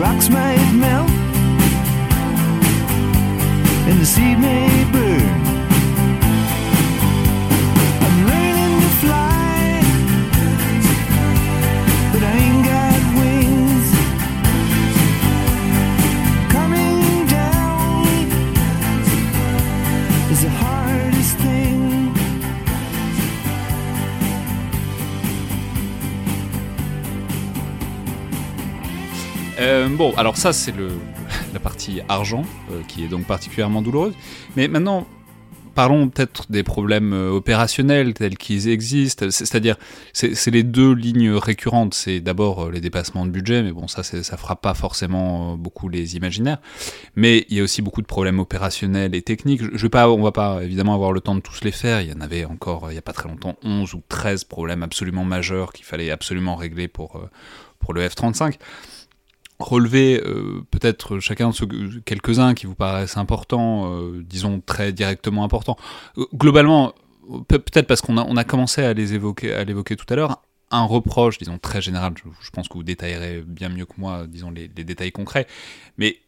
rocks 0.00 0.30
might 0.30 0.72
melt, 0.72 1.10
and 3.86 4.00
the 4.00 4.06
seed 4.06 4.38
may 4.38 4.90
burn. 4.92 5.29
Euh, 29.60 29.88
bon, 29.90 30.14
alors 30.16 30.38
ça 30.38 30.54
c'est 30.54 30.74
le 30.74 30.88
la 31.52 31.60
partie 31.60 32.00
argent 32.08 32.44
euh, 32.70 32.80
qui 32.88 33.04
est 33.04 33.08
donc 33.08 33.26
particulièrement 33.26 33.82
douloureuse. 33.82 34.14
Mais 34.56 34.68
maintenant, 34.68 35.06
parlons 35.74 36.08
peut-être 36.08 36.50
des 36.50 36.62
problèmes 36.62 37.12
euh, 37.12 37.28
opérationnels 37.28 38.14
tels 38.14 38.38
qu'ils 38.38 38.70
existent. 38.70 39.26
C'est-à-dire, 39.30 39.76
c'est 40.14 40.50
les 40.50 40.62
deux 40.62 40.94
lignes 40.94 41.32
récurrentes. 41.32 41.92
C'est 41.92 42.20
d'abord 42.20 42.70
les 42.70 42.80
dépassements 42.80 43.26
de 43.26 43.30
budget, 43.30 43.62
mais 43.62 43.70
bon, 43.70 43.86
ça, 43.86 44.02
ça 44.02 44.36
fera 44.38 44.56
pas 44.56 44.72
forcément 44.72 45.58
beaucoup 45.58 45.90
les 45.90 46.16
imaginaires. 46.16 46.58
Mais 47.14 47.44
il 47.50 47.58
y 47.58 47.60
a 47.60 47.62
aussi 47.62 47.82
beaucoup 47.82 48.00
de 48.00 48.06
problèmes 48.06 48.38
opérationnels 48.38 49.14
et 49.14 49.20
techniques. 49.20 49.60
Je 49.74 49.82
vais 49.82 49.90
pas, 49.90 50.08
on 50.08 50.22
va 50.22 50.32
pas 50.32 50.64
évidemment 50.64 50.94
avoir 50.94 51.12
le 51.12 51.20
temps 51.20 51.34
de 51.34 51.40
tous 51.40 51.64
les 51.64 51.72
faire. 51.72 52.00
Il 52.00 52.08
y 52.08 52.14
en 52.14 52.22
avait 52.22 52.46
encore, 52.46 52.90
il 52.90 52.94
y 52.94 52.98
a 52.98 53.02
pas 53.02 53.12
très 53.12 53.28
longtemps, 53.28 53.56
11 53.62 53.92
ou 53.92 54.02
13 54.08 54.44
problèmes 54.44 54.82
absolument 54.82 55.26
majeurs 55.26 55.74
qu'il 55.74 55.84
fallait 55.84 56.10
absolument 56.10 56.56
régler 56.56 56.88
pour, 56.88 57.20
pour 57.78 57.92
le 57.92 58.08
F-35 58.08 58.54
relever 59.60 60.20
euh, 60.24 60.62
peut-être 60.70 61.20
chacun 61.20 61.50
de 61.50 61.54
ceux, 61.54 61.66
quelques-uns 62.04 62.54
qui 62.54 62.66
vous 62.66 62.74
paraissent 62.74 63.16
importants, 63.16 63.92
euh, 63.94 64.24
disons 64.24 64.60
très 64.64 64.92
directement 64.92 65.44
importants. 65.44 65.76
Euh, 66.18 66.24
globalement, 66.34 66.94
peut-être 67.48 67.86
parce 67.86 68.00
qu'on 68.00 68.16
a, 68.16 68.24
on 68.24 68.36
a 68.36 68.44
commencé 68.44 68.82
à 68.82 68.92
les 68.92 69.14
évoquer, 69.14 69.54
à 69.54 69.64
l'évoquer 69.64 69.96
tout 69.96 70.06
à 70.08 70.16
l'heure, 70.16 70.42
un 70.70 70.84
reproche, 70.84 71.38
disons 71.38 71.58
très 71.58 71.82
général, 71.82 72.14
je, 72.16 72.50
pense 72.50 72.68
que 72.68 72.74
vous 72.74 72.82
détaillerez 72.82 73.42
bien 73.46 73.68
mieux 73.68 73.86
que 73.86 73.94
moi, 73.98 74.26
disons 74.26 74.50
les, 74.50 74.70
les 74.74 74.84
détails 74.84 75.12
concrets, 75.12 75.46
mais 75.98 76.18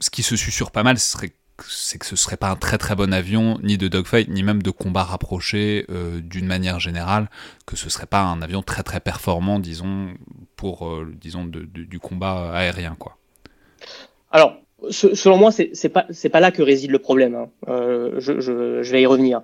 ce 0.00 0.10
qui 0.10 0.22
se 0.22 0.36
susurre 0.36 0.70
pas 0.70 0.82
mal, 0.82 0.98
ce 0.98 1.12
serait 1.12 1.32
c'est 1.64 1.98
que 1.98 2.06
ce 2.06 2.16
serait 2.16 2.36
pas 2.36 2.50
un 2.50 2.56
très 2.56 2.78
très 2.78 2.94
bon 2.94 3.12
avion, 3.12 3.58
ni 3.62 3.78
de 3.78 3.88
dogfight, 3.88 4.28
ni 4.28 4.42
même 4.42 4.62
de 4.62 4.70
combat 4.70 5.04
rapproché 5.04 5.86
euh, 5.90 6.20
d'une 6.20 6.46
manière 6.46 6.80
générale, 6.80 7.30
que 7.66 7.76
ce 7.76 7.88
serait 7.88 8.06
pas 8.06 8.20
un 8.20 8.42
avion 8.42 8.62
très 8.62 8.82
très 8.82 9.00
performant, 9.00 9.58
disons, 9.58 10.08
pour 10.56 10.86
euh, 10.86 11.12
disons 11.20 11.44
du 11.44 11.98
combat 11.98 12.52
aérien, 12.52 12.96
quoi. 12.98 13.16
Alors, 14.30 14.56
selon 14.90 15.38
moi, 15.38 15.50
c'est 15.52 15.88
pas 15.88 16.06
c'est 16.10 16.28
pas 16.28 16.40
là 16.40 16.50
que 16.50 16.62
réside 16.62 16.90
le 16.90 16.98
problème. 16.98 17.34
Hein. 17.34 17.48
Euh, 17.68 18.16
je, 18.18 18.90
vais 18.90 19.02
y 19.02 19.06
revenir. 19.06 19.40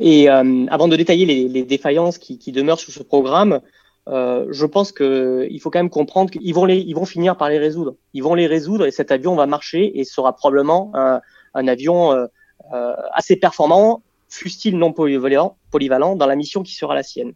et 0.00 0.28
avant 0.28 0.88
de 0.88 0.96
détailler 0.96 1.26
les, 1.26 1.48
les 1.48 1.62
défaillances 1.62 2.18
qui, 2.18 2.38
qui, 2.38 2.50
demeurent 2.50 2.80
sur 2.80 2.92
ce 2.92 3.02
programme, 3.02 3.60
euh, 4.08 4.46
je 4.50 4.64
pense 4.64 4.92
qu'il 4.92 5.60
faut 5.60 5.70
quand 5.70 5.78
même 5.78 5.90
comprendre 5.90 6.30
qu'ils 6.30 6.54
vont, 6.54 6.64
les, 6.64 6.78
ils 6.78 6.94
vont 6.94 7.04
finir 7.04 7.36
par 7.36 7.48
les 7.48 7.58
résoudre. 7.58 7.96
Ils 8.14 8.22
vont 8.22 8.34
les 8.34 8.46
résoudre 8.46 8.86
et 8.86 8.90
cet 8.90 9.12
avion 9.12 9.34
va 9.34 9.46
marcher 9.46 9.98
et 9.98 10.04
sera 10.04 10.34
probablement 10.34 10.92
un, 10.94 11.68
avion 11.68 12.12
euh, 12.12 12.26
euh 12.72 12.94
assez 13.12 13.36
performant 13.36 14.02
fût-il 14.28 14.78
non 14.78 14.92
polyvalent, 14.92 15.56
polyvalent, 15.70 16.16
dans 16.16 16.26
la 16.26 16.36
mission 16.36 16.62
qui 16.62 16.74
sera 16.74 16.94
la 16.94 17.02
sienne. 17.02 17.32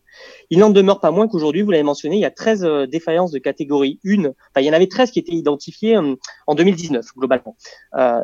Il 0.51 0.59
n'en 0.59 0.71
demeure 0.71 1.01
pas 1.01 1.11
moins 1.11 1.29
qu'aujourd'hui, 1.29 1.63
vous 1.63 1.71
l'avez 1.71 1.83
mentionné, 1.83 2.17
il 2.17 2.21
y 2.21 2.25
a 2.25 2.31
13 2.31 2.65
euh, 2.65 2.87
défaillances 2.87 3.31
de 3.31 3.39
catégorie 3.39 3.99
1. 4.05 4.25
Enfin, 4.25 4.35
il 4.59 4.65
y 4.65 4.71
en 4.71 4.73
avait 4.73 4.87
13 4.87 5.11
qui 5.11 5.19
étaient 5.19 5.33
identifiées 5.33 5.97
euh, 5.97 6.15
en 6.47 6.55
2019, 6.55 7.05
globalement. 7.17 7.57
Euh, 7.97 8.21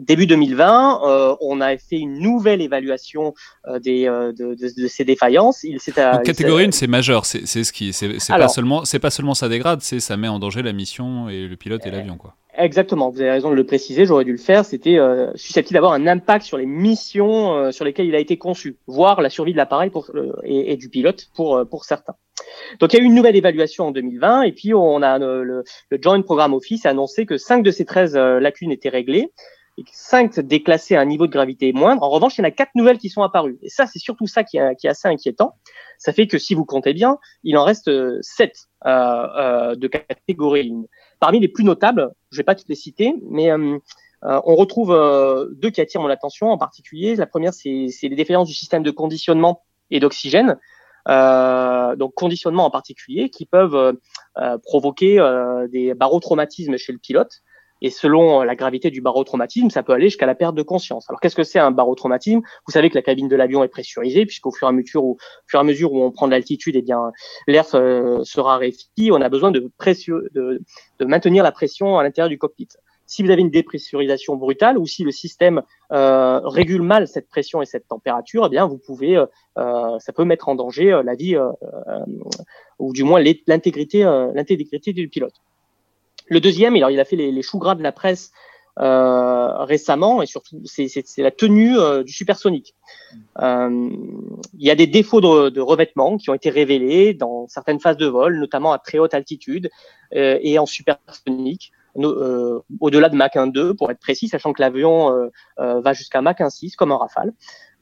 début 0.00 0.26
2020, 0.26 1.00
euh, 1.04 1.36
on 1.40 1.60
a 1.60 1.76
fait 1.76 1.98
une 1.98 2.18
nouvelle 2.18 2.60
évaluation 2.60 3.34
des, 3.80 4.06
de, 4.06 4.32
de, 4.32 4.54
de, 4.54 4.86
ces 4.88 5.04
défaillances. 5.04 5.64
Il, 5.64 5.78
catégorie 6.24 6.66
1, 6.66 6.70
c'est 6.72 6.86
majeur. 6.86 7.24
C'est 7.26 7.46
ce 7.46 7.72
qui, 7.72 7.92
c'est 7.92 8.16
pas 8.28 8.48
seulement, 8.48 8.84
c'est 8.84 8.98
pas 8.98 9.10
seulement 9.10 9.34
ça 9.34 9.48
dégrade, 9.48 9.80
c'est 9.82 10.00
ça 10.00 10.16
met 10.16 10.28
en 10.28 10.38
danger 10.38 10.62
la 10.62 10.72
mission 10.72 11.28
et 11.28 11.46
le 11.46 11.56
pilote 11.56 11.86
et 11.86 11.90
l'avion, 11.90 12.16
quoi. 12.16 12.34
Exactement, 12.58 13.10
vous 13.10 13.20
avez 13.20 13.30
raison 13.30 13.50
de 13.50 13.54
le 13.54 13.66
préciser, 13.66 14.06
j'aurais 14.06 14.24
dû 14.24 14.32
le 14.32 14.38
faire. 14.38 14.64
C'était 14.64 14.98
euh, 14.98 15.30
susceptible 15.34 15.74
d'avoir 15.74 15.92
un 15.92 16.06
impact 16.06 16.46
sur 16.46 16.56
les 16.56 16.64
missions 16.64 17.54
euh, 17.54 17.70
sur 17.70 17.84
lesquelles 17.84 18.06
il 18.06 18.14
a 18.14 18.18
été 18.18 18.38
conçu, 18.38 18.76
voire 18.86 19.20
la 19.20 19.28
survie 19.28 19.45
de 19.52 19.56
l'appareil 19.56 19.90
euh, 20.14 20.32
et, 20.44 20.72
et, 20.72 20.76
du 20.76 20.88
pilote 20.88 21.28
pour, 21.34 21.56
euh, 21.56 21.64
pour 21.64 21.84
certains. 21.84 22.14
Donc 22.80 22.92
il 22.92 22.98
y 22.98 23.00
a 23.00 23.02
eu 23.02 23.06
une 23.06 23.14
nouvelle 23.14 23.36
évaluation 23.36 23.86
en 23.86 23.90
2020 23.90 24.42
et 24.42 24.52
puis 24.52 24.74
on 24.74 25.02
a 25.02 25.18
le, 25.18 25.42
le 25.44 25.98
Joint 26.00 26.20
Program 26.22 26.52
Office 26.54 26.86
a 26.86 26.90
annoncé 26.90 27.26
que 27.26 27.36
5 27.36 27.62
de 27.62 27.70
ces 27.70 27.84
13 27.84 28.14
lacunes 28.16 28.72
étaient 28.72 28.88
réglées 28.88 29.32
et 29.78 29.84
5 29.90 30.40
déclassées 30.40 30.96
à 30.96 31.00
un 31.00 31.04
niveau 31.04 31.26
de 31.26 31.32
gravité 31.32 31.72
moindre. 31.72 32.02
En 32.02 32.08
revanche, 32.08 32.38
il 32.38 32.40
y 32.40 32.44
en 32.44 32.48
a 32.48 32.50
quatre 32.50 32.74
nouvelles 32.74 32.98
qui 32.98 33.10
sont 33.10 33.22
apparues. 33.22 33.58
Et 33.62 33.68
ça, 33.68 33.86
c'est 33.86 33.98
surtout 33.98 34.26
ça 34.26 34.42
qui 34.42 34.56
est, 34.56 34.86
assez 34.86 35.08
inquiétant. 35.08 35.54
Ça 35.98 36.12
fait 36.12 36.26
que 36.26 36.38
si 36.38 36.54
vous 36.54 36.64
comptez 36.64 36.94
bien, 36.94 37.18
il 37.42 37.56
en 37.58 37.64
reste 37.64 37.90
7 38.22 38.52
euh, 38.86 39.74
de 39.74 39.88
catégorie 39.88 40.72
Parmi 41.18 41.40
les 41.40 41.48
plus 41.48 41.64
notables, 41.64 42.10
je 42.30 42.38
vais 42.38 42.44
pas 42.44 42.54
toutes 42.54 42.68
les 42.68 42.74
citer, 42.74 43.14
mais 43.30 43.50
euh, 43.50 43.78
on 44.22 44.54
retrouve 44.54 44.88
deux 45.52 45.70
qui 45.70 45.80
attirent 45.80 46.00
mon 46.00 46.08
attention 46.08 46.50
en 46.50 46.58
particulier. 46.58 47.16
La 47.16 47.26
première, 47.26 47.54
c'est 47.54 47.88
les 48.02 48.16
défaillances 48.16 48.48
du 48.48 48.54
système 48.54 48.82
de 48.82 48.90
conditionnement 48.90 49.64
et 49.90 50.00
d'oxygène. 50.00 50.58
donc 51.06 52.14
conditionnement 52.14 52.64
en 52.64 52.70
particulier, 52.70 53.30
qui 53.30 53.46
peuvent 53.46 53.96
provoquer 54.64 55.16
des 55.70 55.94
barotraumatismes 55.94 56.76
chez 56.76 56.92
le 56.92 56.98
pilote. 56.98 57.42
Et 57.82 57.90
selon 57.90 58.42
la 58.42 58.54
gravité 58.54 58.90
du 58.90 59.00
barotraumatisme, 59.02 59.68
ça 59.70 59.82
peut 59.82 59.92
aller 59.92 60.06
jusqu'à 60.06 60.26
la 60.26 60.34
perte 60.34 60.54
de 60.54 60.62
conscience. 60.62 61.04
Alors 61.10 61.20
qu'est-ce 61.20 61.36
que 61.36 61.42
c'est 61.42 61.58
un 61.58 61.70
barotraumatisme? 61.70 62.40
Vous 62.66 62.72
savez 62.72 62.88
que 62.88 62.94
la 62.94 63.02
cabine 63.02 63.28
de 63.28 63.36
l'avion 63.36 63.62
est 63.64 63.68
pressurisée, 63.68 64.24
puisqu'au 64.24 64.50
fur 64.50 64.66
et 64.66 64.70
à 64.70 64.72
mesure 64.72 65.04
où, 65.04 65.18
fur 65.46 65.58
et 65.58 65.60
à 65.60 65.64
mesure 65.64 65.92
où 65.92 66.02
on 66.02 66.10
prend 66.10 66.26
de 66.26 66.32
l'altitude, 66.32 66.74
eh 66.76 66.82
bien 66.82 67.12
l'air 67.46 67.66
se, 67.66 68.40
raréfie. 68.40 69.10
On 69.12 69.20
a 69.20 69.28
besoin 69.28 69.50
de, 69.50 69.70
de, 70.34 70.62
de 70.98 71.04
maintenir 71.04 71.44
la 71.44 71.52
pression 71.52 71.98
à 71.98 72.02
l'intérieur 72.02 72.30
du 72.30 72.38
cockpit. 72.38 72.68
Si 73.06 73.22
vous 73.22 73.30
avez 73.30 73.40
une 73.40 73.50
dépressurisation 73.50 74.36
brutale 74.36 74.78
ou 74.78 74.86
si 74.86 75.04
le 75.04 75.12
système 75.12 75.62
euh, 75.92 76.40
régule 76.40 76.82
mal 76.82 77.06
cette 77.06 77.28
pression 77.28 77.62
et 77.62 77.66
cette 77.66 77.86
température, 77.86 78.44
eh 78.46 78.48
bien 78.48 78.66
vous 78.66 78.78
pouvez, 78.78 79.16
euh, 79.16 79.26
euh 79.58 79.98
ça 80.00 80.12
peut 80.12 80.24
mettre 80.24 80.48
en 80.48 80.56
danger 80.56 80.92
euh, 80.92 81.02
la 81.04 81.14
vie 81.14 81.36
euh, 81.36 81.50
ou 82.80 82.92
du 82.92 83.04
moins 83.04 83.22
l'intégrité, 83.46 84.02
l'intégrité 84.34 84.92
du 84.92 85.08
pilote. 85.08 85.34
Le 86.28 86.40
deuxième, 86.40 86.74
alors 86.74 86.90
il 86.90 86.98
a 86.98 87.04
fait 87.04 87.14
les, 87.14 87.42
choux 87.42 87.58
gras 87.58 87.76
de 87.76 87.82
la 87.82 87.92
presse 87.92 88.32
euh, 88.80 89.64
récemment 89.64 90.20
et 90.20 90.26
surtout 90.26 90.60
c'est 90.64 90.90
la 91.18 91.30
tenue 91.30 91.76
du 92.04 92.12
supersonique. 92.12 92.74
Euh, 93.40 93.90
il 94.58 94.66
y 94.66 94.70
a 94.70 94.74
des 94.74 94.88
défauts 94.88 95.20
de, 95.20 95.48
de, 95.48 95.60
revêtement 95.60 96.18
qui 96.18 96.28
ont 96.28 96.34
été 96.34 96.50
révélés 96.50 97.14
dans 97.14 97.46
certaines 97.46 97.78
phases 97.78 97.96
de 97.96 98.06
vol, 98.06 98.40
notamment 98.40 98.72
à 98.72 98.78
très 98.80 98.98
haute 98.98 99.14
altitude 99.14 99.70
et 100.12 100.58
en 100.58 100.66
supersonique. 100.66 101.72
Euh, 101.98 102.60
au-delà 102.80 103.08
de 103.08 103.16
Mach 103.16 103.34
1.2 103.34 103.74
pour 103.74 103.90
être 103.90 104.00
précis, 104.00 104.28
sachant 104.28 104.52
que 104.52 104.60
l'avion 104.60 105.30
va 105.58 105.92
jusqu'à 105.92 106.20
Mach 106.22 106.38
1.6 106.38 106.74
comme 106.76 106.92
un 106.92 106.96
Rafale. 106.96 107.32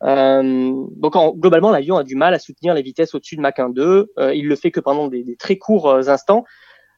donc 0.01 1.17
en, 1.17 1.33
globalement, 1.33 1.71
l'avion 1.71 1.97
a 1.97 2.05
du 2.05 2.17
mal 2.17 2.35
à 2.35 2.39
soutenir 2.39 2.75
les 2.75 2.83
vitesses 2.83 3.15
au-dessus 3.15 3.37
de 3.37 3.41
Mach 3.41 3.57
1.2. 3.57 4.07
il 4.35 4.47
le 4.47 4.57
fait 4.57 4.71
que 4.71 4.81
pendant 4.81 5.09
des, 5.09 5.23
des 5.23 5.37
très 5.37 5.57
courts 5.57 5.93
instants 6.09 6.45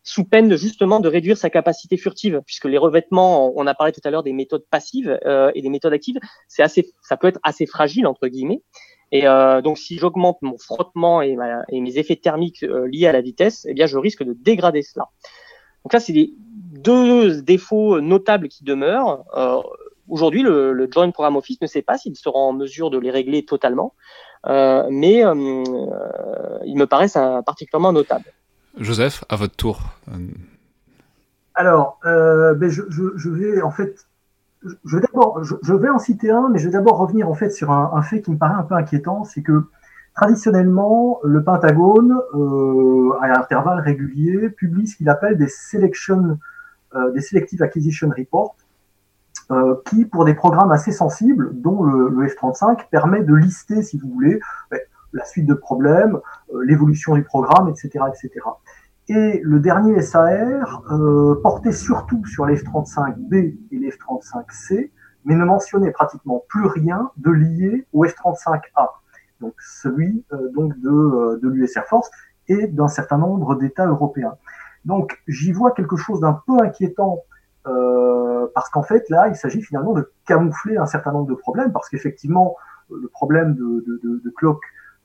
sous 0.07 0.25
peine 0.25 0.49
de, 0.49 0.57
justement 0.57 1.01
de 1.01 1.09
réduire 1.09 1.37
sa 1.37 1.51
capacité 1.51 1.97
furtive, 1.97 2.41
puisque 2.47 2.67
les 2.67 2.79
revêtements, 2.79 3.53
on 3.57 3.67
a 3.67 3.75
parlé 3.75 3.93
tout 3.93 4.01
à 4.05 4.11
l'heure 4.11 4.23
des 4.23 4.33
méthodes 4.33 4.65
passives 4.71 5.19
euh, 5.27 5.51
et 5.57 5.63
des 5.63 5.69
méthodes 5.69 5.93
actives, 5.93 6.19
c'est 6.47 6.63
assez, 6.63 6.93
ça 7.03 7.17
peut 7.17 7.27
être 7.27 7.41
assez 7.43 7.67
fragile 7.67 8.07
entre 8.07 8.29
guillemets. 8.29 8.63
Et 9.11 9.27
euh, 9.27 9.61
donc, 9.63 9.79
si 9.79 9.99
j'augmente 9.99 10.39
mon 10.43 10.59
frottement 10.59 11.23
et, 11.23 11.37
mes 11.73 11.99
effets 11.99 12.17
thermiques 12.17 12.63
euh, 12.63 12.89
liés 12.89 13.09
à 13.09 13.13
la 13.13 13.21
vitesse, 13.21 13.67
eh 13.69 13.75
bien, 13.75 13.87
je 13.87 13.99
risque 13.99 14.23
de 14.23 14.33
dégrader 14.33 14.83
cela. 14.83 15.07
Donc 15.85 15.93
ça, 15.93 15.99
c'est 15.99 16.13
les 16.13 16.33
deux 16.67 17.43
défauts 17.43 18.01
notables 18.01 18.49
qui 18.49 18.65
demeurent. 18.65 19.25
Aujourd'hui, 20.09 20.43
le, 20.43 20.73
le, 20.73 20.89
Joint 20.91 21.11
Program 21.11 21.37
Office 21.37 21.61
ne 21.61 21.67
sait 21.67 21.83
pas 21.83 21.99
s'il 21.99 22.17
sera 22.17 22.39
en 22.39 22.53
mesure 22.53 22.91
de 22.91 22.99
les 22.99 23.11
régler 23.11 23.45
totalement, 23.45 23.95
mais 24.45 25.21
ils 25.21 26.77
me 26.77 26.85
paraissent 26.85 27.19
particulièrement 27.45 27.93
notables. 27.93 28.33
Joseph, 28.79 29.25
à 29.29 29.37
votre 29.37 29.57
tour. 29.57 29.81
Alors, 31.57 31.99
euh, 32.05 32.55
ben 32.55 32.69
je, 32.69 32.83
je, 32.91 33.31
vais 33.31 33.63
en 33.63 33.71
fait, 33.71 34.07
je, 34.85 34.99
d'abord, 34.99 35.43
je, 35.43 35.73
vais 35.73 35.89
en 35.89 35.99
citer 35.99 36.31
un, 36.31 36.51
mais 36.51 36.59
je 36.59 36.67
vais 36.67 36.73
d'abord 36.73 36.99
revenir 36.99 37.31
en 37.31 37.35
fait 37.35 37.49
sur 37.49 37.71
un, 37.71 38.03
fait 38.03 38.21
qui 38.21 38.31
me 38.31 38.37
paraît 38.37 38.55
un 38.55 38.63
peu 38.63 38.75
inquiétant, 38.75 39.25
c'est 39.25 39.43
que 39.43 39.63
traditionnellement, 40.15 41.19
le 41.25 41.43
Pentagone, 41.43 42.15
euh, 42.35 43.13
à 43.23 43.39
intervalles 43.39 43.81
réguliers, 43.81 44.51
publie 44.51 44.87
ce 44.87 44.97
qu'il 44.97 45.09
appelle 45.09 45.39
des 45.39 45.49
selection, 45.49 46.23
euh, 46.23 46.35
des 47.15 47.21
selective 47.21 47.63
acquisition 47.63 48.11
reports, 48.17 48.57
euh, 49.53 49.77
qui, 49.87 50.05
pour 50.05 50.25
des 50.25 50.35
programmes 50.35 50.73
assez 50.73 50.91
sensibles, 50.91 51.51
dont 51.53 51.85
le, 51.85 52.09
le 52.09 52.27
F-35, 52.27 52.89
permet 52.91 53.23
de 53.23 53.33
lister, 53.33 53.83
si 53.83 53.97
vous 53.97 54.11
voulez, 54.11 54.41
ben, 54.73 54.81
la 55.13 55.25
suite 55.25 55.47
de 55.47 55.55
problèmes, 55.55 56.19
euh, 56.53 56.65
l'évolution 56.65 57.15
du 57.15 57.23
programme, 57.23 57.69
etc., 57.69 58.05
etc. 58.09 58.45
Et 59.09 59.41
le 59.45 59.61
dernier 59.61 60.03
SAR 60.03 60.83
euh, 60.91 61.41
portait 61.43 61.71
surtout 61.71 62.25
sur 62.27 62.45
les 62.45 62.57
F-35B 62.57 63.57
et 63.71 63.79
les 63.79 63.91
F-35C, 63.91 64.91
mais 65.25 65.37
ne 65.37 65.45
mentionnait 65.45 65.93
pratiquement 65.93 66.43
plus 66.49 66.67
rien 66.67 67.13
de 67.17 67.31
lié 67.31 67.87
au 67.93 68.05
F-35A, 68.05 68.89
donc 69.41 69.55
celui 69.61 70.25
euh, 70.33 70.51
donc 70.55 70.77
de, 70.81 71.39
de 71.41 71.49
l'US 71.49 71.77
Air 71.77 71.87
Force 71.87 72.11
et 72.49 72.67
d'un 72.67 72.89
certain 72.89 73.19
nombre 73.19 73.55
d'États 73.55 73.87
européens. 73.87 74.37
Donc 74.87 75.23
j'y 75.29 75.53
vois 75.53 75.73
quelque 75.73 75.97
chose 75.97 76.21
d'un 76.21 76.41
peu 76.47 76.57
inquiétant 76.63 77.21
euh, 77.67 78.47
parce 78.55 78.71
qu'en 78.71 78.83
fait 78.83 79.09
là 79.11 79.29
il 79.29 79.37
s'agit 79.37 79.61
finalement 79.61 79.93
de 79.93 80.11
camoufler 80.27 80.77
un 80.77 80.87
certain 80.87 81.13
nombre 81.13 81.27
de 81.27 81.35
problèmes 81.35 81.73
parce 81.73 81.89
qu'effectivement 81.89 82.57
le 82.91 83.09
problème 83.09 83.55
de, 83.55 83.85
de, 83.87 84.33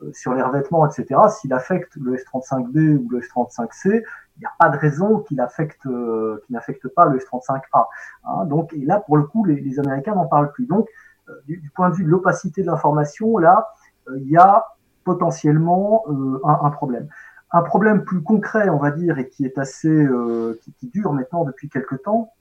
euh, 0.02 0.12
sur 0.14 0.34
les 0.34 0.42
revêtements, 0.42 0.88
etc., 0.88 1.20
s'il 1.30 1.54
affecte 1.54 1.96
le 1.96 2.16
F-35B 2.16 2.98
ou 2.98 3.10
le 3.10 3.22
F-35C, 3.22 3.86
il 3.88 4.40
n'y 4.40 4.46
a 4.46 4.54
pas 4.60 4.70
de 4.70 4.78
raison 4.78 5.20
qu'il 5.20 5.40
euh, 5.40 6.38
qu'il 6.46 6.54
n'affecte 6.54 6.88
pas 6.90 7.06
le 7.06 7.20
F-35A. 7.20 7.86
Hein. 8.24 8.46
donc, 8.46 8.74
et 8.74 8.86
là, 8.86 9.00
pour 9.00 9.18
le 9.18 9.24
coup, 9.24 9.46
les, 9.46 9.80
Américains 9.80 10.16
n'en 10.16 10.28
parlent 10.28 10.52
plus. 10.52 10.66
Donc, 10.66 10.88
euh, 11.30 11.34
du, 11.48 11.72
point 11.76 11.90
de 11.90 11.96
vue 11.96 12.04
de 12.04 12.10
l'opacité 12.10 12.62
de 12.62 12.68
l'information, 12.68 13.38
là, 13.38 13.70
il 14.16 14.30
y 14.30 14.38
a 14.38 14.66
potentiellement 15.04 16.06
un, 16.44 16.70
problème. 16.70 17.08
Un 17.54 17.62
problème 17.64 18.04
plus 18.04 18.22
concret, 18.22 18.70
on 18.70 18.78
va 18.78 18.92
dire, 18.92 19.18
et 19.18 19.28
qui 19.28 19.46
est 19.46 19.58
assez, 19.58 20.08
qui, 20.62 20.74
qui, 20.74 20.88
dure 20.88 21.12
maintenant 21.12 21.44
depuis 21.44 21.70
quelques 21.70 22.02
temps, 22.02 22.32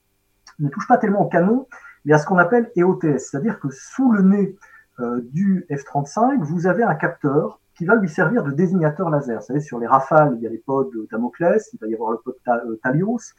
ne 0.59 0.69
touche 0.69 0.87
pas 0.87 0.97
tellement 0.97 1.21
au 1.21 1.27
canon, 1.27 1.67
mais 2.05 2.13
à 2.13 2.17
ce 2.17 2.25
qu'on 2.25 2.37
appelle 2.37 2.71
EOTS, 2.77 3.19
c'est-à-dire 3.19 3.59
que 3.59 3.69
sous 3.71 4.11
le 4.11 4.21
nez 4.21 4.55
euh, 4.99 5.21
du 5.31 5.65
F-35, 5.69 6.41
vous 6.41 6.67
avez 6.67 6.83
un 6.83 6.95
capteur 6.95 7.59
qui 7.75 7.85
va 7.85 7.95
lui 7.95 8.09
servir 8.09 8.43
de 8.43 8.51
désignateur 8.51 9.09
laser. 9.09 9.39
Vous 9.39 9.45
savez, 9.45 9.61
sur 9.61 9.79
les 9.79 9.87
Rafales, 9.87 10.33
il 10.37 10.43
y 10.43 10.47
a 10.47 10.49
les 10.49 10.57
pods 10.57 10.91
Damoclès, 11.11 11.69
il 11.73 11.79
va 11.79 11.87
y 11.87 11.93
avoir 11.93 12.11
le 12.11 12.17
pod 12.17 12.35
euh, 12.47 12.79
Talios. 12.83 13.33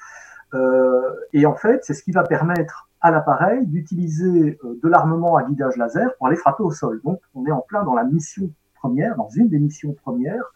Euh, 0.54 1.00
et 1.32 1.46
en 1.46 1.54
fait, 1.54 1.84
c'est 1.84 1.94
ce 1.94 2.02
qui 2.02 2.12
va 2.12 2.24
permettre 2.24 2.88
à 3.00 3.10
l'appareil 3.10 3.66
d'utiliser 3.66 4.58
de 4.62 4.88
l'armement 4.88 5.36
à 5.36 5.42
guidage 5.42 5.76
laser 5.76 6.14
pour 6.16 6.28
aller 6.28 6.36
frapper 6.36 6.62
au 6.62 6.70
sol. 6.70 7.00
Donc, 7.04 7.20
on 7.34 7.46
est 7.46 7.50
en 7.50 7.60
plein 7.60 7.82
dans 7.84 7.94
la 7.94 8.04
mission 8.04 8.50
première, 8.74 9.16
dans 9.16 9.28
une 9.28 9.48
des 9.48 9.58
missions 9.58 9.92
premières 9.92 10.52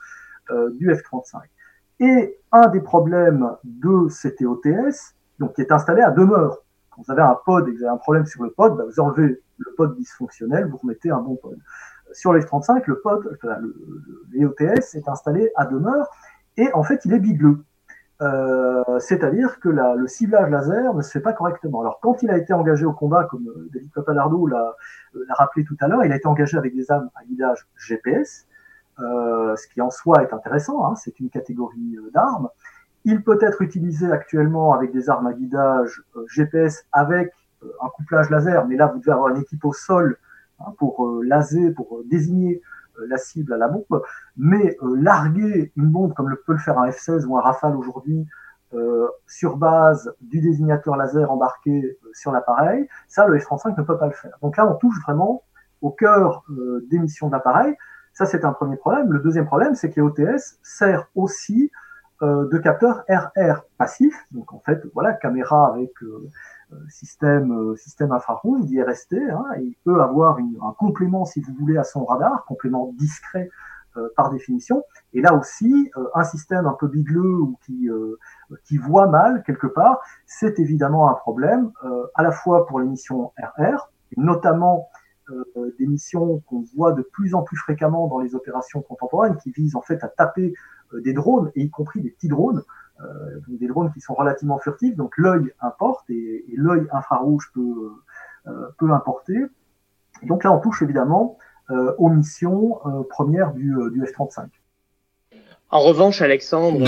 du 0.75 0.93
F-35. 0.93 1.41
Et 2.01 2.39
un 2.53 2.69
des 2.69 2.81
problèmes 2.81 3.51
de 3.65 4.09
cet 4.09 4.43
EOTS, 4.43 5.15
donc 5.39 5.55
qui 5.55 5.63
est 5.63 5.73
installé 5.73 6.03
à 6.03 6.11
demeure, 6.11 6.63
quand 6.91 7.03
vous 7.07 7.13
avez 7.13 7.23
un 7.23 7.39
pod 7.45 7.69
et 7.69 7.73
que 7.73 7.79
vous 7.79 7.85
avez 7.85 7.93
un 7.93 7.99
problème 7.99 8.27
sur 8.27 8.43
le 8.43 8.51
pod, 8.51 8.77
bah, 8.77 8.85
vous 8.87 9.01
enlevez 9.01 9.41
le 9.59 9.75
pod 9.77 9.97
dysfonctionnel, 9.97 10.67
vous 10.67 10.77
remettez 10.77 11.11
un 11.11 11.21
bon 11.21 11.37
pod. 11.37 11.59
Sur 12.13 12.33
les 12.33 12.45
35 12.45 12.87
le 12.87 13.01
pod, 13.01 13.29
enfin, 13.35 13.57
le, 13.59 13.75
l'EOTS 14.33 14.95
est 14.95 15.09
installé 15.09 15.51
à 15.57 15.67
demeure 15.67 16.09
et 16.57 16.73
en 16.73 16.83
fait 16.83 17.05
il 17.05 17.13
est 17.13 17.19
bigleux. 17.19 17.65
Euh, 18.23 18.99
c'est-à-dire 18.99 19.61
que 19.61 19.69
le 19.69 20.07
ciblage 20.07 20.51
laser 20.51 20.95
ne 20.95 21.03
se 21.03 21.11
fait 21.11 21.21
pas 21.21 21.35
correctement. 21.35 21.83
Alors 21.83 22.01
quand 22.01 22.23
il 22.23 22.31
a 22.31 22.39
été 22.39 22.55
engagé 22.55 22.87
au 22.87 22.93
combat, 22.93 23.25
comme 23.25 23.47
euh, 23.49 23.69
David 23.75 23.93
Papalardo 23.93 24.47
l'a, 24.47 24.75
euh, 25.17 25.25
rappelé 25.31 25.65
tout 25.65 25.77
à 25.81 25.89
l'heure, 25.89 26.05
il 26.05 26.13
a 26.13 26.17
été 26.17 26.27
engagé 26.27 26.57
avec 26.57 26.75
des 26.75 26.91
armes 26.91 27.11
à 27.15 27.25
guidage 27.25 27.67
GPS, 27.77 28.47
euh, 28.49 28.56
ce 28.99 29.69
qui 29.69 29.81
en 29.81 29.91
soi 29.91 30.23
est 30.23 30.33
intéressant, 30.33 30.85
hein, 30.87 30.95
c'est 30.95 31.19
une 31.21 31.31
catégorie 31.31 31.97
euh, 31.97 32.11
d'armes. 32.13 32.49
Il 33.05 33.23
peut 33.23 33.39
être 33.41 33.63
utilisé 33.63 34.11
actuellement 34.11 34.73
avec 34.73 34.93
des 34.93 35.09
armes 35.09 35.27
à 35.27 35.33
guidage 35.33 36.03
GPS 36.29 36.85
avec 36.93 37.33
euh, 37.63 37.69
un 37.83 37.89
couplage 37.89 38.31
laser, 38.31 38.67
mais 38.67 38.77
là 38.77 38.87
vous 38.87 38.99
devez 38.99 39.13
avoir 39.13 39.29
une 39.29 39.43
équipe 39.43 39.65
au 39.65 39.73
sol 39.73 40.19
hein, 40.61 40.73
pour 40.79 41.07
euh, 41.07 41.23
laser, 41.25 41.73
pour 41.75 41.99
euh, 41.99 42.05
désigner 42.11 42.63
la 43.09 43.19
cible 43.19 43.53
à 43.53 43.59
la 43.59 43.69
bombe, 43.69 44.03
mais 44.39 44.75
larguer 44.83 45.71
une 45.77 45.91
bombe 45.91 46.15
comme 46.15 46.31
le 46.31 46.37
peut 46.37 46.55
le 46.55 46.59
faire 46.59 46.79
un 46.79 46.89
F-16 46.89 47.27
ou 47.27 47.37
un 47.37 47.43
Rafale 47.43 47.77
aujourd'hui 47.77 48.27
euh, 48.75 49.07
sur 49.29 49.57
base 49.57 50.13
du 50.21 50.41
désignateur 50.41 50.97
laser 50.97 51.31
embarqué 51.31 51.97
sur 52.13 52.33
l'appareil, 52.33 52.89
ça 53.07 53.27
le 53.27 53.39
F-35 53.39 53.79
ne 53.79 53.85
peut 53.85 53.97
pas 53.97 54.07
le 54.07 54.13
faire. 54.13 54.37
Donc 54.43 54.57
là 54.57 54.67
on 54.67 54.75
touche 54.75 55.01
vraiment 55.03 55.45
au 55.83 55.91
cœur 55.91 56.43
euh, 56.51 56.85
des 56.91 56.99
missions 56.99 57.29
d'appareil. 57.29 57.77
Ça 58.17 58.27
c'est 58.27 58.45
un 58.45 58.53
premier 58.53 58.77
problème. 58.77 59.13
Le 59.13 59.21
deuxième 59.21 59.47
problème 59.47 59.75
c'est 59.75 59.91
que 59.91 60.01
les 60.01 60.07
OTS 60.07 60.59
aussi 61.15 61.71
euh, 62.23 62.49
de 62.49 62.59
capteurs 62.59 63.05
RR 63.09 63.63
passifs, 63.77 64.27
donc 64.31 64.53
en 64.53 64.61
fait 64.61 64.83
voilà 64.95 65.13
caméra 65.13 65.69
avec 65.69 65.93
euh, 66.73 66.77
système, 66.89 67.53
euh, 67.53 67.77
système 67.77 68.11
infrarouge 68.11 68.65
d'IRST, 68.65 69.15
hein, 69.31 69.45
il 69.61 69.77
peut 69.85 70.01
avoir 70.01 70.39
une, 70.39 70.59
un 70.67 70.73
complément, 70.73 71.25
si 71.25 71.41
vous 71.41 71.55
voulez, 71.55 71.77
à 71.77 71.85
son 71.85 72.05
radar, 72.05 72.45
complément 72.45 72.93
discret 72.99 73.51
euh, 73.97 74.09
par 74.17 74.31
définition. 74.31 74.83
Et 75.13 75.21
là 75.21 75.35
aussi, 75.35 75.93
un 76.15 76.25
système 76.25 76.67
un 76.67 76.73
peu 76.73 76.89
bigleux 76.89 77.41
ou 77.41 77.57
qui, 77.65 77.89
qui 78.65 78.79
voit 78.79 79.07
mal 79.07 79.45
quelque 79.47 79.69
part, 79.69 80.01
c'est 80.27 80.59
évidemment 80.59 81.09
un 81.09 81.15
problème, 81.15 81.71
à 82.15 82.23
la 82.25 82.33
fois 82.33 82.67
pour 82.67 82.81
les 82.81 82.87
missions 82.87 83.33
RR, 83.39 83.91
notamment 84.17 84.89
des 85.79 85.87
missions 85.87 86.41
qu'on 86.47 86.65
voit 86.75 86.93
de 86.93 87.03
plus 87.03 87.35
en 87.35 87.43
plus 87.43 87.57
fréquemment 87.57 88.07
dans 88.07 88.21
les 88.21 88.35
opérations 88.35 88.83
contemporaines, 88.83 89.37
qui 89.39 89.51
visent 89.51 89.77
en 89.77 89.83
fait 89.83 90.03
à 90.05 90.09
taper 90.09 90.55
des 90.95 91.13
drones, 91.13 91.51
et 91.55 91.63
y 91.63 91.71
compris 91.71 92.01
des 92.01 92.11
petits 92.11 92.29
drones, 92.29 92.63
des 93.49 93.67
drones 93.67 93.93
qui 93.93 94.01
sont 94.01 94.15
relativement 94.15 94.59
furtifs, 94.59 94.97
donc 94.97 95.17
l'œil 95.19 95.53
importe 95.61 96.09
et, 96.11 96.45
l'œil 96.57 96.87
infrarouge 96.93 97.51
peut, 97.55 97.93
peut 98.79 98.91
importer. 98.91 99.37
donc 100.23 100.45
là, 100.45 100.53
on 100.53 100.61
touche 100.61 100.83
évidemment 100.83 101.39
aux 101.69 102.09
missions 102.09 102.79
premières 103.11 103.53
du, 103.53 103.75
du 103.93 104.05
F-35. 104.05 104.49
En 105.71 105.81
revanche, 105.81 106.23
Alexandre, 106.23 106.81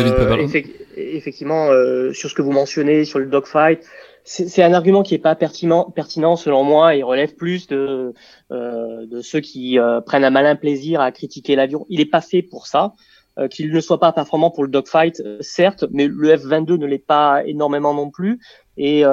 effectivement, 0.97 1.67
sur 2.13 2.31
ce 2.31 2.35
que 2.35 2.43
vous 2.43 2.53
mentionnez, 2.53 3.05
sur 3.05 3.19
le 3.19 3.27
dogfight, 3.27 3.85
c'est 4.31 4.63
un 4.63 4.75
argument 4.75 5.03
qui 5.03 5.15
n'est 5.15 5.21
pas 5.21 5.35
pertinent, 5.35 5.91
pertinent 5.91 6.37
selon 6.37 6.63
moi. 6.63 6.95
Il 6.95 7.03
relève 7.03 7.35
plus 7.35 7.67
de, 7.67 8.13
euh, 8.53 9.07
de 9.07 9.23
ceux 9.23 9.41
qui 9.41 9.79
euh, 9.79 10.03
prennent 10.03 10.25
un 10.25 10.31
malin 10.31 10.55
plaisir 10.55 11.01
à 11.01 11.11
critiquer 11.13 11.57
l'avion. 11.57 11.87
Il 11.89 11.99
n'est 11.99 12.05
pas 12.05 12.21
fait 12.21 12.43
pour 12.43 12.67
ça. 12.67 12.93
Euh, 13.39 13.47
qu'il 13.47 13.73
ne 13.73 13.81
soit 13.81 14.01
pas 14.01 14.13
performant 14.13 14.51
pour 14.51 14.65
le 14.65 14.69
dogfight, 14.69 15.23
certes, 15.41 15.85
mais 15.93 16.09
le 16.09 16.37
F-22 16.37 16.77
ne 16.77 16.87
l'est 16.87 16.99
pas 16.99 17.45
énormément 17.47 17.95
non 17.95 18.11
plus. 18.11 18.41
Et 18.77 19.05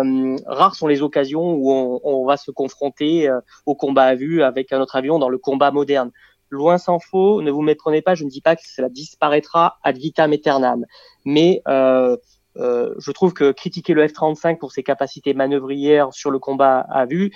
rares 0.45 0.75
sont 0.75 0.87
les 0.87 1.01
occasions 1.01 1.53
où 1.53 1.71
on, 1.71 1.99
on 2.03 2.25
va 2.25 2.35
se 2.35 2.51
confronter 2.51 3.29
au 3.65 3.75
combat 3.75 4.03
à 4.03 4.15
vue 4.15 4.43
avec 4.43 4.73
un 4.73 4.81
autre 4.81 4.95
avion 4.95 5.17
dans 5.17 5.29
le 5.29 5.37
combat 5.37 5.71
moderne. 5.71 6.11
Loin 6.49 6.77
s'en 6.77 6.99
faut, 6.99 7.41
ne 7.41 7.51
vous 7.51 7.61
méprenez 7.61 8.01
pas, 8.01 8.15
je 8.15 8.23
ne 8.23 8.29
dis 8.29 8.41
pas 8.41 8.55
que 8.55 8.61
cela 8.63 8.89
disparaîtra 8.89 9.77
ad 9.83 9.97
vitam 9.97 10.31
aeternam, 10.31 10.85
mais 11.25 11.61
euh, 11.67 12.15
euh, 12.15 12.17
je 12.57 13.11
trouve 13.11 13.34
que 13.34 13.52
critiquer 13.52 13.94
le 13.94 14.07
F-35 14.07 14.57
pour 14.57 14.72
ses 14.72 14.84
capacités 14.84 15.34
manœuvrières 15.34 16.14
sur 16.14 16.32
le 16.32 16.40
combat 16.40 16.80
à 16.80 17.06
vue 17.06 17.32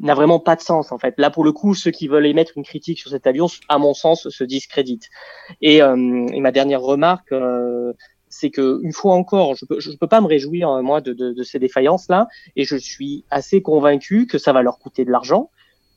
n'a 0.00 0.14
vraiment 0.14 0.38
pas 0.38 0.56
de 0.56 0.60
sens 0.60 0.92
en 0.92 0.98
fait. 0.98 1.14
Là 1.18 1.30
pour 1.30 1.44
le 1.44 1.52
coup, 1.52 1.74
ceux 1.74 1.90
qui 1.90 2.08
veulent 2.08 2.26
émettre 2.26 2.52
une 2.56 2.64
critique 2.64 2.98
sur 2.98 3.10
cet 3.10 3.26
avion, 3.26 3.46
à 3.68 3.78
mon 3.78 3.94
sens, 3.94 4.28
se 4.28 4.44
discréditent. 4.44 5.08
Et, 5.60 5.82
euh, 5.82 5.96
ma 5.96 6.52
dernière 6.52 6.80
remarque, 6.80 7.32
euh, 7.32 7.92
c'est 8.28 8.50
que 8.50 8.80
une 8.82 8.92
fois 8.92 9.14
encore, 9.14 9.54
je 9.54 9.66
peux, 9.66 9.80
je 9.80 9.90
peux 9.92 10.06
pas 10.06 10.20
me 10.20 10.26
réjouir 10.26 10.82
moi 10.82 11.00
de, 11.00 11.12
de, 11.12 11.32
de 11.32 11.42
ces 11.42 11.58
défaillances 11.58 12.08
là, 12.08 12.28
et 12.56 12.64
je 12.64 12.76
suis 12.76 13.24
assez 13.30 13.60
convaincu 13.60 14.26
que 14.26 14.38
ça 14.38 14.52
va 14.52 14.62
leur 14.62 14.78
coûter 14.78 15.04
de 15.04 15.10
l'argent. 15.10 15.50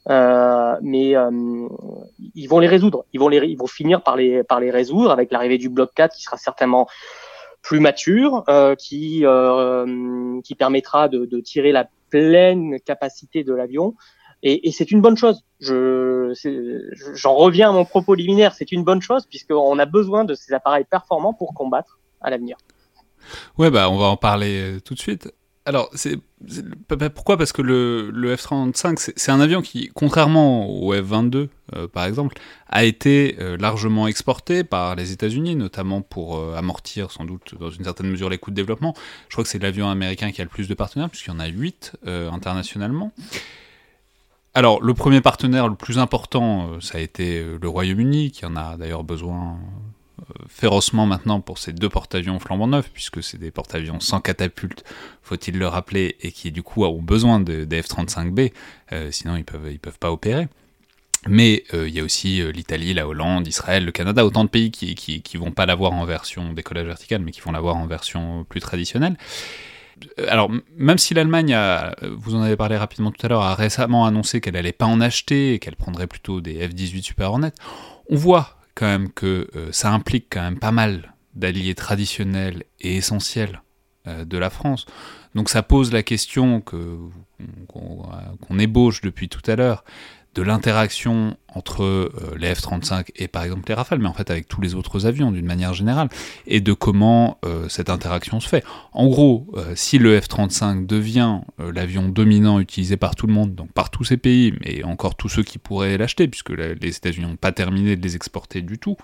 Euh, 0.07 0.75
mais 0.83 1.15
euh, 1.15 1.67
ils 2.35 2.47
vont 2.47 2.59
les 2.59 2.67
résoudre. 2.67 3.05
Ils 3.13 3.19
vont 3.19 3.27
les, 3.27 3.37
ils 3.47 3.57
vont 3.57 3.67
finir 3.67 4.03
par 4.03 4.15
les 4.15 4.43
par 4.43 4.59
les 4.59 4.69
résoudre 4.69 5.11
avec 5.11 5.31
l'arrivée 5.31 5.57
du 5.57 5.69
bloc 5.69 5.91
4 5.95 6.15
qui 6.15 6.21
sera 6.21 6.37
certainement 6.37 6.87
plus 7.65 7.79
mature, 7.79 8.43
euh, 8.47 8.75
qui, 8.75 9.25
euh, 9.25 10.39
qui 10.43 10.53
permettra 10.53 11.09
de, 11.09 11.39
tirer 11.39 11.71
la 11.71 11.89
pleine 12.11 12.79
capacité 12.79 13.43
de 13.43 13.53
l'avion. 13.53 13.95
Et, 14.43 14.67
et 14.67 14.71
c'est 14.71 14.91
une 14.91 15.01
bonne 15.01 15.17
chose. 15.17 15.43
Je, 15.59 16.31
j'en 17.15 17.33
reviens 17.33 17.69
à 17.69 17.73
mon 17.73 17.83
propos 17.83 18.13
liminaire. 18.13 18.53
C'est 18.53 18.71
une 18.71 18.83
bonne 18.83 19.01
chose 19.01 19.25
puisqu'on 19.25 19.79
a 19.79 19.85
besoin 19.85 20.25
de 20.25 20.35
ces 20.35 20.53
appareils 20.53 20.85
performants 20.85 21.33
pour 21.33 21.55
combattre 21.55 21.99
à 22.21 22.29
l'avenir. 22.29 22.55
Ouais, 23.57 23.71
bah, 23.71 23.89
on 23.89 23.97
va 23.97 24.05
en 24.05 24.17
parler 24.17 24.77
tout 24.85 24.93
de 24.93 24.99
suite. 24.99 25.33
Alors, 25.67 25.89
pourquoi? 27.15 27.37
Parce 27.37 27.51
que 27.51 27.63
le, 27.63 28.11
le 28.11 28.35
F-35, 28.35 29.13
c'est 29.15 29.31
un 29.31 29.39
avion 29.39 29.63
qui, 29.63 29.89
contrairement 29.95 30.69
au 30.69 30.93
F-22, 30.93 31.47
euh, 31.75 31.87
par 31.87 32.05
exemple, 32.05 32.37
a 32.69 32.83
été 32.83 33.35
euh, 33.39 33.57
largement 33.57 34.07
exporté 34.07 34.63
par 34.63 34.95
les 34.95 35.11
États-Unis, 35.11 35.55
notamment 35.55 36.01
pour 36.01 36.37
euh, 36.37 36.55
amortir 36.55 37.09
sans 37.09 37.25
doute 37.25 37.55
dans 37.59 37.71
une 37.71 37.83
certaine 37.83 38.07
mesure 38.07 38.29
les 38.29 38.37
coûts 38.37 38.51
de 38.51 38.55
développement. 38.55 38.93
Je 39.27 39.33
crois 39.33 39.43
que 39.43 39.49
c'est 39.49 39.57
l'avion 39.57 39.89
américain 39.89 40.31
qui 40.31 40.39
a 40.39 40.43
le 40.43 40.51
plus 40.51 40.67
de 40.67 40.75
partenaires, 40.75 41.09
puisqu'il 41.09 41.31
y 41.31 41.35
en 41.35 41.39
a 41.39 41.47
8 41.47 41.93
internationalement. 42.05 43.11
Alors, 44.53 44.83
le 44.83 44.93
premier 44.93 45.19
partenaire 45.19 45.67
le 45.67 45.75
plus 45.75 45.97
important, 45.97 46.79
ça 46.79 46.99
a 46.99 47.01
été 47.01 47.43
le 47.43 47.67
Royaume-Uni, 47.67 48.31
qui 48.31 48.45
en 48.45 48.55
a 48.55 48.77
d'ailleurs 48.77 49.03
besoin 49.03 49.57
férocement 50.47 51.05
maintenant 51.05 51.41
pour 51.41 51.57
ces 51.57 51.73
deux 51.73 51.89
porte-avions 51.89 52.39
flambant 52.39 52.67
neufs, 52.67 52.89
puisque 52.91 53.21
c'est 53.23 53.37
des 53.37 53.51
porte-avions 53.51 53.99
sans 53.99 54.21
catapulte, 54.21 54.83
faut-il 55.21 55.57
le 55.57 55.67
rappeler, 55.67 56.15
et 56.21 56.31
qui 56.31 56.51
du 56.51 56.63
coup 56.63 56.85
ont 56.85 57.01
besoin 57.01 57.39
des 57.39 57.65
F-35B, 57.65 58.51
euh, 58.93 59.11
sinon 59.11 59.35
ils 59.35 59.45
peuvent, 59.45 59.71
ils 59.71 59.79
peuvent 59.79 59.99
pas 59.99 60.11
opérer. 60.11 60.47
Mais 61.27 61.63
euh, 61.73 61.87
il 61.87 61.95
y 61.95 61.99
a 61.99 62.03
aussi 62.03 62.41
euh, 62.41 62.51
l'Italie, 62.51 62.93
la 62.93 63.07
Hollande, 63.07 63.47
Israël, 63.47 63.83
le 63.83 63.91
Canada, 63.91 64.23
autant 64.25 64.43
de 64.43 64.49
pays 64.49 64.69
qui, 64.69 64.93
qui, 64.93 65.23
qui 65.23 65.37
vont 65.37 65.51
pas 65.51 65.65
l'avoir 65.65 65.93
en 65.93 66.05
version 66.05 66.53
décollage 66.53 66.85
vertical, 66.85 67.21
mais 67.21 67.31
qui 67.31 67.41
vont 67.41 67.51
l'avoir 67.51 67.77
en 67.77 67.87
version 67.87 68.45
plus 68.47 68.61
traditionnelle. 68.61 69.17
Alors, 70.27 70.51
même 70.75 70.97
si 70.97 71.13
l'Allemagne, 71.13 71.57
vous 72.17 72.35
en 72.35 72.41
avez 72.41 72.57
parlé 72.57 72.75
rapidement 72.75 73.11
tout 73.11 73.25
à 73.25 73.29
l'heure, 73.29 73.41
a 73.41 73.55
récemment 73.55 74.05
annoncé 74.05 74.41
qu'elle 74.41 74.57
allait 74.57 74.73
pas 74.73 74.85
en 74.85 74.99
acheter 74.99 75.53
et 75.53 75.59
qu'elle 75.59 75.77
prendrait 75.77 76.05
plutôt 76.05 76.41
des 76.41 76.67
F-18 76.67 77.01
Super 77.01 77.31
Hornet, 77.31 77.53
on 78.09 78.17
voit 78.17 78.57
quand 78.75 78.85
même 78.85 79.11
que 79.11 79.49
euh, 79.55 79.71
ça 79.71 79.91
implique 79.91 80.27
quand 80.29 80.41
même 80.41 80.59
pas 80.59 80.71
mal 80.71 81.13
d'alliés 81.33 81.75
traditionnels 81.75 82.63
et 82.79 82.97
essentiels 82.97 83.61
euh, 84.07 84.25
de 84.25 84.37
la 84.37 84.49
France. 84.49 84.85
Donc 85.33 85.49
ça 85.49 85.63
pose 85.63 85.91
la 85.91 86.03
question 86.03 86.61
que 86.61 86.97
qu'on 87.67 88.59
ébauche 88.59 89.01
depuis 89.01 89.27
tout 89.27 89.41
à 89.49 89.55
l'heure 89.55 89.83
de 90.35 90.41
l'interaction 90.41 91.37
entre 91.55 91.83
euh, 91.83 92.11
les 92.37 92.53
F-35 92.53 93.07
et 93.15 93.27
par 93.27 93.43
exemple 93.43 93.63
les 93.69 93.73
Rafales, 93.73 93.99
mais 93.99 94.07
en 94.07 94.13
fait 94.13 94.29
avec 94.29 94.47
tous 94.47 94.61
les 94.61 94.75
autres 94.75 95.07
avions 95.07 95.31
d'une 95.31 95.45
manière 95.45 95.73
générale, 95.73 96.09
et 96.45 96.61
de 96.61 96.73
comment 96.73 97.39
euh, 97.45 97.67
cette 97.69 97.89
interaction 97.89 98.39
se 98.39 98.47
fait. 98.47 98.63
En 98.91 99.07
gros, 99.07 99.47
euh, 99.55 99.71
si 99.75 99.97
le 99.97 100.19
F-35 100.19 100.85
devient 100.85 101.39
l'avion 101.57 102.09
dominant 102.09 102.59
utilisé 102.59 102.97
par 102.97 103.15
tout 103.15 103.27
le 103.27 103.33
monde, 103.33 103.55
donc 103.55 103.71
par 103.71 103.89
tous 103.89 104.03
ces 104.03 104.17
pays, 104.17 104.53
mais 104.63 104.83
encore 104.83 105.15
tous 105.15 105.29
ceux 105.29 105.43
qui 105.43 105.57
pourraient 105.57 105.97
l'acheter, 105.97 106.27
puisque 106.27 106.49
les 106.49 106.95
États-Unis 106.95 107.27
n'ont 107.27 107.35
pas 107.37 107.53
terminé 107.53 107.95
de 107.95 108.03
les 108.03 108.15
exporter 108.15 108.61
du 108.61 108.77
tout, 108.77 108.97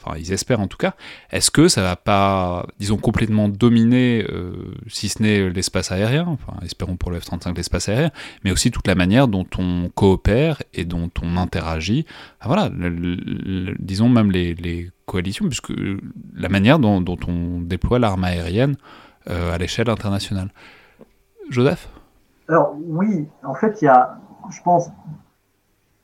enfin 0.00 0.16
ils 0.16 0.32
espèrent 0.32 0.60
en 0.60 0.68
tout 0.68 0.76
cas, 0.76 0.94
est-ce 1.32 1.50
que 1.50 1.66
ça 1.66 1.82
va 1.82 1.96
pas, 1.96 2.66
disons, 2.78 2.96
complètement 2.96 3.48
dominer, 3.48 4.24
si 4.86 5.08
ce 5.08 5.22
n'est 5.22 5.50
l'espace 5.50 5.90
aérien, 5.90 6.26
enfin 6.28 6.56
espérons 6.64 6.96
pour 6.96 7.10
le 7.10 7.18
F-35 7.18 7.56
l'espace 7.56 7.88
aérien, 7.88 8.12
mais 8.44 8.52
aussi 8.52 8.70
toute 8.70 8.86
la 8.86 8.94
manière 8.94 9.26
dont 9.26 9.46
on 9.58 9.90
coopère 9.94 10.62
et 10.76 10.84
dont 10.84 11.10
on 11.22 11.36
interagit 11.36 12.06
ah, 12.40 12.46
voilà, 12.46 12.70
disons 13.78 14.08
même 14.08 14.30
les, 14.30 14.90
coalitions, 15.06 15.46
puisque 15.46 15.72
la 16.34 16.48
manière 16.48 16.78
dont, 16.78 17.16
on 17.28 17.60
déploie 17.60 17.98
l'arme 17.98 18.24
aérienne 18.24 18.76
euh, 19.30 19.54
à 19.54 19.58
l'échelle 19.58 19.88
internationale. 19.88 20.50
Joseph? 21.48 21.88
Alors 22.48 22.76
oui, 22.76 23.28
en 23.44 23.54
fait, 23.54 23.80
il 23.82 23.84
y 23.84 23.88
a, 23.88 24.18
je 24.50 24.60
pense, 24.62 24.90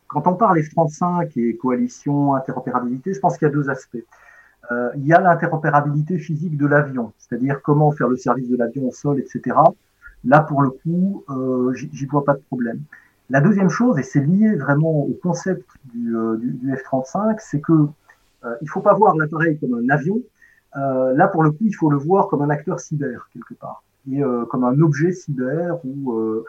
quand 0.06 0.26
on 0.26 0.34
parle 0.34 0.60
F-35 0.60 1.32
et 1.36 1.56
coalition, 1.56 2.34
interopérabilité, 2.34 3.14
je 3.14 3.18
pense 3.18 3.38
qu'il 3.38 3.48
y 3.48 3.50
a 3.50 3.54
deux 3.54 3.70
aspects. 3.70 4.04
Euh, 4.70 4.90
il 4.96 5.06
y 5.06 5.12
a 5.12 5.20
l'interopérabilité 5.20 6.18
physique 6.18 6.56
de 6.56 6.66
l'avion, 6.66 7.12
c'est-à-dire 7.18 7.60
comment 7.62 7.90
faire 7.90 8.08
le 8.08 8.16
service 8.16 8.48
de 8.48 8.56
l'avion 8.56 8.88
au 8.88 8.92
sol, 8.92 9.18
etc. 9.18 9.56
Là, 10.24 10.40
pour 10.40 10.62
le 10.62 10.70
coup, 10.70 11.24
euh, 11.30 11.74
j'y 11.74 12.06
vois 12.06 12.24
pas 12.24 12.34
de 12.34 12.42
problème. 12.42 12.80
La 13.32 13.40
deuxième 13.40 13.70
chose, 13.70 13.98
et 13.98 14.02
c'est 14.02 14.20
lié 14.20 14.54
vraiment 14.56 15.04
au 15.04 15.18
concept 15.22 15.66
du, 15.94 16.14
euh, 16.14 16.36
F-35, 16.66 17.38
c'est 17.38 17.62
que 17.62 17.72
euh, 17.72 18.54
il 18.60 18.68
faut 18.68 18.82
pas 18.82 18.92
voir 18.92 19.16
l'appareil 19.16 19.58
comme 19.58 19.72
un 19.72 19.88
avion. 19.88 20.20
Euh, 20.76 21.14
là, 21.14 21.28
pour 21.28 21.42
le 21.42 21.50
coup, 21.50 21.64
il 21.64 21.72
faut 21.74 21.88
le 21.88 21.96
voir 21.96 22.28
comme 22.28 22.42
un 22.42 22.50
acteur 22.50 22.78
cyber 22.78 23.30
quelque 23.32 23.54
part, 23.54 23.84
et 24.10 24.22
euh, 24.22 24.44
comme 24.44 24.64
un 24.64 24.78
objet 24.82 25.12
cyber 25.12 25.78
ou, 25.86 26.44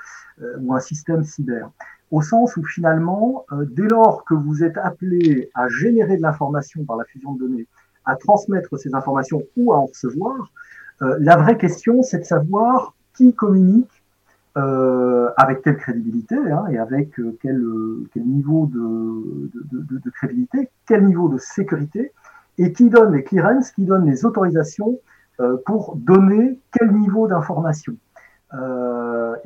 ou 0.59 0.73
un 0.73 0.79
système 0.81 1.23
cyber. 1.23 1.71
Au 2.11 2.21
sens 2.21 2.57
où 2.57 2.63
finalement, 2.65 3.45
dès 3.71 3.87
lors 3.87 4.25
que 4.25 4.33
vous 4.33 4.61
êtes 4.65 4.77
appelé 4.77 5.49
à 5.55 5.69
générer 5.69 6.17
de 6.17 6.21
l'information 6.21 6.83
par 6.83 6.97
la 6.97 7.05
fusion 7.05 7.31
de 7.35 7.39
données, 7.39 7.67
à 8.03 8.17
transmettre 8.17 8.77
ces 8.77 8.93
informations 8.93 9.41
ou 9.55 9.71
à 9.71 9.77
en 9.77 9.85
recevoir, 9.85 10.51
la 10.99 11.37
vraie 11.37 11.57
question, 11.57 12.03
c'est 12.03 12.19
de 12.19 12.25
savoir 12.25 12.93
qui 13.15 13.33
communique 13.33 13.92
euh, 14.55 15.31
avec 15.37 15.63
quelle 15.63 15.77
crédibilité 15.77 16.35
hein, 16.35 16.65
et 16.69 16.77
avec 16.77 17.19
euh, 17.19 17.37
quel, 17.41 17.57
euh, 17.57 18.07
quel, 18.13 18.23
niveau 18.23 18.67
de, 18.67 19.49
de, 19.71 19.97
de, 19.97 20.09
crédibilité, 20.11 20.69
quel 20.85 21.05
niveau 21.05 21.27
de 21.27 21.39
sécurité, 21.39 22.11
et 22.59 22.71
qui 22.71 22.89
donne 22.89 23.13
les 23.13 23.23
clearances, 23.23 23.71
qui 23.71 23.85
donne 23.85 24.05
les 24.05 24.25
autorisations 24.25 24.99
euh, 25.39 25.57
pour 25.65 25.95
donner 25.95 26.59
quel 26.71 26.91
niveau 26.91 27.27
d'information. 27.27 27.95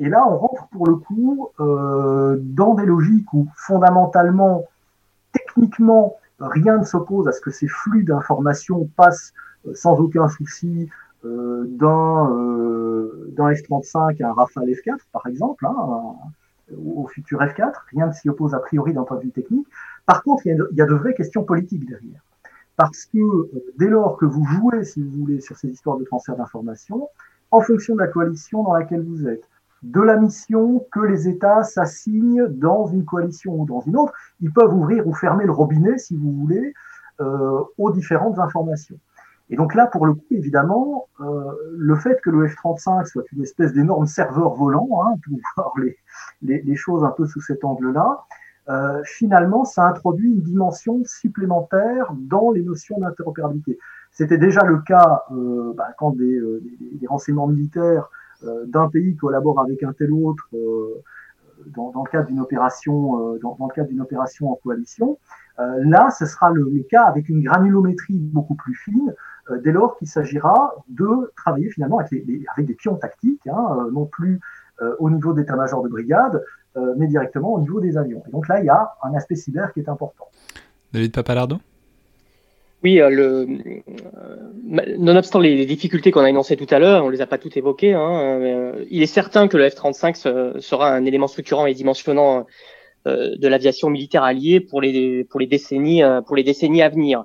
Et 0.00 0.10
là, 0.10 0.28
on 0.28 0.36
rentre 0.36 0.68
pour 0.68 0.86
le 0.86 0.96
coup 0.96 1.48
dans 1.58 2.74
des 2.74 2.84
logiques 2.84 3.32
où 3.32 3.48
fondamentalement, 3.56 4.64
techniquement, 5.32 6.16
rien 6.38 6.76
ne 6.76 6.84
s'oppose 6.84 7.26
à 7.26 7.32
ce 7.32 7.40
que 7.40 7.50
ces 7.50 7.68
flux 7.68 8.04
d'informations 8.04 8.86
passent 8.98 9.32
sans 9.72 9.98
aucun 9.98 10.28
souci 10.28 10.90
euh, 11.24 11.64
d'un 11.66 12.30
euh, 12.32 13.34
F-35 13.36 14.22
à 14.22 14.28
un 14.28 14.32
Rafale 14.32 14.70
F-4, 14.70 14.98
par 15.12 15.26
exemple, 15.26 15.66
hein, 15.66 16.14
au 16.76 17.06
futur 17.06 17.40
F-4. 17.40 17.72
Rien 17.92 18.06
ne 18.08 18.12
s'y 18.12 18.28
oppose 18.28 18.54
a 18.54 18.58
priori 18.58 18.92
d'un 18.92 19.04
point 19.04 19.16
de 19.16 19.22
vue 19.22 19.30
technique. 19.30 19.66
Par 20.06 20.22
contre, 20.22 20.46
il 20.46 20.56
y, 20.72 20.80
a 20.80 20.86
de, 20.86 20.94
vraies 20.94 21.14
questions 21.14 21.44
politiques 21.44 21.86
derrière. 21.86 22.22
Parce 22.76 23.06
que 23.06 23.18
euh, 23.18 23.64
dès 23.76 23.88
lors 23.88 24.16
que 24.16 24.24
vous 24.24 24.44
jouez, 24.44 24.84
si 24.84 25.02
vous 25.02 25.10
voulez, 25.10 25.40
sur 25.40 25.56
ces 25.56 25.68
histoires 25.68 25.98
de 25.98 26.04
transfert 26.04 26.36
d'informations, 26.36 27.08
en 27.50 27.60
fonction 27.60 27.94
de 27.94 28.00
la 28.00 28.06
coalition 28.06 28.62
dans 28.62 28.74
laquelle 28.74 29.02
vous 29.02 29.26
êtes, 29.26 29.44
de 29.82 30.00
la 30.00 30.16
mission 30.16 30.84
que 30.92 31.00
les 31.00 31.28
États 31.28 31.62
s'assignent 31.62 32.46
dans 32.48 32.86
une 32.86 33.04
coalition 33.04 33.60
ou 33.60 33.66
dans 33.66 33.80
une 33.80 33.96
autre, 33.96 34.12
ils 34.40 34.52
peuvent 34.52 34.74
ouvrir 34.74 35.06
ou 35.06 35.14
fermer 35.14 35.44
le 35.44 35.52
robinet, 35.52 35.98
si 35.98 36.16
vous 36.16 36.32
voulez, 36.32 36.74
euh, 37.20 37.62
aux 37.78 37.90
différentes 37.90 38.38
informations. 38.38 38.98
Et 39.50 39.56
donc 39.56 39.74
là, 39.74 39.86
pour 39.86 40.06
le 40.06 40.14
coup, 40.14 40.26
évidemment, 40.30 41.08
euh, 41.20 41.52
le 41.76 41.96
fait 41.96 42.20
que 42.20 42.30
le 42.30 42.46
F-35 42.46 43.06
soit 43.06 43.24
une 43.32 43.42
espèce 43.42 43.72
d'énorme 43.72 44.06
serveur 44.06 44.54
volant, 44.54 44.88
hein, 45.02 45.14
pour 45.24 45.38
voir 45.56 45.72
les, 45.78 45.96
les, 46.42 46.62
les, 46.62 46.76
choses 46.76 47.04
un 47.04 47.10
peu 47.10 47.26
sous 47.26 47.40
cet 47.40 47.64
angle-là, 47.64 48.24
euh, 48.68 49.00
finalement, 49.04 49.64
ça 49.64 49.86
introduit 49.86 50.30
une 50.30 50.42
dimension 50.42 51.02
supplémentaire 51.06 52.12
dans 52.14 52.50
les 52.50 52.62
notions 52.62 52.98
d'interopérabilité. 52.98 53.78
C'était 54.12 54.38
déjà 54.38 54.64
le 54.64 54.78
cas 54.80 55.22
euh, 55.30 55.72
bah, 55.76 55.88
quand 55.96 56.10
des, 56.10 56.34
euh, 56.34 56.60
des, 56.80 56.98
des, 56.98 57.06
renseignements 57.06 57.46
militaires 57.46 58.10
euh, 58.44 58.66
d'un 58.66 58.88
pays 58.88 59.16
collaborent 59.16 59.60
avec 59.60 59.82
un 59.82 59.92
tel 59.92 60.12
autre 60.12 60.48
euh, 60.54 61.02
dans, 61.74 61.90
dans, 61.92 62.04
le 62.04 62.10
cadre 62.10 62.26
d'une 62.26 62.40
opération, 62.40 63.38
dans, 63.42 63.56
dans, 63.56 63.66
le 63.66 63.74
cadre 63.74 63.88
d'une 63.88 64.00
opération 64.00 64.50
en 64.50 64.56
coalition. 64.56 65.18
là, 65.58 66.10
ce 66.10 66.24
sera 66.24 66.50
le, 66.50 66.68
cas 66.88 67.02
avec 67.02 67.28
une 67.28 67.42
granulométrie 67.42 68.18
beaucoup 68.18 68.54
plus 68.54 68.74
fine, 68.74 69.12
dès 69.62 69.72
lors 69.72 69.96
qu'il 69.96 70.08
s'agira 70.08 70.74
de 70.88 71.32
travailler 71.36 71.70
finalement 71.70 71.98
avec, 71.98 72.10
les, 72.10 72.44
avec 72.54 72.66
des 72.66 72.74
pions 72.74 72.96
tactiques, 72.96 73.46
hein, 73.46 73.88
non 73.92 74.06
plus 74.06 74.40
au 74.98 75.10
niveau 75.10 75.32
d'état-major 75.32 75.82
de 75.82 75.88
brigade, 75.88 76.42
euh, 76.78 76.94
mais 76.96 77.06
directement 77.06 77.54
au 77.54 77.60
niveau 77.60 77.80
des 77.80 77.96
avions. 77.96 78.22
Et 78.28 78.30
donc 78.30 78.46
là, 78.46 78.60
il 78.60 78.66
y 78.66 78.68
a 78.68 78.92
un 79.02 79.14
aspect 79.14 79.34
cyber 79.34 79.72
qui 79.72 79.80
est 79.80 79.88
important. 79.88 80.26
David 80.92 81.12
Papalardo? 81.12 81.58
Oui, 82.84 83.00
euh, 83.00 83.10
le, 83.10 83.46
euh, 83.48 84.96
nonobstant 84.98 85.40
les, 85.40 85.56
les 85.56 85.66
difficultés 85.66 86.12
qu'on 86.12 86.20
a 86.20 86.30
énoncées 86.30 86.56
tout 86.56 86.72
à 86.72 86.78
l'heure, 86.78 87.04
on 87.04 87.08
les 87.08 87.20
a 87.20 87.26
pas 87.26 87.38
toutes 87.38 87.56
évoquées. 87.56 87.94
Hein, 87.94 88.20
euh, 88.40 88.84
il 88.90 89.02
est 89.02 89.06
certain 89.06 89.48
que 89.48 89.56
le 89.56 89.68
F-35 89.68 90.60
sera 90.60 90.92
un 90.92 91.04
élément 91.04 91.26
structurant 91.26 91.66
et 91.66 91.74
dimensionnant 91.74 92.46
euh, 93.06 93.34
de 93.36 93.48
l'aviation 93.48 93.90
militaire 93.90 94.22
alliée 94.22 94.60
pour 94.60 94.80
les 94.80 95.24
pour 95.24 95.40
les 95.40 95.46
décennies 95.46 96.02
pour 96.26 96.36
les 96.36 96.44
décennies 96.44 96.82
à 96.82 96.88
venir. 96.88 97.24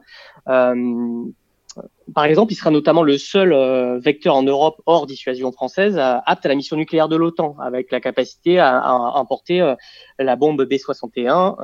Par 2.14 2.26
exemple, 2.26 2.54
il 2.54 2.56
sera 2.56 2.70
notamment 2.70 3.04
le 3.04 3.18
seul 3.18 3.54
euh, 3.54 4.00
vecteur 4.00 4.36
en 4.36 4.44
Europe 4.44 4.82
hors 4.86 5.08
dissuasion 5.08 5.52
française 5.52 5.98
euh, 5.98 6.18
apte 6.26 6.45
à 6.45 6.50
la 6.50 6.56
mission 6.56 6.76
nucléaire 6.76 7.08
de 7.08 7.16
l'OTAN, 7.16 7.56
avec 7.60 7.91
la 7.91 8.00
capacité 8.00 8.60
à, 8.60 8.78
à 8.80 8.91
emporter 8.91 9.62
euh, 9.62 9.76
la 10.20 10.36
bombe 10.36 10.64
B-61 10.64 11.56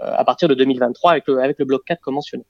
à 0.00 0.24
partir 0.24 0.48
de 0.48 0.54
2023 0.54 1.12
avec 1.12 1.24
le, 1.58 1.64
bloc 1.64 1.84
4 1.86 2.00
comme 2.00 2.14
mentionné. 2.14 2.44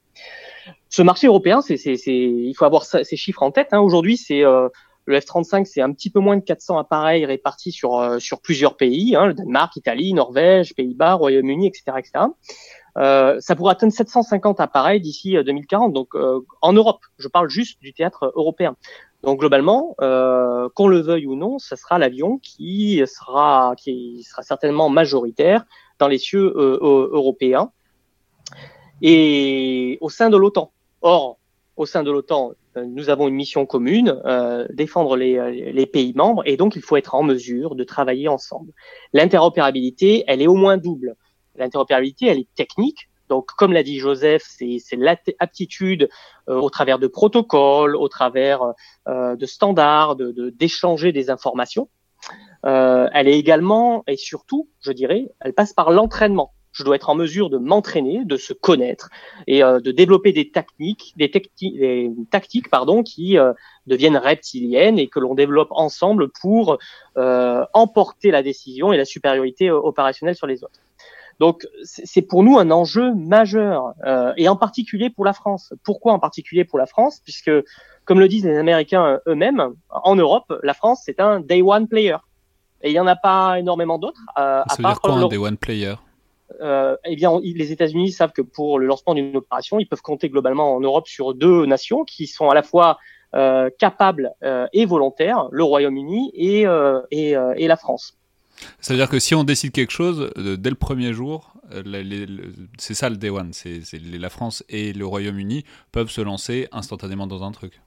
Ce 0.89 1.03
marché 1.03 1.27
européen, 1.27 1.61
il 1.69 2.55
faut 2.57 2.65
avoir 2.65 2.85
ces 2.85 3.17
chiffres 3.17 3.43
en 3.43 3.51
tête. 3.51 3.69
Hein. 3.73 3.81
Aujourd'hui, 3.81 4.17
c'est 4.17 4.43
le 4.43 5.21
F-35, 5.21 5.65
c'est 5.65 5.81
un 5.81 5.93
petit 5.93 6.11
peu 6.11 6.21
moins 6.21 6.37
de 6.37 6.43
400 6.43 6.79
appareils 6.79 7.27
répartis 7.27 7.73
sur, 7.73 8.21
plusieurs 8.43 8.77
pays, 8.77 9.17
hein, 9.17 9.27
le 9.27 9.35
Danemark, 9.35 9.75
Italie, 9.77 10.13
Norvège, 10.13 10.75
Pays-Bas, 10.75 11.15
Royaume-Uni, 11.15 11.67
etc. 11.67 11.93
Euh, 12.97 13.37
ça 13.41 13.55
pourrait 13.55 13.73
atteindre 13.73 13.93
750 13.93 14.61
appareils 14.61 15.01
d'ici 15.01 15.37
2040. 15.43 15.91
Euh, 15.91 15.93
Donc 15.93 16.15
euh, 16.15 16.41
en 16.63 16.73
Europe, 16.73 17.01
je 17.19 17.29
parle 17.29 17.49
juste 17.49 17.81
du 17.81 17.93
théâtre 17.93 18.33
européen. 18.37 18.77
Donc 19.23 19.41
globalement, 19.41 19.95
euh, 20.01 20.69
qu'on 20.75 20.89
le 20.89 21.01
veuille 21.01 21.27
ou 21.27 21.35
non, 21.35 21.59
ce 21.59 21.77
sera 21.77 21.99
l'avion 21.99 22.39
qui 22.39 23.03
sera 23.07 23.75
certainement 24.43 24.89
majoritaire 24.89 25.65
dans 25.99 26.09
les 26.09 26.19
cieux 26.19 26.53
européens 26.57 27.71
et 29.03 29.99
au 30.01 30.11
sein 30.11 30.31
de 30.31 30.37
l'OTAN. 30.37 30.71
Or, 31.03 31.39
au 31.77 31.87
sein 31.87 32.03
de 32.03 32.11
l'OTAN, 32.11 32.53
nous 32.77 33.09
avons 33.11 33.29
une 33.29 33.35
mission 33.35 33.67
commune, 33.67 34.23
défendre 34.71 35.17
les, 35.17 35.87
pays 35.87 36.13
membres, 36.15 36.43
et 36.45 36.57
donc 36.57 36.77
il 36.77 36.83
faut 36.83 36.97
être 36.97 37.15
en 37.15 37.23
mesure 37.23 37.75
de 37.75 37.85
travailler 37.85 38.29
ensemble. 38.29 38.73
L'interopérabilité, 39.13 40.25
elle 40.27 40.43
est 40.43 40.47
au 40.47 40.55
moins 40.55 40.77
double. 40.77 41.17
L'interopérabilité, 41.59 42.27
elle 42.27 42.39
est 42.39 42.55
technique. 42.55 43.09
Donc, 43.29 43.47
comme 43.57 43.73
l'a 43.73 43.83
dit 43.83 43.99
Joseph, 43.99 44.45
c'est 44.47 44.97
l'aptitude 44.97 46.09
euh, 46.49 46.57
au 46.57 46.71
travers 46.71 46.99
de 46.99 47.07
protocoles, 47.07 47.97
au 47.97 48.09
travers 48.09 48.75
euh, 49.09 49.37
de 49.37 49.47
standards, 49.47 50.17
d'échanger 50.17 51.13
de, 51.13 51.21
des 51.21 51.31
informations. 51.31 51.89
Euh, 52.65 53.09
elle 53.13 53.29
est 53.29 53.39
également 53.39 54.03
et 54.07 54.17
surtout, 54.17 54.69
je 54.81 54.93
dirais, 54.93 55.29
elle 55.41 55.55
passe 55.55 55.73
par 55.73 55.91
l'entraînement. 55.91 56.53
Je 56.73 56.85
dois 56.85 56.97
être 56.97 57.09
en 57.09 57.15
mesure 57.15 57.49
de 57.49 57.57
m'entraîner, 57.57 58.25
de 58.25 58.37
se 58.37 58.53
connaître 58.53 59.09
et 59.47 59.61
de 59.61 59.91
développer 59.93 60.33
des 60.33 60.51
techniques, 60.51 61.15
des, 61.17 61.31
tactiques, 62.31 62.69
pardon, 62.69 63.03
qui 63.03 63.39
deviennent 63.87 64.19
reptiliennes 64.19 64.99
et 64.99 65.09
que 65.09 65.19
l'on 65.19 65.35
développe 65.35 65.71
ensemble 65.71 66.29
pour 66.39 66.77
emporter 67.17 68.31
la 68.31 68.43
décision 68.43 68.93
et 68.93 68.99
la 68.99 69.07
supériorité 69.07 69.71
opérationnelle 69.71 70.37
sur 70.37 70.47
les 70.47 70.65
autres. 70.65 70.81
Donc 71.39 71.67
c'est 71.83 72.23
pour 72.23 72.43
nous 72.43 72.59
un 72.59 72.71
enjeu 72.71 73.15
majeur, 73.15 73.93
euh, 74.07 74.33
et 74.37 74.49
en 74.49 74.57
particulier 74.57 75.11
pour 75.11 75.25
la 75.25 75.33
France. 75.33 75.75
Pourquoi 75.85 76.13
en 76.13 76.19
particulier 76.19 76.65
pour 76.65 76.79
la 76.79 76.87
France? 76.87 77.21
Puisque, 77.23 77.51
comme 78.05 78.21
le 78.21 78.29
disent 78.29 78.47
les 78.47 78.57
Américains 78.57 79.21
eux-mêmes, 79.27 79.75
en 79.91 80.17
Europe, 80.17 80.53
la 80.63 80.75
France 80.75 81.03
c'est 81.05 81.21
un 81.21 81.41
day 81.41 81.63
one 81.63 81.89
player. 81.89 82.17
Et 82.83 82.91
il 82.91 82.93
n'y 82.93 83.01
en 83.01 83.07
a 83.07 83.17
pas 83.17 83.59
énormément 83.59 83.99
d'autres. 83.99 84.21
Euh, 84.39 84.63
Ça 84.67 84.75
à 84.75 84.77
veut 84.77 84.83
part 84.83 84.93
dire 84.93 85.01
quoi 85.01 85.15
un 85.15 85.29
day 85.29 85.37
one 85.37 85.57
player? 85.57 85.95
Euh, 86.61 86.97
eh 87.05 87.17
bien, 87.17 87.33
les 87.43 87.73
États-Unis 87.73 88.13
savent 88.13 88.33
que 88.33 88.43
pour 88.43 88.79
le 88.79 88.87
lancement 88.87 89.15
d'une 89.15 89.37
opération, 89.37 89.81
ils 89.81 89.87
peuvent 89.87 90.03
compter 90.03 90.29
globalement 90.29 90.75
en 90.75 90.81
Europe 90.81 91.09
sur 91.09 91.35
deux 91.35 91.67
nations 91.67 92.05
qui 92.05 92.27
sont 92.27 92.49
à 92.49 92.55
la 92.55 92.63
fois 92.63 92.99
euh, 93.35 93.69
capables 93.79 94.33
euh, 94.45 94.67
et 94.73 94.87
volontaires, 94.87 95.49
le 95.51 95.65
Royaume-Uni 95.65 96.31
et, 96.35 96.67
euh, 96.67 97.01
et, 97.11 97.35
et 97.57 97.67
la 97.67 97.77
France. 97.77 98.17
Ça 98.81 98.95
veut 98.95 98.99
dire 98.99 99.09
que 99.09 99.19
si 99.19 99.35
on 99.35 99.45
décide 99.45 99.73
quelque 99.73 99.93
chose, 99.93 100.31
euh, 100.39 100.57
dès 100.57 100.71
le 100.71 100.77
premier 100.77 101.13
jour, 101.13 101.55
euh, 101.73 102.27
c'est 102.79 102.95
ça 102.95 103.11
le 103.11 103.17
day 103.17 103.31
one, 103.31 103.53
c'est 103.53 103.83
la 104.13 104.31
France 104.31 104.65
et 104.69 104.93
le 104.93 105.07
Royaume-Uni 105.07 105.65
peuvent 105.93 106.11
se 106.11 106.21
lancer 106.21 106.69
instantanément 106.73 107.27
dans 107.27 107.43
un 107.43 107.53
truc 107.53 107.81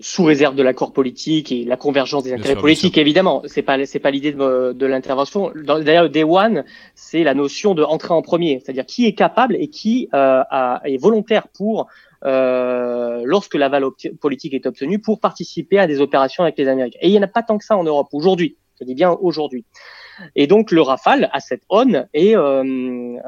sous 0.00 0.24
réserve 0.24 0.54
de 0.56 0.62
l'accord 0.62 0.92
politique 0.92 1.52
et 1.52 1.64
la 1.64 1.76
convergence 1.76 2.24
des 2.24 2.30
bien 2.30 2.38
intérêts 2.38 2.54
sûr, 2.54 2.60
politiques, 2.60 2.98
évidemment. 2.98 3.42
C'est 3.46 3.62
pas 3.62 3.78
pas 4.02 4.10
l'idée 4.10 4.32
de, 4.32 4.72
de 4.72 4.86
l'intervention. 4.86 5.52
D'ailleurs, 5.54 6.04
le 6.04 6.08
day 6.08 6.24
one, 6.24 6.64
c'est 6.94 7.22
la 7.22 7.34
notion 7.34 7.74
de 7.74 7.82
entrer 7.82 8.12
en 8.12 8.22
premier, 8.22 8.60
c'est-à-dire 8.62 8.86
qui 8.86 9.06
est 9.06 9.14
capable 9.14 9.56
et 9.56 9.68
qui 9.68 10.08
euh, 10.12 10.42
a, 10.50 10.80
est 10.84 10.96
volontaire 10.96 11.48
pour 11.48 11.86
euh, 12.24 13.22
lorsque 13.24 13.54
l'aval 13.54 13.84
politique 14.20 14.54
est 14.54 14.66
obtenu 14.66 14.98
pour 14.98 15.20
participer 15.20 15.78
à 15.78 15.86
des 15.86 16.00
opérations 16.00 16.42
avec 16.42 16.58
les 16.58 16.68
Américains. 16.68 16.98
Et 17.00 17.08
il 17.08 17.12
n'y 17.12 17.18
en 17.18 17.22
a 17.22 17.28
pas 17.28 17.42
tant 17.42 17.58
que 17.58 17.64
ça 17.64 17.76
en 17.76 17.84
Europe 17.84 18.08
aujourd'hui 18.12 18.56
je 18.80 18.84
dis 18.84 18.94
bien 18.94 19.12
aujourd'hui. 19.12 19.64
Et 20.36 20.46
donc 20.46 20.70
le 20.70 20.80
Rafale 20.80 21.28
a 21.32 21.40
cette 21.40 21.62
on 21.68 22.06
et 22.14 22.36
euh, 22.36 22.62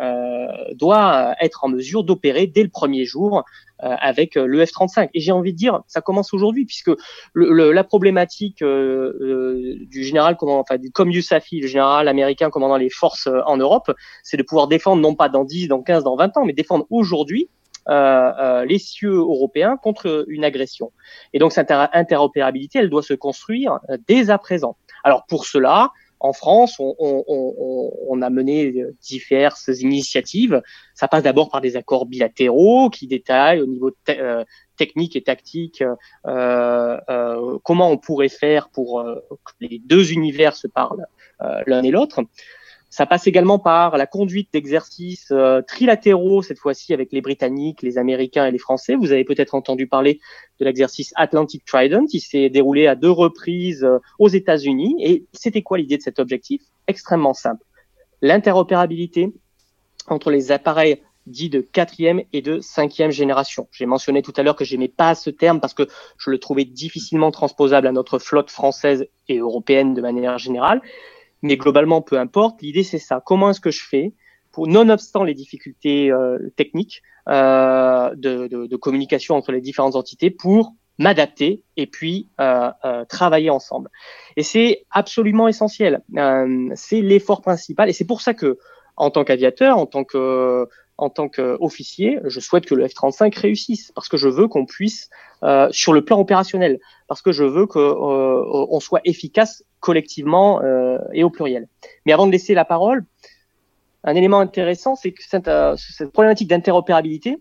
euh, 0.00 0.46
doit 0.74 1.34
être 1.40 1.64
en 1.64 1.68
mesure 1.68 2.04
d'opérer 2.04 2.46
dès 2.46 2.62
le 2.62 2.68
premier 2.68 3.04
jour 3.04 3.44
euh, 3.82 3.94
avec 4.00 4.36
le 4.36 4.64
F-35. 4.64 5.10
Et 5.14 5.20
j'ai 5.20 5.32
envie 5.32 5.52
de 5.52 5.58
dire, 5.58 5.82
ça 5.86 6.00
commence 6.00 6.32
aujourd'hui 6.32 6.64
puisque 6.64 6.90
le, 7.32 7.52
le, 7.52 7.72
la 7.72 7.84
problématique 7.84 8.62
euh, 8.62 9.12
euh, 9.20 9.74
du 9.90 10.04
général, 10.04 10.36
comment, 10.36 10.60
enfin 10.60 10.78
du, 10.78 10.90
comme 10.90 11.10
Youssafi, 11.10 11.60
le 11.60 11.66
général 11.66 12.08
américain 12.08 12.50
commandant 12.50 12.76
les 12.76 12.90
forces 12.90 13.28
en 13.46 13.56
Europe, 13.56 13.92
c'est 14.22 14.36
de 14.36 14.42
pouvoir 14.42 14.68
défendre 14.68 15.02
non 15.02 15.14
pas 15.14 15.28
dans 15.28 15.44
10, 15.44 15.68
dans 15.68 15.82
15, 15.82 16.04
dans 16.04 16.16
20 16.16 16.36
ans, 16.36 16.44
mais 16.44 16.52
défendre 16.52 16.86
aujourd'hui 16.90 17.48
euh, 17.88 18.32
euh, 18.40 18.64
les 18.64 18.80
cieux 18.80 19.14
européens 19.14 19.76
contre 19.76 20.24
une 20.26 20.44
agression. 20.44 20.90
Et 21.32 21.38
donc 21.38 21.52
cette 21.52 21.70
interopérabilité, 21.70 22.80
elle 22.80 22.90
doit 22.90 23.02
se 23.02 23.14
construire 23.14 23.78
dès 24.08 24.30
à 24.30 24.38
présent. 24.38 24.76
Alors 25.04 25.26
pour 25.26 25.46
cela, 25.46 25.92
en 26.20 26.32
France, 26.32 26.76
on, 26.78 28.22
a 28.22 28.30
mené 28.30 28.86
diverses 29.02 29.68
initiatives. 29.68 30.62
Ça 30.94 31.08
passe 31.08 31.22
d'abord 31.22 31.50
par 31.50 31.60
des 31.60 31.76
accords 31.76 32.06
bilatéraux 32.06 32.88
qui 32.88 33.06
détaillent 33.06 33.60
au 33.60 33.66
niveau 33.66 33.90
euh, 34.08 34.44
technique 34.76 35.16
et 35.16 35.22
tactique 35.22 35.82
euh, 36.26 36.98
euh, 37.10 37.58
comment 37.64 37.90
on 37.90 37.98
pourrait 37.98 38.28
faire 38.28 38.68
pour 38.70 39.00
euh, 39.00 39.16
que 39.44 39.52
les 39.60 39.78
deux 39.78 40.12
univers 40.12 40.56
se 40.56 40.66
parlent 40.66 41.06
euh, 41.42 41.62
l'un 41.66 41.82
et 41.82 41.90
l'autre. 41.90 42.22
Ça 42.88 43.04
passe 43.04 43.26
également 43.26 43.58
par 43.58 43.96
la 43.96 44.06
conduite 44.06 44.48
d'exercices 44.52 45.30
euh, 45.32 45.60
trilatéraux, 45.60 46.42
cette 46.42 46.58
fois-ci 46.58 46.94
avec 46.94 47.12
les 47.12 47.20
Britanniques, 47.20 47.82
les 47.82 47.98
Américains 47.98 48.46
et 48.46 48.50
les 48.50 48.58
Français. 48.58 48.94
Vous 48.94 49.12
avez 49.12 49.24
peut-être 49.24 49.54
entendu 49.54 49.86
parler 49.86 50.20
de 50.60 50.64
l'exercice 50.64 51.12
Atlantic 51.16 51.64
Trident, 51.64 52.06
qui 52.06 52.20
s'est 52.20 52.48
déroulé 52.48 52.86
à 52.86 52.94
deux 52.94 53.10
reprises 53.10 53.84
euh, 53.84 53.98
aux 54.18 54.28
États-Unis. 54.28 54.94
Et 55.00 55.26
c'était 55.32 55.62
quoi 55.62 55.78
l'idée 55.78 55.96
de 55.96 56.02
cet 56.02 56.18
objectif? 56.18 56.62
Extrêmement 56.86 57.34
simple. 57.34 57.64
L'interopérabilité 58.22 59.32
entre 60.08 60.30
les 60.30 60.52
appareils 60.52 61.02
dits 61.26 61.50
de 61.50 61.60
quatrième 61.60 62.22
et 62.32 62.40
de 62.40 62.60
cinquième 62.60 63.10
génération. 63.10 63.68
J'ai 63.72 63.86
mentionné 63.86 64.22
tout 64.22 64.32
à 64.36 64.42
l'heure 64.42 64.56
que 64.56 64.64
j'aimais 64.64 64.88
pas 64.88 65.14
ce 65.14 65.28
terme 65.30 65.60
parce 65.60 65.74
que 65.74 65.88
je 66.18 66.30
le 66.30 66.38
trouvais 66.38 66.64
difficilement 66.64 67.32
transposable 67.32 67.86
à 67.88 67.92
notre 67.92 68.18
flotte 68.18 68.50
française 68.50 69.08
et 69.28 69.38
européenne 69.38 69.92
de 69.94 70.00
manière 70.00 70.38
générale. 70.38 70.80
Mais 71.46 71.56
globalement, 71.56 72.02
peu 72.02 72.18
importe. 72.18 72.60
L'idée, 72.60 72.82
c'est 72.82 72.98
ça. 72.98 73.22
Comment 73.24 73.50
est-ce 73.50 73.60
que 73.60 73.70
je 73.70 73.84
fais 73.84 74.12
pour, 74.52 74.66
nonobstant 74.66 75.22
les 75.22 75.34
difficultés 75.34 76.10
euh, 76.10 76.38
techniques 76.56 77.02
euh, 77.28 78.14
de, 78.14 78.46
de, 78.46 78.66
de, 78.66 78.76
communication 78.76 79.34
entre 79.36 79.52
les 79.52 79.60
différentes 79.60 79.96
entités, 79.96 80.30
pour 80.30 80.74
m'adapter 80.98 81.62
et 81.76 81.86
puis 81.86 82.28
euh, 82.40 82.70
euh 82.84 83.04
travailler 83.04 83.50
ensemble. 83.50 83.90
Et 84.36 84.42
c'est 84.42 84.86
absolument 84.90 85.46
essentiel. 85.48 86.02
Euh, 86.16 86.70
c'est 86.74 87.02
l'effort 87.02 87.42
principal. 87.42 87.88
Et 87.88 87.92
c'est 87.92 88.06
pour 88.06 88.22
ça 88.22 88.34
que, 88.34 88.58
en 88.96 89.10
tant 89.10 89.24
qu'aviateur, 89.24 89.78
en 89.78 89.86
tant 89.86 90.04
que 90.04 90.66
en 90.98 91.10
tant 91.10 91.28
qu'officier, 91.28 92.18
je 92.24 92.40
souhaite 92.40 92.64
que 92.64 92.74
le 92.74 92.86
F-35 92.86 93.38
réussisse 93.38 93.92
parce 93.92 94.08
que 94.08 94.16
je 94.16 94.28
veux 94.28 94.48
qu'on 94.48 94.64
puisse, 94.64 95.10
euh, 95.42 95.68
sur 95.70 95.92
le 95.92 96.04
plan 96.04 96.18
opérationnel, 96.18 96.78
parce 97.06 97.20
que 97.20 97.32
je 97.32 97.44
veux 97.44 97.66
qu'on 97.66 98.74
euh, 98.74 98.80
soit 98.80 99.00
efficace 99.04 99.62
collectivement 99.80 100.62
euh, 100.62 100.98
et 101.12 101.22
au 101.22 101.30
pluriel. 101.30 101.68
Mais 102.06 102.12
avant 102.12 102.26
de 102.26 102.32
laisser 102.32 102.54
la 102.54 102.64
parole, 102.64 103.04
un 104.04 104.14
élément 104.14 104.40
intéressant, 104.40 104.94
c'est 104.96 105.12
que 105.12 105.22
cette, 105.22 105.50
cette 105.76 106.12
problématique 106.12 106.48
d'interopérabilité, 106.48 107.38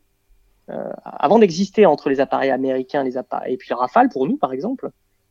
avant 1.03 1.37
d'exister 1.37 1.85
entre 1.85 2.09
les 2.09 2.19
appareils 2.19 2.49
américains 2.49 3.03
les 3.03 3.17
appareils, 3.17 3.53
et 3.53 3.57
puis 3.57 3.67
le 3.69 3.75
Rafale, 3.75 4.09
pour 4.09 4.27
nous 4.27 4.35
par 4.35 4.51
exemple, 4.51 4.89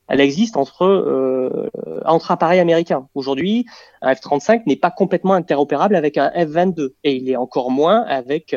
elle 0.08 0.20
existe 0.20 0.56
entre, 0.56 0.84
euh, 0.84 1.70
entre 2.04 2.30
appareils 2.30 2.60
américains. 2.60 3.08
Aujourd'hui, 3.14 3.64
un 4.02 4.12
F-35 4.12 4.62
n'est 4.66 4.76
pas 4.76 4.90
complètement 4.90 5.34
interopérable 5.34 5.96
avec 5.96 6.18
un 6.18 6.28
F-22 6.30 6.90
et 7.04 7.14
il 7.14 7.30
est 7.30 7.36
encore 7.36 7.70
moins 7.70 8.02
avec 8.02 8.54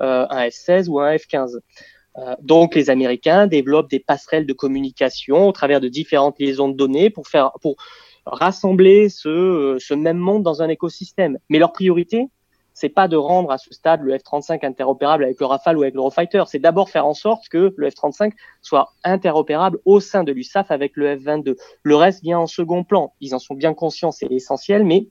euh, 0.00 0.26
un 0.28 0.48
F-16 0.48 0.88
ou 0.88 1.00
un 1.00 1.14
F-15. 1.16 1.58
Euh, 2.18 2.34
donc, 2.42 2.74
les 2.74 2.90
Américains 2.90 3.46
développent 3.46 3.90
des 3.90 4.00
passerelles 4.00 4.46
de 4.46 4.52
communication 4.52 5.48
au 5.48 5.52
travers 5.52 5.80
de 5.80 5.88
différentes 5.88 6.38
liaisons 6.38 6.68
de 6.68 6.76
données 6.76 7.08
pour 7.08 7.28
faire, 7.28 7.52
pour 7.62 7.76
rassembler 8.26 9.08
ce, 9.08 9.76
ce 9.78 9.94
même 9.94 10.18
monde 10.18 10.42
dans 10.42 10.60
un 10.60 10.68
écosystème. 10.68 11.38
Mais 11.48 11.58
leur 11.58 11.72
priorité, 11.72 12.28
c'est 12.80 12.88
pas 12.88 13.08
de 13.08 13.16
rendre 13.16 13.50
à 13.50 13.58
ce 13.58 13.74
stade 13.74 14.00
le 14.00 14.16
F-35 14.16 14.64
interopérable 14.64 15.24
avec 15.24 15.38
le 15.38 15.44
Rafale 15.44 15.76
ou 15.76 15.82
avec 15.82 15.94
l'Eurofighter, 15.94 16.44
c'est 16.46 16.58
d'abord 16.58 16.88
faire 16.88 17.06
en 17.06 17.12
sorte 17.12 17.50
que 17.50 17.74
le 17.76 17.90
F-35 17.90 18.32
soit 18.62 18.94
interopérable 19.04 19.78
au 19.84 20.00
sein 20.00 20.24
de 20.24 20.32
l'USAF 20.32 20.70
avec 20.70 20.92
le 20.96 21.14
F-22. 21.18 21.56
Le 21.82 21.96
reste 21.96 22.22
vient 22.22 22.38
en 22.38 22.46
second 22.46 22.82
plan. 22.82 23.12
Ils 23.20 23.34
en 23.34 23.38
sont 23.38 23.54
bien 23.54 23.74
conscients, 23.74 24.12
c'est 24.12 24.32
essentiel, 24.32 24.84
mais 24.84 25.08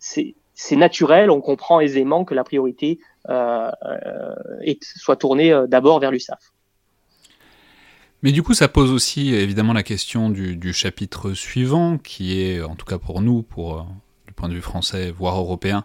c'est 0.00 0.34
naturel, 0.72 1.30
on 1.30 1.40
comprend 1.40 1.78
aisément 1.78 2.24
que 2.24 2.34
la 2.34 2.42
priorité 2.42 2.98
euh, 3.28 3.70
euh 3.86 4.74
soit 4.80 5.16
tournée 5.16 5.52
euh, 5.52 5.68
d'abord 5.68 6.00
vers 6.00 6.10
l'USAF. 6.10 6.40
Mais 8.24 8.32
du 8.32 8.42
coup, 8.42 8.54
ça 8.54 8.66
pose 8.66 8.90
aussi 8.90 9.32
évidemment 9.32 9.74
la 9.74 9.84
question 9.84 10.28
du, 10.28 10.56
du, 10.56 10.72
chapitre 10.72 11.34
suivant, 11.34 11.98
qui 11.98 12.40
est, 12.40 12.62
en 12.62 12.74
tout 12.74 12.86
cas 12.86 12.98
pour 12.98 13.20
nous, 13.20 13.42
pour 13.42 13.86
point 14.42 14.48
de 14.48 14.54
vue 14.54 14.60
français, 14.60 15.14
voire 15.16 15.38
européen, 15.38 15.84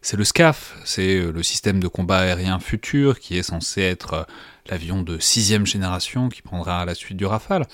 c'est 0.00 0.16
le 0.16 0.22
SCAF, 0.22 0.76
c'est 0.84 1.16
euh, 1.16 1.32
le 1.32 1.42
système 1.42 1.80
de 1.80 1.88
combat 1.88 2.18
aérien 2.18 2.60
futur 2.60 3.18
qui 3.18 3.36
est 3.36 3.42
censé 3.42 3.80
être 3.82 4.14
euh, 4.14 4.22
l'avion 4.70 5.02
de 5.02 5.18
sixième 5.18 5.66
génération 5.66 6.28
qui 6.28 6.40
prendra 6.40 6.84
la 6.84 6.94
suite 6.94 7.16
du 7.16 7.26
Rafale. 7.26 7.66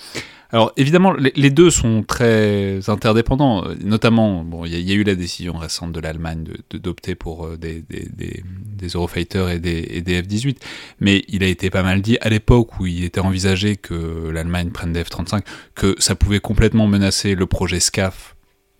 Alors 0.49 0.71
évidemment, 0.75 1.13
les 1.13 1.49
deux 1.51 1.69
sont 1.69 2.01
très 2.01 2.89
interdépendants, 2.89 3.63
euh, 3.63 3.75
notamment, 3.83 4.43
bon, 4.43 4.65
il 4.65 4.73
y, 4.73 4.91
a 4.91 4.95
eu 4.95 5.03
la 5.03 5.13
décision 5.13 5.53
récente 5.53 5.91
de 5.91 5.99
l'Allemagne 5.99 6.45
d'opter 6.71 7.13
pour 7.13 7.55
des, 7.55 7.83
des, 7.87 8.87
Eurofighters 8.95 9.49
et 9.51 9.59
des 9.59 10.21
F-18, 10.23 10.57
mais 10.99 11.23
il 11.27 11.43
a 11.43 11.47
été 11.47 11.69
pas 11.69 11.83
mal 11.83 12.01
dit 12.01 12.17
à 12.21 12.29
l'époque 12.29 12.79
où 12.79 12.87
il 12.87 13.03
était 13.03 13.21
envisagé 13.21 13.75
que 13.75 14.29
l'Allemagne 14.29 14.71
prenne 14.71 14.93
des 14.93 15.03
F-35, 15.03 15.43
que 15.75 15.95
ça 15.99 16.15
pouvait 16.15 16.39
complètement 16.39 16.87
menacer 16.87 17.35
le 17.35 17.45
projet 17.45 17.79
SCAF 17.79 18.32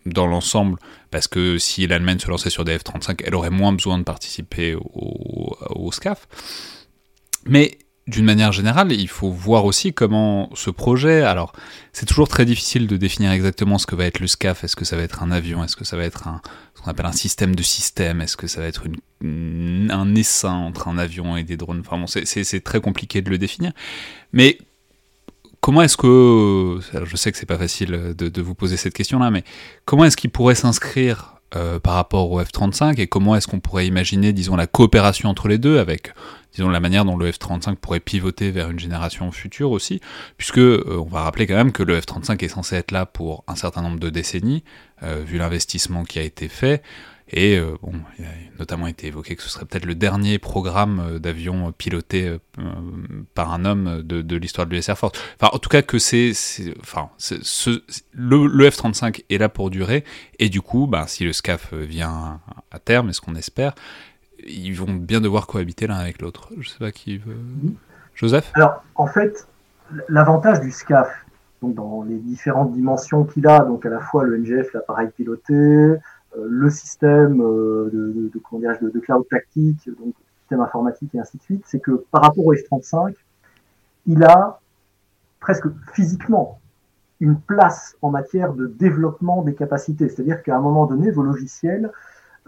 dans 0.06 0.28
l'ensemble, 0.28 0.78
parce 1.12 1.28
que 1.28 1.58
si 1.58 1.88
l'Allemagne 1.88 2.20
se 2.20 2.30
lançait 2.30 2.50
sur 2.50 2.66
des 2.66 2.78
F-35, 2.78 3.22
elle 3.26 3.36
aurait 3.36 3.50
moins 3.50 3.74
besoin 3.74 3.98
de 3.98 4.04
participer 4.04 4.76
au, 4.76 5.56
au 5.70 5.92
SCAF. 5.92 6.28
Mais 7.46 7.78
d'une 8.06 8.26
manière 8.26 8.52
générale, 8.52 8.92
il 8.92 9.08
faut 9.08 9.32
voir 9.32 9.64
aussi 9.64 9.94
comment 9.94 10.50
ce 10.56 10.70
projet. 10.70 11.22
Alors, 11.22 11.54
c'est 11.94 12.06
toujours 12.06 12.28
très 12.28 12.44
difficile 12.46 12.86
de 12.88 12.98
définir 12.98 13.32
exactement 13.32 13.78
ce 13.78 13.86
que 13.86 13.96
va 13.96 14.06
être 14.06 14.20
le 14.20 14.28
SCAF. 14.28 14.64
Est-ce 14.64 14.76
que 14.76 14.84
ça 14.84 14.98
va 14.98 15.04
être 15.04 15.24
un 15.24 15.32
avion? 15.32 15.64
Est-ce 15.64 15.78
que 15.78 15.86
ça 15.86 15.96
va 15.96 16.04
être 16.04 16.28
un, 16.28 16.42
ce 16.76 16.82
qu'on 16.82 16.92
appelle 16.92 17.06
un 17.06 17.14
système 17.14 17.56
de 17.56 17.64
système? 17.64 18.22
Est-ce 18.22 18.36
que 18.36 18.48
ça 18.48 18.60
va 18.60 18.68
être 18.68 18.84
un 19.24 20.16
essaim 20.16 20.54
entre 20.54 20.90
un 20.90 20.98
avion 20.98 21.38
et 21.38 21.44
des 21.44 21.56
drones? 21.56 21.82
Enfin 21.86 21.98
bon, 21.98 22.08
c'est 22.08 22.64
très 22.64 22.82
compliqué 22.82 23.22
de 23.22 23.30
le 23.30 23.38
définir. 23.38 23.72
Mais 24.34 24.58
comment 25.64 25.82
est-ce 25.82 25.96
que, 25.96 26.82
je 27.06 27.16
sais 27.16 27.32
que 27.32 27.38
c'est 27.38 27.46
pas 27.46 27.58
facile 27.58 28.14
de, 28.18 28.28
de, 28.28 28.42
vous 28.42 28.54
poser 28.54 28.76
cette 28.76 28.94
question-là, 28.94 29.32
mais 29.32 29.46
comment 29.86 30.04
est-ce 30.04 30.18
qu'il 30.18 30.30
pourrait 30.30 30.56
s'inscrire 30.56 31.36
euh, 31.56 31.80
par 31.80 31.94
rapport 31.94 32.30
au 32.30 32.42
F-35 32.44 33.00
et 33.00 33.08
comment 33.08 33.34
est-ce 33.34 33.48
qu'on 33.48 33.62
pourrait 33.62 33.88
imaginer, 33.88 34.34
disons, 34.34 34.58
la 34.58 34.68
coopération 34.68 35.30
entre 35.30 35.48
les 35.48 35.58
deux 35.58 35.80
avec, 35.80 36.14
disons, 36.54 36.68
la 36.68 36.82
manière 36.82 37.06
dont 37.06 37.16
le 37.16 37.32
F-35 37.32 37.76
pourrait 37.78 38.02
pivoter 38.02 38.52
vers 38.52 38.72
une 38.72 38.80
génération 38.80 39.32
future 39.32 39.72
aussi, 39.72 40.02
puisque 40.36 40.58
euh, 40.58 40.84
on 41.00 41.08
va 41.08 41.22
rappeler 41.22 41.48
quand 41.48 41.56
même 41.56 41.72
que 41.72 41.84
le 41.84 41.98
F-35 41.98 42.44
est 42.44 42.50
censé 42.50 42.76
être 42.76 42.92
là 42.92 43.06
pour 43.06 43.46
un 43.48 43.56
certain 43.56 43.84
nombre 43.84 44.02
de 44.02 44.10
décennies, 44.10 44.66
euh, 45.02 45.24
vu 45.26 45.38
l'investissement 45.38 46.04
qui 46.04 46.20
a 46.20 46.24
été 46.24 46.50
fait. 46.50 46.84
Et 47.36 47.58
euh, 47.58 47.76
bon, 47.82 47.94
il 48.20 48.26
a 48.26 48.30
notamment 48.60 48.86
été 48.86 49.08
évoqué 49.08 49.36
que 49.36 49.42
ce 49.42 49.50
serait 49.50 49.66
peut-être 49.66 49.88
le 49.88 49.96
dernier 49.96 50.38
programme 50.38 51.00
euh, 51.00 51.20
d'avion 51.20 51.72
piloté 51.72 52.28
euh, 52.28 52.38
par 53.34 53.52
un 53.52 53.66
homme 53.66 54.04
de, 54.04 54.22
de 54.22 54.38
l'histoire 54.38 54.68
de 54.68 54.76
l'US 54.76 54.88
Air 54.88 54.98
Force. 54.98 55.20
Enfin, 55.42 55.50
en 55.52 55.58
tout 55.58 55.70
cas, 55.70 55.82
que 55.82 55.98
c'est, 55.98 56.32
enfin, 56.80 57.10
ce, 57.18 57.82
le, 58.14 58.46
le 58.46 58.70
F-35 58.70 59.24
est 59.32 59.38
là 59.40 59.50
pour 59.50 59.72
durer, 59.72 60.04
et 60.38 60.50
du 60.50 60.62
coup, 60.62 60.86
bah, 60.86 61.06
si 61.08 61.24
le 61.24 61.34
SCAF 61.34 61.74
vient 61.74 62.40
à 62.70 62.78
terme, 62.78 63.10
est 63.10 63.14
ce 63.14 63.22
qu'on 63.22 63.36
espère, 63.36 63.74
ils 64.46 64.74
vont 64.74 64.94
bien 64.94 65.20
devoir 65.20 65.48
cohabiter 65.48 65.88
l'un 65.88 65.96
avec 65.96 66.22
l'autre. 66.22 66.50
Je 66.60 66.70
sais 66.70 66.78
pas 66.78 66.92
qui 66.92 67.18
veut. 67.18 67.38
Joseph? 68.14 68.52
Alors, 68.54 68.84
en 68.94 69.08
fait, 69.08 69.48
l'avantage 70.08 70.62
du 70.62 70.70
SCAF, 70.70 71.10
donc 71.64 71.74
dans 71.74 72.04
les 72.04 72.18
différentes 72.18 72.74
dimensions 72.74 73.24
qu'il 73.24 73.48
a, 73.48 73.62
donc 73.62 73.86
à 73.88 73.90
la 73.90 74.00
fois 74.02 74.24
le 74.24 74.38
NGF, 74.38 74.74
l'appareil 74.74 75.10
piloté, 75.16 75.96
le 76.38 76.70
système 76.70 77.42
euh, 77.42 77.90
de, 77.92 78.12
de, 78.14 78.90
de, 78.90 79.00
cloud 79.00 79.26
tactique, 79.30 79.90
donc 80.00 80.14
système 80.42 80.62
informatique 80.62 81.14
et 81.16 81.20
ainsi 81.20 81.38
de 81.38 81.44
suite, 81.44 81.64
c'est 81.66 81.80
que 81.80 82.04
par 82.12 82.24
rapport 82.24 82.46
au 82.46 82.54
F-35, 82.54 83.16
il 84.08 84.24
a 84.24 84.60
presque 85.40 85.68
physiquement 85.94 86.60
une 87.20 87.40
place 87.40 87.96
en 88.02 88.10
matière 88.10 88.54
de 88.54 88.68
développement 88.68 89.44
des 89.44 89.56
capacités. 89.56 90.10
C'est-à-dire 90.10 90.44
qu'à 90.44 90.58
un 90.58 90.62
moment 90.62 90.86
donné, 90.86 91.12
vos 91.12 91.24
logiciels, 91.24 91.92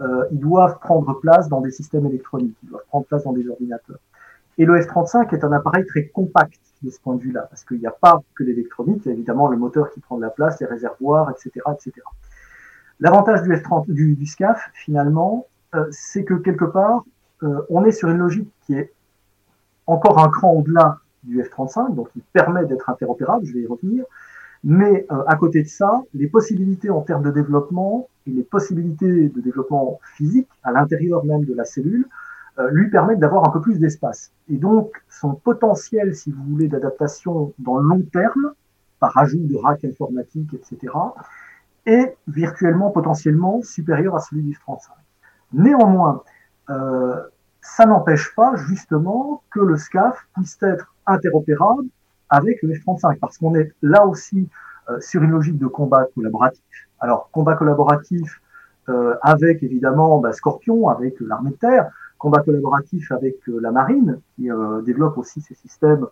euh, 0.00 0.26
ils 0.30 0.40
doivent 0.40 0.78
prendre 0.80 1.14
place 1.20 1.48
dans 1.48 1.60
des 1.60 1.70
systèmes 1.70 2.06
électroniques, 2.06 2.56
ils 2.62 2.68
doivent 2.68 2.84
prendre 2.88 3.06
place 3.06 3.24
dans 3.24 3.32
des 3.32 3.48
ordinateurs. 3.48 3.98
Et 4.58 4.64
le 4.64 4.80
F-35 4.80 5.34
est 5.34 5.44
un 5.44 5.52
appareil 5.52 5.86
très 5.86 6.08
compact 6.08 6.60
de 6.82 6.90
ce 6.90 7.00
point 7.00 7.14
de 7.14 7.22
vue-là, 7.22 7.46
parce 7.48 7.64
qu'il 7.64 7.78
n'y 7.78 7.86
a 7.86 7.90
pas 7.90 8.20
que 8.34 8.44
l'électronique, 8.44 9.02
il 9.04 9.08
y 9.08 9.10
a 9.10 9.14
évidemment 9.14 9.48
le 9.48 9.56
moteur 9.56 9.90
qui 9.90 10.00
prend 10.00 10.16
de 10.16 10.22
la 10.22 10.30
place, 10.30 10.60
les 10.60 10.66
réservoirs, 10.66 11.30
etc. 11.30 11.64
etc. 11.72 11.92
L'avantage 13.00 13.42
du, 13.42 13.50
F30, 13.50 13.92
du, 13.92 14.14
du 14.14 14.26
SCAF, 14.26 14.70
finalement, 14.74 15.46
euh, 15.74 15.86
c'est 15.90 16.24
que 16.24 16.34
quelque 16.34 16.64
part, 16.64 17.04
euh, 17.42 17.60
on 17.68 17.84
est 17.84 17.92
sur 17.92 18.08
une 18.08 18.18
logique 18.18 18.48
qui 18.62 18.74
est 18.74 18.92
encore 19.86 20.18
un 20.18 20.28
cran 20.28 20.52
au-delà 20.52 20.98
du 21.22 21.42
F35, 21.42 21.94
donc 21.94 22.10
qui 22.12 22.20
permet 22.32 22.64
d'être 22.64 22.88
interopérable, 22.88 23.44
je 23.44 23.52
vais 23.52 23.60
y 23.60 23.66
revenir. 23.66 24.04
Mais 24.64 25.06
euh, 25.12 25.22
à 25.26 25.36
côté 25.36 25.62
de 25.62 25.68
ça, 25.68 26.02
les 26.14 26.26
possibilités 26.26 26.90
en 26.90 27.02
termes 27.02 27.22
de 27.22 27.30
développement 27.30 28.08
et 28.26 28.30
les 28.30 28.42
possibilités 28.42 29.28
de 29.28 29.40
développement 29.40 30.00
physique 30.16 30.48
à 30.62 30.72
l'intérieur 30.72 31.24
même 31.24 31.44
de 31.44 31.54
la 31.54 31.64
cellule 31.64 32.06
euh, 32.58 32.70
lui 32.70 32.90
permettent 32.90 33.18
d'avoir 33.18 33.46
un 33.46 33.50
peu 33.50 33.60
plus 33.60 33.78
d'espace. 33.78 34.32
Et 34.48 34.56
donc, 34.56 35.02
son 35.08 35.34
potentiel, 35.34 36.16
si 36.16 36.32
vous 36.32 36.42
voulez, 36.42 36.68
d'adaptation 36.68 37.52
dans 37.58 37.78
le 37.78 37.86
long 37.86 38.02
terme, 38.12 38.54
par 38.98 39.16
ajout 39.18 39.46
de 39.46 39.56
racks 39.56 39.84
informatiques, 39.84 40.54
etc., 40.54 40.92
est 41.86 42.16
virtuellement 42.26 42.90
potentiellement 42.90 43.62
supérieur 43.62 44.16
à 44.16 44.20
celui 44.20 44.42
du 44.42 44.52
F-35. 44.52 44.90
Néanmoins, 45.52 46.22
euh, 46.70 47.22
ça 47.62 47.86
n'empêche 47.86 48.34
pas 48.34 48.54
justement 48.56 49.42
que 49.50 49.60
le 49.60 49.76
SCAF 49.76 50.26
puisse 50.34 50.58
être 50.62 50.94
interopérable 51.06 51.84
avec 52.28 52.60
le 52.62 52.74
F-35, 52.74 53.18
parce 53.20 53.38
qu'on 53.38 53.54
est 53.54 53.72
là 53.82 54.04
aussi 54.04 54.48
euh, 54.90 55.00
sur 55.00 55.22
une 55.22 55.30
logique 55.30 55.58
de 55.58 55.66
combat 55.66 56.06
collaboratif. 56.14 56.62
Alors, 56.98 57.30
combat 57.30 57.54
collaboratif 57.54 58.40
euh, 58.88 59.14
avec 59.22 59.62
évidemment 59.62 60.18
bah, 60.18 60.32
Scorpion, 60.32 60.88
avec 60.88 61.16
l'armée 61.20 61.50
de 61.50 61.56
terre, 61.56 61.90
combat 62.18 62.40
collaboratif 62.40 63.12
avec 63.12 63.36
la 63.46 63.70
marine, 63.70 64.20
qui 64.34 64.48
développe 64.84 65.18
aussi 65.18 65.42
ces 65.42 65.54
systèmes 65.54 66.06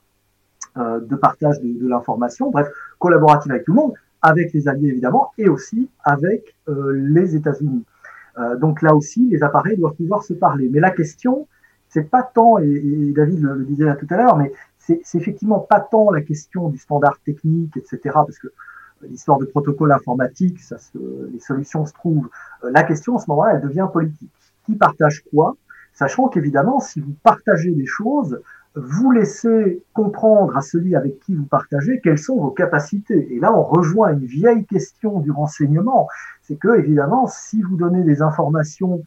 de 0.76 1.16
partage 1.16 1.60
de 1.62 1.88
l'information, 1.88 2.50
bref, 2.50 2.68
collaboratif 2.98 3.50
avec 3.50 3.64
tout 3.64 3.72
le 3.72 3.76
monde, 3.76 3.94
avec 4.24 4.54
les 4.54 4.68
alliés 4.68 4.88
évidemment, 4.88 5.32
et 5.36 5.50
aussi 5.50 5.90
avec 6.02 6.56
euh, 6.68 6.92
les 6.94 7.36
États-Unis. 7.36 7.84
Euh, 8.38 8.56
donc 8.56 8.80
là 8.80 8.94
aussi, 8.94 9.28
les 9.28 9.42
appareils 9.42 9.76
doivent 9.76 9.94
pouvoir 9.94 10.24
se 10.24 10.32
parler. 10.32 10.70
Mais 10.72 10.80
la 10.80 10.90
question, 10.90 11.46
c'est 11.90 12.10
pas 12.10 12.22
tant, 12.22 12.56
et, 12.58 13.12
David 13.14 13.42
le, 13.42 13.64
disait 13.64 13.84
là 13.84 13.96
tout 13.96 14.06
à 14.08 14.16
l'heure, 14.16 14.38
mais 14.38 14.50
c'est 14.78 15.02
effectivement 15.14 15.60
pas 15.60 15.80
tant 15.80 16.10
la 16.10 16.22
question 16.22 16.70
du 16.70 16.78
standard 16.78 17.18
technique, 17.24 17.76
etc., 17.76 17.98
parce 18.14 18.38
que 18.38 18.48
l'histoire 19.02 19.38
de 19.38 19.44
protocole 19.44 19.92
informatique, 19.92 20.58
les 20.94 21.40
solutions 21.40 21.84
se 21.84 21.92
trouvent. 21.92 22.30
Euh, 22.64 22.70
la 22.72 22.82
question, 22.82 23.16
à 23.16 23.20
ce 23.20 23.28
moment-là, 23.28 23.56
elle 23.56 23.68
devient 23.68 23.88
politique. 23.92 24.32
Qui 24.64 24.76
partage 24.76 25.22
quoi? 25.30 25.56
Sachant 25.92 26.28
qu'évidemment, 26.28 26.80
si 26.80 27.00
vous 27.00 27.14
partagez 27.22 27.70
les 27.70 27.86
choses, 27.86 28.40
vous 28.74 29.12
laissez 29.12 29.82
comprendre 29.92 30.56
à 30.56 30.60
celui 30.60 30.96
avec 30.96 31.20
qui 31.20 31.34
vous 31.34 31.44
partagez 31.44 32.00
quelles 32.02 32.18
sont 32.18 32.40
vos 32.40 32.50
capacités. 32.50 33.32
Et 33.32 33.38
là, 33.38 33.56
on 33.56 33.62
rejoint 33.62 34.12
une 34.12 34.26
vieille 34.26 34.64
question 34.66 35.20
du 35.20 35.30
renseignement. 35.30 36.08
C'est 36.42 36.56
que, 36.56 36.76
évidemment, 36.78 37.26
si 37.28 37.62
vous 37.62 37.76
donnez 37.76 38.02
des 38.02 38.20
informations 38.20 39.04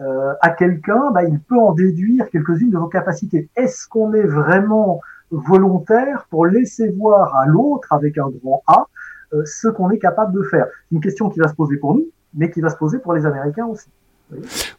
euh, 0.00 0.32
à 0.40 0.50
quelqu'un, 0.50 1.10
bah, 1.12 1.24
il 1.24 1.38
peut 1.38 1.58
en 1.58 1.72
déduire 1.72 2.30
quelques-unes 2.30 2.70
de 2.70 2.78
vos 2.78 2.88
capacités. 2.88 3.50
Est-ce 3.56 3.86
qu'on 3.86 4.14
est 4.14 4.26
vraiment 4.26 5.00
volontaire 5.30 6.26
pour 6.30 6.46
laisser 6.46 6.88
voir 6.90 7.36
à 7.36 7.46
l'autre, 7.46 7.92
avec 7.92 8.16
un 8.16 8.30
grand 8.42 8.62
A, 8.66 8.86
euh, 9.34 9.42
ce 9.44 9.68
qu'on 9.68 9.90
est 9.90 9.98
capable 9.98 10.32
de 10.32 10.42
faire? 10.42 10.66
C'est 10.88 10.94
une 10.94 11.02
question 11.02 11.28
qui 11.28 11.40
va 11.40 11.48
se 11.48 11.54
poser 11.54 11.76
pour 11.76 11.94
nous, 11.94 12.06
mais 12.32 12.50
qui 12.50 12.62
va 12.62 12.70
se 12.70 12.76
poser 12.76 12.98
pour 12.98 13.12
les 13.12 13.26
Américains 13.26 13.66
aussi. 13.66 13.90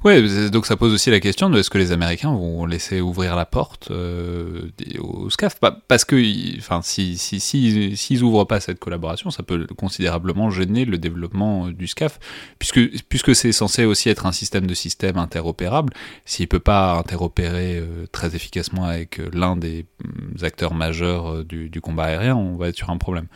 Oui, 0.03 0.49
donc 0.49 0.65
ça 0.65 0.77
pose 0.77 0.93
aussi 0.93 1.11
la 1.11 1.19
question 1.19 1.49
de 1.49 1.59
est-ce 1.59 1.69
que 1.69 1.77
les 1.77 1.91
Américains 1.91 2.31
vont 2.31 2.65
laisser 2.65 3.01
ouvrir 3.01 3.35
la 3.35 3.45
porte 3.45 3.91
euh, 3.91 4.69
au 4.99 5.29
SCAF? 5.29 5.59
Parce 5.87 6.05
que, 6.05 6.57
enfin, 6.57 6.81
si 6.81 7.17
s'ils 7.17 7.41
si, 7.41 7.97
si, 7.97 8.21
ouvrent 8.23 8.45
pas 8.45 8.59
cette 8.59 8.79
collaboration, 8.79 9.29
ça 9.29 9.43
peut 9.43 9.67
considérablement 9.77 10.49
gêner 10.49 10.85
le 10.85 10.97
développement 10.97 11.67
du 11.67 11.87
SCAF, 11.87 12.19
puisque 12.59 12.79
puisque 13.09 13.35
c'est 13.35 13.51
censé 13.51 13.85
aussi 13.85 14.09
être 14.09 14.25
un 14.25 14.31
système 14.31 14.65
de 14.65 14.73
système 14.73 15.17
interopérable. 15.17 15.93
S'il 16.25 16.47
peut 16.47 16.59
pas 16.59 16.93
interopérer 16.93 17.77
euh, 17.77 18.05
très 18.11 18.35
efficacement 18.35 18.85
avec 18.85 19.19
euh, 19.19 19.29
l'un 19.33 19.55
des 19.55 19.85
mm, 20.03 20.43
acteurs 20.45 20.73
majeurs 20.73 21.43
du, 21.45 21.81
combat 21.81 22.05
aérien, 22.05 22.35
on 22.35 22.57
va 22.57 22.69
être 22.69 22.77
sur 22.77 22.89
un 22.89 22.97
problème. 22.97 23.27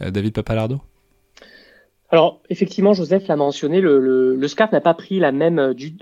David 0.00 0.32
Papalardo? 0.34 0.80
Alors 2.10 2.42
effectivement, 2.50 2.92
Joseph 2.92 3.26
l'a 3.28 3.36
mentionné, 3.36 3.80
le, 3.80 3.98
le, 3.98 4.38
n'a 4.72 4.80
pas 4.80 4.94
pris 4.94 5.18
la 5.18 5.32
même 5.32 5.58
euh, 5.58 5.74
du, 5.74 5.96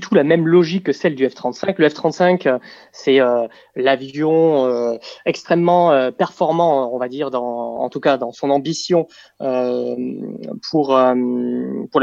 tout 0.00 0.14
la 0.14 0.24
même 0.24 0.48
logique 0.48 0.86
que 0.86 0.92
celle 0.92 1.14
du 1.14 1.28
F-35. 1.28 1.74
Le 1.78 1.88
F-35, 1.88 2.48
euh, 2.48 2.58
c'est 2.92 3.20
euh, 3.20 3.46
l'avion 3.76 4.98
extrêmement 5.26 6.10
performant, 6.12 6.92
on 6.94 6.98
va 6.98 7.08
dire, 7.08 7.30
dans, 7.30 7.76
en 7.78 7.88
tout 7.88 8.00
cas 8.00 8.16
dans 8.16 8.32
son 8.32 8.50
ambition 8.50 9.06
pour 9.38 10.92
la 10.94 11.14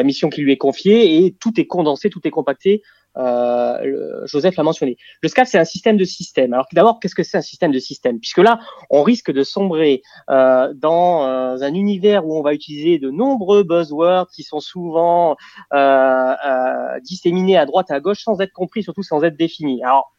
mission 0.03 0.29
qui 0.29 0.41
lui 0.41 0.53
est 0.53 0.57
confiée, 0.57 1.25
et 1.25 1.31
tout 1.33 1.59
est 1.59 1.65
condensé, 1.65 2.09
tout 2.09 2.21
est 2.25 2.31
compacté 2.31 2.83
euh, 3.17 4.25
Joseph 4.25 4.55
l'a 4.55 4.63
mentionné. 4.63 4.97
Le 5.21 5.29
SCAF, 5.29 5.49
c'est 5.49 5.57
un 5.57 5.65
système 5.65 5.97
de 5.97 6.03
système. 6.05 6.53
Alors 6.53 6.67
d'abord, 6.73 6.99
qu'est-ce 6.99 7.15
que 7.15 7.23
c'est 7.23 7.37
un 7.37 7.41
système 7.41 7.71
de 7.71 7.79
système? 7.79 8.19
Puisque 8.19 8.37
là, 8.37 8.59
on 8.89 9.03
risque 9.03 9.31
de 9.31 9.43
sombrer 9.43 10.01
euh, 10.29 10.73
dans 10.75 11.25
euh, 11.25 11.57
un 11.61 11.73
univers 11.73 12.25
où 12.25 12.37
on 12.37 12.41
va 12.41 12.53
utiliser 12.53 12.99
de 12.99 13.09
nombreux 13.09 13.63
buzzwords 13.63 14.29
qui 14.29 14.43
sont 14.43 14.59
souvent 14.59 15.35
euh, 15.73 15.77
euh, 15.77 16.99
disséminés 17.01 17.57
à 17.57 17.65
droite 17.65 17.87
et 17.89 17.93
à 17.93 17.99
gauche 17.99 18.23
sans 18.23 18.39
être 18.41 18.53
compris, 18.53 18.83
surtout 18.83 19.03
sans 19.03 19.23
être 19.23 19.37
définis. 19.37 19.83
Alors, 19.83 20.13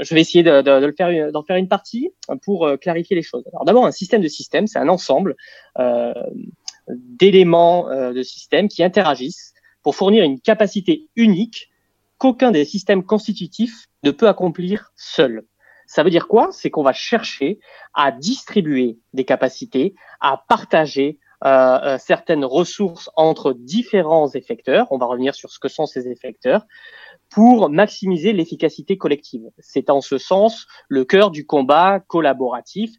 je 0.00 0.12
vais 0.16 0.20
essayer 0.20 0.42
de, 0.42 0.62
de, 0.62 0.80
de 0.80 0.86
le 0.86 0.92
faire, 0.92 1.30
d'en 1.30 1.44
faire 1.44 1.54
une 1.54 1.68
partie 1.68 2.10
pour 2.42 2.68
clarifier 2.80 3.14
les 3.14 3.22
choses. 3.22 3.44
Alors 3.52 3.64
d'abord, 3.64 3.86
un 3.86 3.92
système 3.92 4.20
de 4.20 4.26
système, 4.26 4.66
c'est 4.66 4.80
un 4.80 4.88
ensemble 4.88 5.36
d'éléments 6.88 7.88
de 7.88 8.22
système 8.24 8.66
qui 8.66 8.82
interagissent 8.82 9.54
pour 9.84 9.94
fournir 9.94 10.24
une 10.24 10.40
capacité 10.40 11.08
unique 11.14 11.70
qu'aucun 12.24 12.52
des 12.52 12.64
systèmes 12.64 13.04
constitutifs 13.04 13.86
ne 14.02 14.10
peut 14.10 14.28
accomplir 14.28 14.92
seul. 14.96 15.44
Ça 15.86 16.02
veut 16.02 16.08
dire 16.08 16.26
quoi? 16.26 16.48
C'est 16.52 16.70
qu'on 16.70 16.82
va 16.82 16.94
chercher 16.94 17.60
à 17.92 18.12
distribuer 18.12 18.98
des 19.12 19.26
capacités, 19.26 19.94
à 20.22 20.42
partager 20.48 21.18
euh, 21.44 21.48
euh, 21.82 21.98
certaines 21.98 22.46
ressources 22.46 23.10
entre 23.16 23.52
différents 23.52 24.30
effecteurs. 24.30 24.86
On 24.90 24.96
va 24.96 25.04
revenir 25.04 25.34
sur 25.34 25.50
ce 25.50 25.58
que 25.58 25.68
sont 25.68 25.84
ces 25.84 26.08
effecteurs 26.08 26.64
pour 27.28 27.68
maximiser 27.68 28.32
l'efficacité 28.32 28.96
collective. 28.96 29.50
C'est 29.58 29.90
en 29.90 30.00
ce 30.00 30.16
sens 30.16 30.66
le 30.88 31.04
cœur 31.04 31.30
du 31.30 31.44
combat 31.44 32.00
collaboratif 32.00 32.90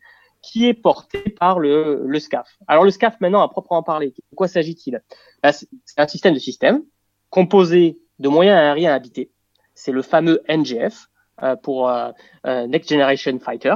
qui 0.43 0.67
est 0.67 0.75
porté 0.75 1.17
par 1.39 1.57
le, 1.57 2.07
SCAF. 2.19 2.47
Alors 2.67 2.83
le 2.83 2.91
SCAF 2.91 3.19
maintenant 3.21 3.41
à 3.41 3.49
proprement 3.49 3.81
parler, 3.81 4.09
de 4.09 4.35
quoi 4.35 4.47
s'agit-il? 4.47 5.01
Ben, 5.41 5.51
C'est 5.51 5.67
un 5.97 6.07
système 6.07 6.35
de 6.35 6.39
systèmes 6.39 6.83
composé 7.31 7.97
de 8.19 8.29
moyens 8.29 8.57
aériens 8.57 8.93
habités. 8.93 9.31
C'est 9.73 9.91
le 9.91 10.01
fameux 10.01 10.41
NGF 10.47 11.07
euh, 11.43 11.55
pour 11.55 11.89
euh, 11.89 12.11
euh, 12.45 12.67
Next 12.67 12.89
Generation 12.89 13.37
Fighter, 13.39 13.75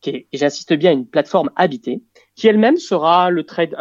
qui 0.00 0.10
est, 0.10 0.28
j'insiste 0.32 0.72
bien, 0.74 0.92
une 0.92 1.06
plateforme 1.06 1.50
habitée, 1.56 2.02
qui 2.36 2.46
elle-même 2.46 2.76
sera 2.76 3.30
le, 3.30 3.44
trade, 3.44 3.76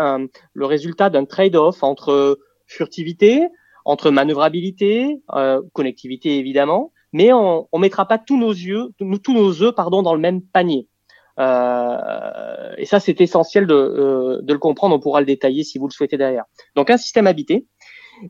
le 0.53 0.65
résultat 0.65 1.09
d'un 1.09 1.25
trade-off 1.25 1.83
entre 1.83 2.39
furtivité, 2.65 3.47
entre 3.85 4.11
manœuvrabilité, 4.11 5.21
connectivité 5.73 6.37
évidemment, 6.37 6.91
mais 7.13 7.31
on 7.31 7.67
ne 7.71 7.79
mettra 7.79 8.05
pas 8.05 8.17
tous 8.17 8.37
nos 8.37 8.51
yeux, 8.51 8.89
tous 8.97 9.33
nos 9.33 9.63
œufs 9.63 9.73
pardon, 9.73 10.01
dans 10.01 10.13
le 10.13 10.19
même 10.19 10.41
panier. 10.41 10.87
Euh, 11.39 12.73
et 12.77 12.85
ça, 12.85 12.99
c'est 12.99 13.21
essentiel 13.21 13.65
de, 13.65 14.41
de, 14.41 14.53
le 14.53 14.59
comprendre. 14.59 14.95
On 14.95 14.99
pourra 14.99 15.21
le 15.21 15.25
détailler 15.25 15.63
si 15.63 15.77
vous 15.77 15.87
le 15.87 15.93
souhaitez 15.93 16.17
derrière. 16.17 16.43
Donc, 16.75 16.89
un 16.89 16.97
système 16.97 17.27
habité, 17.27 17.65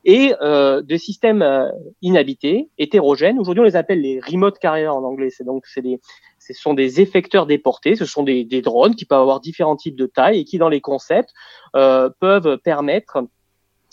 et 0.06 0.34
euh, 0.42 0.82
de 0.82 0.98
systèmes 0.98 1.42
euh, 1.42 1.70
inhabités, 2.02 2.70
hétérogènes. 2.78 3.40
Aujourd'hui, 3.40 3.62
on 3.62 3.66
les 3.66 3.76
appelle 3.76 4.02
les 4.02 4.20
remote 4.20 4.60
carriers 4.60 4.88
en 4.88 5.04
anglais. 5.04 5.30
C'est 5.30 5.44
donc 5.44 5.66
c'est 5.66 5.82
des 5.82 6.00
ce 6.40 6.54
sont 6.54 6.74
des 6.74 7.00
effecteurs 7.00 7.46
déportés, 7.46 7.96
ce 7.96 8.06
sont 8.06 8.24
des, 8.24 8.44
des, 8.44 8.62
drones 8.62 8.96
qui 8.96 9.06
peuvent 9.06 9.22
avoir 9.22 9.40
différents 9.40 9.76
types 9.76 9.96
de 9.96 10.08
tailles 10.08 10.40
et 10.40 10.46
qui, 10.46 10.58
dans 10.58 10.70
les 10.70 10.82
concepts, 10.82 11.32
euh, 11.76 12.10
peuvent 12.20 12.58
permettre 12.58 13.24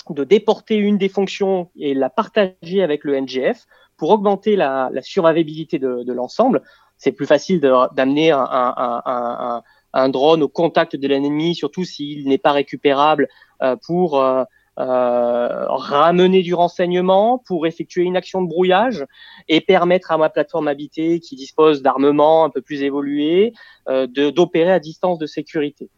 de 0.08 0.24
déporter 0.24 0.76
une 0.76 0.96
des 0.96 1.08
fonctions 1.08 1.70
et 1.76 1.92
la 1.92 2.08
partager 2.08 2.82
avec 2.82 3.04
le 3.04 3.20
NGF 3.20 3.66
pour 3.96 4.10
augmenter 4.10 4.56
la, 4.56 4.88
la 4.92 5.02
survivabilité 5.02 5.78
de, 5.78 6.02
de 6.02 6.12
l'ensemble. 6.12 6.62
C'est 6.96 7.12
plus 7.12 7.26
facile 7.26 7.60
d'amener 7.60 8.30
un, 8.30 8.38
un, 8.38 9.02
un, 9.04 9.62
un, 9.92 10.08
drone 10.08 10.42
au 10.42 10.48
contact 10.48 10.96
de 10.96 11.08
l'ennemi, 11.08 11.54
surtout 11.54 11.84
s'il 11.84 12.26
n'est 12.26 12.38
pas 12.38 12.52
récupérable, 12.52 13.28
euh, 13.62 13.76
pour 13.86 14.20
euh, 14.20 14.44
euh, 14.78 15.66
ramener 15.68 16.42
du 16.42 16.52
renseignement 16.52 17.38
pour 17.46 17.66
effectuer 17.66 18.02
une 18.02 18.16
action 18.16 18.42
de 18.42 18.48
brouillage 18.48 19.06
et 19.48 19.60
permettre 19.62 20.12
à 20.12 20.18
ma 20.18 20.28
plateforme 20.28 20.68
habitée 20.68 21.20
qui 21.20 21.34
dispose 21.34 21.80
d'armements 21.80 22.44
un 22.44 22.50
peu 22.50 22.60
plus 22.60 22.82
évolués 22.82 23.54
euh, 23.88 24.06
d'opérer 24.06 24.72
à 24.72 24.78
distance 24.78 25.18
de 25.18 25.26
sécurité. 25.26 25.88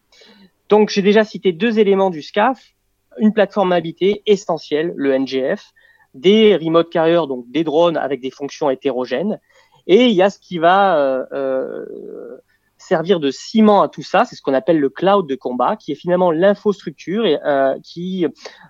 Donc 0.69 0.91
j'ai 0.91 1.03
déjà 1.03 1.25
cité 1.25 1.53
deux 1.53 1.79
éléments 1.79 2.11
du 2.11 2.23
SCAF, 2.23 2.75
une 3.19 3.33
plateforme 3.33 3.73
habitée 3.73 4.23
essentielle, 4.27 4.93
le 4.95 5.19
NGF, 5.19 5.73
des 6.15 6.55
remote 6.57 6.91
carriers, 6.91 7.27
donc 7.27 7.51
des 7.51 7.65
drones 7.65 7.97
avec 7.97 8.21
des 8.21 8.31
fonctions 8.31 8.71
hétérogènes, 8.71 9.41
et 9.87 10.07
il 10.07 10.15
y 10.15 10.23
a 10.23 10.31
ce 10.31 10.39
qui 10.39 10.59
va 10.59 10.99
euh, 10.99 11.25
euh 11.33 12.39
servir 12.79 13.21
de 13.21 13.31
ciment 13.31 13.83
à 13.83 13.89
tout 13.89 14.03
ça, 14.03 14.25
c'est 14.25 14.37
ce 14.37 14.43
qu'on 14.43 14.55
appelle 14.55 14.79
le 14.79 14.89
cloud 14.89 15.29
de 15.29 15.35
combat, 15.35 15.77
qui 15.77 15.93
est 15.93 15.97
finalement 15.97 16.31
l'infostructure 16.31 17.27
et 17.27 17.39
euh, 17.45 17.79
qui 17.83 18.27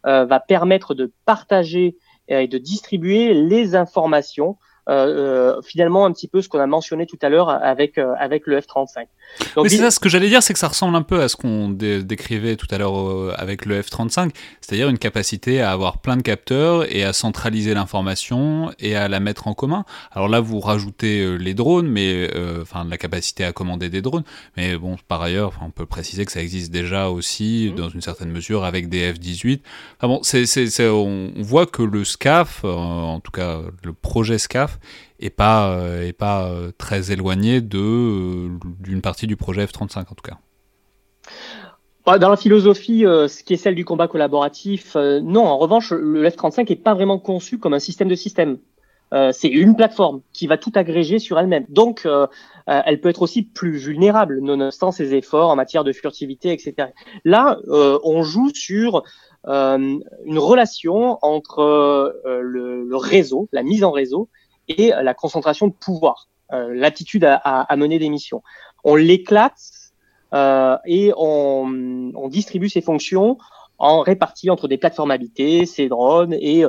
euh, 0.07 0.25
va 0.25 0.41
permettre 0.41 0.95
de 0.95 1.13
partager 1.25 1.97
et 2.31 2.47
de 2.47 2.59
distribuer 2.59 3.33
les 3.33 3.75
informations 3.75 4.59
euh, 4.89 5.59
euh, 5.59 5.63
finalement 5.63 6.07
un 6.07 6.13
petit 6.13 6.29
peu 6.29 6.41
ce 6.41 6.49
qu'on 6.49 6.61
a 6.61 6.67
mentionné 6.67 7.05
tout 7.05 7.19
à 7.21 7.29
l'heure 7.29 7.51
avec 7.51 7.99
euh, 7.99 8.15
avec 8.19 8.47
le 8.47 8.59
F-35. 8.59 9.05
Oui, 9.59 9.69
c'est 9.69 9.77
ça. 9.77 9.91
Ce 9.91 10.01
que 10.01 10.09
j'allais 10.09 10.31
dire, 10.31 10.43
c'est 10.43 10.55
que 10.55 10.59
ça 10.59 10.69
ressemble 10.69 10.97
un 10.97 11.03
peu 11.03 11.21
à 11.21 11.29
ce 11.29 11.37
qu'on 11.37 11.69
décrivait 11.69 12.57
tout 12.57 12.67
à 12.71 12.79
l'heure 12.79 13.39
avec 13.39 13.67
le 13.67 13.83
F-35, 13.83 14.31
c'est-à-dire 14.63 14.89
une 14.89 14.99
capacité 14.99 15.61
à 15.61 15.73
avoir 15.73 15.99
plein 15.99 16.17
de 16.17 16.23
capteurs 16.23 16.91
et 16.91 17.05
à 17.05 17.13
centraliser 17.13 17.75
l'information 17.75 18.73
et 18.79 18.97
à 18.97 19.09
la 19.09 19.21
mettre 19.21 19.47
en 19.47 19.53
commun. 19.53 19.85
Alors 20.13 20.29
là, 20.29 20.41
vous 20.41 20.59
rajoutez 20.61 21.37
les 21.37 21.53
drones, 21.53 21.89
mais 21.89 22.31
enfin 22.63 22.87
la 22.89 22.97
capacité 22.97 23.45
à 23.45 23.53
commander 23.53 23.91
des 23.91 24.01
drones. 24.01 24.25
Mais 24.57 24.79
bon, 24.79 24.97
par 25.07 25.21
ailleurs, 25.21 25.53
on 25.61 25.71
peut 25.71 25.87
préciser 25.87 26.25
que 26.25 26.33
ça 26.33 26.41
existe 26.41 26.73
déjà 26.73 27.11
aussi 27.11 27.71
mmh. 27.71 27.75
dans 27.77 27.89
une 27.91 28.01
certaine 28.01 28.31
mesure 28.31 28.65
avec 28.65 28.89
des 28.89 29.13
F-18. 29.13 29.61
Enfin 29.99 30.09
bon, 30.09 30.21
c'est, 30.23 30.89
on 30.89 31.33
voit 31.37 31.67
que 31.67 31.83
le 31.83 32.05
SCAF, 32.05 32.65
en 32.65 33.21
tout 33.21 33.33
cas 33.33 33.61
le 33.85 33.93
projet 33.93 34.39
SCAF, 34.39 34.78
et 35.21 35.31
pas, 35.31 35.71
euh, 35.71 36.07
et 36.07 36.13
pas 36.13 36.49
euh, 36.49 36.71
très 36.77 37.11
éloigné 37.13 37.61
euh, 37.75 38.49
d'une 38.81 39.03
partie 39.03 39.27
du 39.27 39.37
projet 39.37 39.65
F-35 39.65 40.01
en 40.01 40.05
tout 40.05 40.25
cas. 40.25 40.39
Bah, 42.07 42.19
dans 42.19 42.31
la 42.31 42.37
philosophie, 42.37 43.01
ce 43.03 43.43
qui 43.43 43.55
est 43.55 43.59
celle 43.59 43.75
du 43.75 43.85
combat 43.85 44.09
collaboratif, 44.09 44.97
non. 44.97 45.45
En 45.45 45.59
revanche, 45.59 45.93
le 45.93 46.27
F-35 46.27 46.71
n'est 46.71 46.77
pas 46.77 46.95
vraiment 46.95 47.19
conçu 47.19 47.59
comme 47.59 47.75
un 47.75 47.79
système 47.79 48.09
de 48.09 48.15
système. 48.15 48.57
c'est 49.33 49.49
une 49.49 49.77
plateforme 49.77 50.23
qui 50.33 50.47
va 50.47 50.57
tout 50.57 50.73
agréger 50.75 51.19
sur 51.19 51.39
elle-même. 51.39 51.67
Donc, 51.69 52.09
elle 52.67 53.01
peut 53.03 53.11
être 53.11 53.21
aussi 53.21 53.43
plus 53.43 53.77
vulnérable, 53.77 54.41
nonobstant 54.41 54.91
ses 54.91 55.15
efforts 55.15 55.51
en 55.51 55.57
matière 55.57 55.85
de 55.85 55.93
furtivité, 55.93 56.51
etc. 56.51 56.93
Là, 57.27 57.59
on 57.69 58.23
joue 58.23 58.53
sur 58.55 59.03
une 59.45 60.39
relation 60.39 61.19
entre 61.21 62.15
le, 62.25 62.97
réseau, 62.97 63.51
la 63.53 63.63
mise 63.63 63.85
en 63.85 63.91
réseau, 63.91 64.31
et 64.69 64.91
la 64.91 65.15
concentration 65.15 65.67
de 65.67 65.73
pouvoir, 65.73 66.29
euh, 66.53 66.73
l'attitude 66.75 67.25
à, 67.25 67.77
mener 67.77 67.99
des 67.99 68.09
missions. 68.09 68.43
On 68.85 68.95
l'éclate 68.95 69.61
euh, 70.35 70.77
et 70.87 71.13
on, 71.17 72.29
distribue 72.29 72.69
ces 72.69 72.81
fonctions 72.81 73.39
en 73.79 74.01
répartie 74.01 74.51
entre 74.51 74.69
des 74.69 74.77
plateformes 74.77 75.11
habitées, 75.11 75.67
ces 75.67 75.89
drones 75.89 76.35
et 76.35 76.65
euh, 76.65 76.69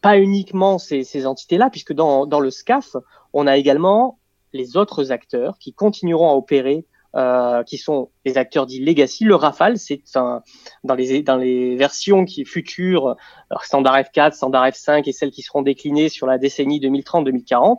pas 0.00 0.18
uniquement 0.18 0.78
ces, 0.78 1.26
entités-là, 1.26 1.70
puisque 1.70 1.92
dans 1.92 2.40
le 2.40 2.50
SCAF, 2.50 2.96
on 3.32 3.46
a 3.46 3.56
également 3.56 4.18
les 4.52 4.76
autres 4.76 5.12
acteurs 5.12 5.58
qui 5.58 5.72
continueront 5.72 6.30
à 6.30 6.34
opérer 6.34 6.84
euh, 7.14 7.62
qui 7.64 7.78
sont 7.78 8.10
les 8.24 8.38
acteurs 8.38 8.66
dits 8.66 8.82
legacy. 8.82 9.24
Le 9.24 9.34
Rafale, 9.34 9.78
c'est 9.78 10.02
un, 10.14 10.42
dans 10.84 10.94
les 10.94 11.22
dans 11.22 11.36
les 11.36 11.76
versions 11.76 12.24
qui 12.24 12.44
futures, 12.44 13.16
standard 13.62 13.98
F4, 13.98 14.32
standard 14.32 14.66
F5 14.68 15.08
et 15.08 15.12
celles 15.12 15.30
qui 15.30 15.42
seront 15.42 15.62
déclinées 15.62 16.08
sur 16.08 16.26
la 16.26 16.38
décennie 16.38 16.80
2030-2040, 16.80 17.78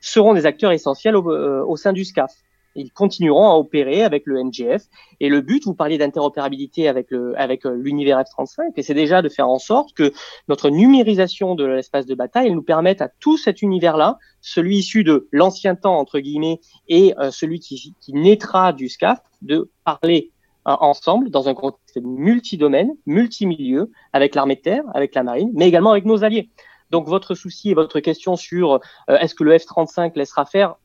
seront 0.00 0.34
des 0.34 0.46
acteurs 0.46 0.72
essentiels 0.72 1.16
au, 1.16 1.30
euh, 1.30 1.64
au 1.66 1.76
sein 1.76 1.92
du 1.92 2.04
SCAF 2.04 2.32
ils 2.76 2.92
continueront 2.92 3.48
à 3.48 3.54
opérer 3.54 4.02
avec 4.02 4.24
le 4.26 4.42
NGF. 4.42 4.84
Et 5.20 5.28
le 5.28 5.40
but, 5.40 5.64
vous 5.64 5.74
parliez 5.74 5.98
d'interopérabilité 5.98 6.88
avec 6.88 7.10
le 7.10 7.38
avec 7.40 7.66
euh, 7.66 7.74
l'univers 7.74 8.20
F-35, 8.20 8.72
et 8.76 8.82
c'est 8.82 8.94
déjà 8.94 9.22
de 9.22 9.28
faire 9.28 9.48
en 9.48 9.58
sorte 9.58 9.92
que 9.94 10.12
notre 10.48 10.70
numérisation 10.70 11.54
de 11.54 11.64
l'espace 11.64 12.06
de 12.06 12.14
bataille 12.14 12.50
nous 12.50 12.62
permette 12.62 13.00
à 13.00 13.08
tout 13.08 13.38
cet 13.38 13.62
univers-là, 13.62 14.18
celui 14.40 14.78
issu 14.78 15.04
de 15.04 15.28
l'ancien 15.32 15.74
temps 15.74 15.98
entre 15.98 16.18
guillemets 16.20 16.60
et 16.88 17.14
euh, 17.18 17.30
celui 17.30 17.60
qui, 17.60 17.94
naîtra 18.08 18.72
du 18.72 18.88
SCAF, 18.88 19.20
de 19.42 19.70
parler 19.84 20.30
euh, 20.68 20.76
ensemble 20.80 21.30
dans 21.30 21.48
un 21.48 21.54
contexte 21.54 21.98
multidomaine, 22.02 22.90
multimilieu, 23.06 23.90
avec 24.12 24.34
l'armée 24.34 24.56
de 24.56 24.60
terre, 24.60 24.84
avec 24.94 25.14
la 25.14 25.22
marine, 25.22 25.50
mais 25.54 25.66
également 25.66 25.90
avec 25.90 26.04
nos 26.04 26.24
alliés. 26.24 26.50
Donc 26.90 27.08
votre 27.08 27.34
souci 27.34 27.70
et 27.70 27.74
votre 27.74 27.98
question 27.98 28.36
sur 28.36 28.78
est-ce 29.08 29.34
que 29.34 29.42
le 29.42 29.56
F-35 29.56 30.12
laissera 30.14 30.44
faire 30.44 30.76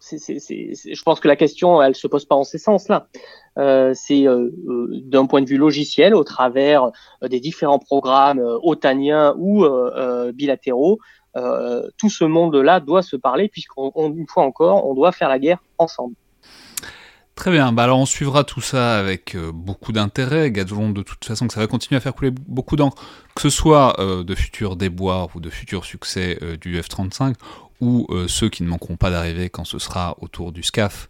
je 0.00 1.02
pense 1.02 1.20
que 1.20 1.28
la 1.28 1.36
question, 1.36 1.82
elle 1.82 1.94
se 1.94 2.06
pose 2.06 2.24
pas 2.24 2.34
en 2.34 2.44
ces 2.44 2.58
sens-là. 2.58 3.08
Euh, 3.58 3.92
c'est 3.94 4.26
euh, 4.26 4.50
euh, 4.68 4.88
d'un 5.04 5.26
point 5.26 5.42
de 5.42 5.48
vue 5.48 5.58
logiciel, 5.58 6.14
au 6.14 6.24
travers 6.24 6.90
des 7.22 7.40
différents 7.40 7.78
programmes 7.78 8.42
otaniens 8.62 9.34
ou 9.38 9.66
bilatéraux, 10.32 10.98
tout 11.34 12.10
ce 12.10 12.24
monde-là 12.24 12.80
doit 12.80 13.02
se 13.02 13.16
parler, 13.16 13.48
puisqu'une 13.48 14.26
fois 14.28 14.44
encore, 14.44 14.86
on 14.88 14.94
doit 14.94 15.12
faire 15.12 15.28
la 15.28 15.38
guerre 15.38 15.62
ensemble. 15.78 16.14
Très 17.36 17.50
bien, 17.50 17.72
bah 17.72 17.84
alors 17.84 17.98
on 17.98 18.06
suivra 18.06 18.44
tout 18.44 18.60
ça 18.60 18.98
avec 18.98 19.34
beaucoup 19.54 19.92
d'intérêt. 19.92 20.50
Gazolon, 20.50 20.90
de 20.90 21.02
toute 21.02 21.24
façon, 21.24 21.46
que 21.46 21.54
ça 21.54 21.60
va 21.60 21.66
continuer 21.66 21.96
à 21.96 22.00
faire 22.00 22.14
couler 22.14 22.30
beaucoup 22.30 22.76
d'encre, 22.76 23.02
que 23.34 23.40
ce 23.40 23.48
soit 23.48 23.96
de 23.98 24.34
futurs 24.34 24.76
déboires 24.76 25.28
ou 25.34 25.40
de 25.40 25.48
futurs 25.48 25.86
succès 25.86 26.38
du 26.60 26.78
F-35, 26.78 27.34
ou 27.80 28.06
euh, 28.10 28.28
ceux 28.28 28.48
qui 28.48 28.62
ne 28.62 28.68
manqueront 28.68 28.96
pas 28.96 29.10
d'arriver 29.10 29.50
quand 29.50 29.64
ce 29.64 29.78
sera 29.78 30.16
autour 30.20 30.52
du 30.52 30.62
SCAF, 30.62 31.08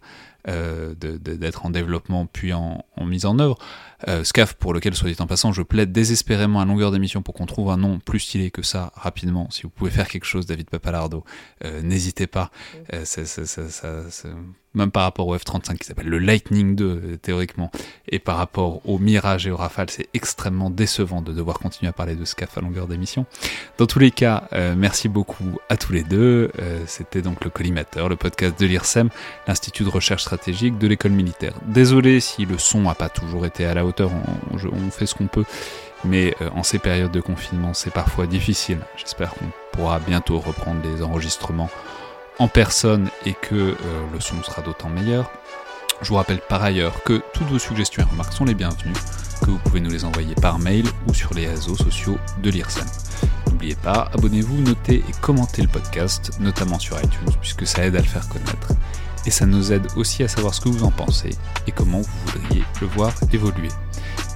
euh, 0.48 0.94
d'être 0.94 1.66
en 1.66 1.70
développement 1.70 2.26
puis 2.26 2.52
en, 2.52 2.84
mise 3.01 3.26
en 3.26 3.38
œuvre. 3.38 3.59
Euh, 4.09 4.24
SCAF 4.24 4.55
pour 4.55 4.72
lequel, 4.72 4.94
soit 4.94 5.10
dit 5.10 5.16
en 5.20 5.27
passant, 5.27 5.52
je 5.52 5.62
plaide 5.62 5.93
désespérément 5.93 6.60
à 6.60 6.64
longueur 6.64 6.90
d'émission 6.90 7.22
pour 7.22 7.35
qu'on 7.35 7.47
trouve 7.47 7.70
un 7.70 7.77
nom 7.77 7.98
plus 7.98 8.20
stylé 8.20 8.51
que 8.51 8.62
ça 8.62 8.93
rapidement. 8.94 9.48
Si 9.51 9.62
vous 9.62 9.70
pouvez 9.70 9.90
faire 9.90 10.09
quelque 10.09 10.27
chose, 10.27 10.47
David 10.47 10.70
Papalardo, 10.70 11.24
n'hésitez 11.82 12.27
pas. 12.27 12.51
ça, 13.05 13.22
même 14.74 14.90
par 14.90 15.02
rapport 15.02 15.27
au 15.27 15.36
F-35 15.36 15.78
qui 15.78 15.86
s'appelle 15.86 16.09
le 16.09 16.18
Lightning 16.18 16.77
2 16.77 16.85
euh, 16.85 17.16
théoriquement, 17.16 17.70
et 18.09 18.18
par 18.18 18.36
rapport 18.36 18.81
au 18.89 18.98
Mirage 18.98 19.47
et 19.47 19.51
au 19.51 19.56
Rafale, 19.56 19.90
c'est 19.90 20.09
extrêmement 20.14 20.70
décevant 20.70 21.22
de 21.22 21.32
devoir 21.32 21.59
continuer 21.59 21.89
à 21.89 21.93
parler 21.93 22.14
de 22.14 22.24
SCAF 22.24 22.56
à 22.59 22.60
longueur 22.60 22.86
d'émission. 22.86 23.27
Dans 23.78 23.86
tous 23.86 23.98
les 23.98 24.10
cas, 24.10 24.44
euh, 24.52 24.74
merci 24.77 25.09
beaucoup 25.09 25.59
à 25.68 25.77
tous 25.77 25.93
les 25.93 26.05
deux. 26.05 26.51
Euh, 26.59 26.82
c'était 26.86 27.22
donc 27.22 27.44
le 27.44 27.51
Collimateur, 27.51 28.09
le 28.09 28.16
podcast 28.16 28.59
de 28.60 28.66
l'IRSEM, 28.66 29.10
l'Institut 29.48 29.85
de 29.85 29.89
recherche 29.89 30.22
stratégique 30.22 30.78
de 30.78 30.86
l'école 30.86 31.12
militaire. 31.12 31.55
Désolé 31.66 32.20
si 32.20 32.44
le 32.44 32.59
son 32.59 32.82
n'a 32.82 32.94
pas 32.94 33.09
toujours 33.09 33.47
été 33.47 33.64
à 33.64 33.74
la 33.74 33.85
hauteur, 33.85 33.89
on, 34.00 34.90
fait 34.90 35.06
ce 35.06 35.14
qu'on 35.14 35.26
peut, 35.26 35.44
mais 36.04 36.34
en 36.54 36.62
ces 36.62 36.78
périodes 36.78 37.12
de 37.12 37.20
confinement, 37.20 37.74
c'est 37.74 37.92
parfois 37.92 38.26
difficile. 38.26 38.78
J'espère 38.96 39.30
qu'on 39.34 39.46
pourra 39.72 39.98
bientôt 39.98 40.38
reprendre 40.38 40.80
les 40.84 41.02
enregistrements 41.02 41.70
en 42.40 42.48
personne 42.48 43.10
et 43.26 43.34
que 43.34 43.54
euh, 43.54 43.76
le 44.12 44.18
son 44.18 44.42
sera 44.42 44.62
d'autant 44.62 44.88
meilleur. 44.88 45.30
Je 46.00 46.08
vous 46.08 46.14
rappelle 46.14 46.40
par 46.40 46.62
ailleurs 46.62 47.02
que 47.04 47.20
toutes 47.34 47.48
vos 47.48 47.58
suggestions 47.58 48.02
et 48.02 48.10
remarques 48.10 48.32
sont 48.32 48.46
les 48.46 48.54
bienvenues, 48.54 48.94
que 49.42 49.50
vous 49.50 49.58
pouvez 49.58 49.80
nous 49.80 49.90
les 49.90 50.06
envoyer 50.06 50.34
par 50.34 50.58
mail 50.58 50.86
ou 51.06 51.12
sur 51.12 51.34
les 51.34 51.46
réseaux 51.46 51.76
sociaux 51.76 52.16
de 52.42 52.48
l'IRSEM. 52.48 52.86
N'oubliez 53.46 53.74
pas, 53.74 54.08
abonnez-vous, 54.14 54.62
notez 54.62 55.04
et 55.06 55.12
commentez 55.20 55.60
le 55.60 55.68
podcast, 55.68 56.30
notamment 56.40 56.78
sur 56.78 56.98
iTunes, 56.98 57.28
puisque 57.42 57.66
ça 57.66 57.84
aide 57.84 57.96
à 57.96 58.00
le 58.00 58.06
faire 58.06 58.26
connaître. 58.30 58.72
Et 59.26 59.30
ça 59.30 59.47
nous 59.47 59.72
aide 59.72 59.86
aussi 59.97 60.22
à 60.22 60.28
savoir 60.28 60.55
ce 60.55 60.60
que 60.60 60.68
vous 60.68 60.84
en 60.84 60.90
pensez 60.90 61.30
et 61.66 61.72
comment 61.72 62.01
vous 62.01 62.10
voudriez 62.26 62.64
le 62.80 62.86
voir 62.86 63.12
évoluer. 63.32 63.68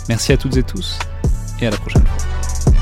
Merci 0.08 0.32
à 0.32 0.36
toutes 0.36 0.56
et 0.56 0.62
tous, 0.62 0.98
et 1.60 1.66
à 1.66 1.70
la 1.70 1.76
prochaine 1.76 2.04
fois. 2.06 2.74